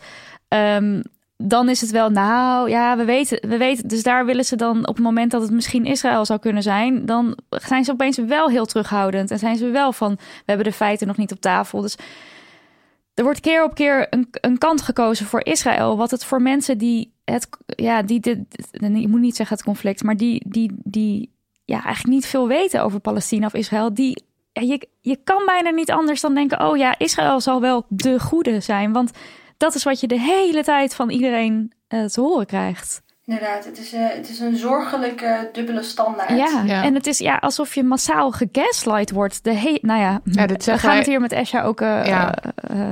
dan 1.36 1.68
is 1.68 1.80
het 1.80 1.90
wel, 1.90 2.10
nou 2.10 2.70
ja, 2.70 2.96
we 2.96 3.04
weten, 3.04 3.48
we 3.48 3.56
weten. 3.56 3.88
Dus 3.88 4.02
daar 4.02 4.26
willen 4.26 4.44
ze 4.44 4.56
dan 4.56 4.78
op 4.78 4.94
het 4.94 5.04
moment 5.04 5.30
dat 5.30 5.42
het 5.42 5.50
misschien 5.50 5.84
Israël 5.84 6.24
zou 6.24 6.38
kunnen 6.38 6.62
zijn, 6.62 7.06
dan 7.06 7.38
zijn 7.48 7.84
ze 7.84 7.92
opeens 7.92 8.18
wel 8.18 8.48
heel 8.48 8.66
terughoudend 8.66 9.30
en 9.30 9.38
zijn 9.38 9.56
ze 9.56 9.70
wel 9.70 9.92
van, 9.92 10.14
we 10.14 10.42
hebben 10.44 10.66
de 10.66 10.72
feiten 10.72 11.06
nog 11.06 11.16
niet 11.16 11.32
op 11.32 11.40
tafel. 11.40 11.80
Dus 11.80 11.96
er 13.14 13.24
wordt 13.24 13.40
keer 13.40 13.64
op 13.64 13.74
keer 13.74 14.06
een, 14.10 14.28
een 14.30 14.58
kant 14.58 14.82
gekozen 14.82 15.26
voor 15.26 15.44
Israël, 15.44 15.96
wat 15.96 16.10
het 16.10 16.24
voor 16.24 16.42
mensen 16.42 16.78
die 16.78 17.12
het, 17.24 17.48
ja, 17.66 18.02
die 18.02 18.20
dit, 18.20 18.38
ik 18.70 19.08
moet 19.08 19.20
niet 19.20 19.36
zeggen 19.36 19.56
het 19.56 19.64
conflict, 19.64 20.02
maar 20.02 20.16
die, 20.16 20.42
die, 20.48 20.72
die, 20.84 21.32
ja, 21.64 21.84
eigenlijk 21.84 22.14
niet 22.14 22.26
veel 22.26 22.48
weten 22.48 22.82
over 22.82 23.00
Palestina 23.00 23.46
of 23.46 23.54
Israël, 23.54 23.94
die 23.94 24.24
je, 24.52 24.88
je 25.00 25.18
kan 25.24 25.42
bijna 25.46 25.70
niet 25.70 25.90
anders 25.90 26.20
dan 26.20 26.34
denken: 26.34 26.66
oh 26.66 26.76
ja, 26.76 26.98
Israël 26.98 27.40
zal 27.40 27.60
wel 27.60 27.84
de 27.88 28.20
goede 28.20 28.60
zijn. 28.60 28.92
Want 28.92 29.10
dat 29.56 29.74
is 29.74 29.82
wat 29.84 30.00
je 30.00 30.06
de 30.06 30.20
hele 30.20 30.62
tijd 30.64 30.94
van 30.94 31.10
iedereen 31.10 31.72
eh, 31.88 32.04
te 32.04 32.20
horen 32.20 32.46
krijgt. 32.46 33.02
Inderdaad, 33.26 33.64
het 33.64 33.78
is, 33.78 33.92
eh, 33.92 34.00
het 34.08 34.28
is 34.28 34.38
een 34.40 34.56
zorgelijke 34.56 35.48
dubbele 35.52 35.82
standaard. 35.82 36.30
Ja, 36.30 36.62
Ja. 36.66 36.82
en 36.82 36.94
het 36.94 37.06
is 37.06 37.18
ja, 37.18 37.36
alsof 37.36 37.74
je 37.74 37.82
massaal 37.84 38.30
gegaslight 38.32 39.10
wordt. 39.10 39.44
De 39.44 39.52
he 39.54 39.78
nou 39.82 40.00
ja, 40.00 40.20
Ja, 40.24 40.46
dit 40.46 40.64
we 40.64 40.78
gaan 40.78 40.88
wij- 40.88 40.98
het 40.98 41.06
hier 41.06 41.20
met 41.20 41.32
Esha 41.32 41.62
ook. 41.62 41.80
eh, 41.80 42.06
Ja. 42.06 42.34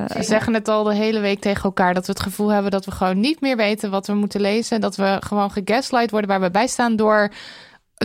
We 0.06 0.22
zeggen 0.22 0.54
het 0.54 0.68
al 0.68 0.84
de 0.84 0.94
hele 0.94 1.20
week 1.20 1.40
tegen 1.40 1.62
elkaar 1.64 1.94
dat 1.94 2.06
we 2.06 2.12
het 2.12 2.22
gevoel 2.22 2.48
hebben 2.48 2.70
dat 2.70 2.84
we 2.84 2.90
gewoon 2.90 3.20
niet 3.20 3.40
meer 3.40 3.56
weten 3.56 3.90
wat 3.90 4.06
we 4.06 4.14
moeten 4.14 4.40
lezen. 4.40 4.80
Dat 4.80 4.96
we 4.96 5.16
gewoon 5.20 5.50
gegaslight 5.50 6.10
worden 6.10 6.30
waar 6.30 6.40
we 6.40 6.50
bij 6.50 6.66
staan 6.66 6.96
door. 6.96 7.30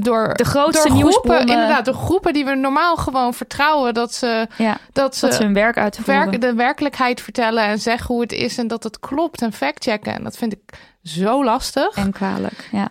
Door, 0.01 0.33
De 0.33 0.45
grootste 0.45 0.87
door 0.87 0.97
groepen, 0.97 1.03
nieuwsbronnen. 1.03 1.47
inderdaad, 1.47 1.85
door 1.85 1.93
groepen 1.93 2.33
die 2.33 2.45
we 2.45 2.55
normaal 2.55 2.95
gewoon 2.95 3.33
vertrouwen 3.33 3.93
dat 3.93 4.13
ze, 4.13 4.47
ja, 4.57 4.77
dat 4.93 5.15
ze, 5.15 5.25
dat 5.25 5.35
ze 5.35 5.43
hun 5.43 5.53
werk 5.53 5.77
uitvoeren. 5.77 6.29
werk, 6.29 6.41
de 6.41 6.53
werkelijkheid 6.53 7.21
vertellen 7.21 7.63
en 7.63 7.79
zeggen 7.79 8.07
hoe 8.13 8.21
het 8.21 8.31
is 8.31 8.57
en 8.57 8.67
dat 8.67 8.83
het 8.83 8.99
klopt 8.99 9.41
en 9.41 9.53
factchecken. 9.53 10.13
En 10.13 10.23
dat 10.23 10.37
vind 10.37 10.53
ik 10.53 10.59
zo 11.03 11.43
lastig. 11.43 11.95
En, 11.95 12.03
En 12.03 12.11
kwalijk. 12.11 12.69
Ja. 12.71 12.87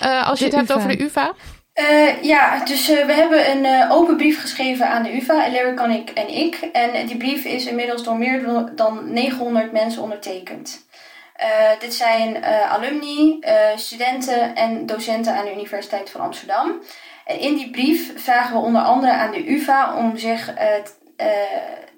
eh, 0.00 0.28
als 0.28 0.38
je 0.38 0.50
De 0.50 0.56
het 0.56 0.68
hebt 0.68 0.70
UvA. 0.70 0.74
over 0.86 0.96
de 0.98 1.04
UvA, 1.04 1.32
Eh, 1.72 2.22
ja, 2.22 2.64
dus 2.64 2.88
eh, 2.90 3.06
we 3.06 3.12
hebben 3.12 3.50
een 3.50 3.64
eh, 3.64 3.90
open 3.92 4.16
brief 4.16 4.40
geschreven 4.40 4.88
aan 4.88 5.02
de 5.02 5.16
UvA, 5.16 5.34
Larry 5.34 5.74
Kanik 5.74 6.10
en 6.10 6.28
ik. 6.36 6.54
En 6.72 7.06
die 7.06 7.16
brief 7.16 7.44
is 7.44 7.66
inmiddels 7.66 8.04
door 8.04 8.16
meer 8.16 8.42
dan 8.74 9.12
900 9.12 9.72
mensen 9.72 10.02
ondertekend. 10.02 10.86
Eh, 11.34 11.78
dit 11.78 11.94
zijn 11.94 12.42
eh, 12.42 12.72
alumni, 12.72 13.38
eh, 13.40 13.76
studenten 13.76 14.54
en 14.54 14.86
docenten 14.86 15.34
aan 15.34 15.44
de 15.44 15.52
Universiteit 15.52 16.10
van 16.10 16.20
Amsterdam. 16.20 16.82
En 17.24 17.38
in 17.38 17.54
die 17.54 17.70
brief 17.70 18.22
vragen 18.22 18.52
we 18.52 18.66
onder 18.66 18.82
andere 18.82 19.12
aan 19.12 19.30
de 19.30 19.50
UvA 19.50 19.96
om 19.96 20.16
zich 20.16 20.52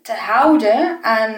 te 0.02 0.12
houden 0.12 0.98
aan 1.02 1.36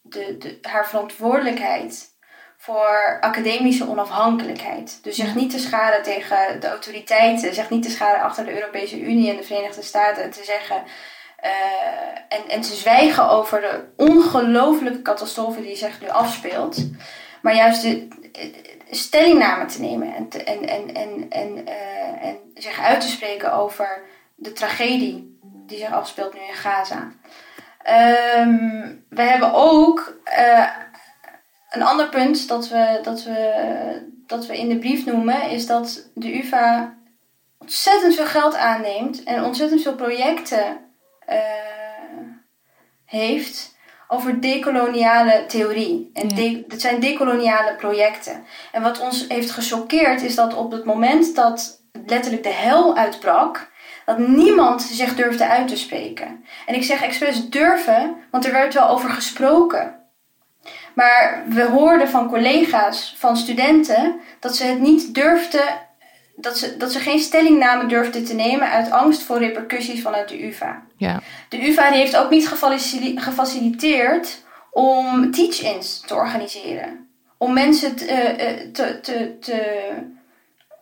de, 0.00 0.36
de, 0.38 0.58
haar 0.62 0.88
verantwoordelijkheid 0.88 2.08
voor 2.56 3.18
academische 3.20 3.88
onafhankelijkheid. 3.88 4.98
Dus 5.02 5.16
zich 5.16 5.34
niet 5.34 5.50
te 5.50 5.58
scharen 5.58 6.02
tegen 6.02 6.60
de 6.60 6.68
autoriteiten, 6.68 7.54
zich 7.54 7.70
niet 7.70 7.82
te 7.82 7.90
scharen 7.90 8.22
achter 8.22 8.44
de 8.44 8.54
Europese 8.54 9.00
Unie 9.00 9.30
en 9.30 9.36
de 9.36 9.42
Verenigde 9.42 9.82
Staten 9.82 10.22
en 10.22 10.30
te 10.30 10.44
zeggen. 10.44 10.82
Eh, 11.40 11.50
en, 12.28 12.48
en 12.48 12.60
te 12.60 12.74
zwijgen 12.74 13.28
over 13.28 13.60
de 13.60 13.84
ongelofelijke 13.96 15.02
catastrofe 15.02 15.62
die 15.62 15.76
zich 15.76 16.00
nu 16.00 16.08
afspeelt. 16.08 16.76
Maar 17.42 17.54
juist 17.54 17.82
de, 17.82 18.08
stellingname 18.90 19.64
te 19.64 19.80
nemen 19.80 20.14
en, 20.14 20.28
en, 20.46 20.68
en, 20.68 20.94
en, 20.94 21.30
en, 21.30 21.66
eh, 21.66 22.28
en 22.28 22.38
zich 22.54 22.80
uit 22.80 23.00
te 23.00 23.08
spreken 23.08 23.52
over 23.52 24.02
de 24.34 24.52
tragedie 24.52 25.38
die 25.42 25.78
zich 25.78 25.92
afspeelt 25.92 26.34
nu 26.34 26.40
in 26.40 26.54
Gaza. 26.54 27.12
Ehm, 27.82 28.88
we 29.08 29.22
hebben 29.22 29.52
ook 29.52 30.20
eh, 30.24 30.68
een 31.70 31.82
ander 31.82 32.08
punt 32.08 32.48
dat 32.48 32.68
we, 32.68 32.98
dat, 33.02 33.22
we, 33.22 34.12
dat 34.26 34.46
we 34.46 34.58
in 34.58 34.68
de 34.68 34.78
brief 34.78 35.04
noemen, 35.04 35.50
is 35.50 35.66
dat 35.66 36.10
de 36.14 36.38
UvA 36.38 36.98
ontzettend 37.58 38.14
veel 38.14 38.26
geld 38.26 38.56
aanneemt 38.56 39.22
en 39.22 39.44
ontzettend 39.44 39.82
veel 39.82 39.94
projecten 39.94 40.89
eh, 41.30 41.38
heeft 43.04 43.78
over 44.08 44.40
decoloniale 44.40 45.44
theorie. 45.46 46.10
En 46.14 46.28
de, 46.28 46.64
dat 46.68 46.80
zijn 46.80 47.00
decoloniale 47.00 47.74
projecten. 47.74 48.44
En 48.72 48.82
wat 48.82 49.00
ons 49.00 49.24
heeft 49.28 49.50
gechoqueerd 49.50 50.22
is 50.22 50.34
dat 50.34 50.54
op 50.54 50.70
het 50.70 50.84
moment 50.84 51.34
dat 51.34 51.82
letterlijk 52.06 52.42
de 52.42 52.52
hel 52.52 52.96
uitbrak, 52.96 53.70
dat 54.04 54.18
niemand 54.18 54.82
zich 54.82 55.14
durfde 55.14 55.48
uit 55.48 55.68
te 55.68 55.76
spreken. 55.76 56.44
En 56.66 56.74
ik 56.74 56.84
zeg 56.84 57.02
expres 57.02 57.48
durven, 57.48 58.16
want 58.30 58.44
er 58.44 58.52
werd 58.52 58.74
wel 58.74 58.88
over 58.88 59.10
gesproken. 59.10 59.98
Maar 60.94 61.44
we 61.48 61.62
hoorden 61.62 62.08
van 62.08 62.28
collega's, 62.28 63.14
van 63.18 63.36
studenten, 63.36 64.20
dat 64.40 64.56
ze 64.56 64.64
het 64.64 64.80
niet 64.80 65.14
durfden, 65.14 65.88
dat 66.40 66.58
ze, 66.58 66.76
dat 66.76 66.92
ze 66.92 66.98
geen 66.98 67.18
stellingname 67.18 67.86
durfden 67.86 68.24
te 68.24 68.34
nemen 68.34 68.70
uit 68.70 68.90
angst 68.90 69.22
voor 69.22 69.38
repercussies 69.38 70.02
vanuit 70.02 70.28
de 70.28 70.46
UvA. 70.46 70.82
ja. 70.96 71.20
De 71.48 71.68
UvA 71.68 71.82
heeft 71.90 72.16
ook 72.16 72.30
niet 72.30 72.48
gefacili- 72.48 73.18
gefaciliteerd 73.20 74.42
om 74.70 75.30
teach-ins 75.30 76.00
te 76.06 76.14
organiseren. 76.14 77.08
Om 77.38 77.52
mensen 77.52 77.96
te, 77.96 78.04
eh, 78.04 78.48
eh, 78.50 78.70
te, 78.72 79.00
te, 79.00 79.36
te 79.40 79.88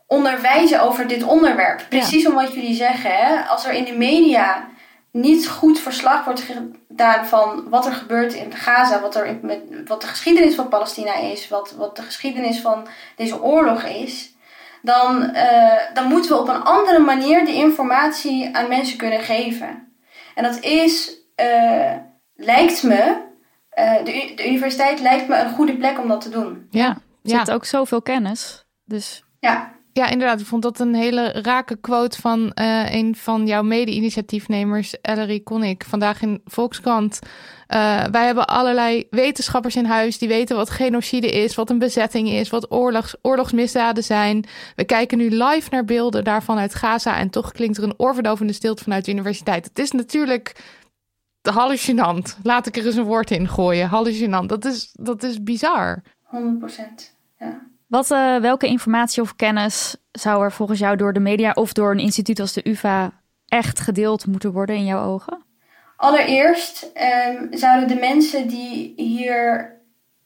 onderwijzen 0.07 0.83
over 0.83 1.07
dit 1.07 1.23
onderwerp. 1.23 1.87
Precies 1.89 2.27
om 2.27 2.35
wat 2.35 2.53
jullie 2.55 2.75
zeggen. 2.75 3.11
Hè? 3.11 3.41
Als 3.49 3.65
er 3.67 3.73
in 3.73 3.85
de 3.85 3.97
media 3.97 4.69
niet 5.11 5.49
goed 5.49 5.81
verslag 5.81 6.25
wordt 6.25 6.41
gedaan 6.89 7.27
van 7.27 7.69
wat 7.69 7.87
er 7.87 7.93
gebeurt 7.93 8.33
in 8.35 8.53
Gaza, 8.55 9.01
wat, 9.01 9.17
er 9.17 9.27
in- 9.27 9.39
met, 9.43 9.61
wat 9.87 10.01
de 10.01 10.07
geschiedenis 10.07 10.55
van 10.55 10.69
Palestina 10.69 11.15
is, 11.15 11.49
wat, 11.49 11.75
wat 11.77 11.97
de 11.97 12.03
geschiedenis 12.03 12.61
van 12.61 12.87
deze 13.17 13.43
oorlog 13.43 13.83
is, 13.83 14.33
dan, 14.83 15.31
eh, 15.31 15.95
dan 15.95 16.09
moeten 16.09 16.31
we 16.31 16.39
op 16.41 16.49
een 16.49 16.63
andere 16.63 16.99
manier 16.99 17.45
de 17.45 17.55
informatie 17.55 18.57
aan 18.57 18.69
mensen 18.69 18.99
kunnen 18.99 19.21
geven. 19.21 19.93
En 20.35 20.43
dat 20.43 20.61
is, 20.61 21.19
eh, 21.35 21.93
lijkt 22.35 22.83
me, 22.83 23.27
eh, 23.71 24.05
de, 24.05 24.47
universiteit 24.47 25.01
lijkt 25.01 25.29
me 25.29 25.37
een 25.39 25.55
goede 25.55 25.77
plek 25.77 25.99
om 25.99 26.09
dat 26.09 26.21
te 26.21 26.29
doen. 26.29 26.67
Ja, 26.71 26.89
Er 26.89 26.97
ja. 27.23 27.39
zit 27.39 27.51
ook 27.51 27.65
zoveel 27.65 28.03
kennis. 28.03 28.65
Dus 28.85 29.25
Ja, 29.41 29.73
ja, 29.93 30.09
inderdaad. 30.09 30.41
Ik 30.41 30.47
vond 30.47 30.63
dat 30.63 30.81
een 30.81 30.95
hele 30.95 31.29
rake 31.29 31.77
quote 31.77 32.21
van 32.21 32.53
eh, 32.53 32.95
een 32.95 33.17
van 33.17 33.47
jouw 33.47 33.63
mede-initiatiefnemers, 33.63 35.01
Ellery 35.01 35.43
Connick, 35.43 35.85
vandaag 35.85 36.23
in 36.23 36.41
Volkskrant. 36.45 37.19
Eh, 37.67 38.05
wij 38.05 38.27
hebben 38.27 38.47
allerlei 38.47 39.07
wetenschappers 39.11 39.77
in 39.77 39.85
huis 39.85 40.19
die 40.19 40.29
weten 40.29 40.57
wat 40.57 40.71
genocide 40.71 41.31
is, 41.31 41.55
wat 41.55 41.71
een 41.71 41.79
bezetting 41.79 42.29
is, 42.29 42.51
wat 42.51 42.71
oorlogs, 42.73 43.17
oorlogsmisdaden 43.23 44.05
zijn. 44.05 44.45
We 44.77 44.85
kijken 44.85 45.19
nu 45.19 45.31
live 45.31 45.69
naar 45.71 45.85
beelden 45.85 46.25
daarvan 46.25 46.59
uit 46.59 46.75
Gaza 46.75 47.19
en 47.19 47.31
toch 47.31 47.53
klinkt 47.53 47.77
er 47.77 47.85
een 47.85 47.99
oorverdovende 47.99 48.53
stilte 48.53 48.83
vanuit 48.83 49.05
de 49.05 49.11
universiteit. 49.11 49.65
Het 49.65 49.79
is 49.79 49.91
natuurlijk 49.91 50.77
hallucinant. 51.43 52.39
Laat 52.43 52.67
ik 52.67 52.77
er 52.77 52.87
eens 52.87 52.95
een 52.95 53.05
woord 53.05 53.31
in 53.31 53.49
gooien. 53.49 53.89
Hallucinant. 53.89 54.49
Dat 54.49 54.65
is, 54.65 54.91
dat 54.93 55.23
is 55.23 55.43
bizar. 55.43 56.03
100 56.23 56.59
procent. 56.59 57.17
Ja. 57.39 57.67
Wat, 57.89 58.11
uh, 58.11 58.37
welke 58.37 58.67
informatie 58.67 59.23
of 59.23 59.37
kennis 59.37 59.97
zou 60.13 60.45
er 60.45 60.53
volgens 60.53 60.79
jou 60.79 60.97
door 60.97 61.13
de 61.13 61.21
media 61.21 61.53
of 61.53 61.73
door 61.73 61.91
een 61.91 61.99
instituut 61.99 62.41
als 62.41 62.53
de 62.53 62.69
UvA 62.69 63.13
echt 63.47 63.81
gedeeld 63.81 64.27
moeten 64.27 64.53
worden 64.53 64.77
in 64.77 64.85
jouw 64.85 65.05
ogen? 65.05 65.43
Allereerst 65.97 66.91
um, 67.29 67.49
zouden 67.51 67.89
de 67.89 67.95
mensen 67.95 68.49
die 68.49 68.93
hier 68.97 69.77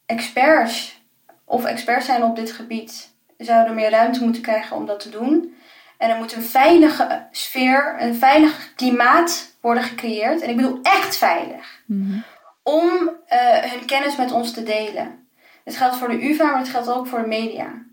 experts 0.05 1.01
of 1.45 1.65
experts 1.65 2.05
zijn 2.05 2.23
op 2.23 2.35
dit 2.35 2.51
gebied, 2.51 3.15
zouden 3.37 3.75
meer 3.75 3.89
ruimte 3.89 4.23
moeten 4.23 4.41
krijgen 4.41 4.75
om 4.75 4.85
dat 4.85 4.99
te 4.99 5.09
doen. 5.09 5.55
En 5.97 6.09
er 6.09 6.17
moet 6.17 6.35
een 6.35 6.43
veilige 6.43 7.27
sfeer, 7.31 7.95
een 7.99 8.15
veilig 8.15 8.73
klimaat 8.75 9.55
worden 9.61 9.83
gecreëerd. 9.83 10.41
En 10.41 10.49
ik 10.49 10.55
bedoel 10.55 10.79
echt 10.81 11.17
veilig. 11.17 11.81
Mhm. 11.85 12.19
Om 12.63 12.91
uh, 12.93 13.57
hun 13.57 13.85
kennis 13.85 14.15
met 14.15 14.31
ons 14.31 14.53
te 14.53 14.63
delen. 14.63 15.22
Het 15.63 15.75
geldt 15.75 15.95
voor 15.95 16.07
de 16.07 16.29
UvA, 16.29 16.45
maar 16.45 16.59
het 16.59 16.69
geldt 16.69 16.89
ook 16.89 17.07
voor 17.07 17.21
de 17.21 17.27
media. 17.27 17.83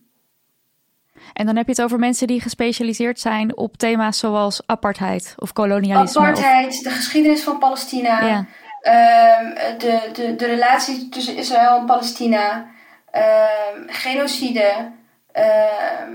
En 1.32 1.46
dan 1.46 1.56
heb 1.56 1.64
je 1.66 1.72
het 1.72 1.82
over 1.82 1.98
mensen 1.98 2.26
die 2.26 2.40
gespecialiseerd 2.40 3.20
zijn 3.20 3.56
op 3.56 3.76
thema's 3.76 4.18
zoals 4.18 4.62
apartheid 4.66 5.34
of 5.36 5.52
kolonialisme. 5.52 6.20
Apartheid, 6.20 6.82
de 6.82 6.90
geschiedenis 6.90 7.42
van 7.42 7.58
Palestina, 7.58 8.24
ja. 8.24 8.46
uh, 8.82 9.78
de, 9.78 10.10
de, 10.12 10.36
de 10.36 10.46
relatie 10.46 11.08
tussen 11.08 11.36
Israël 11.36 11.78
en 11.78 11.86
Palestina, 11.86 12.66
uh, 13.14 13.44
genocide, 13.86 14.92
ehm, 15.32 16.14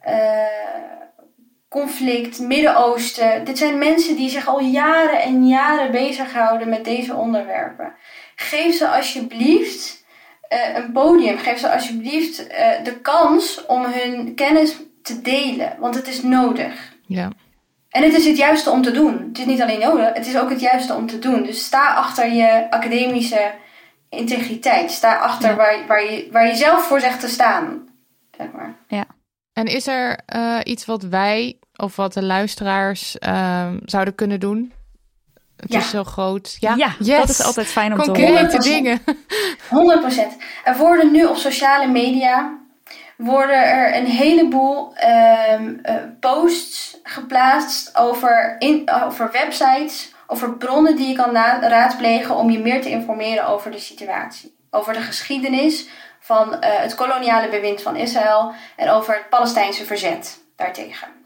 eh, 0.00 0.46
conflict, 1.68 2.38
Midden-Oosten. 2.38 3.44
Dit 3.44 3.58
zijn 3.58 3.78
mensen 3.78 4.16
die 4.16 4.30
zich 4.30 4.48
al 4.48 4.60
jaren 4.60 5.22
en 5.22 5.46
jaren 5.46 5.90
bezighouden 5.90 6.68
met 6.68 6.84
deze 6.84 7.14
onderwerpen. 7.14 7.94
Geef 8.34 8.74
ze 8.74 8.88
alsjeblieft 8.88 10.04
uh, 10.48 10.76
een 10.76 10.92
podium. 10.92 11.38
Geef 11.38 11.58
ze 11.58 11.72
alsjeblieft 11.72 12.40
uh, 12.40 12.84
de 12.84 13.00
kans 13.00 13.66
om 13.66 13.84
hun 13.84 14.34
kennis 14.34 14.76
te 15.02 15.20
delen. 15.20 15.76
Want 15.78 15.94
het 15.94 16.08
is 16.08 16.22
nodig. 16.22 16.92
Ja. 17.06 17.30
En 17.88 18.02
het 18.02 18.14
is 18.14 18.26
het 18.26 18.36
juiste 18.36 18.70
om 18.70 18.82
te 18.82 18.90
doen. 18.90 19.24
Het 19.28 19.38
is 19.38 19.44
niet 19.44 19.62
alleen 19.62 19.80
nodig, 19.80 20.14
het 20.14 20.26
is 20.26 20.38
ook 20.38 20.50
het 20.50 20.60
juiste 20.60 20.94
om 20.94 21.06
te 21.06 21.18
doen. 21.18 21.42
Dus 21.42 21.64
sta 21.64 21.94
achter 21.94 22.32
je 22.32 22.66
academische 22.70 23.50
integriteit. 24.08 24.90
Sta 24.90 25.16
achter 25.16 25.56
waar, 25.56 25.86
waar, 25.86 26.04
je, 26.04 26.28
waar 26.32 26.46
je 26.46 26.54
zelf 26.54 26.86
voor 26.86 27.00
zegt 27.00 27.20
te 27.20 27.28
staan. 27.28 27.88
Zeg 28.36 28.46
maar. 28.52 28.74
Ja. 28.88 29.06
En 29.52 29.66
is 29.66 29.86
er 29.86 30.18
uh, 30.36 30.58
iets 30.62 30.84
wat 30.84 31.02
wij 31.02 31.58
of 31.76 31.96
wat 31.96 32.12
de 32.12 32.22
luisteraars 32.22 33.16
zouden 33.84 34.14
kunnen 34.14 34.40
doen 34.40 34.72
het 35.60 35.72
ja. 35.72 35.78
is 35.78 35.90
zo 35.90 36.04
groot. 36.04 36.56
Ja, 36.60 36.74
ja 36.76 36.94
yes. 36.98 37.18
dat 37.18 37.28
is 37.28 37.44
altijd 37.44 37.66
fijn 37.66 37.92
om 37.92 37.98
Concrete 37.98 38.46
te 38.46 38.56
horen. 38.56 38.60
dingen. 38.60 39.00
100%. 39.00 40.42
Er 40.64 40.76
worden 40.76 41.12
nu 41.12 41.24
op 41.24 41.36
sociale 41.36 41.86
media 41.86 42.58
worden 43.18 43.62
er 43.64 43.96
een 43.96 44.06
heleboel 44.06 44.94
um, 45.52 45.80
uh, 45.82 45.94
posts 46.20 46.98
geplaatst 47.02 47.96
over, 47.96 48.56
in, 48.58 48.90
over 49.04 49.32
websites, 49.32 50.14
over 50.26 50.56
bronnen 50.56 50.96
die 50.96 51.08
je 51.08 51.14
kan 51.14 51.32
raadplegen 51.60 52.36
om 52.36 52.50
je 52.50 52.58
meer 52.58 52.82
te 52.82 52.90
informeren 52.90 53.46
over 53.46 53.70
de 53.70 53.78
situatie. 53.78 54.56
Over 54.70 54.92
de 54.92 55.00
geschiedenis 55.00 55.88
van 56.20 56.48
uh, 56.48 56.58
het 56.60 56.94
koloniale 56.94 57.48
bewind 57.48 57.82
van 57.82 57.96
Israël 57.96 58.52
en 58.76 58.90
over 58.90 59.14
het 59.14 59.28
Palestijnse 59.28 59.84
verzet 59.84 60.40
daartegen. 60.56 61.17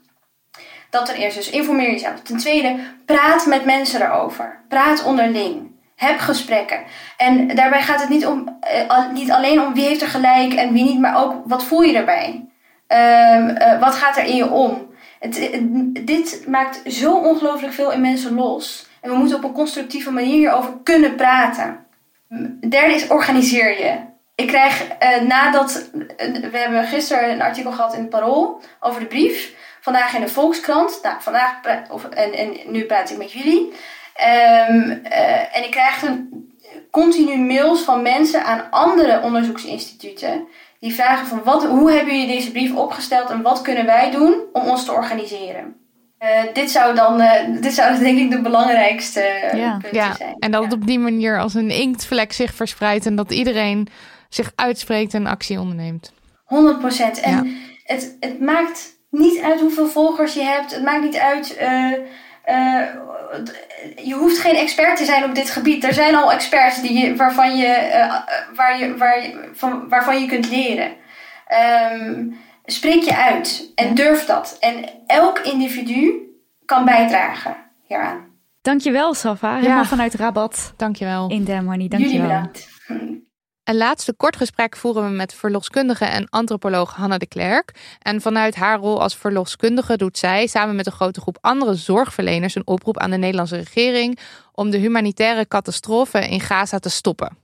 Dat 0.92 1.06
ten 1.06 1.14
eerste. 1.14 1.38
Dus 1.38 1.50
informeer 1.50 1.90
jezelf. 1.90 2.20
Ten 2.20 2.36
tweede, 2.36 2.76
praat 3.04 3.46
met 3.46 3.64
mensen 3.64 4.02
erover. 4.02 4.60
Praat 4.68 5.04
onderling. 5.04 5.70
Heb 5.96 6.18
gesprekken. 6.18 6.80
En 7.16 7.54
daarbij 7.54 7.82
gaat 7.82 8.00
het 8.00 8.08
niet, 8.08 8.26
om, 8.26 8.58
uh, 8.88 9.10
niet 9.12 9.30
alleen 9.30 9.60
om 9.60 9.74
wie 9.74 9.84
heeft 9.84 10.02
er 10.02 10.08
gelijk 10.08 10.52
en 10.52 10.72
wie 10.72 10.84
niet, 10.84 10.98
maar 10.98 11.24
ook 11.24 11.34
wat 11.44 11.64
voel 11.64 11.82
je 11.82 11.96
erbij. 11.96 12.48
Um, 12.88 13.48
uh, 13.48 13.80
wat 13.80 13.94
gaat 13.94 14.16
er 14.16 14.24
in 14.24 14.36
je 14.36 14.50
om? 14.50 14.90
Het, 15.20 15.50
het, 15.50 16.06
dit 16.06 16.44
maakt 16.46 16.82
zo 16.86 17.16
ongelooflijk 17.16 17.72
veel 17.72 17.92
in 17.92 18.00
mensen 18.00 18.34
los. 18.34 18.88
En 19.00 19.10
we 19.10 19.16
moeten 19.16 19.36
op 19.36 19.44
een 19.44 19.52
constructieve 19.52 20.10
manier 20.10 20.34
hierover 20.34 20.72
kunnen 20.82 21.14
praten. 21.14 21.86
Derde 22.68 22.94
is 22.94 23.08
organiseer 23.08 23.78
je. 23.78 23.98
Ik 24.34 24.46
krijg 24.46 24.86
nadat. 25.28 25.90
we 26.50 26.58
hebben 26.58 26.84
gisteren 26.84 27.30
een 27.30 27.42
artikel 27.42 27.72
gehad 27.72 27.94
in 27.94 28.00
het 28.00 28.10
Parool 28.10 28.60
over 28.80 29.00
de 29.00 29.06
brief. 29.06 29.54
Vandaag 29.82 30.14
in 30.14 30.20
de 30.20 30.28
Volkskrant. 30.28 30.98
Nou, 31.02 31.16
vandaag 31.20 31.60
of, 31.90 32.04
en, 32.04 32.32
en 32.32 32.56
nu 32.66 32.84
praat 32.84 33.10
ik 33.10 33.16
met 33.16 33.32
jullie. 33.32 33.72
Um, 34.68 35.00
uh, 35.04 35.56
en 35.56 35.64
ik 35.64 35.70
krijg 35.70 36.02
een, 36.02 36.50
continu 36.90 37.36
mails 37.36 37.80
van 37.80 38.02
mensen 38.02 38.44
aan 38.44 38.70
andere 38.70 39.22
onderzoeksinstituten. 39.22 40.48
Die 40.80 40.94
vragen 40.94 41.26
van 41.26 41.42
wat, 41.44 41.64
hoe 41.64 41.90
hebben 41.92 42.14
jullie 42.14 42.34
deze 42.34 42.50
brief 42.50 42.74
opgesteld 42.74 43.30
en 43.30 43.42
wat 43.42 43.62
kunnen 43.62 43.86
wij 43.86 44.10
doen 44.10 44.34
om 44.52 44.68
ons 44.68 44.84
te 44.84 44.92
organiseren. 44.92 45.76
Uh, 46.20 46.28
dit 46.52 46.70
zou 46.70 46.94
dan, 46.94 47.20
uh, 47.20 47.32
dit 47.60 47.72
zou 47.72 47.98
denk 47.98 48.18
ik 48.18 48.30
de 48.30 48.40
belangrijkste 48.40 49.50
ja. 49.54 49.70
punten 49.70 50.00
ja. 50.00 50.14
zijn. 50.14 50.36
En 50.38 50.50
dat 50.50 50.60
ja. 50.60 50.68
het 50.68 50.76
op 50.76 50.86
die 50.86 50.98
manier 50.98 51.40
als 51.40 51.54
een 51.54 51.70
inktvlek 51.70 52.32
zich 52.32 52.54
verspreidt 52.54 53.06
en 53.06 53.16
dat 53.16 53.30
iedereen 53.30 53.88
zich 54.28 54.52
uitspreekt 54.54 55.14
en 55.14 55.26
actie 55.26 55.60
onderneemt. 55.60 56.12
100 56.44 56.78
procent. 56.78 57.20
En 57.20 57.44
ja. 57.44 57.52
het, 57.84 58.16
het 58.20 58.40
maakt 58.40 59.00
niet 59.12 59.40
uit 59.40 59.60
hoeveel 59.60 59.86
volgers 59.86 60.34
je 60.34 60.42
hebt. 60.42 60.74
Het 60.74 60.82
maakt 60.82 61.02
niet 61.02 61.16
uit. 61.16 61.56
Uh, 61.60 61.92
uh, 62.48 62.86
je 64.04 64.14
hoeft 64.14 64.38
geen 64.38 64.56
expert 64.56 64.96
te 64.96 65.04
zijn 65.04 65.24
op 65.24 65.34
dit 65.34 65.50
gebied. 65.50 65.84
Er 65.84 65.94
zijn 65.94 66.14
al 66.14 66.32
experts 66.32 66.82
die 66.82 66.98
je, 66.98 67.16
waarvan, 67.16 67.56
je, 67.56 67.90
uh, 67.92 68.54
waar 68.54 68.78
je, 68.78 68.96
waar 68.96 69.22
je, 69.22 69.50
van, 69.52 69.88
waarvan 69.88 70.20
je 70.20 70.26
kunt 70.26 70.50
leren. 70.50 70.92
Um, 71.92 72.36
spreek 72.64 73.02
je 73.02 73.16
uit 73.16 73.72
en 73.74 73.94
durf 73.94 74.24
dat. 74.24 74.56
En 74.60 74.84
elk 75.06 75.38
individu 75.38 76.12
kan 76.64 76.84
bijdragen 76.84 77.56
hieraan. 77.86 78.30
Dankjewel, 78.62 79.14
Safa. 79.14 79.54
Helemaal 79.54 79.76
ja. 79.76 79.84
vanuit 79.84 80.14
Rabat. 80.14 80.74
Dankjewel. 80.76 81.28
In 81.30 81.44
Dermany. 81.44 81.88
Dankjewel. 81.88 82.16
Jullie 82.16 82.28
bedankt. 82.28 82.68
Een 83.64 83.76
laatste 83.76 84.14
kort 84.14 84.36
gesprek 84.36 84.76
voeren 84.76 85.04
we 85.04 85.10
met 85.10 85.34
verloskundige 85.34 86.04
en 86.04 86.28
antropoloog 86.28 86.94
Hanna 86.94 87.18
de 87.18 87.26
Klerk. 87.26 87.96
En 87.98 88.20
vanuit 88.20 88.54
haar 88.54 88.78
rol 88.78 89.00
als 89.00 89.16
verloskundige 89.16 89.96
doet 89.96 90.18
zij 90.18 90.46
samen 90.46 90.76
met 90.76 90.86
een 90.86 90.92
grote 90.92 91.20
groep 91.20 91.38
andere 91.40 91.74
zorgverleners 91.74 92.54
een 92.54 92.66
oproep 92.66 92.98
aan 92.98 93.10
de 93.10 93.16
Nederlandse 93.16 93.56
regering 93.56 94.18
om 94.52 94.70
de 94.70 94.76
humanitaire 94.76 95.48
catastrofe 95.48 96.28
in 96.28 96.40
Gaza 96.40 96.78
te 96.78 96.88
stoppen. 96.88 97.36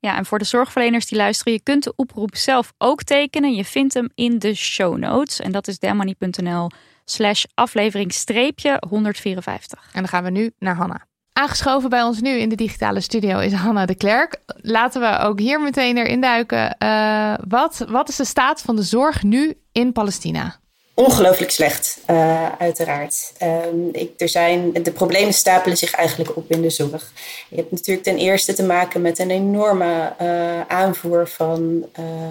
Ja, 0.00 0.16
en 0.16 0.26
voor 0.26 0.38
de 0.38 0.44
zorgverleners 0.44 1.06
die 1.06 1.18
luisteren, 1.18 1.52
je 1.52 1.62
kunt 1.62 1.84
de 1.84 1.92
oproep 1.96 2.36
zelf 2.36 2.72
ook 2.78 3.02
tekenen. 3.02 3.54
Je 3.54 3.64
vindt 3.64 3.94
hem 3.94 4.08
in 4.14 4.38
de 4.38 4.54
show 4.54 4.96
notes 4.96 5.40
en 5.40 5.52
dat 5.52 5.68
is 5.68 5.78
dermany.nl 5.78 6.70
slash 7.04 7.44
aflevering 7.54 8.12
streepje 8.12 8.82
154. 8.88 9.84
En 9.92 10.00
dan 10.00 10.08
gaan 10.08 10.24
we 10.24 10.30
nu 10.30 10.52
naar 10.58 10.76
Hanna. 10.76 11.07
Aangeschoven 11.38 11.90
bij 11.90 12.02
ons 12.02 12.20
nu 12.20 12.38
in 12.38 12.48
de 12.48 12.54
digitale 12.54 13.00
studio 13.00 13.38
is 13.38 13.52
Hanna 13.52 13.86
de 13.86 13.94
Klerk. 13.94 14.36
Laten 14.46 15.00
we 15.00 15.18
ook 15.18 15.38
hier 15.38 15.60
meteen 15.60 15.96
erin 15.96 16.20
duiken. 16.20 16.76
Uh, 16.78 17.34
wat, 17.48 17.84
wat 17.88 18.08
is 18.08 18.16
de 18.16 18.24
staat 18.24 18.60
van 18.60 18.76
de 18.76 18.82
zorg 18.82 19.22
nu 19.22 19.54
in 19.72 19.92
Palestina? 19.92 20.56
Ongelooflijk 20.94 21.50
slecht, 21.50 21.98
uh, 22.10 22.46
uiteraard. 22.58 23.32
Um, 23.42 23.88
ik, 23.92 24.12
er 24.16 24.28
zijn, 24.28 24.72
de 24.72 24.90
problemen 24.90 25.34
stapelen 25.34 25.76
zich 25.76 25.92
eigenlijk 25.92 26.36
op 26.36 26.50
in 26.50 26.62
de 26.62 26.70
zorg. 26.70 27.12
Je 27.48 27.56
hebt 27.56 27.70
natuurlijk 27.70 28.06
ten 28.06 28.16
eerste 28.16 28.52
te 28.52 28.64
maken 28.64 29.00
met 29.00 29.18
een 29.18 29.30
enorme 29.30 30.12
uh, 30.22 30.60
aanvoer 30.60 31.28
van, 31.28 31.84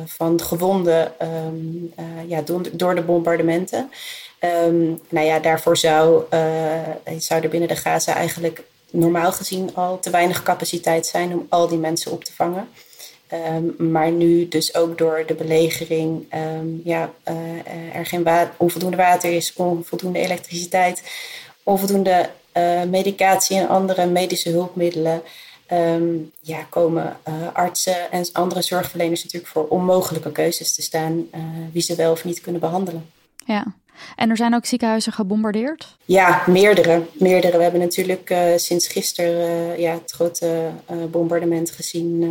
van 0.05 0.41
gewonden 0.41 1.11
um, 1.21 1.93
ja, 2.27 2.41
door, 2.71 2.95
de 2.95 3.01
bombardementen. 3.01 3.91
Um, 4.39 4.99
nou 5.09 5.25
ja, 5.25 5.39
daarvoor 5.39 5.77
zou, 5.77 6.23
zou 7.17 7.41
er 7.43 7.49
binnen 7.49 7.69
de 7.69 7.75
Gaza 7.75 8.13
eigenlijk 8.13 8.63
normaal 8.91 9.31
gezien 9.31 9.75
al 9.75 9.99
te 9.99 10.09
weinig 10.09 10.43
capaciteit 10.43 11.05
zijn 11.05 11.33
om 11.33 11.45
al 11.49 11.67
die 11.67 11.77
mensen 11.77 12.11
op 12.11 12.23
te 12.23 12.33
vangen. 12.33 12.67
Um, 13.33 13.91
maar 13.91 14.11
nu 14.11 14.47
dus 14.47 14.75
ook 14.75 14.97
door 14.97 15.23
de 15.27 15.33
belegering 15.33 16.33
um, 16.33 16.81
ja, 16.83 17.13
uh, 17.29 17.95
er 17.95 18.05
geen 18.05 18.27
onvoldoende 18.57 18.97
water 18.97 19.31
is, 19.31 19.53
onvoldoende 19.55 20.19
elektriciteit, 20.19 21.03
onvoldoende 21.63 22.29
uh, 22.57 22.83
medicatie 22.83 23.57
en 23.57 23.67
andere 23.67 24.05
medische 24.05 24.49
hulpmiddelen. 24.49 25.21
Um, 25.73 26.31
ja, 26.41 26.63
komen 26.69 27.17
uh, 27.27 27.33
artsen 27.53 28.11
en 28.11 28.25
andere 28.31 28.61
zorgverleners 28.61 29.23
natuurlijk 29.23 29.51
voor 29.51 29.67
onmogelijke 29.67 30.31
keuzes 30.31 30.73
te 30.73 30.81
staan 30.81 31.27
wie 31.71 31.81
ze 31.81 31.95
wel 31.95 32.11
of 32.11 32.23
niet 32.23 32.41
kunnen 32.41 32.61
behandelen. 32.61 33.09
Ja, 33.45 33.65
en 34.15 34.29
er 34.29 34.37
zijn 34.37 34.55
ook 34.55 34.65
ziekenhuizen 34.65 35.13
gebombardeerd? 35.13 35.95
Ja, 36.05 36.43
meerdere. 36.45 37.03
meerdere. 37.13 37.57
We 37.57 37.63
hebben 37.63 37.81
natuurlijk 37.81 38.29
uh, 38.29 38.39
sinds 38.55 38.87
gisteren 38.87 39.69
uh, 39.69 39.79
ja, 39.79 39.93
het 39.93 40.11
grote 40.11 40.69
uh, 40.91 40.97
bombardement 41.11 41.71
gezien 41.71 42.21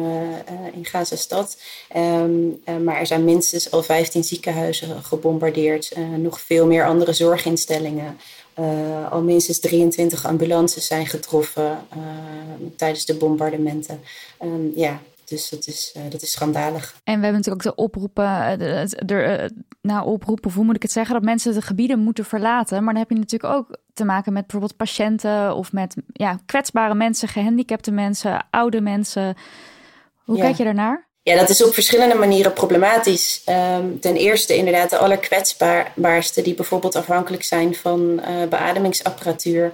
in 0.75 0.85
Gaza-stad. 0.85 1.59
Um, 1.97 2.63
maar 2.85 2.97
er 2.97 3.07
zijn 3.07 3.25
minstens 3.25 3.71
al 3.71 3.83
15 3.83 4.25
ziekenhuizen 4.25 5.05
gebombardeerd. 5.05 5.97
nog 6.17 6.41
veel 6.41 6.67
meer 6.67 6.87
andere 6.87 7.13
zorginstellingen. 7.13 8.19
al 9.11 9.23
minstens 9.23 9.61
23 9.61 10.27
ambulances 10.27 10.87
zijn 10.87 11.07
getroffen 11.07 11.79
tijdens 12.77 13.05
de 13.05 13.15
bombardementen. 13.15 14.01
Um, 14.43 14.73
ja, 14.75 15.01
Dus 15.29 15.49
dat 15.49 15.67
is, 15.67 15.95
uh, 15.97 16.03
dat 16.09 16.23
is 16.23 16.31
schandalig. 16.33 16.95
En 17.05 17.19
we 17.19 17.25
hebben 17.25 17.33
natuurlijk 17.33 17.67
ook 17.67 17.77
de 17.77 17.83
oproepen, 17.83 18.59
de, 18.59 18.97
de, 19.07 19.51
nou 19.83 20.07
oproepen, 20.07 20.53
hoe 20.53 20.65
moet 20.65 20.77
ik 20.77 20.83
het 20.83 20.93
zeggen, 20.93 21.15
dat 21.15 21.25
mensen 21.25 21.55
de 21.55 21.63
gebieden 21.63 21.99
moeten 21.99 22.25
verlaten. 22.25 22.85
Maar 22.85 22.93
dan 22.93 23.03
heb 23.03 23.11
je 23.11 23.19
natuurlijk 23.19 23.55
ook 23.55 23.79
te 23.95 24.05
maken 24.05 24.33
met 24.33 24.43
bijvoorbeeld 24.43 24.77
patiënten 24.77 25.55
of 25.55 25.73
met 25.73 25.97
ja, 26.13 26.39
kwetsbare 26.47 26.95
mensen, 26.95 27.29
gehandicapte 27.29 27.91
mensen, 27.91 28.47
oude 28.51 28.81
mensen. 28.81 29.37
Hoe 30.25 30.39
kijk 30.39 30.57
je 30.57 30.65
daarnaar? 30.65 31.07
Ja, 31.23 31.37
dat 31.37 31.49
is 31.49 31.65
op 31.65 31.75
verschillende 31.75 32.15
manieren 32.15 32.53
problematisch. 32.53 33.43
Um, 33.49 34.01
ten 34.01 34.17
eerste 34.17 34.57
inderdaad 34.57 34.91
de 34.91 34.99
allerkwetsbaarste 34.99 36.43
die 36.43 36.55
bijvoorbeeld 36.55 36.97
afhankelijk 36.97 37.43
zijn 37.43 37.75
van 37.75 38.01
uh, 38.01 38.49
beademingsapparatuur. 38.49 39.73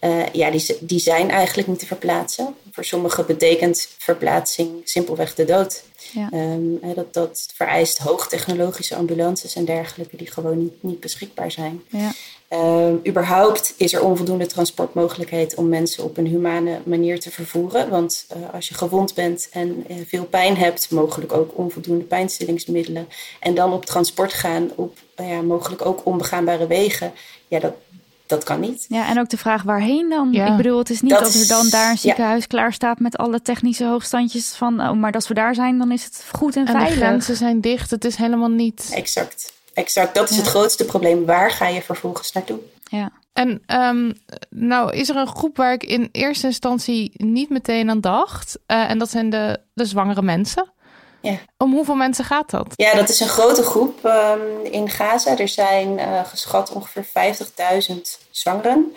Uh, 0.00 0.26
ja, 0.32 0.50
die, 0.50 0.76
die 0.80 0.98
zijn 0.98 1.30
eigenlijk 1.30 1.68
niet 1.68 1.78
te 1.78 1.86
verplaatsen. 1.86 2.54
Voor 2.74 2.84
sommigen 2.84 3.26
betekent 3.26 3.88
verplaatsing 3.98 4.80
simpelweg 4.84 5.34
de 5.34 5.44
dood. 5.44 5.82
Ja. 6.12 6.28
Um, 6.32 6.80
dat, 6.94 7.14
dat 7.14 7.48
vereist 7.54 7.98
hoogtechnologische 7.98 8.96
ambulances 8.96 9.54
en 9.54 9.64
dergelijke 9.64 10.16
die 10.16 10.30
gewoon 10.30 10.58
niet, 10.58 10.82
niet 10.82 11.00
beschikbaar 11.00 11.50
zijn. 11.50 11.82
Ja. 11.88 12.12
Um, 12.48 13.00
überhaupt 13.06 13.74
is 13.76 13.92
er 13.92 14.04
onvoldoende 14.04 14.46
transportmogelijkheid 14.46 15.54
om 15.54 15.68
mensen 15.68 16.04
op 16.04 16.16
een 16.16 16.26
humane 16.26 16.80
manier 16.84 17.20
te 17.20 17.30
vervoeren. 17.30 17.90
Want 17.90 18.26
uh, 18.36 18.54
als 18.54 18.68
je 18.68 18.74
gewond 18.74 19.14
bent 19.14 19.48
en 19.52 19.84
uh, 19.90 19.96
veel 20.06 20.24
pijn 20.24 20.56
hebt, 20.56 20.90
mogelijk 20.90 21.32
ook 21.32 21.58
onvoldoende 21.58 22.04
pijnstillingsmiddelen. 22.04 23.08
En 23.40 23.54
dan 23.54 23.72
op 23.72 23.84
transport 23.84 24.32
gaan 24.32 24.70
op 24.74 24.98
uh, 25.20 25.28
ja, 25.28 25.42
mogelijk 25.42 25.86
ook 25.86 26.00
onbegaanbare 26.04 26.66
wegen. 26.66 27.12
Ja, 27.48 27.58
dat, 27.58 27.74
dat 28.26 28.44
kan 28.44 28.60
niet. 28.60 28.84
Ja, 28.88 29.08
en 29.08 29.18
ook 29.18 29.28
de 29.28 29.36
vraag 29.36 29.62
waarheen 29.62 30.08
dan? 30.08 30.32
Ja. 30.32 30.46
Ik 30.46 30.56
bedoel, 30.56 30.78
het 30.78 30.90
is 30.90 31.00
niet 31.00 31.10
dat, 31.10 31.20
dat 31.20 31.34
er 31.34 31.48
dan 31.48 31.68
daar 31.68 31.90
een 31.90 31.98
ziekenhuis 31.98 32.40
ja. 32.40 32.46
klaar 32.46 32.72
staat 32.72 32.98
met 32.98 33.16
alle 33.16 33.42
technische 33.42 33.84
hoogstandjes 33.84 34.54
van, 34.54 34.80
oh, 34.80 34.92
maar 34.92 35.12
als 35.12 35.28
we 35.28 35.34
daar 35.34 35.54
zijn, 35.54 35.78
dan 35.78 35.92
is 35.92 36.04
het 36.04 36.24
goed 36.32 36.56
en, 36.56 36.66
en 36.66 36.72
veilig. 36.72 36.94
de 36.94 37.00
grenzen 37.00 37.36
zijn 37.36 37.60
dicht, 37.60 37.90
het 37.90 38.04
is 38.04 38.16
helemaal 38.16 38.50
niet... 38.50 38.90
Exact, 38.94 39.52
exact. 39.74 40.14
Dat 40.14 40.30
is 40.30 40.36
ja. 40.36 40.42
het 40.42 40.50
grootste 40.50 40.84
probleem. 40.84 41.24
Waar 41.24 41.50
ga 41.50 41.68
je 41.68 41.82
vervolgens 41.82 42.32
naartoe? 42.32 42.58
Ja. 42.84 43.10
En 43.32 43.62
um, 43.66 44.12
nou 44.50 44.92
is 44.92 45.08
er 45.08 45.16
een 45.16 45.26
groep 45.26 45.56
waar 45.56 45.72
ik 45.72 45.82
in 45.82 46.08
eerste 46.12 46.46
instantie 46.46 47.12
niet 47.14 47.50
meteen 47.50 47.90
aan 47.90 48.00
dacht. 48.00 48.58
Uh, 48.66 48.90
en 48.90 48.98
dat 48.98 49.10
zijn 49.10 49.30
de, 49.30 49.60
de 49.72 49.84
zwangere 49.84 50.22
mensen. 50.22 50.72
Ja. 51.24 51.38
Om 51.56 51.72
hoeveel 51.72 51.94
mensen 51.94 52.24
gaat 52.24 52.50
dat? 52.50 52.66
Ja, 52.76 52.94
dat 52.94 53.08
is 53.08 53.20
een 53.20 53.28
grote 53.28 53.62
groep 53.62 54.04
um, 54.04 54.72
in 54.72 54.90
Gaza. 54.90 55.38
Er 55.38 55.48
zijn 55.48 55.98
uh, 55.98 56.24
geschat 56.24 56.72
ongeveer 56.72 57.06
50.000 57.90 58.00
zwangeren. 58.30 58.94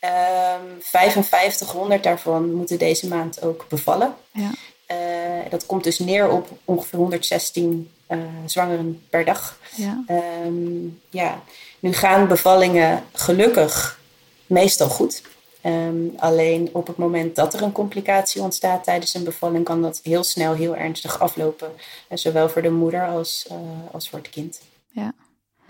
Um, 0.00 0.80
5500 0.80 2.02
daarvan 2.02 2.52
moeten 2.52 2.78
deze 2.78 3.08
maand 3.08 3.42
ook 3.42 3.66
bevallen. 3.68 4.14
Ja. 4.32 4.50
Uh, 4.90 5.50
dat 5.50 5.66
komt 5.66 5.84
dus 5.84 5.98
neer 5.98 6.30
op 6.30 6.48
ongeveer 6.64 6.98
116 6.98 7.90
uh, 8.08 8.18
zwangeren 8.46 9.02
per 9.10 9.24
dag. 9.24 9.58
Ja. 9.76 10.04
Um, 10.44 11.00
ja. 11.10 11.42
Nu 11.80 11.92
gaan 11.92 12.28
bevallingen 12.28 13.04
gelukkig 13.12 14.00
meestal 14.46 14.88
goed. 14.88 15.22
Um, 15.66 16.12
alleen 16.16 16.70
op 16.72 16.86
het 16.86 16.96
moment 16.96 17.36
dat 17.36 17.54
er 17.54 17.62
een 17.62 17.72
complicatie 17.72 18.42
ontstaat 18.42 18.84
tijdens 18.84 19.14
een 19.14 19.24
bevalling, 19.24 19.64
kan 19.64 19.82
dat 19.82 20.00
heel 20.02 20.24
snel 20.24 20.54
heel 20.54 20.76
ernstig 20.76 21.20
aflopen. 21.20 21.70
En 22.08 22.18
zowel 22.18 22.48
voor 22.48 22.62
de 22.62 22.70
moeder 22.70 23.06
als, 23.06 23.48
uh, 23.52 23.56
als 23.92 24.08
voor 24.08 24.18
het 24.18 24.30
kind. 24.30 24.60
Ja. 24.88 25.12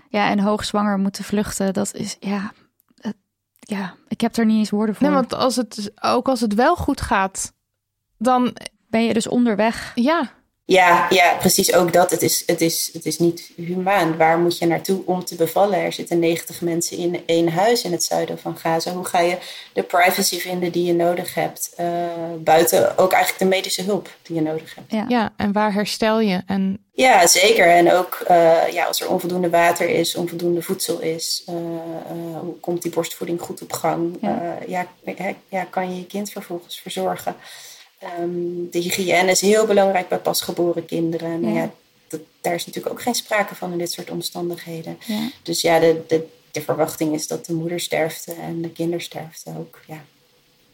ja, 0.09 0.29
en 0.29 0.39
hoogzwanger 0.39 0.97
moeten 0.97 1.23
vluchten, 1.23 1.73
dat 1.73 1.93
is 1.93 2.17
ja. 2.19 2.53
Het, 2.99 3.15
ja, 3.59 3.95
ik 4.07 4.21
heb 4.21 4.35
er 4.35 4.45
niet 4.45 4.57
eens 4.57 4.69
woorden 4.69 4.95
voor. 4.95 5.07
Nee, 5.07 5.15
want 5.15 5.33
als 5.33 5.55
het, 5.55 5.91
ook 6.01 6.27
als 6.27 6.41
het 6.41 6.53
wel 6.53 6.75
goed 6.75 7.01
gaat, 7.01 7.53
dan 8.17 8.55
ben 8.87 9.03
je 9.03 9.13
dus 9.13 9.27
onderweg. 9.27 9.91
Ja. 9.95 10.31
Ja, 10.67 11.07
ja, 11.09 11.35
precies 11.39 11.73
ook 11.73 11.93
dat. 11.93 12.11
Het 12.11 12.21
is, 12.21 12.43
het, 12.45 12.61
is, 12.61 12.89
het 12.93 13.05
is 13.05 13.19
niet 13.19 13.51
humaan. 13.55 14.17
Waar 14.17 14.39
moet 14.39 14.57
je 14.57 14.65
naartoe 14.65 15.01
om 15.05 15.25
te 15.25 15.35
bevallen? 15.35 15.79
Er 15.79 15.93
zitten 15.93 16.19
90 16.19 16.61
mensen 16.61 16.97
in 16.97 17.23
één 17.25 17.49
huis 17.49 17.83
in 17.83 17.91
het 17.91 18.03
zuiden 18.03 18.39
van 18.39 18.57
Gaza. 18.57 18.91
Hoe 18.91 19.05
ga 19.05 19.19
je 19.19 19.37
de 19.73 19.83
privacy 19.83 20.39
vinden 20.39 20.71
die 20.71 20.85
je 20.85 20.93
nodig 20.93 21.33
hebt? 21.33 21.73
Uh, 21.79 21.87
buiten 22.39 22.97
ook 22.97 23.11
eigenlijk 23.11 23.43
de 23.43 23.57
medische 23.57 23.81
hulp 23.81 24.09
die 24.21 24.35
je 24.35 24.41
nodig 24.41 24.75
hebt. 24.75 24.91
Ja, 24.91 25.05
ja 25.07 25.33
en 25.37 25.51
waar 25.51 25.73
herstel 25.73 26.19
je? 26.19 26.41
En... 26.45 26.79
Ja, 26.91 27.27
zeker. 27.27 27.67
En 27.67 27.91
ook 27.93 28.25
uh, 28.29 28.67
ja, 28.71 28.85
als 28.85 29.01
er 29.01 29.09
onvoldoende 29.09 29.49
water 29.49 29.89
is, 29.89 30.15
onvoldoende 30.15 30.61
voedsel 30.61 30.99
is. 30.99 31.43
Uh, 31.49 31.55
hoe 32.39 32.59
komt 32.59 32.81
die 32.81 32.91
borstvoeding 32.91 33.41
goed 33.41 33.61
op 33.61 33.73
gang? 33.73 34.17
Ja. 34.21 34.57
ja, 34.67 34.87
ja, 35.49 35.63
kan 35.69 35.89
je 35.89 35.99
je 35.99 36.05
kind 36.05 36.31
vervolgens 36.31 36.79
verzorgen? 36.79 37.35
Um, 38.19 38.67
de 38.71 38.79
hygiëne 38.79 39.31
is 39.31 39.41
heel 39.41 39.65
belangrijk 39.65 40.07
bij 40.07 40.17
pasgeboren 40.17 40.85
kinderen. 40.85 41.41
Ja. 41.41 41.53
ja 41.53 41.71
dat, 42.07 42.21
daar 42.41 42.53
is 42.53 42.65
natuurlijk 42.65 42.95
ook 42.95 43.01
geen 43.01 43.15
sprake 43.15 43.55
van 43.55 43.71
in 43.71 43.77
dit 43.77 43.91
soort 43.91 44.09
omstandigheden. 44.09 44.97
Ja. 45.05 45.29
Dus 45.43 45.61
ja, 45.61 45.79
de, 45.79 46.03
de, 46.07 46.27
de, 46.51 46.61
verwachting 46.61 47.13
is 47.13 47.27
dat 47.27 47.45
de 47.45 47.53
moedersterfte 47.53 48.33
en 48.33 48.61
de 48.61 48.69
kindersterfte 48.69 49.53
ook 49.57 49.79
ja, 49.87 50.03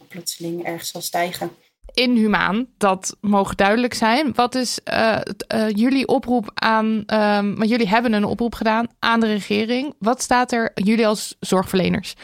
plotseling 0.08 0.64
erg 0.64 0.84
zal 0.84 1.00
stijgen. 1.00 1.50
Inhumaan, 1.94 2.66
dat 2.78 3.16
mogen 3.20 3.56
duidelijk 3.56 3.94
zijn. 3.94 4.32
Wat 4.34 4.54
is 4.54 4.78
uh, 4.92 5.20
uh, 5.54 5.70
jullie 5.70 6.06
oproep 6.06 6.50
aan, 6.54 6.86
um, 7.06 7.56
want 7.56 7.68
jullie 7.68 7.88
hebben 7.88 8.12
een 8.12 8.24
oproep 8.24 8.54
gedaan 8.54 8.86
aan 8.98 9.20
de 9.20 9.26
regering. 9.26 9.94
Wat 9.98 10.22
staat 10.22 10.52
er, 10.52 10.70
jullie 10.74 11.06
als 11.06 11.36
zorgverleners, 11.40 12.14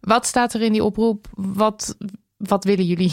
wat 0.00 0.26
staat 0.26 0.54
er 0.54 0.62
in 0.62 0.72
die 0.72 0.84
oproep? 0.84 1.26
Wat, 1.34 1.96
wat 2.36 2.64
willen 2.64 2.84
jullie? 2.84 3.12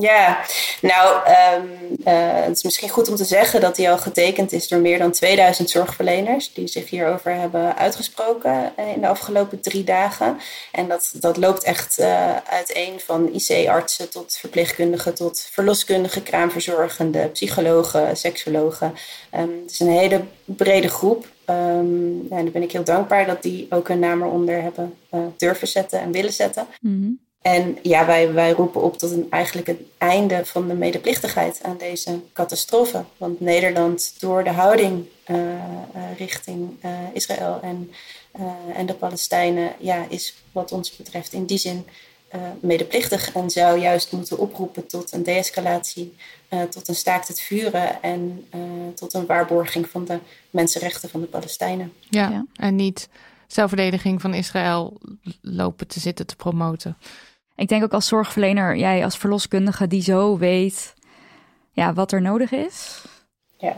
Ja, 0.00 0.44
nou, 0.80 1.28
um, 1.56 1.70
uh, 2.06 2.44
het 2.44 2.56
is 2.56 2.62
misschien 2.62 2.88
goed 2.88 3.08
om 3.08 3.16
te 3.16 3.24
zeggen 3.24 3.60
dat 3.60 3.76
die 3.76 3.90
al 3.90 3.98
getekend 3.98 4.52
is 4.52 4.68
door 4.68 4.80
meer 4.80 4.98
dan 4.98 5.10
2000 5.10 5.70
zorgverleners 5.70 6.52
die 6.52 6.66
zich 6.66 6.90
hierover 6.90 7.34
hebben 7.34 7.76
uitgesproken 7.76 8.72
in 8.94 9.00
de 9.00 9.08
afgelopen 9.08 9.60
drie 9.60 9.84
dagen. 9.84 10.38
En 10.72 10.88
dat, 10.88 11.12
dat 11.20 11.36
loopt 11.36 11.62
echt 11.62 11.98
uh, 11.98 12.36
uiteen 12.36 13.00
van 13.00 13.32
IC-artsen 13.32 14.10
tot 14.10 14.36
verpleegkundigen 14.40 15.14
tot 15.14 15.48
verloskundigen, 15.52 16.22
kraamverzorgenden, 16.22 17.32
psychologen, 17.32 18.16
seksologen. 18.16 18.94
Um, 19.34 19.60
het 19.62 19.70
is 19.70 19.80
een 19.80 19.88
hele 19.88 20.20
brede 20.44 20.88
groep. 20.88 21.26
Um, 21.50 22.26
ja, 22.30 22.42
daar 22.42 22.50
ben 22.50 22.62
ik 22.62 22.72
heel 22.72 22.84
dankbaar 22.84 23.26
dat 23.26 23.42
die 23.42 23.66
ook 23.70 23.88
hun 23.88 23.98
naam 23.98 24.22
eronder 24.22 24.62
hebben 24.62 24.94
durven 25.36 25.68
zetten 25.68 26.00
en 26.00 26.12
willen 26.12 26.32
zetten. 26.32 26.66
-hmm. 26.80 27.23
En 27.44 27.78
ja, 27.82 28.06
wij, 28.06 28.32
wij 28.32 28.52
roepen 28.52 28.82
op 28.82 28.98
tot 28.98 29.10
een, 29.10 29.26
eigenlijk 29.30 29.66
het 29.66 29.80
einde 29.98 30.44
van 30.44 30.68
de 30.68 30.74
medeplichtigheid 30.74 31.60
aan 31.62 31.76
deze 31.78 32.20
catastrofe. 32.32 33.04
Want 33.16 33.40
Nederland, 33.40 34.14
door 34.18 34.44
de 34.44 34.50
houding 34.50 35.06
uh, 35.26 35.36
uh, 35.36 35.52
richting 36.18 36.84
uh, 36.84 36.90
Israël 37.12 37.60
en, 37.62 37.92
en 38.74 38.86
de 38.86 38.94
Palestijnen, 38.94 39.72
ja, 39.78 40.06
is 40.08 40.34
wat 40.52 40.72
ons 40.72 40.96
betreft 40.96 41.32
in 41.32 41.44
die 41.44 41.58
zin 41.58 41.86
medeplichtig. 42.60 43.32
En 43.32 43.50
zou 43.50 43.80
juist 43.80 44.12
moeten 44.12 44.38
oproepen 44.38 44.86
tot 44.86 45.12
een 45.12 45.22
de-escalatie, 45.22 46.14
tot 46.70 46.88
een 46.88 46.94
staakt 46.94 47.28
het 47.28 47.40
vuren 47.40 48.02
en 48.02 48.48
tot 48.94 49.14
een 49.14 49.26
waarborging 49.26 49.88
van 49.88 50.04
de 50.04 50.18
mensenrechten 50.50 51.08
van 51.08 51.20
de 51.20 51.26
Palestijnen. 51.26 51.92
Ja, 52.10 52.30
ja. 52.30 52.46
en 52.56 52.76
niet 52.76 53.08
zelfverdediging 53.46 54.20
van 54.20 54.34
Israël 54.34 55.00
lopen 55.40 55.86
te 55.86 56.00
zitten 56.00 56.26
te 56.26 56.36
promoten. 56.36 56.96
Ik 57.56 57.68
denk 57.68 57.82
ook 57.82 57.92
als 57.92 58.06
zorgverlener, 58.06 58.76
jij 58.76 59.04
als 59.04 59.16
verloskundige 59.16 59.86
die 59.86 60.02
zo 60.02 60.38
weet 60.38 60.94
ja, 61.72 61.92
wat 61.92 62.12
er 62.12 62.22
nodig 62.22 62.52
is. 62.52 63.02
Ja, 63.58 63.76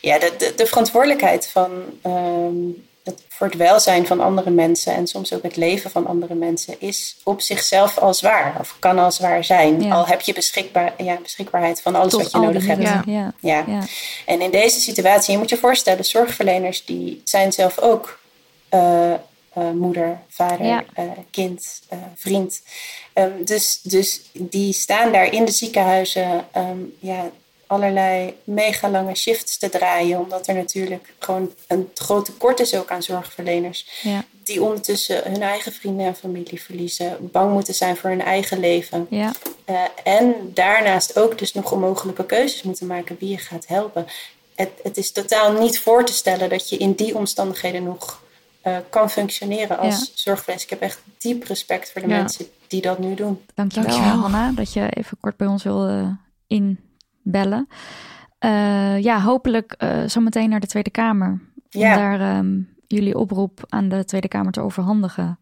ja 0.00 0.18
de, 0.18 0.34
de, 0.38 0.52
de 0.56 0.66
verantwoordelijkheid 0.66 1.48
van, 1.48 1.70
um, 2.06 2.86
het, 3.04 3.22
voor 3.28 3.46
het 3.46 3.56
welzijn 3.56 4.06
van 4.06 4.20
andere 4.20 4.50
mensen 4.50 4.94
en 4.94 5.06
soms 5.06 5.32
ook 5.32 5.42
het 5.42 5.56
leven 5.56 5.90
van 5.90 6.06
andere 6.06 6.34
mensen 6.34 6.74
is 6.78 7.16
op 7.22 7.40
zichzelf 7.40 7.98
al 7.98 8.14
zwaar. 8.14 8.56
Of 8.60 8.76
kan 8.78 8.98
al 8.98 9.12
zwaar 9.12 9.44
zijn. 9.44 9.82
Ja. 9.82 9.94
Al 9.94 10.06
heb 10.06 10.20
je 10.20 10.32
beschikbaar, 10.32 10.92
ja, 10.98 11.18
beschikbaarheid 11.22 11.80
van 11.80 11.94
alles 11.94 12.12
Tot 12.12 12.22
wat 12.22 12.30
je 12.30 12.38
nodig 12.38 12.66
hebt. 12.66 12.82
Ja. 12.82 13.02
Ja. 13.06 13.32
Ja. 13.40 13.82
En 14.26 14.40
in 14.40 14.50
deze 14.50 14.80
situatie, 14.80 15.32
je 15.32 15.38
moet 15.38 15.48
je 15.48 15.56
voorstellen, 15.56 16.04
zorgverleners 16.04 16.84
die 16.84 17.20
zijn 17.24 17.52
zelf 17.52 17.78
ook 17.78 18.18
uh, 18.74 19.12
uh, 19.58 19.70
moeder, 19.70 20.20
vader, 20.28 20.66
ja. 20.66 20.84
uh, 20.98 21.04
kind, 21.30 21.80
uh, 21.92 21.98
vriend. 22.14 22.62
Um, 23.14 23.44
dus, 23.44 23.80
dus 23.82 24.20
die 24.32 24.72
staan 24.72 25.12
daar 25.12 25.32
in 25.32 25.44
de 25.44 25.52
ziekenhuizen 25.52 26.46
um, 26.56 26.94
ja, 26.98 27.30
allerlei 27.66 28.36
mega 28.44 28.90
lange 28.90 29.14
shifts 29.14 29.58
te 29.58 29.68
draaien. 29.68 30.18
Omdat 30.18 30.46
er 30.46 30.54
natuurlijk 30.54 31.12
gewoon 31.18 31.54
een 31.66 31.90
groot 31.94 32.24
tekort 32.24 32.60
is 32.60 32.74
ook 32.74 32.90
aan 32.90 33.02
zorgverleners. 33.02 33.86
Ja. 34.02 34.24
Die 34.42 34.62
ondertussen 34.62 35.22
hun 35.24 35.42
eigen 35.42 35.72
vrienden 35.72 36.06
en 36.06 36.16
familie 36.16 36.62
verliezen. 36.62 37.16
Bang 37.20 37.52
moeten 37.52 37.74
zijn 37.74 37.96
voor 37.96 38.10
hun 38.10 38.22
eigen 38.22 38.60
leven. 38.60 39.06
Ja. 39.10 39.32
en 40.04 40.50
daarnaast 40.54 41.18
ook 41.18 41.38
dus 41.38 41.52
nog 41.52 41.72
onmogelijke 41.72 42.26
keuzes 42.26 42.62
moeten 42.62 42.86
maken 42.86 43.16
wie 43.18 43.28
je 43.28 43.38
gaat 43.38 43.66
helpen. 43.66 44.06
Het, 44.54 44.70
het 44.82 44.96
is 44.96 45.12
totaal 45.12 45.52
niet 45.52 45.80
voor 45.80 46.04
te 46.04 46.12
stellen 46.12 46.48
dat 46.48 46.68
je 46.68 46.76
in 46.76 46.92
die 46.92 47.14
omstandigheden 47.16 47.84
nog 47.84 48.22
uh, 48.64 48.76
kan 48.90 49.10
functioneren 49.10 49.78
als 49.78 49.98
ja. 49.98 50.12
zorgverlener. 50.14 50.64
Ik 50.64 50.70
heb 50.70 50.80
echt 50.80 51.02
diep 51.18 51.42
respect 51.42 51.92
voor 51.92 52.02
de 52.02 52.08
ja. 52.08 52.16
mensen 52.16 52.46
die 52.66 52.82
dat 52.82 52.98
nu 52.98 53.14
doen. 53.14 53.40
Dankjewel, 53.54 53.90
Dankjewel, 53.90 54.18
Hanna, 54.18 54.52
dat 54.52 54.72
je 54.72 54.88
even 54.88 55.16
kort 55.20 55.36
bij 55.36 55.46
ons 55.46 55.62
wil 55.62 55.90
uh, 55.90 56.76
bellen. 57.22 57.68
Eh, 58.38 58.98
ja, 59.02 59.20
hopelijk 59.20 59.72
eh 59.78 60.02
zometeen 60.06 60.48
naar 60.48 60.60
de 60.60 60.66
Tweede 60.66 60.90
Kamer. 60.90 61.28
Om 61.28 61.80
Ja. 61.80 61.96
daar 61.96 62.20
ehm, 62.20 62.60
jullie 62.86 63.18
oproep 63.18 63.64
aan 63.68 63.88
de 63.88 64.04
Tweede 64.04 64.28
Kamer 64.28 64.52
te 64.52 64.60
overhandigen. 64.60 65.38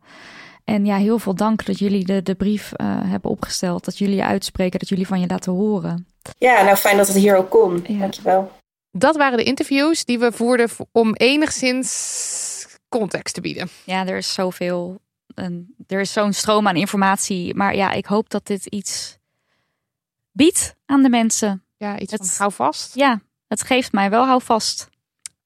En 0.64 0.84
ja, 0.84 0.96
heel 0.96 1.18
veel 1.18 1.34
dank 1.34 1.66
dat 1.66 1.78
jullie 1.78 2.04
de, 2.04 2.22
de 2.22 2.34
brief 2.34 2.72
eh, 2.72 2.86
hebben 3.02 3.30
opgesteld. 3.30 3.84
Dat 3.84 3.98
jullie 3.98 4.16
je 4.16 4.24
uitspreken, 4.24 4.78
dat 4.78 4.88
jullie 4.88 5.06
van 5.06 5.20
je 5.20 5.26
laten 5.26 5.52
horen. 5.52 6.06
Ja, 6.38 6.62
nou 6.62 6.76
fijn 6.76 6.96
dat 6.96 7.06
het 7.06 7.16
hier 7.16 7.36
ook 7.36 7.50
kon. 7.50 7.84
Ja. 7.86 7.98
Dankjewel. 7.98 8.52
Dat 8.90 9.16
waren 9.16 9.38
de 9.38 9.44
interviews 9.44 10.04
die 10.04 10.18
we 10.18 10.32
voerden 10.32 10.68
om 10.92 11.14
enigszins 11.14 11.90
context 12.98 13.34
te 13.34 13.40
bieden. 13.40 13.68
Ja, 13.84 14.06
er 14.06 14.16
is 14.16 14.32
zoveel. 14.32 15.00
En 15.34 15.74
er 15.86 16.00
is 16.00 16.12
zo'n 16.12 16.32
stroom 16.32 16.68
aan 16.68 16.76
informatie. 16.76 17.54
Maar 17.54 17.74
ja, 17.76 17.90
ik 17.92 18.06
hoop 18.06 18.30
dat 18.30 18.46
dit 18.46 18.66
iets 18.66 19.18
biedt 20.30 20.74
aan 20.86 21.02
de 21.02 21.08
mensen. 21.08 21.64
Ja, 21.76 21.98
iets 21.98 22.12
Het- 22.12 22.20
van 22.28 22.36
hou 22.38 22.52
vast. 22.52 22.94
Ja, 22.94 23.20
het 23.48 23.62
geeft 23.62 23.92
mij 23.92 24.10
wel 24.10 24.24
houvast. 24.26 24.88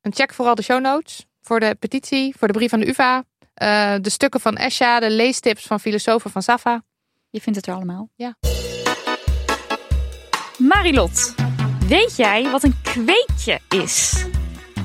En 0.00 0.14
check 0.14 0.34
vooral 0.34 0.54
de 0.54 0.62
show 0.62 0.80
notes 0.80 1.24
voor 1.42 1.60
de 1.60 1.76
petitie, 1.78 2.34
voor 2.38 2.48
de 2.48 2.54
brief 2.54 2.72
aan 2.72 2.80
de 2.80 2.88
UvA. 2.88 3.24
eh, 3.54 3.94
de 4.00 4.10
stukken 4.10 4.40
van 4.40 4.56
Esha, 4.56 5.00
de 5.00 5.10
leestips 5.10 5.66
van 5.66 5.80
filosofen 5.80 6.30
van 6.30 6.42
Safa. 6.42 6.82
Je 7.30 7.40
vindt 7.40 7.58
het 7.58 7.68
er 7.68 7.74
allemaal. 7.74 8.08
Ja. 8.14 8.36
Marilot, 10.58 11.34
weet 11.88 12.16
jij 12.16 12.50
wat 12.50 12.62
een 12.62 12.74
kweekje 12.82 13.60
is? 13.68 14.24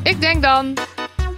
Ik 0.03 0.21
denk 0.21 0.41
dan 0.41 0.77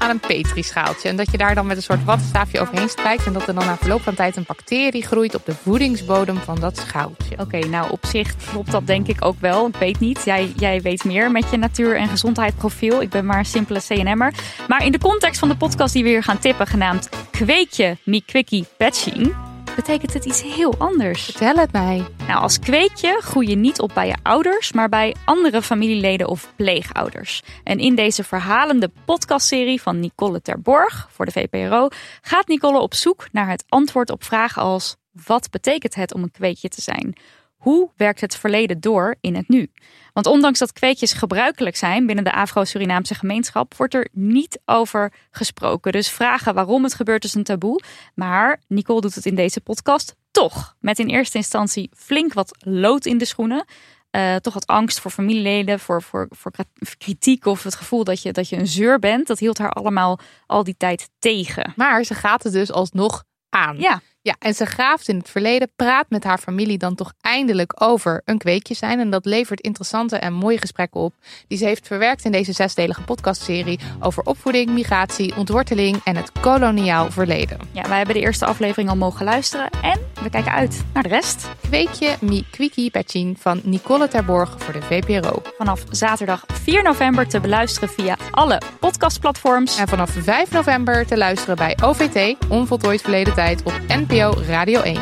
aan 0.03 0.09
een 0.09 0.19
petrischaaltje. 0.19 1.09
En 1.09 1.15
dat 1.15 1.31
je 1.31 1.37
daar 1.37 1.55
dan 1.55 1.65
met 1.65 1.77
een 1.77 1.83
soort 1.83 2.03
wattenstaafje 2.03 2.59
overheen 2.59 2.89
strijkt. 2.89 3.25
En 3.25 3.33
dat 3.33 3.47
er 3.47 3.53
dan 3.53 3.65
na 3.65 3.77
verloop 3.77 4.01
van 4.01 4.13
tijd 4.13 4.35
een 4.35 4.43
bacterie 4.47 5.05
groeit 5.05 5.35
op 5.35 5.45
de 5.45 5.55
voedingsbodem 5.55 6.37
van 6.37 6.59
dat 6.59 6.77
schaaltje. 6.77 7.39
Oké, 7.39 7.59
nou 7.59 7.91
op 7.91 8.05
zich 8.05 8.35
klopt 8.51 8.71
dat 8.71 8.87
denk 8.87 9.07
ik 9.07 9.25
ook 9.25 9.39
wel. 9.39 9.67
Ik 9.67 9.75
weet 9.75 9.99
niet, 9.99 10.21
jij, 10.25 10.53
jij 10.55 10.81
weet 10.81 11.03
meer 11.03 11.31
met 11.31 11.51
je 11.51 11.57
natuur- 11.57 11.97
en 11.97 12.07
gezondheidsprofiel. 12.07 13.01
Ik 13.01 13.09
ben 13.09 13.25
maar 13.25 13.37
een 13.37 13.45
simpele 13.45 13.81
CNM'er. 13.87 14.33
Maar 14.67 14.85
in 14.85 14.91
de 14.91 14.99
context 14.99 15.39
van 15.39 15.49
de 15.49 15.57
podcast 15.57 15.93
die 15.93 16.03
we 16.03 16.09
hier 16.09 16.23
gaan 16.23 16.39
tippen, 16.39 16.67
genaamd 16.67 17.09
Kweekje 17.31 17.97
Mi 18.03 18.21
Quickie 18.25 18.65
Patching, 18.77 19.35
betekent 19.75 20.13
het 20.13 20.25
iets 20.25 20.41
heel 20.41 20.75
anders. 20.77 21.23
Vertel 21.23 21.55
het 21.55 21.71
mij. 21.71 22.05
Nou, 22.27 22.41
als 22.41 22.59
kweekje 22.59 23.17
groei 23.21 23.49
je 23.49 23.55
niet 23.55 23.79
op 23.79 23.91
bij 23.93 24.07
je 24.07 24.15
ouders, 24.23 24.71
maar 24.71 24.89
bij 24.89 25.15
andere 25.25 25.61
familieleden 25.61 26.27
of 26.27 26.53
pleegouders. 26.55 27.41
En 27.63 27.79
in 27.79 27.95
deze 27.95 28.23
verhalende 28.23 28.91
podcastserie 29.05 29.81
van 29.81 29.99
Nicole 29.99 30.41
Terborg 30.41 31.07
voor 31.11 31.25
de 31.25 31.31
VPRO 31.31 31.87
gaat 32.21 32.47
Nicole 32.47 32.79
op 32.79 32.93
zoek 32.93 33.27
naar 33.31 33.49
het 33.49 33.63
antwoord 33.67 34.09
op 34.09 34.23
vragen 34.23 34.61
als: 34.61 34.95
wat 35.25 35.49
betekent 35.51 35.95
het 35.95 36.13
om 36.13 36.23
een 36.23 36.31
kweekje 36.31 36.69
te 36.69 36.81
zijn? 36.81 37.15
Hoe 37.63 37.89
werkt 37.95 38.21
het 38.21 38.35
verleden 38.35 38.79
door 38.79 39.15
in 39.21 39.35
het 39.35 39.49
nu? 39.49 39.71
Want 40.13 40.25
ondanks 40.25 40.59
dat 40.59 40.73
kweekjes 40.73 41.13
gebruikelijk 41.13 41.75
zijn 41.75 42.05
binnen 42.05 42.23
de 42.23 42.33
Afro-Surinaamse 42.33 43.15
gemeenschap, 43.15 43.73
wordt 43.75 43.93
er 43.93 44.07
niet 44.11 44.59
over 44.65 45.13
gesproken. 45.31 45.91
Dus 45.91 46.09
vragen 46.09 46.53
waarom 46.53 46.83
het 46.83 46.93
gebeurt 46.93 47.23
is 47.23 47.33
een 47.33 47.43
taboe. 47.43 47.81
Maar 48.15 48.61
Nicole 48.67 49.01
doet 49.01 49.15
het 49.15 49.25
in 49.25 49.35
deze 49.35 49.61
podcast 49.61 50.15
toch. 50.31 50.75
Met 50.79 50.99
in 50.99 51.07
eerste 51.07 51.37
instantie 51.37 51.89
flink 51.95 52.33
wat 52.33 52.57
lood 52.59 53.05
in 53.05 53.17
de 53.17 53.25
schoenen. 53.25 53.65
Eh, 54.09 54.35
toch 54.35 54.53
wat 54.53 54.67
angst 54.67 54.99
voor 54.99 55.11
familieleden, 55.11 55.79
voor, 55.79 56.01
voor, 56.01 56.27
voor 56.29 56.51
kritiek 56.97 57.45
of 57.45 57.63
het 57.63 57.75
gevoel 57.75 58.03
dat 58.03 58.21
je, 58.21 58.31
dat 58.31 58.49
je 58.49 58.57
een 58.57 58.67
zeur 58.67 58.99
bent. 58.99 59.27
Dat 59.27 59.39
hield 59.39 59.57
haar 59.57 59.71
allemaal 59.71 60.19
al 60.45 60.63
die 60.63 60.77
tijd 60.77 61.09
tegen. 61.19 61.73
Maar 61.75 62.03
ze 62.03 62.13
gaat 62.13 62.43
het 62.43 62.53
dus 62.53 62.71
alsnog 62.71 63.23
aan. 63.49 63.77
Ja, 63.77 64.01
Ja, 64.25 64.35
en 64.39 64.53
ze 64.53 64.65
graaft 64.65 65.07
in 65.07 65.17
het 65.17 65.29
verleden, 65.29 65.71
praat 65.75 66.09
met 66.09 66.23
haar 66.23 66.37
familie 66.37 66.77
dan 66.77 66.95
toch 66.95 67.13
eindelijk 67.21 67.81
over 67.81 68.21
een 68.25 68.37
kweekje 68.37 68.73
zijn. 68.73 68.99
En 68.99 69.09
dat 69.09 69.25
levert 69.25 69.61
interessante 69.61 70.15
en 70.15 70.33
mooie 70.33 70.57
gesprekken 70.57 71.01
op. 71.01 71.13
Die 71.47 71.57
ze 71.57 71.65
heeft 71.65 71.87
verwerkt 71.87 72.25
in 72.25 72.31
deze 72.31 72.51
zesdelige 72.51 73.01
podcastserie 73.01 73.79
over 73.99 74.23
opvoeding, 74.23 74.69
migratie, 74.69 75.35
ontworteling 75.35 76.01
en 76.03 76.15
het 76.15 76.31
koloniaal 76.31 77.11
verleden. 77.11 77.59
ja, 77.71 77.87
wij 77.87 77.97
hebben 77.97 78.15
de 78.15 78.21
eerste 78.21 78.45
aflevering 78.45 78.89
al 78.89 78.95
mogen 78.95 79.25
luisteren 79.25 79.69
en 79.81 79.99
we 80.21 80.29
kijken 80.29 80.51
uit 80.51 80.83
naar 80.93 81.03
de 81.03 81.09
rest. 81.09 81.49
Kweekje 81.61 82.15
Mi 82.21 82.45
Kwiki 82.51 82.91
Patchin 82.91 83.37
van 83.39 83.61
Nicole 83.63 84.07
Terborg 84.07 84.55
voor 84.57 84.73
de 84.73 84.81
VPRO. 84.81 85.41
Vanaf 85.57 85.83
zaterdag 85.89 86.43
4 86.47 86.83
november 86.83 87.27
te 87.27 87.39
beluisteren 87.39 87.89
via 87.89 88.17
alle 88.31 88.61
podcastplatforms. 88.79 89.77
En 89.77 89.87
vanaf 89.87 90.09
5 90.09 90.51
november 90.51 91.05
te 91.05 91.17
luisteren 91.17 91.55
bij 91.55 91.77
OVT, 91.83 92.35
Onvoltooid 92.49 93.01
Verleden 93.01 93.33
Tijd, 93.33 93.63
op 93.63 93.73
NPO 93.87 94.12
Radio 94.13 94.81
1. 94.81 94.97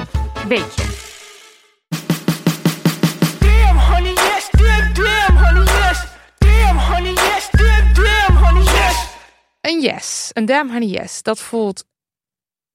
Weet 0.47 0.73
je. 0.75 0.99
Damn, 3.39 3.77
honey, 3.79 4.13
yes. 4.13 4.49
Damn, 4.51 4.93
damn, 4.93 5.37
honey, 5.37 5.63
yes. 5.63 6.03
Damn, 6.37 6.77
honey, 6.77 7.11
yes. 7.13 7.49
Damn, 7.51 7.93
damn, 7.93 8.43
honey, 8.45 8.63
yes. 8.63 9.07
Een 9.61 9.81
yes, 9.81 10.29
een 10.33 10.45
damn 10.45 10.71
honey 10.71 10.87
yes. 10.87 11.23
Dat 11.23 11.39
voelt 11.39 11.83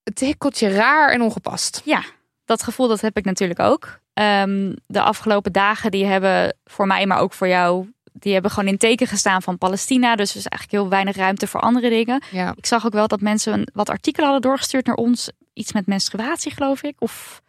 een 0.04 0.14
tikkeltje 0.14 0.68
raar 0.68 1.10
en 1.10 1.20
ongepast. 1.22 1.82
Ja, 1.84 2.02
dat 2.44 2.62
gevoel 2.62 2.88
dat 2.88 3.00
heb 3.00 3.16
ik 3.16 3.24
natuurlijk 3.24 3.60
ook. 3.60 4.00
Ehm, 4.12 4.72
de 4.86 5.00
afgelopen 5.00 5.52
dagen 5.52 5.90
die 5.90 6.04
hebben 6.04 6.56
voor 6.64 6.86
mij, 6.86 7.06
maar 7.06 7.18
ook 7.18 7.32
voor 7.32 7.48
jou, 7.48 7.92
die 8.12 8.32
hebben 8.32 8.50
gewoon 8.50 8.68
in 8.68 8.78
teken 8.78 9.06
gestaan 9.06 9.42
van 9.42 9.58
Palestina. 9.58 10.16
Dus 10.16 10.30
er 10.30 10.36
is 10.36 10.46
eigenlijk 10.46 10.82
heel 10.82 10.90
weinig 10.90 11.16
ruimte 11.16 11.46
voor 11.46 11.60
andere 11.60 11.88
dingen. 11.88 12.22
Ja. 12.30 12.52
Ik 12.56 12.66
zag 12.66 12.86
ook 12.86 12.92
wel 12.92 13.08
dat 13.08 13.20
mensen 13.20 13.52
een- 13.52 13.68
wat 13.72 13.88
artikelen 13.90 14.28
hadden 14.30 14.48
doorgestuurd 14.50 14.86
naar 14.86 14.96
ons. 14.96 15.30
Iets 15.56 15.72
met 15.72 15.86
menstruatie, 15.86 16.52
geloof 16.52 16.82
ik. 16.82 16.94
Of, 16.98 17.42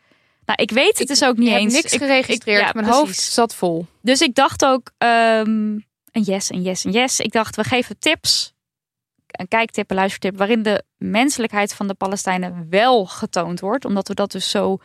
nou, 0.46 0.62
ik 0.62 0.72
weet 0.72 0.98
het 1.00 1.08
dus 1.08 1.24
ook 1.24 1.38
niet 1.38 1.48
Ik 1.48 1.54
heb 1.54 1.62
eens. 1.62 1.74
niks 1.74 1.94
Ik- 1.94 2.00
geregistreerd. 2.00 2.60
ik- 2.60 2.66
ja, 2.66 2.72
Mijn 2.74 2.86
precies. 2.86 3.02
hoofd 3.04 3.20
zat 3.22 3.56
vol. 3.56 3.86
Dus 4.02 4.22
ik 4.22 4.36
dacht 4.36 4.66
ook, 4.66 4.92
ehm, 4.98 5.50
een 6.12 6.22
yes, 6.24 6.50
een 6.52 6.62
yes, 6.62 6.84
een 6.84 6.92
yes. 6.92 7.20
Ik 7.20 7.32
dacht, 7.32 7.56
we 7.56 7.64
geven 7.64 8.00
tips, 8.00 8.54
een 9.28 9.48
kijktip, 9.48 9.90
een 9.90 9.96
luistertip, 9.96 10.38
waarin 10.38 10.64
de 10.64 10.84
menselijkheid 10.98 11.74
van 11.74 11.88
de 11.88 11.94
Palestijnen 11.94 12.68
wel 12.70 13.06
getoond 13.06 13.60
wordt, 13.60 13.86
omdat 13.86 14.08
we 14.08 14.14
dat 14.14 14.32
dus 14.32 14.50
zo 14.50 14.78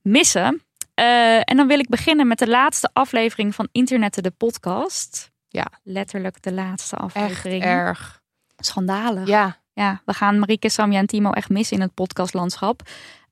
missen. 0.00 0.62
Eh, 0.94 1.36
en 1.36 1.56
dan 1.56 1.66
wil 1.66 1.78
ik 1.78 1.88
beginnen 1.88 2.26
met 2.26 2.38
de 2.38 2.48
laatste 2.48 2.90
aflevering 2.92 3.54
van 3.54 3.68
Internetten 3.72 4.22
de 4.22 4.30
podcast. 4.30 5.30
Ja. 5.48 5.66
Letterlijk 5.82 6.42
de 6.42 6.52
laatste 6.52 6.96
Echt 6.96 7.04
aflevering. 7.04 7.62
erg. 7.64 8.20
Schandalig. 8.56 9.26
Ja. 9.28 9.60
Ja, 9.74 10.02
we 10.04 10.12
gaan 10.12 10.38
Marieke, 10.38 10.68
Samja 10.68 10.98
en 10.98 11.06
Timo 11.06 11.30
echt 11.30 11.48
missen 11.48 11.76
in 11.76 11.82
het 11.82 11.94
podcastlandschap. 11.94 12.82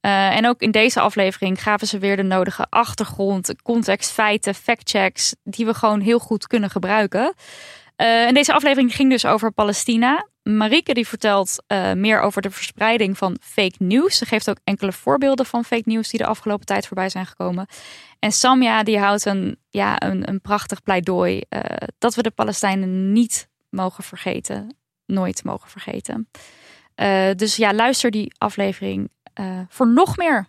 Eh, 0.01 0.37
en 0.37 0.47
ook 0.47 0.61
in 0.61 0.71
deze 0.71 1.01
aflevering 1.01 1.63
gaven 1.63 1.87
ze 1.87 1.99
weer 1.99 2.17
de 2.17 2.23
nodige 2.23 2.67
achtergrond, 2.69 3.63
context, 3.63 4.11
feiten, 4.11 4.55
factchecks, 4.55 5.35
die 5.43 5.67
we 5.67 5.75
gewoon 5.75 6.01
heel 6.01 6.19
goed 6.19 6.47
kunnen 6.47 6.71
gebruiken. 6.71 7.35
Eh, 7.97 8.27
en 8.27 8.35
deze 8.35 8.53
aflevering 8.53 8.95
ging 8.95 9.11
dus 9.11 9.27
over 9.27 9.53
Palestina. 9.53 10.29
Marieke 10.43 10.95
die 10.95 11.07
vertelt 11.07 11.63
eh, 11.67 11.93
meer 11.93 12.21
over 12.21 12.43
de 12.43 12.51
verspreiding 12.51 13.19
van 13.19 13.37
fake 13.41 13.77
news. 13.79 14.19
Ze 14.19 14.27
geeft 14.27 14.51
ook 14.51 14.59
enkele 14.65 14.93
voorbeelden 14.93 15.47
van 15.47 15.65
fake 15.65 15.91
news 15.91 16.09
die 16.09 16.21
de 16.21 16.27
afgelopen 16.27 16.67
tijd 16.67 16.87
voorbij 16.87 17.09
zijn 17.09 17.27
gekomen. 17.27 17.67
En 18.19 18.33
Samja 18.33 18.83
die 18.83 18.99
houdt 18.99 19.25
een, 19.25 19.57
ja, 19.71 20.03
een, 20.03 20.29
een 20.29 20.41
prachtig 20.41 20.83
pleidooi 20.83 21.43
dat 21.99 22.15
we 22.15 22.23
de 22.23 22.31
Palestijnen 22.31 23.13
niet 23.13 23.49
mogen 23.71 24.05
vergeten. 24.05 24.80
Nooit 25.11 25.45
mogen 25.45 25.71
vergeten. 25.71 26.29
Eh, 26.95 27.31
dus 27.37 27.57
ja, 27.57 27.75
luister 27.75 28.11
die 28.11 28.33
aflevering 28.39 29.11
eh, 29.33 29.61
voor 29.69 29.89
nog 29.89 30.17
meer 30.17 30.49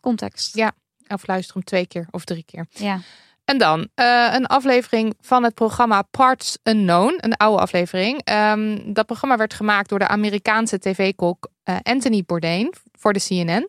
context. 0.00 0.56
Ja. 0.56 0.72
Of 1.08 1.26
luister 1.26 1.54
hem 1.54 1.64
twee 1.64 1.86
keer 1.86 2.06
of 2.10 2.24
drie 2.24 2.44
keer. 2.44 2.66
Ja. 2.70 3.00
En 3.44 3.58
dan 3.58 3.88
eh, 3.94 4.28
een 4.32 4.46
aflevering 4.46 5.14
van 5.20 5.44
het 5.44 5.54
programma 5.54 6.02
Parts 6.02 6.58
Unknown. 6.62 7.14
Een 7.16 7.36
oude 7.36 7.62
aflevering. 7.62 8.20
Ehm, 8.24 8.92
dat 8.92 9.06
programma 9.06 9.36
werd 9.36 9.54
gemaakt 9.54 9.88
door 9.88 9.98
de 9.98 10.08
Amerikaanse 10.08 10.78
tv-kok 10.78 11.50
Anthony 11.82 12.22
Bourdain 12.26 12.74
voor 12.92 13.12
de 13.12 13.20
CNN. 13.20 13.68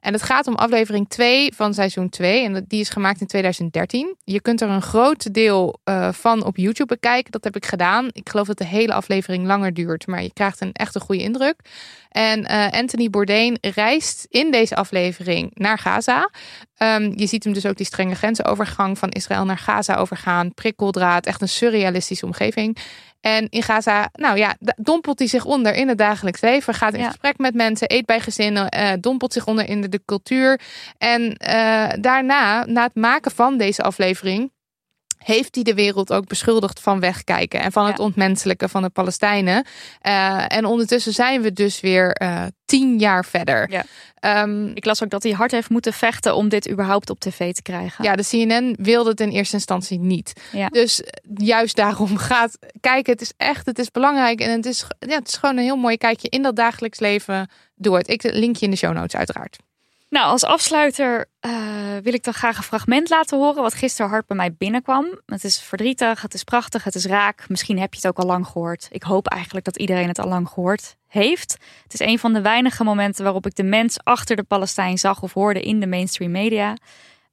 En 0.00 0.12
het 0.12 0.22
gaat 0.22 0.46
om 0.46 0.54
aflevering 0.54 1.08
2 1.08 1.52
van 1.54 1.74
seizoen 1.74 2.08
2. 2.08 2.44
En 2.44 2.64
die 2.68 2.80
is 2.80 2.88
gemaakt 2.88 3.20
in 3.20 3.26
2013. 3.26 4.16
Je 4.24 4.40
kunt 4.40 4.60
er 4.60 4.68
een 4.68 4.82
groot 4.82 5.34
deel 5.34 5.80
eh, 5.84 6.12
van 6.12 6.44
op 6.44 6.56
YouTube 6.56 6.94
bekijken. 6.94 7.32
Dat 7.32 7.44
heb 7.44 7.56
ik 7.56 7.66
gedaan. 7.66 8.08
Ik 8.12 8.28
geloof 8.28 8.46
dat 8.46 8.58
de 8.58 8.66
hele 8.66 8.92
aflevering 8.92 9.46
langer 9.46 9.74
duurt. 9.74 10.06
Maar 10.06 10.22
je 10.22 10.32
krijgt 10.32 10.60
een 10.60 10.72
echt 10.72 10.98
goede 10.98 11.22
indruk. 11.22 11.60
En 12.10 12.44
eh, 12.44 12.78
Anthony 12.80 13.10
Bourdain 13.10 13.58
reist 13.60 14.26
in 14.28 14.50
deze 14.50 14.74
aflevering 14.76 15.50
naar 15.54 15.78
Gaza. 15.78 16.30
Ehm, 16.74 17.12
je 17.16 17.26
ziet 17.26 17.44
hem 17.44 17.52
dus 17.52 17.66
ook 17.66 17.76
die 17.76 17.86
strenge 17.86 18.14
grensenovergang 18.14 18.98
van 18.98 19.08
Israël 19.08 19.44
naar 19.44 19.58
Gaza 19.58 19.94
overgaan. 19.94 20.54
Prikkeldraad, 20.54 21.26
echt 21.26 21.40
een 21.40 21.48
surrealistische 21.48 22.26
omgeving. 22.26 22.78
En 23.20 23.46
in 23.48 23.62
Gaza, 23.62 24.08
nou 24.12 24.38
ja, 24.38 24.56
dompelt 24.76 25.18
hij 25.18 25.28
zich 25.28 25.44
onder 25.44 25.74
in 25.74 25.88
het 25.88 25.98
dagelijks 25.98 26.40
leven. 26.40 26.74
Gaat 26.74 26.94
in 26.94 27.00
Ja. 27.00 27.06
gesprek 27.06 27.38
met 27.38 27.54
mensen, 27.54 27.92
eet 27.92 28.06
bij 28.06 28.20
gezinnen, 28.20 28.68
eh, 28.68 28.92
dompelt 29.00 29.32
zich 29.32 29.46
onder 29.46 29.68
in 29.68 29.80
de, 29.80 29.88
de 29.88 30.02
cultuur. 30.04 30.60
En 30.98 31.36
eh, 31.36 31.88
daarna, 32.00 32.64
na 32.64 32.82
het 32.82 32.94
maken 32.94 33.30
van 33.30 33.58
deze 33.58 33.82
aflevering, 33.82 34.52
heeft 35.24 35.54
hij 35.54 35.64
de 35.64 35.74
wereld 35.74 36.12
ook 36.12 36.26
beschuldigd 36.26 36.80
van 36.80 37.00
wegkijken 37.00 37.60
en 37.60 37.72
van 37.72 37.86
het 37.86 37.96
Ja. 37.98 38.04
ontmenselijken 38.04 38.68
van 38.70 38.82
de 38.82 38.88
Palestijnen. 38.90 39.64
Eh, 40.00 40.44
en 40.48 40.64
ondertussen 40.64 41.12
zijn 41.12 41.42
we 41.42 41.52
dus 41.52 41.80
weer 41.80 42.10
eh, 42.12 42.44
tien 42.64 42.98
jaar 42.98 43.24
verder. 43.24 43.70
Ja. 43.70 43.84
Ehm, 44.14 44.66
Ik 44.66 44.84
las 44.84 45.02
ook 45.02 45.10
dat 45.10 45.22
hij 45.22 45.32
hard 45.32 45.50
heeft 45.50 45.68
moeten 45.70 45.92
vechten 45.92 46.34
om 46.34 46.48
dit 46.48 46.70
überhaupt 46.70 47.10
op 47.10 47.20
tv 47.20 47.52
te 47.52 47.62
krijgen. 47.62 48.04
ja, 48.04 48.16
de 48.16 48.26
CNN 48.28 48.76
wilde 48.80 49.10
het 49.10 49.20
in 49.20 49.28
eerste 49.28 49.54
instantie 49.54 49.98
niet. 49.98 50.32
Ja. 50.52 50.68
Dus 50.68 51.02
juist 51.34 51.76
daarom 51.76 52.16
gaat 52.30 52.58
kijken. 52.80 53.12
Het 53.12 53.20
is 53.22 53.32
echt, 53.36 53.66
het 53.66 53.78
is 53.78 53.90
belangrijk. 53.90 54.40
En 54.40 54.50
het 54.50 54.66
is, 54.66 54.84
ja, 54.98 55.14
het 55.18 55.28
is 55.28 55.36
gewoon 55.36 55.56
een 55.56 55.62
heel 55.64 55.76
mooi 55.76 55.96
kijkje 55.96 56.28
in 56.28 56.42
dat 56.42 56.56
dagelijks 56.56 56.98
leven 57.00 57.50
door 57.74 57.98
het. 57.98 58.08
Ik 58.08 58.22
link 58.22 58.56
je 58.56 58.64
in 58.64 58.70
de 58.70 58.76
show 58.76 58.92
notes 58.94 59.16
uiteraard. 59.16 59.56
Nou, 60.10 60.26
als 60.26 60.44
afsluiter 60.44 61.26
eh, 61.40 61.52
wil 62.02 62.14
ik 62.14 62.24
dan 62.24 62.34
graag 62.34 62.56
een 62.56 62.62
fragment 62.62 63.08
laten 63.08 63.38
horen 63.38 63.62
wat 63.62 63.74
gisteren 63.74 64.10
hard 64.10 64.26
bij 64.26 64.36
mij 64.36 64.54
binnenkwam. 64.54 65.20
Het 65.26 65.44
is 65.44 65.60
verdrietig, 65.60 66.22
het 66.22 66.34
is 66.34 66.44
prachtig, 66.44 66.84
het 66.84 66.94
is 66.94 67.06
raak. 67.06 67.48
Misschien 67.48 67.78
heb 67.78 67.94
je 67.94 68.00
het 68.02 68.08
ook 68.08 68.18
al 68.18 68.26
lang 68.26 68.46
gehoord. 68.46 68.88
Ik 68.90 69.02
hoop 69.02 69.26
eigenlijk 69.26 69.64
dat 69.64 69.76
iedereen 69.76 70.08
het 70.08 70.18
al 70.18 70.28
lang 70.28 70.48
gehoord 70.48 70.96
heeft. 71.06 71.56
Het 71.82 71.92
is 71.92 72.00
een 72.00 72.18
van 72.18 72.32
de 72.32 72.40
weinige 72.40 72.84
momenten 72.84 73.24
waarop 73.24 73.46
ik 73.46 73.54
de 73.54 73.62
mens 73.62 73.98
achter 74.02 74.36
de 74.36 74.42
Palestijn 74.42 74.98
zag 74.98 75.22
of 75.22 75.32
hoorde 75.32 75.60
in 75.60 75.80
de 75.80 75.86
mainstream 75.86 76.30
media. 76.30 76.76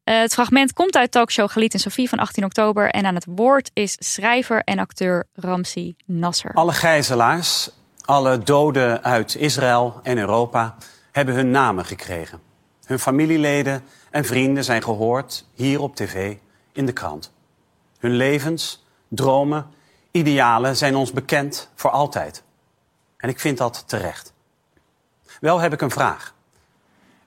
Eh, 0.04 0.20
het 0.20 0.34
fragment 0.34 0.74
komt 0.74 0.96
uit 0.96 1.12
talkshow 1.12 1.50
Galit 1.50 1.74
en 1.74 1.80
Sofie 1.80 2.10
van 2.10 2.20
18 2.20 2.44
oktober. 2.44 2.90
En 2.90 3.06
aan 3.06 3.16
het 3.16 3.28
woord 3.30 3.72
is 3.74 3.96
schrijver 4.00 4.62
en 4.64 4.80
acteur 4.80 5.28
Ramsi 5.34 5.96
Nasser. 6.06 6.54
Alle 6.54 6.74
gijzelaars, 6.74 7.70
alle 8.06 8.38
doden 8.38 9.04
uit 9.04 9.36
Israël 9.36 10.00
en 10.04 10.18
Europa 10.18 10.76
hebben 11.12 11.36
hun 11.36 11.52
namen 11.52 11.86
gekregen. 11.86 12.47
Hun 12.88 13.00
familieleden 13.00 13.84
en 14.10 14.26
vrienden 14.26 14.64
zijn 14.64 14.84
gehoord 14.84 15.46
hier 15.54 15.82
op 15.82 15.96
tv, 15.96 16.36
in 16.72 16.86
de 16.86 16.92
krant. 16.92 17.34
Hun 18.00 18.12
levens, 18.12 18.86
dromen, 19.08 19.66
idealen 20.12 20.76
zijn 20.78 20.96
ons 20.96 21.12
bekend 21.12 21.70
voor 21.76 21.90
altijd. 21.90 22.44
En 23.18 23.30
ik 23.30 23.40
vind 23.40 23.58
dat 23.58 23.84
terecht. 23.88 24.34
Wel 25.40 25.60
heb 25.60 25.74
ik 25.74 25.82
een 25.82 25.92
vraag. 25.92 26.34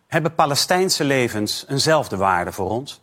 Hebben 0.07 0.35
Palestijnse 0.35 1.05
levens 1.05 1.65
eenzelfde 1.69 2.17
waarde 2.17 2.53
voor 2.53 2.71
ons? 2.71 3.01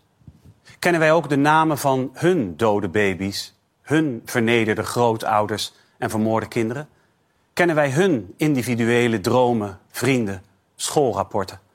Kennen 0.79 1.01
wij 1.01 1.11
ook 1.11 1.29
de 1.29 1.35
namen 1.35 1.77
van 1.77 2.11
hun 2.13 2.57
dode 2.57 2.89
baby's, 2.89 3.55
hun 3.81 4.21
vernederde 4.25 4.83
grootouders 4.83 5.73
en 5.97 6.09
vermoorde 6.09 6.47
kinderen? 6.47 6.89
Kennen 7.53 7.75
wij 7.75 7.91
hun 7.91 8.33
individuele 8.37 9.19
dromen, 9.19 9.79
vrienden, 9.89 10.43
schoolrapporten? 10.75 11.65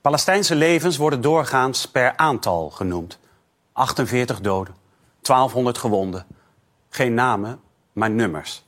Palestijnse 0.00 0.54
levens 0.54 0.96
worden 0.96 1.20
doorgaans 1.20 1.88
per 1.88 2.16
aantal 2.16 2.70
genoemd. 2.70 3.18
48 3.72 4.40
doden, 4.40 4.74
1200 5.20 5.78
gewonden. 5.78 6.26
Geen 6.88 7.14
namen, 7.14 7.60
maar 7.92 8.10
nummers. 8.10 8.64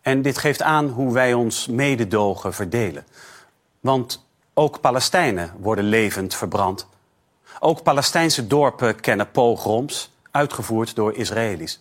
En 0.00 0.22
dit 0.22 0.38
geeft 0.38 0.62
aan 0.62 0.88
hoe 0.88 1.12
wij 1.12 1.34
ons 1.34 1.66
mededogen 1.66 2.54
verdelen. 2.54 3.06
Want 3.80 4.26
ook 4.54 4.80
Palestijnen 4.80 5.54
worden 5.58 5.84
levend 5.84 6.34
verbrand. 6.34 6.86
Ook 7.58 7.82
Palestijnse 7.82 8.46
dorpen 8.46 9.00
kennen 9.00 9.30
pogroms, 9.30 10.12
uitgevoerd 10.30 10.94
door 10.94 11.14
Israëli's. 11.14 11.80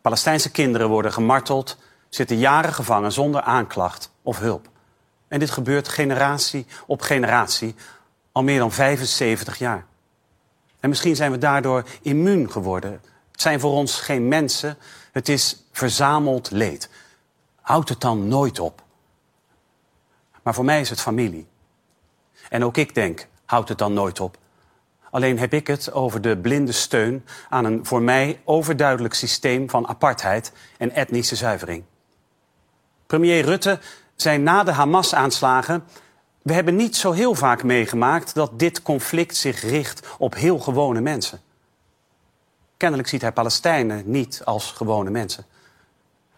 Palestijnse 0.00 0.50
kinderen 0.50 0.88
worden 0.88 1.12
gemarteld, 1.12 1.76
zitten 2.08 2.38
jaren 2.38 2.72
gevangen 2.72 3.12
zonder 3.12 3.42
aanklacht 3.42 4.12
of 4.22 4.38
hulp. 4.38 4.68
En 5.28 5.38
dit 5.38 5.50
gebeurt 5.50 5.88
generatie 5.88 6.66
op 6.86 7.02
generatie, 7.02 7.74
al 8.32 8.42
meer 8.42 8.58
dan 8.58 8.72
75 8.72 9.58
jaar. 9.58 9.86
En 10.80 10.88
misschien 10.88 11.16
zijn 11.16 11.30
we 11.30 11.38
daardoor 11.38 11.84
immuun 12.02 12.50
geworden. 12.50 12.92
Het 13.32 13.40
zijn 13.40 13.60
voor 13.60 13.72
ons 13.72 14.00
geen 14.00 14.28
mensen, 14.28 14.76
het 15.12 15.28
is 15.28 15.64
verzameld 15.72 16.50
leed. 16.50 16.90
Houd 17.60 17.88
het 17.88 18.00
dan 18.00 18.28
nooit 18.28 18.60
op. 18.60 18.82
Maar 20.42 20.54
voor 20.54 20.64
mij 20.64 20.80
is 20.80 20.90
het 20.90 21.00
familie. 21.00 21.46
En 22.48 22.64
ook 22.64 22.76
ik 22.76 22.94
denk, 22.94 23.26
houd 23.44 23.68
het 23.68 23.78
dan 23.78 23.92
nooit 23.92 24.20
op. 24.20 24.38
Alleen 25.10 25.38
heb 25.38 25.52
ik 25.52 25.66
het 25.66 25.92
over 25.92 26.20
de 26.20 26.38
blinde 26.38 26.72
steun 26.72 27.24
aan 27.48 27.64
een 27.64 27.86
voor 27.86 28.02
mij 28.02 28.40
overduidelijk 28.44 29.14
systeem 29.14 29.70
van 29.70 29.88
apartheid 29.88 30.52
en 30.78 30.90
etnische 30.90 31.36
zuivering. 31.36 31.84
Premier 33.06 33.44
Rutte 33.44 33.80
zei 34.20 34.38
na 34.38 34.64
de 34.64 34.72
Hamas-aanslagen: 34.72 35.84
We 36.42 36.52
hebben 36.52 36.76
niet 36.76 36.96
zo 36.96 37.12
heel 37.12 37.34
vaak 37.34 37.62
meegemaakt 37.62 38.34
dat 38.34 38.58
dit 38.58 38.82
conflict 38.82 39.36
zich 39.36 39.60
richt 39.60 40.06
op 40.18 40.34
heel 40.34 40.58
gewone 40.58 41.00
mensen. 41.00 41.40
Kennelijk 42.76 43.08
ziet 43.08 43.20
hij 43.20 43.32
Palestijnen 43.32 44.02
niet 44.06 44.40
als 44.44 44.72
gewone 44.72 45.10
mensen. 45.10 45.46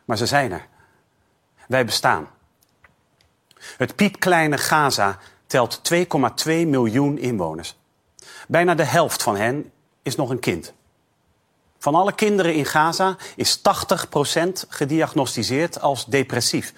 Maar 0.04 0.16
ze 0.16 0.26
zijn 0.26 0.52
er. 0.52 0.66
Wij 1.68 1.84
bestaan. 1.84 2.28
Het 3.76 3.96
piepkleine 3.96 4.58
Gaza 4.58 5.18
telt 5.46 5.80
2,2 5.94 6.02
miljoen 6.46 7.18
inwoners. 7.18 7.78
Bijna 8.48 8.74
de 8.74 8.84
helft 8.84 9.22
van 9.22 9.36
hen 9.36 9.72
is 10.02 10.16
nog 10.16 10.30
een 10.30 10.40
kind. 10.40 10.72
Van 11.78 11.94
alle 11.94 12.12
kinderen 12.12 12.54
in 12.54 12.66
Gaza 12.66 13.16
is 13.36 13.58
80% 13.58 13.62
gediagnosticeerd 14.68 15.80
als 15.80 16.04
depressief. 16.06 16.72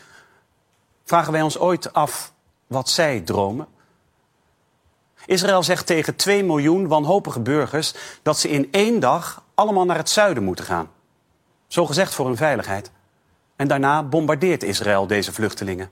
Vragen 1.04 1.32
wij 1.32 1.42
ons 1.42 1.58
ooit 1.58 1.92
af 1.92 2.32
wat 2.66 2.88
zij 2.88 3.20
dromen? 3.20 3.66
Israël 5.26 5.62
zegt 5.62 5.86
tegen 5.86 6.16
2 6.16 6.44
miljoen 6.44 6.88
wanhopige 6.88 7.40
burgers 7.40 7.94
dat 8.22 8.38
ze 8.38 8.48
in 8.48 8.68
één 8.70 9.00
dag 9.00 9.42
allemaal 9.54 9.84
naar 9.84 9.96
het 9.96 10.10
zuiden 10.10 10.42
moeten 10.42 10.64
gaan. 10.64 10.90
Zo 11.66 11.86
gezegd 11.86 12.14
voor 12.14 12.26
hun 12.26 12.36
veiligheid. 12.36 12.90
En 13.56 13.68
daarna 13.68 14.02
bombardeert 14.02 14.62
Israël 14.62 15.06
deze 15.06 15.32
vluchtelingen 15.32 15.90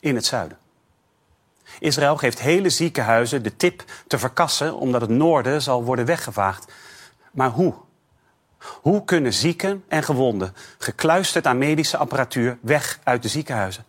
in 0.00 0.14
het 0.14 0.24
zuiden. 0.24 0.58
Israël 1.78 2.16
geeft 2.16 2.40
hele 2.40 2.70
ziekenhuizen 2.70 3.42
de 3.42 3.56
tip 3.56 3.84
te 4.06 4.18
verkassen 4.18 4.76
omdat 4.76 5.00
het 5.00 5.10
noorden 5.10 5.62
zal 5.62 5.84
worden 5.84 6.04
weggevaagd. 6.04 6.72
Maar 7.32 7.50
hoe? 7.50 7.74
Hoe 8.58 9.04
kunnen 9.04 9.32
zieken 9.32 9.84
en 9.88 10.02
gewonden, 10.02 10.54
gekluisterd 10.78 11.46
aan 11.46 11.58
medische 11.58 11.96
apparatuur, 11.96 12.58
weg 12.60 12.98
uit 13.02 13.22
de 13.22 13.28
ziekenhuizen? 13.28 13.84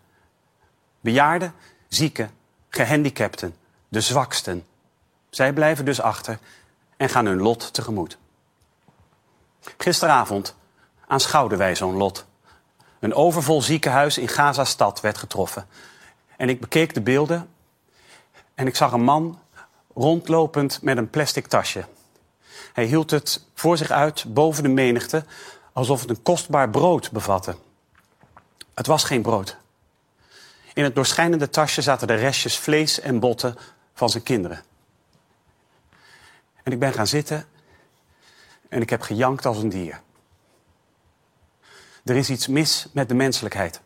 Bejaarden, 1.01 1.53
zieken, 1.87 2.31
gehandicapten, 2.69 3.55
de 3.87 4.01
zwaksten. 4.01 4.65
Zij 5.29 5.53
blijven 5.53 5.85
dus 5.85 6.01
achter 6.01 6.39
en 6.97 7.09
gaan 7.09 7.25
hun 7.25 7.41
lot 7.41 7.73
tegemoet. 7.73 8.17
Gisteravond 9.77 10.55
aanschouwden 11.07 11.57
wij 11.57 11.75
zo'n 11.75 11.95
lot. 11.95 12.25
Een 12.99 13.13
overvol 13.13 13.61
ziekenhuis 13.61 14.17
in 14.17 14.27
Gaza-stad 14.27 15.01
werd 15.01 15.17
getroffen. 15.17 15.67
En 16.37 16.49
ik 16.49 16.59
bekeek 16.59 16.93
de 16.93 17.01
beelden 17.01 17.49
en 18.55 18.67
ik 18.67 18.75
zag 18.75 18.91
een 18.91 19.03
man 19.03 19.39
rondlopend 19.93 20.81
met 20.81 20.97
een 20.97 21.09
plastic 21.09 21.47
tasje. 21.47 21.85
Hij 22.73 22.85
hield 22.85 23.11
het 23.11 23.45
voor 23.53 23.77
zich 23.77 23.91
uit 23.91 24.33
boven 24.33 24.63
de 24.63 24.69
menigte, 24.69 25.25
alsof 25.73 26.01
het 26.01 26.09
een 26.09 26.23
kostbaar 26.23 26.69
brood 26.69 27.11
bevatte. 27.11 27.55
Het 28.73 28.87
was 28.87 29.03
geen 29.03 29.21
brood. 29.21 29.57
In 30.79 30.85
het 30.85 30.95
doorschijnende 30.95 31.49
tasje 31.49 31.81
zaten 31.81 32.07
de 32.07 32.13
restjes 32.13 32.57
vlees 32.57 32.99
en 32.99 33.19
botten 33.19 33.55
van 33.93 34.09
zijn 34.09 34.23
kinderen. 34.23 34.63
En 36.63 36.71
ik 36.71 36.79
ben 36.79 36.93
gaan 36.93 37.07
zitten 37.07 37.45
en 38.69 38.81
ik 38.81 38.89
heb 38.89 39.01
gejankt 39.01 39.45
als 39.45 39.57
een 39.57 39.69
dier. 39.69 40.01
Er 42.03 42.15
is 42.15 42.29
iets 42.29 42.47
mis 42.47 42.87
met 42.91 43.09
de 43.09 43.15
menselijkheid. 43.15 43.81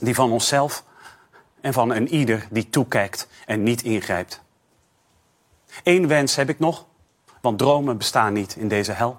Die 0.00 0.14
van 0.14 0.32
onszelf 0.32 0.84
en 1.60 1.72
van 1.72 1.90
een 1.90 2.08
ieder 2.08 2.46
die 2.50 2.70
toekijkt 2.70 3.28
en 3.46 3.62
niet 3.62 3.82
ingrijpt. 3.82 4.40
Eén 5.82 6.08
wens 6.08 6.36
heb 6.36 6.48
ik 6.48 6.58
nog, 6.58 6.86
want 7.40 7.58
dromen 7.58 7.98
bestaan 7.98 8.32
niet 8.32 8.56
in 8.56 8.68
deze 8.68 8.92
hel. 8.92 9.18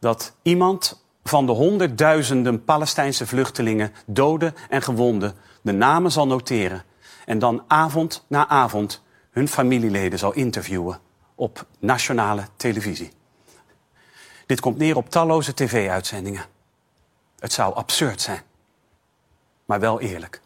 Dat 0.00 0.34
iemand 0.42 1.04
van 1.24 1.46
de 1.46 1.52
honderdduizenden 1.52 2.64
Palestijnse 2.64 3.26
vluchtelingen, 3.26 3.92
doden 4.06 4.54
en 4.68 4.82
gewonden, 4.82 5.36
de 5.64 5.72
namen 5.72 6.12
zal 6.12 6.26
noteren 6.26 6.84
en 7.24 7.38
dan 7.38 7.64
avond 7.66 8.24
na 8.28 8.48
avond 8.48 9.02
hun 9.30 9.48
familieleden 9.48 10.18
zal 10.18 10.32
interviewen 10.32 11.00
op 11.34 11.66
nationale 11.78 12.44
televisie. 12.56 13.12
Dit 14.46 14.60
komt 14.60 14.78
neer 14.78 14.96
op 14.96 15.10
talloze 15.10 15.54
tv-uitzendingen. 15.54 16.44
Het 17.38 17.52
zou 17.52 17.74
absurd 17.74 18.20
zijn, 18.20 18.42
maar 19.64 19.80
wel 19.80 20.00
eerlijk. 20.00 20.40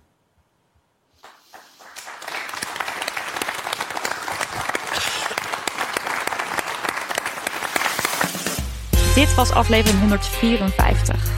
Dit 9.15 9.35
was 9.35 9.51
aflevering 9.51 10.01
154. 10.01 11.37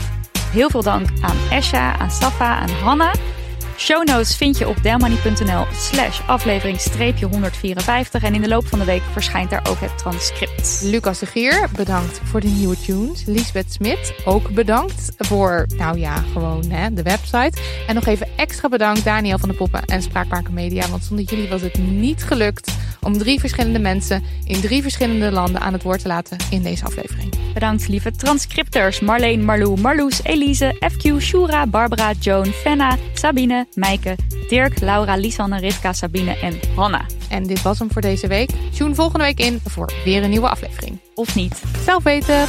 Heel 0.51 0.69
veel 0.69 0.83
dank 0.83 1.07
aan 1.21 1.37
Esha, 1.49 1.97
aan 1.97 2.11
Safa, 2.11 2.55
aan 2.55 2.69
Hanna. 2.69 3.11
Show 3.77 4.05
notes 4.05 4.35
vind 4.35 4.57
je 4.57 4.67
op 4.67 4.83
delmoney.nl 4.83 5.65
slash 5.73 6.21
aflevering 6.27 6.79
154. 7.31 8.23
En 8.23 8.35
in 8.35 8.41
de 8.41 8.47
loop 8.47 8.67
van 8.67 8.79
de 8.79 8.85
week 8.85 9.01
verschijnt 9.11 9.49
daar 9.49 9.67
ook 9.69 9.79
het 9.79 9.97
transcript. 9.97 10.81
Lucas 10.83 11.19
de 11.19 11.25
Gier, 11.25 11.69
bedankt 11.75 12.19
voor 12.23 12.39
de 12.39 12.47
nieuwe 12.47 12.75
tunes. 12.85 13.23
Lisbeth 13.25 13.73
Smit, 13.73 14.13
ook 14.25 14.49
bedankt 14.49 15.11
voor, 15.17 15.65
nou 15.77 15.99
ja, 15.99 16.15
gewoon 16.31 16.69
hè, 16.69 16.93
de 16.93 17.03
website. 17.03 17.57
En 17.87 17.95
nog 17.95 18.05
even 18.05 18.27
extra 18.35 18.69
bedankt 18.69 19.03
Daniel 19.03 19.37
van 19.37 19.49
de 19.49 19.55
Poppen 19.55 19.85
en 19.85 20.01
Spraakmaker 20.01 20.53
Media. 20.53 20.89
Want 20.89 21.03
zonder 21.03 21.25
jullie 21.25 21.49
was 21.49 21.61
het 21.61 21.77
niet 21.77 22.23
gelukt 22.23 22.71
om 23.01 23.17
drie 23.17 23.39
verschillende 23.39 23.79
mensen 23.79 24.23
in 24.43 24.61
drie 24.61 24.81
verschillende 24.81 25.31
landen 25.31 25.61
aan 25.61 25.73
het 25.73 25.83
woord 25.83 26.01
te 26.01 26.07
laten 26.07 26.37
in 26.49 26.61
deze 26.61 26.85
aflevering. 26.85 27.53
Bedankt 27.53 27.87
lieve 27.87 28.11
transcripteurs 28.11 28.99
Marleen, 28.99 29.43
Marlou, 29.43 29.79
Marloes, 29.79 30.23
Elise, 30.23 30.75
FQ, 30.91 31.17
Shura, 31.19 31.67
Barbara, 31.67 32.11
Joan, 32.19 32.45
Fenna, 32.45 32.97
Sabine, 33.13 33.60
Meike, 33.73 34.15
Dirk, 34.49 34.79
Laura, 34.79 35.15
Lisanne, 35.15 35.59
Rivka, 35.59 35.93
Sabine 35.93 36.37
en 36.37 36.59
Hanna. 36.75 37.05
En 37.29 37.43
dit 37.43 37.61
was 37.61 37.79
hem 37.79 37.91
voor 37.91 38.01
deze 38.01 38.27
week. 38.27 38.49
Tune 38.77 38.95
volgende 38.95 39.25
week 39.25 39.39
in 39.39 39.59
voor 39.65 39.93
weer 40.05 40.23
een 40.23 40.29
nieuwe 40.29 40.49
aflevering. 40.49 40.99
Of 41.15 41.35
niet. 41.35 41.61
Zelf 41.85 42.03
weten. 42.03 42.47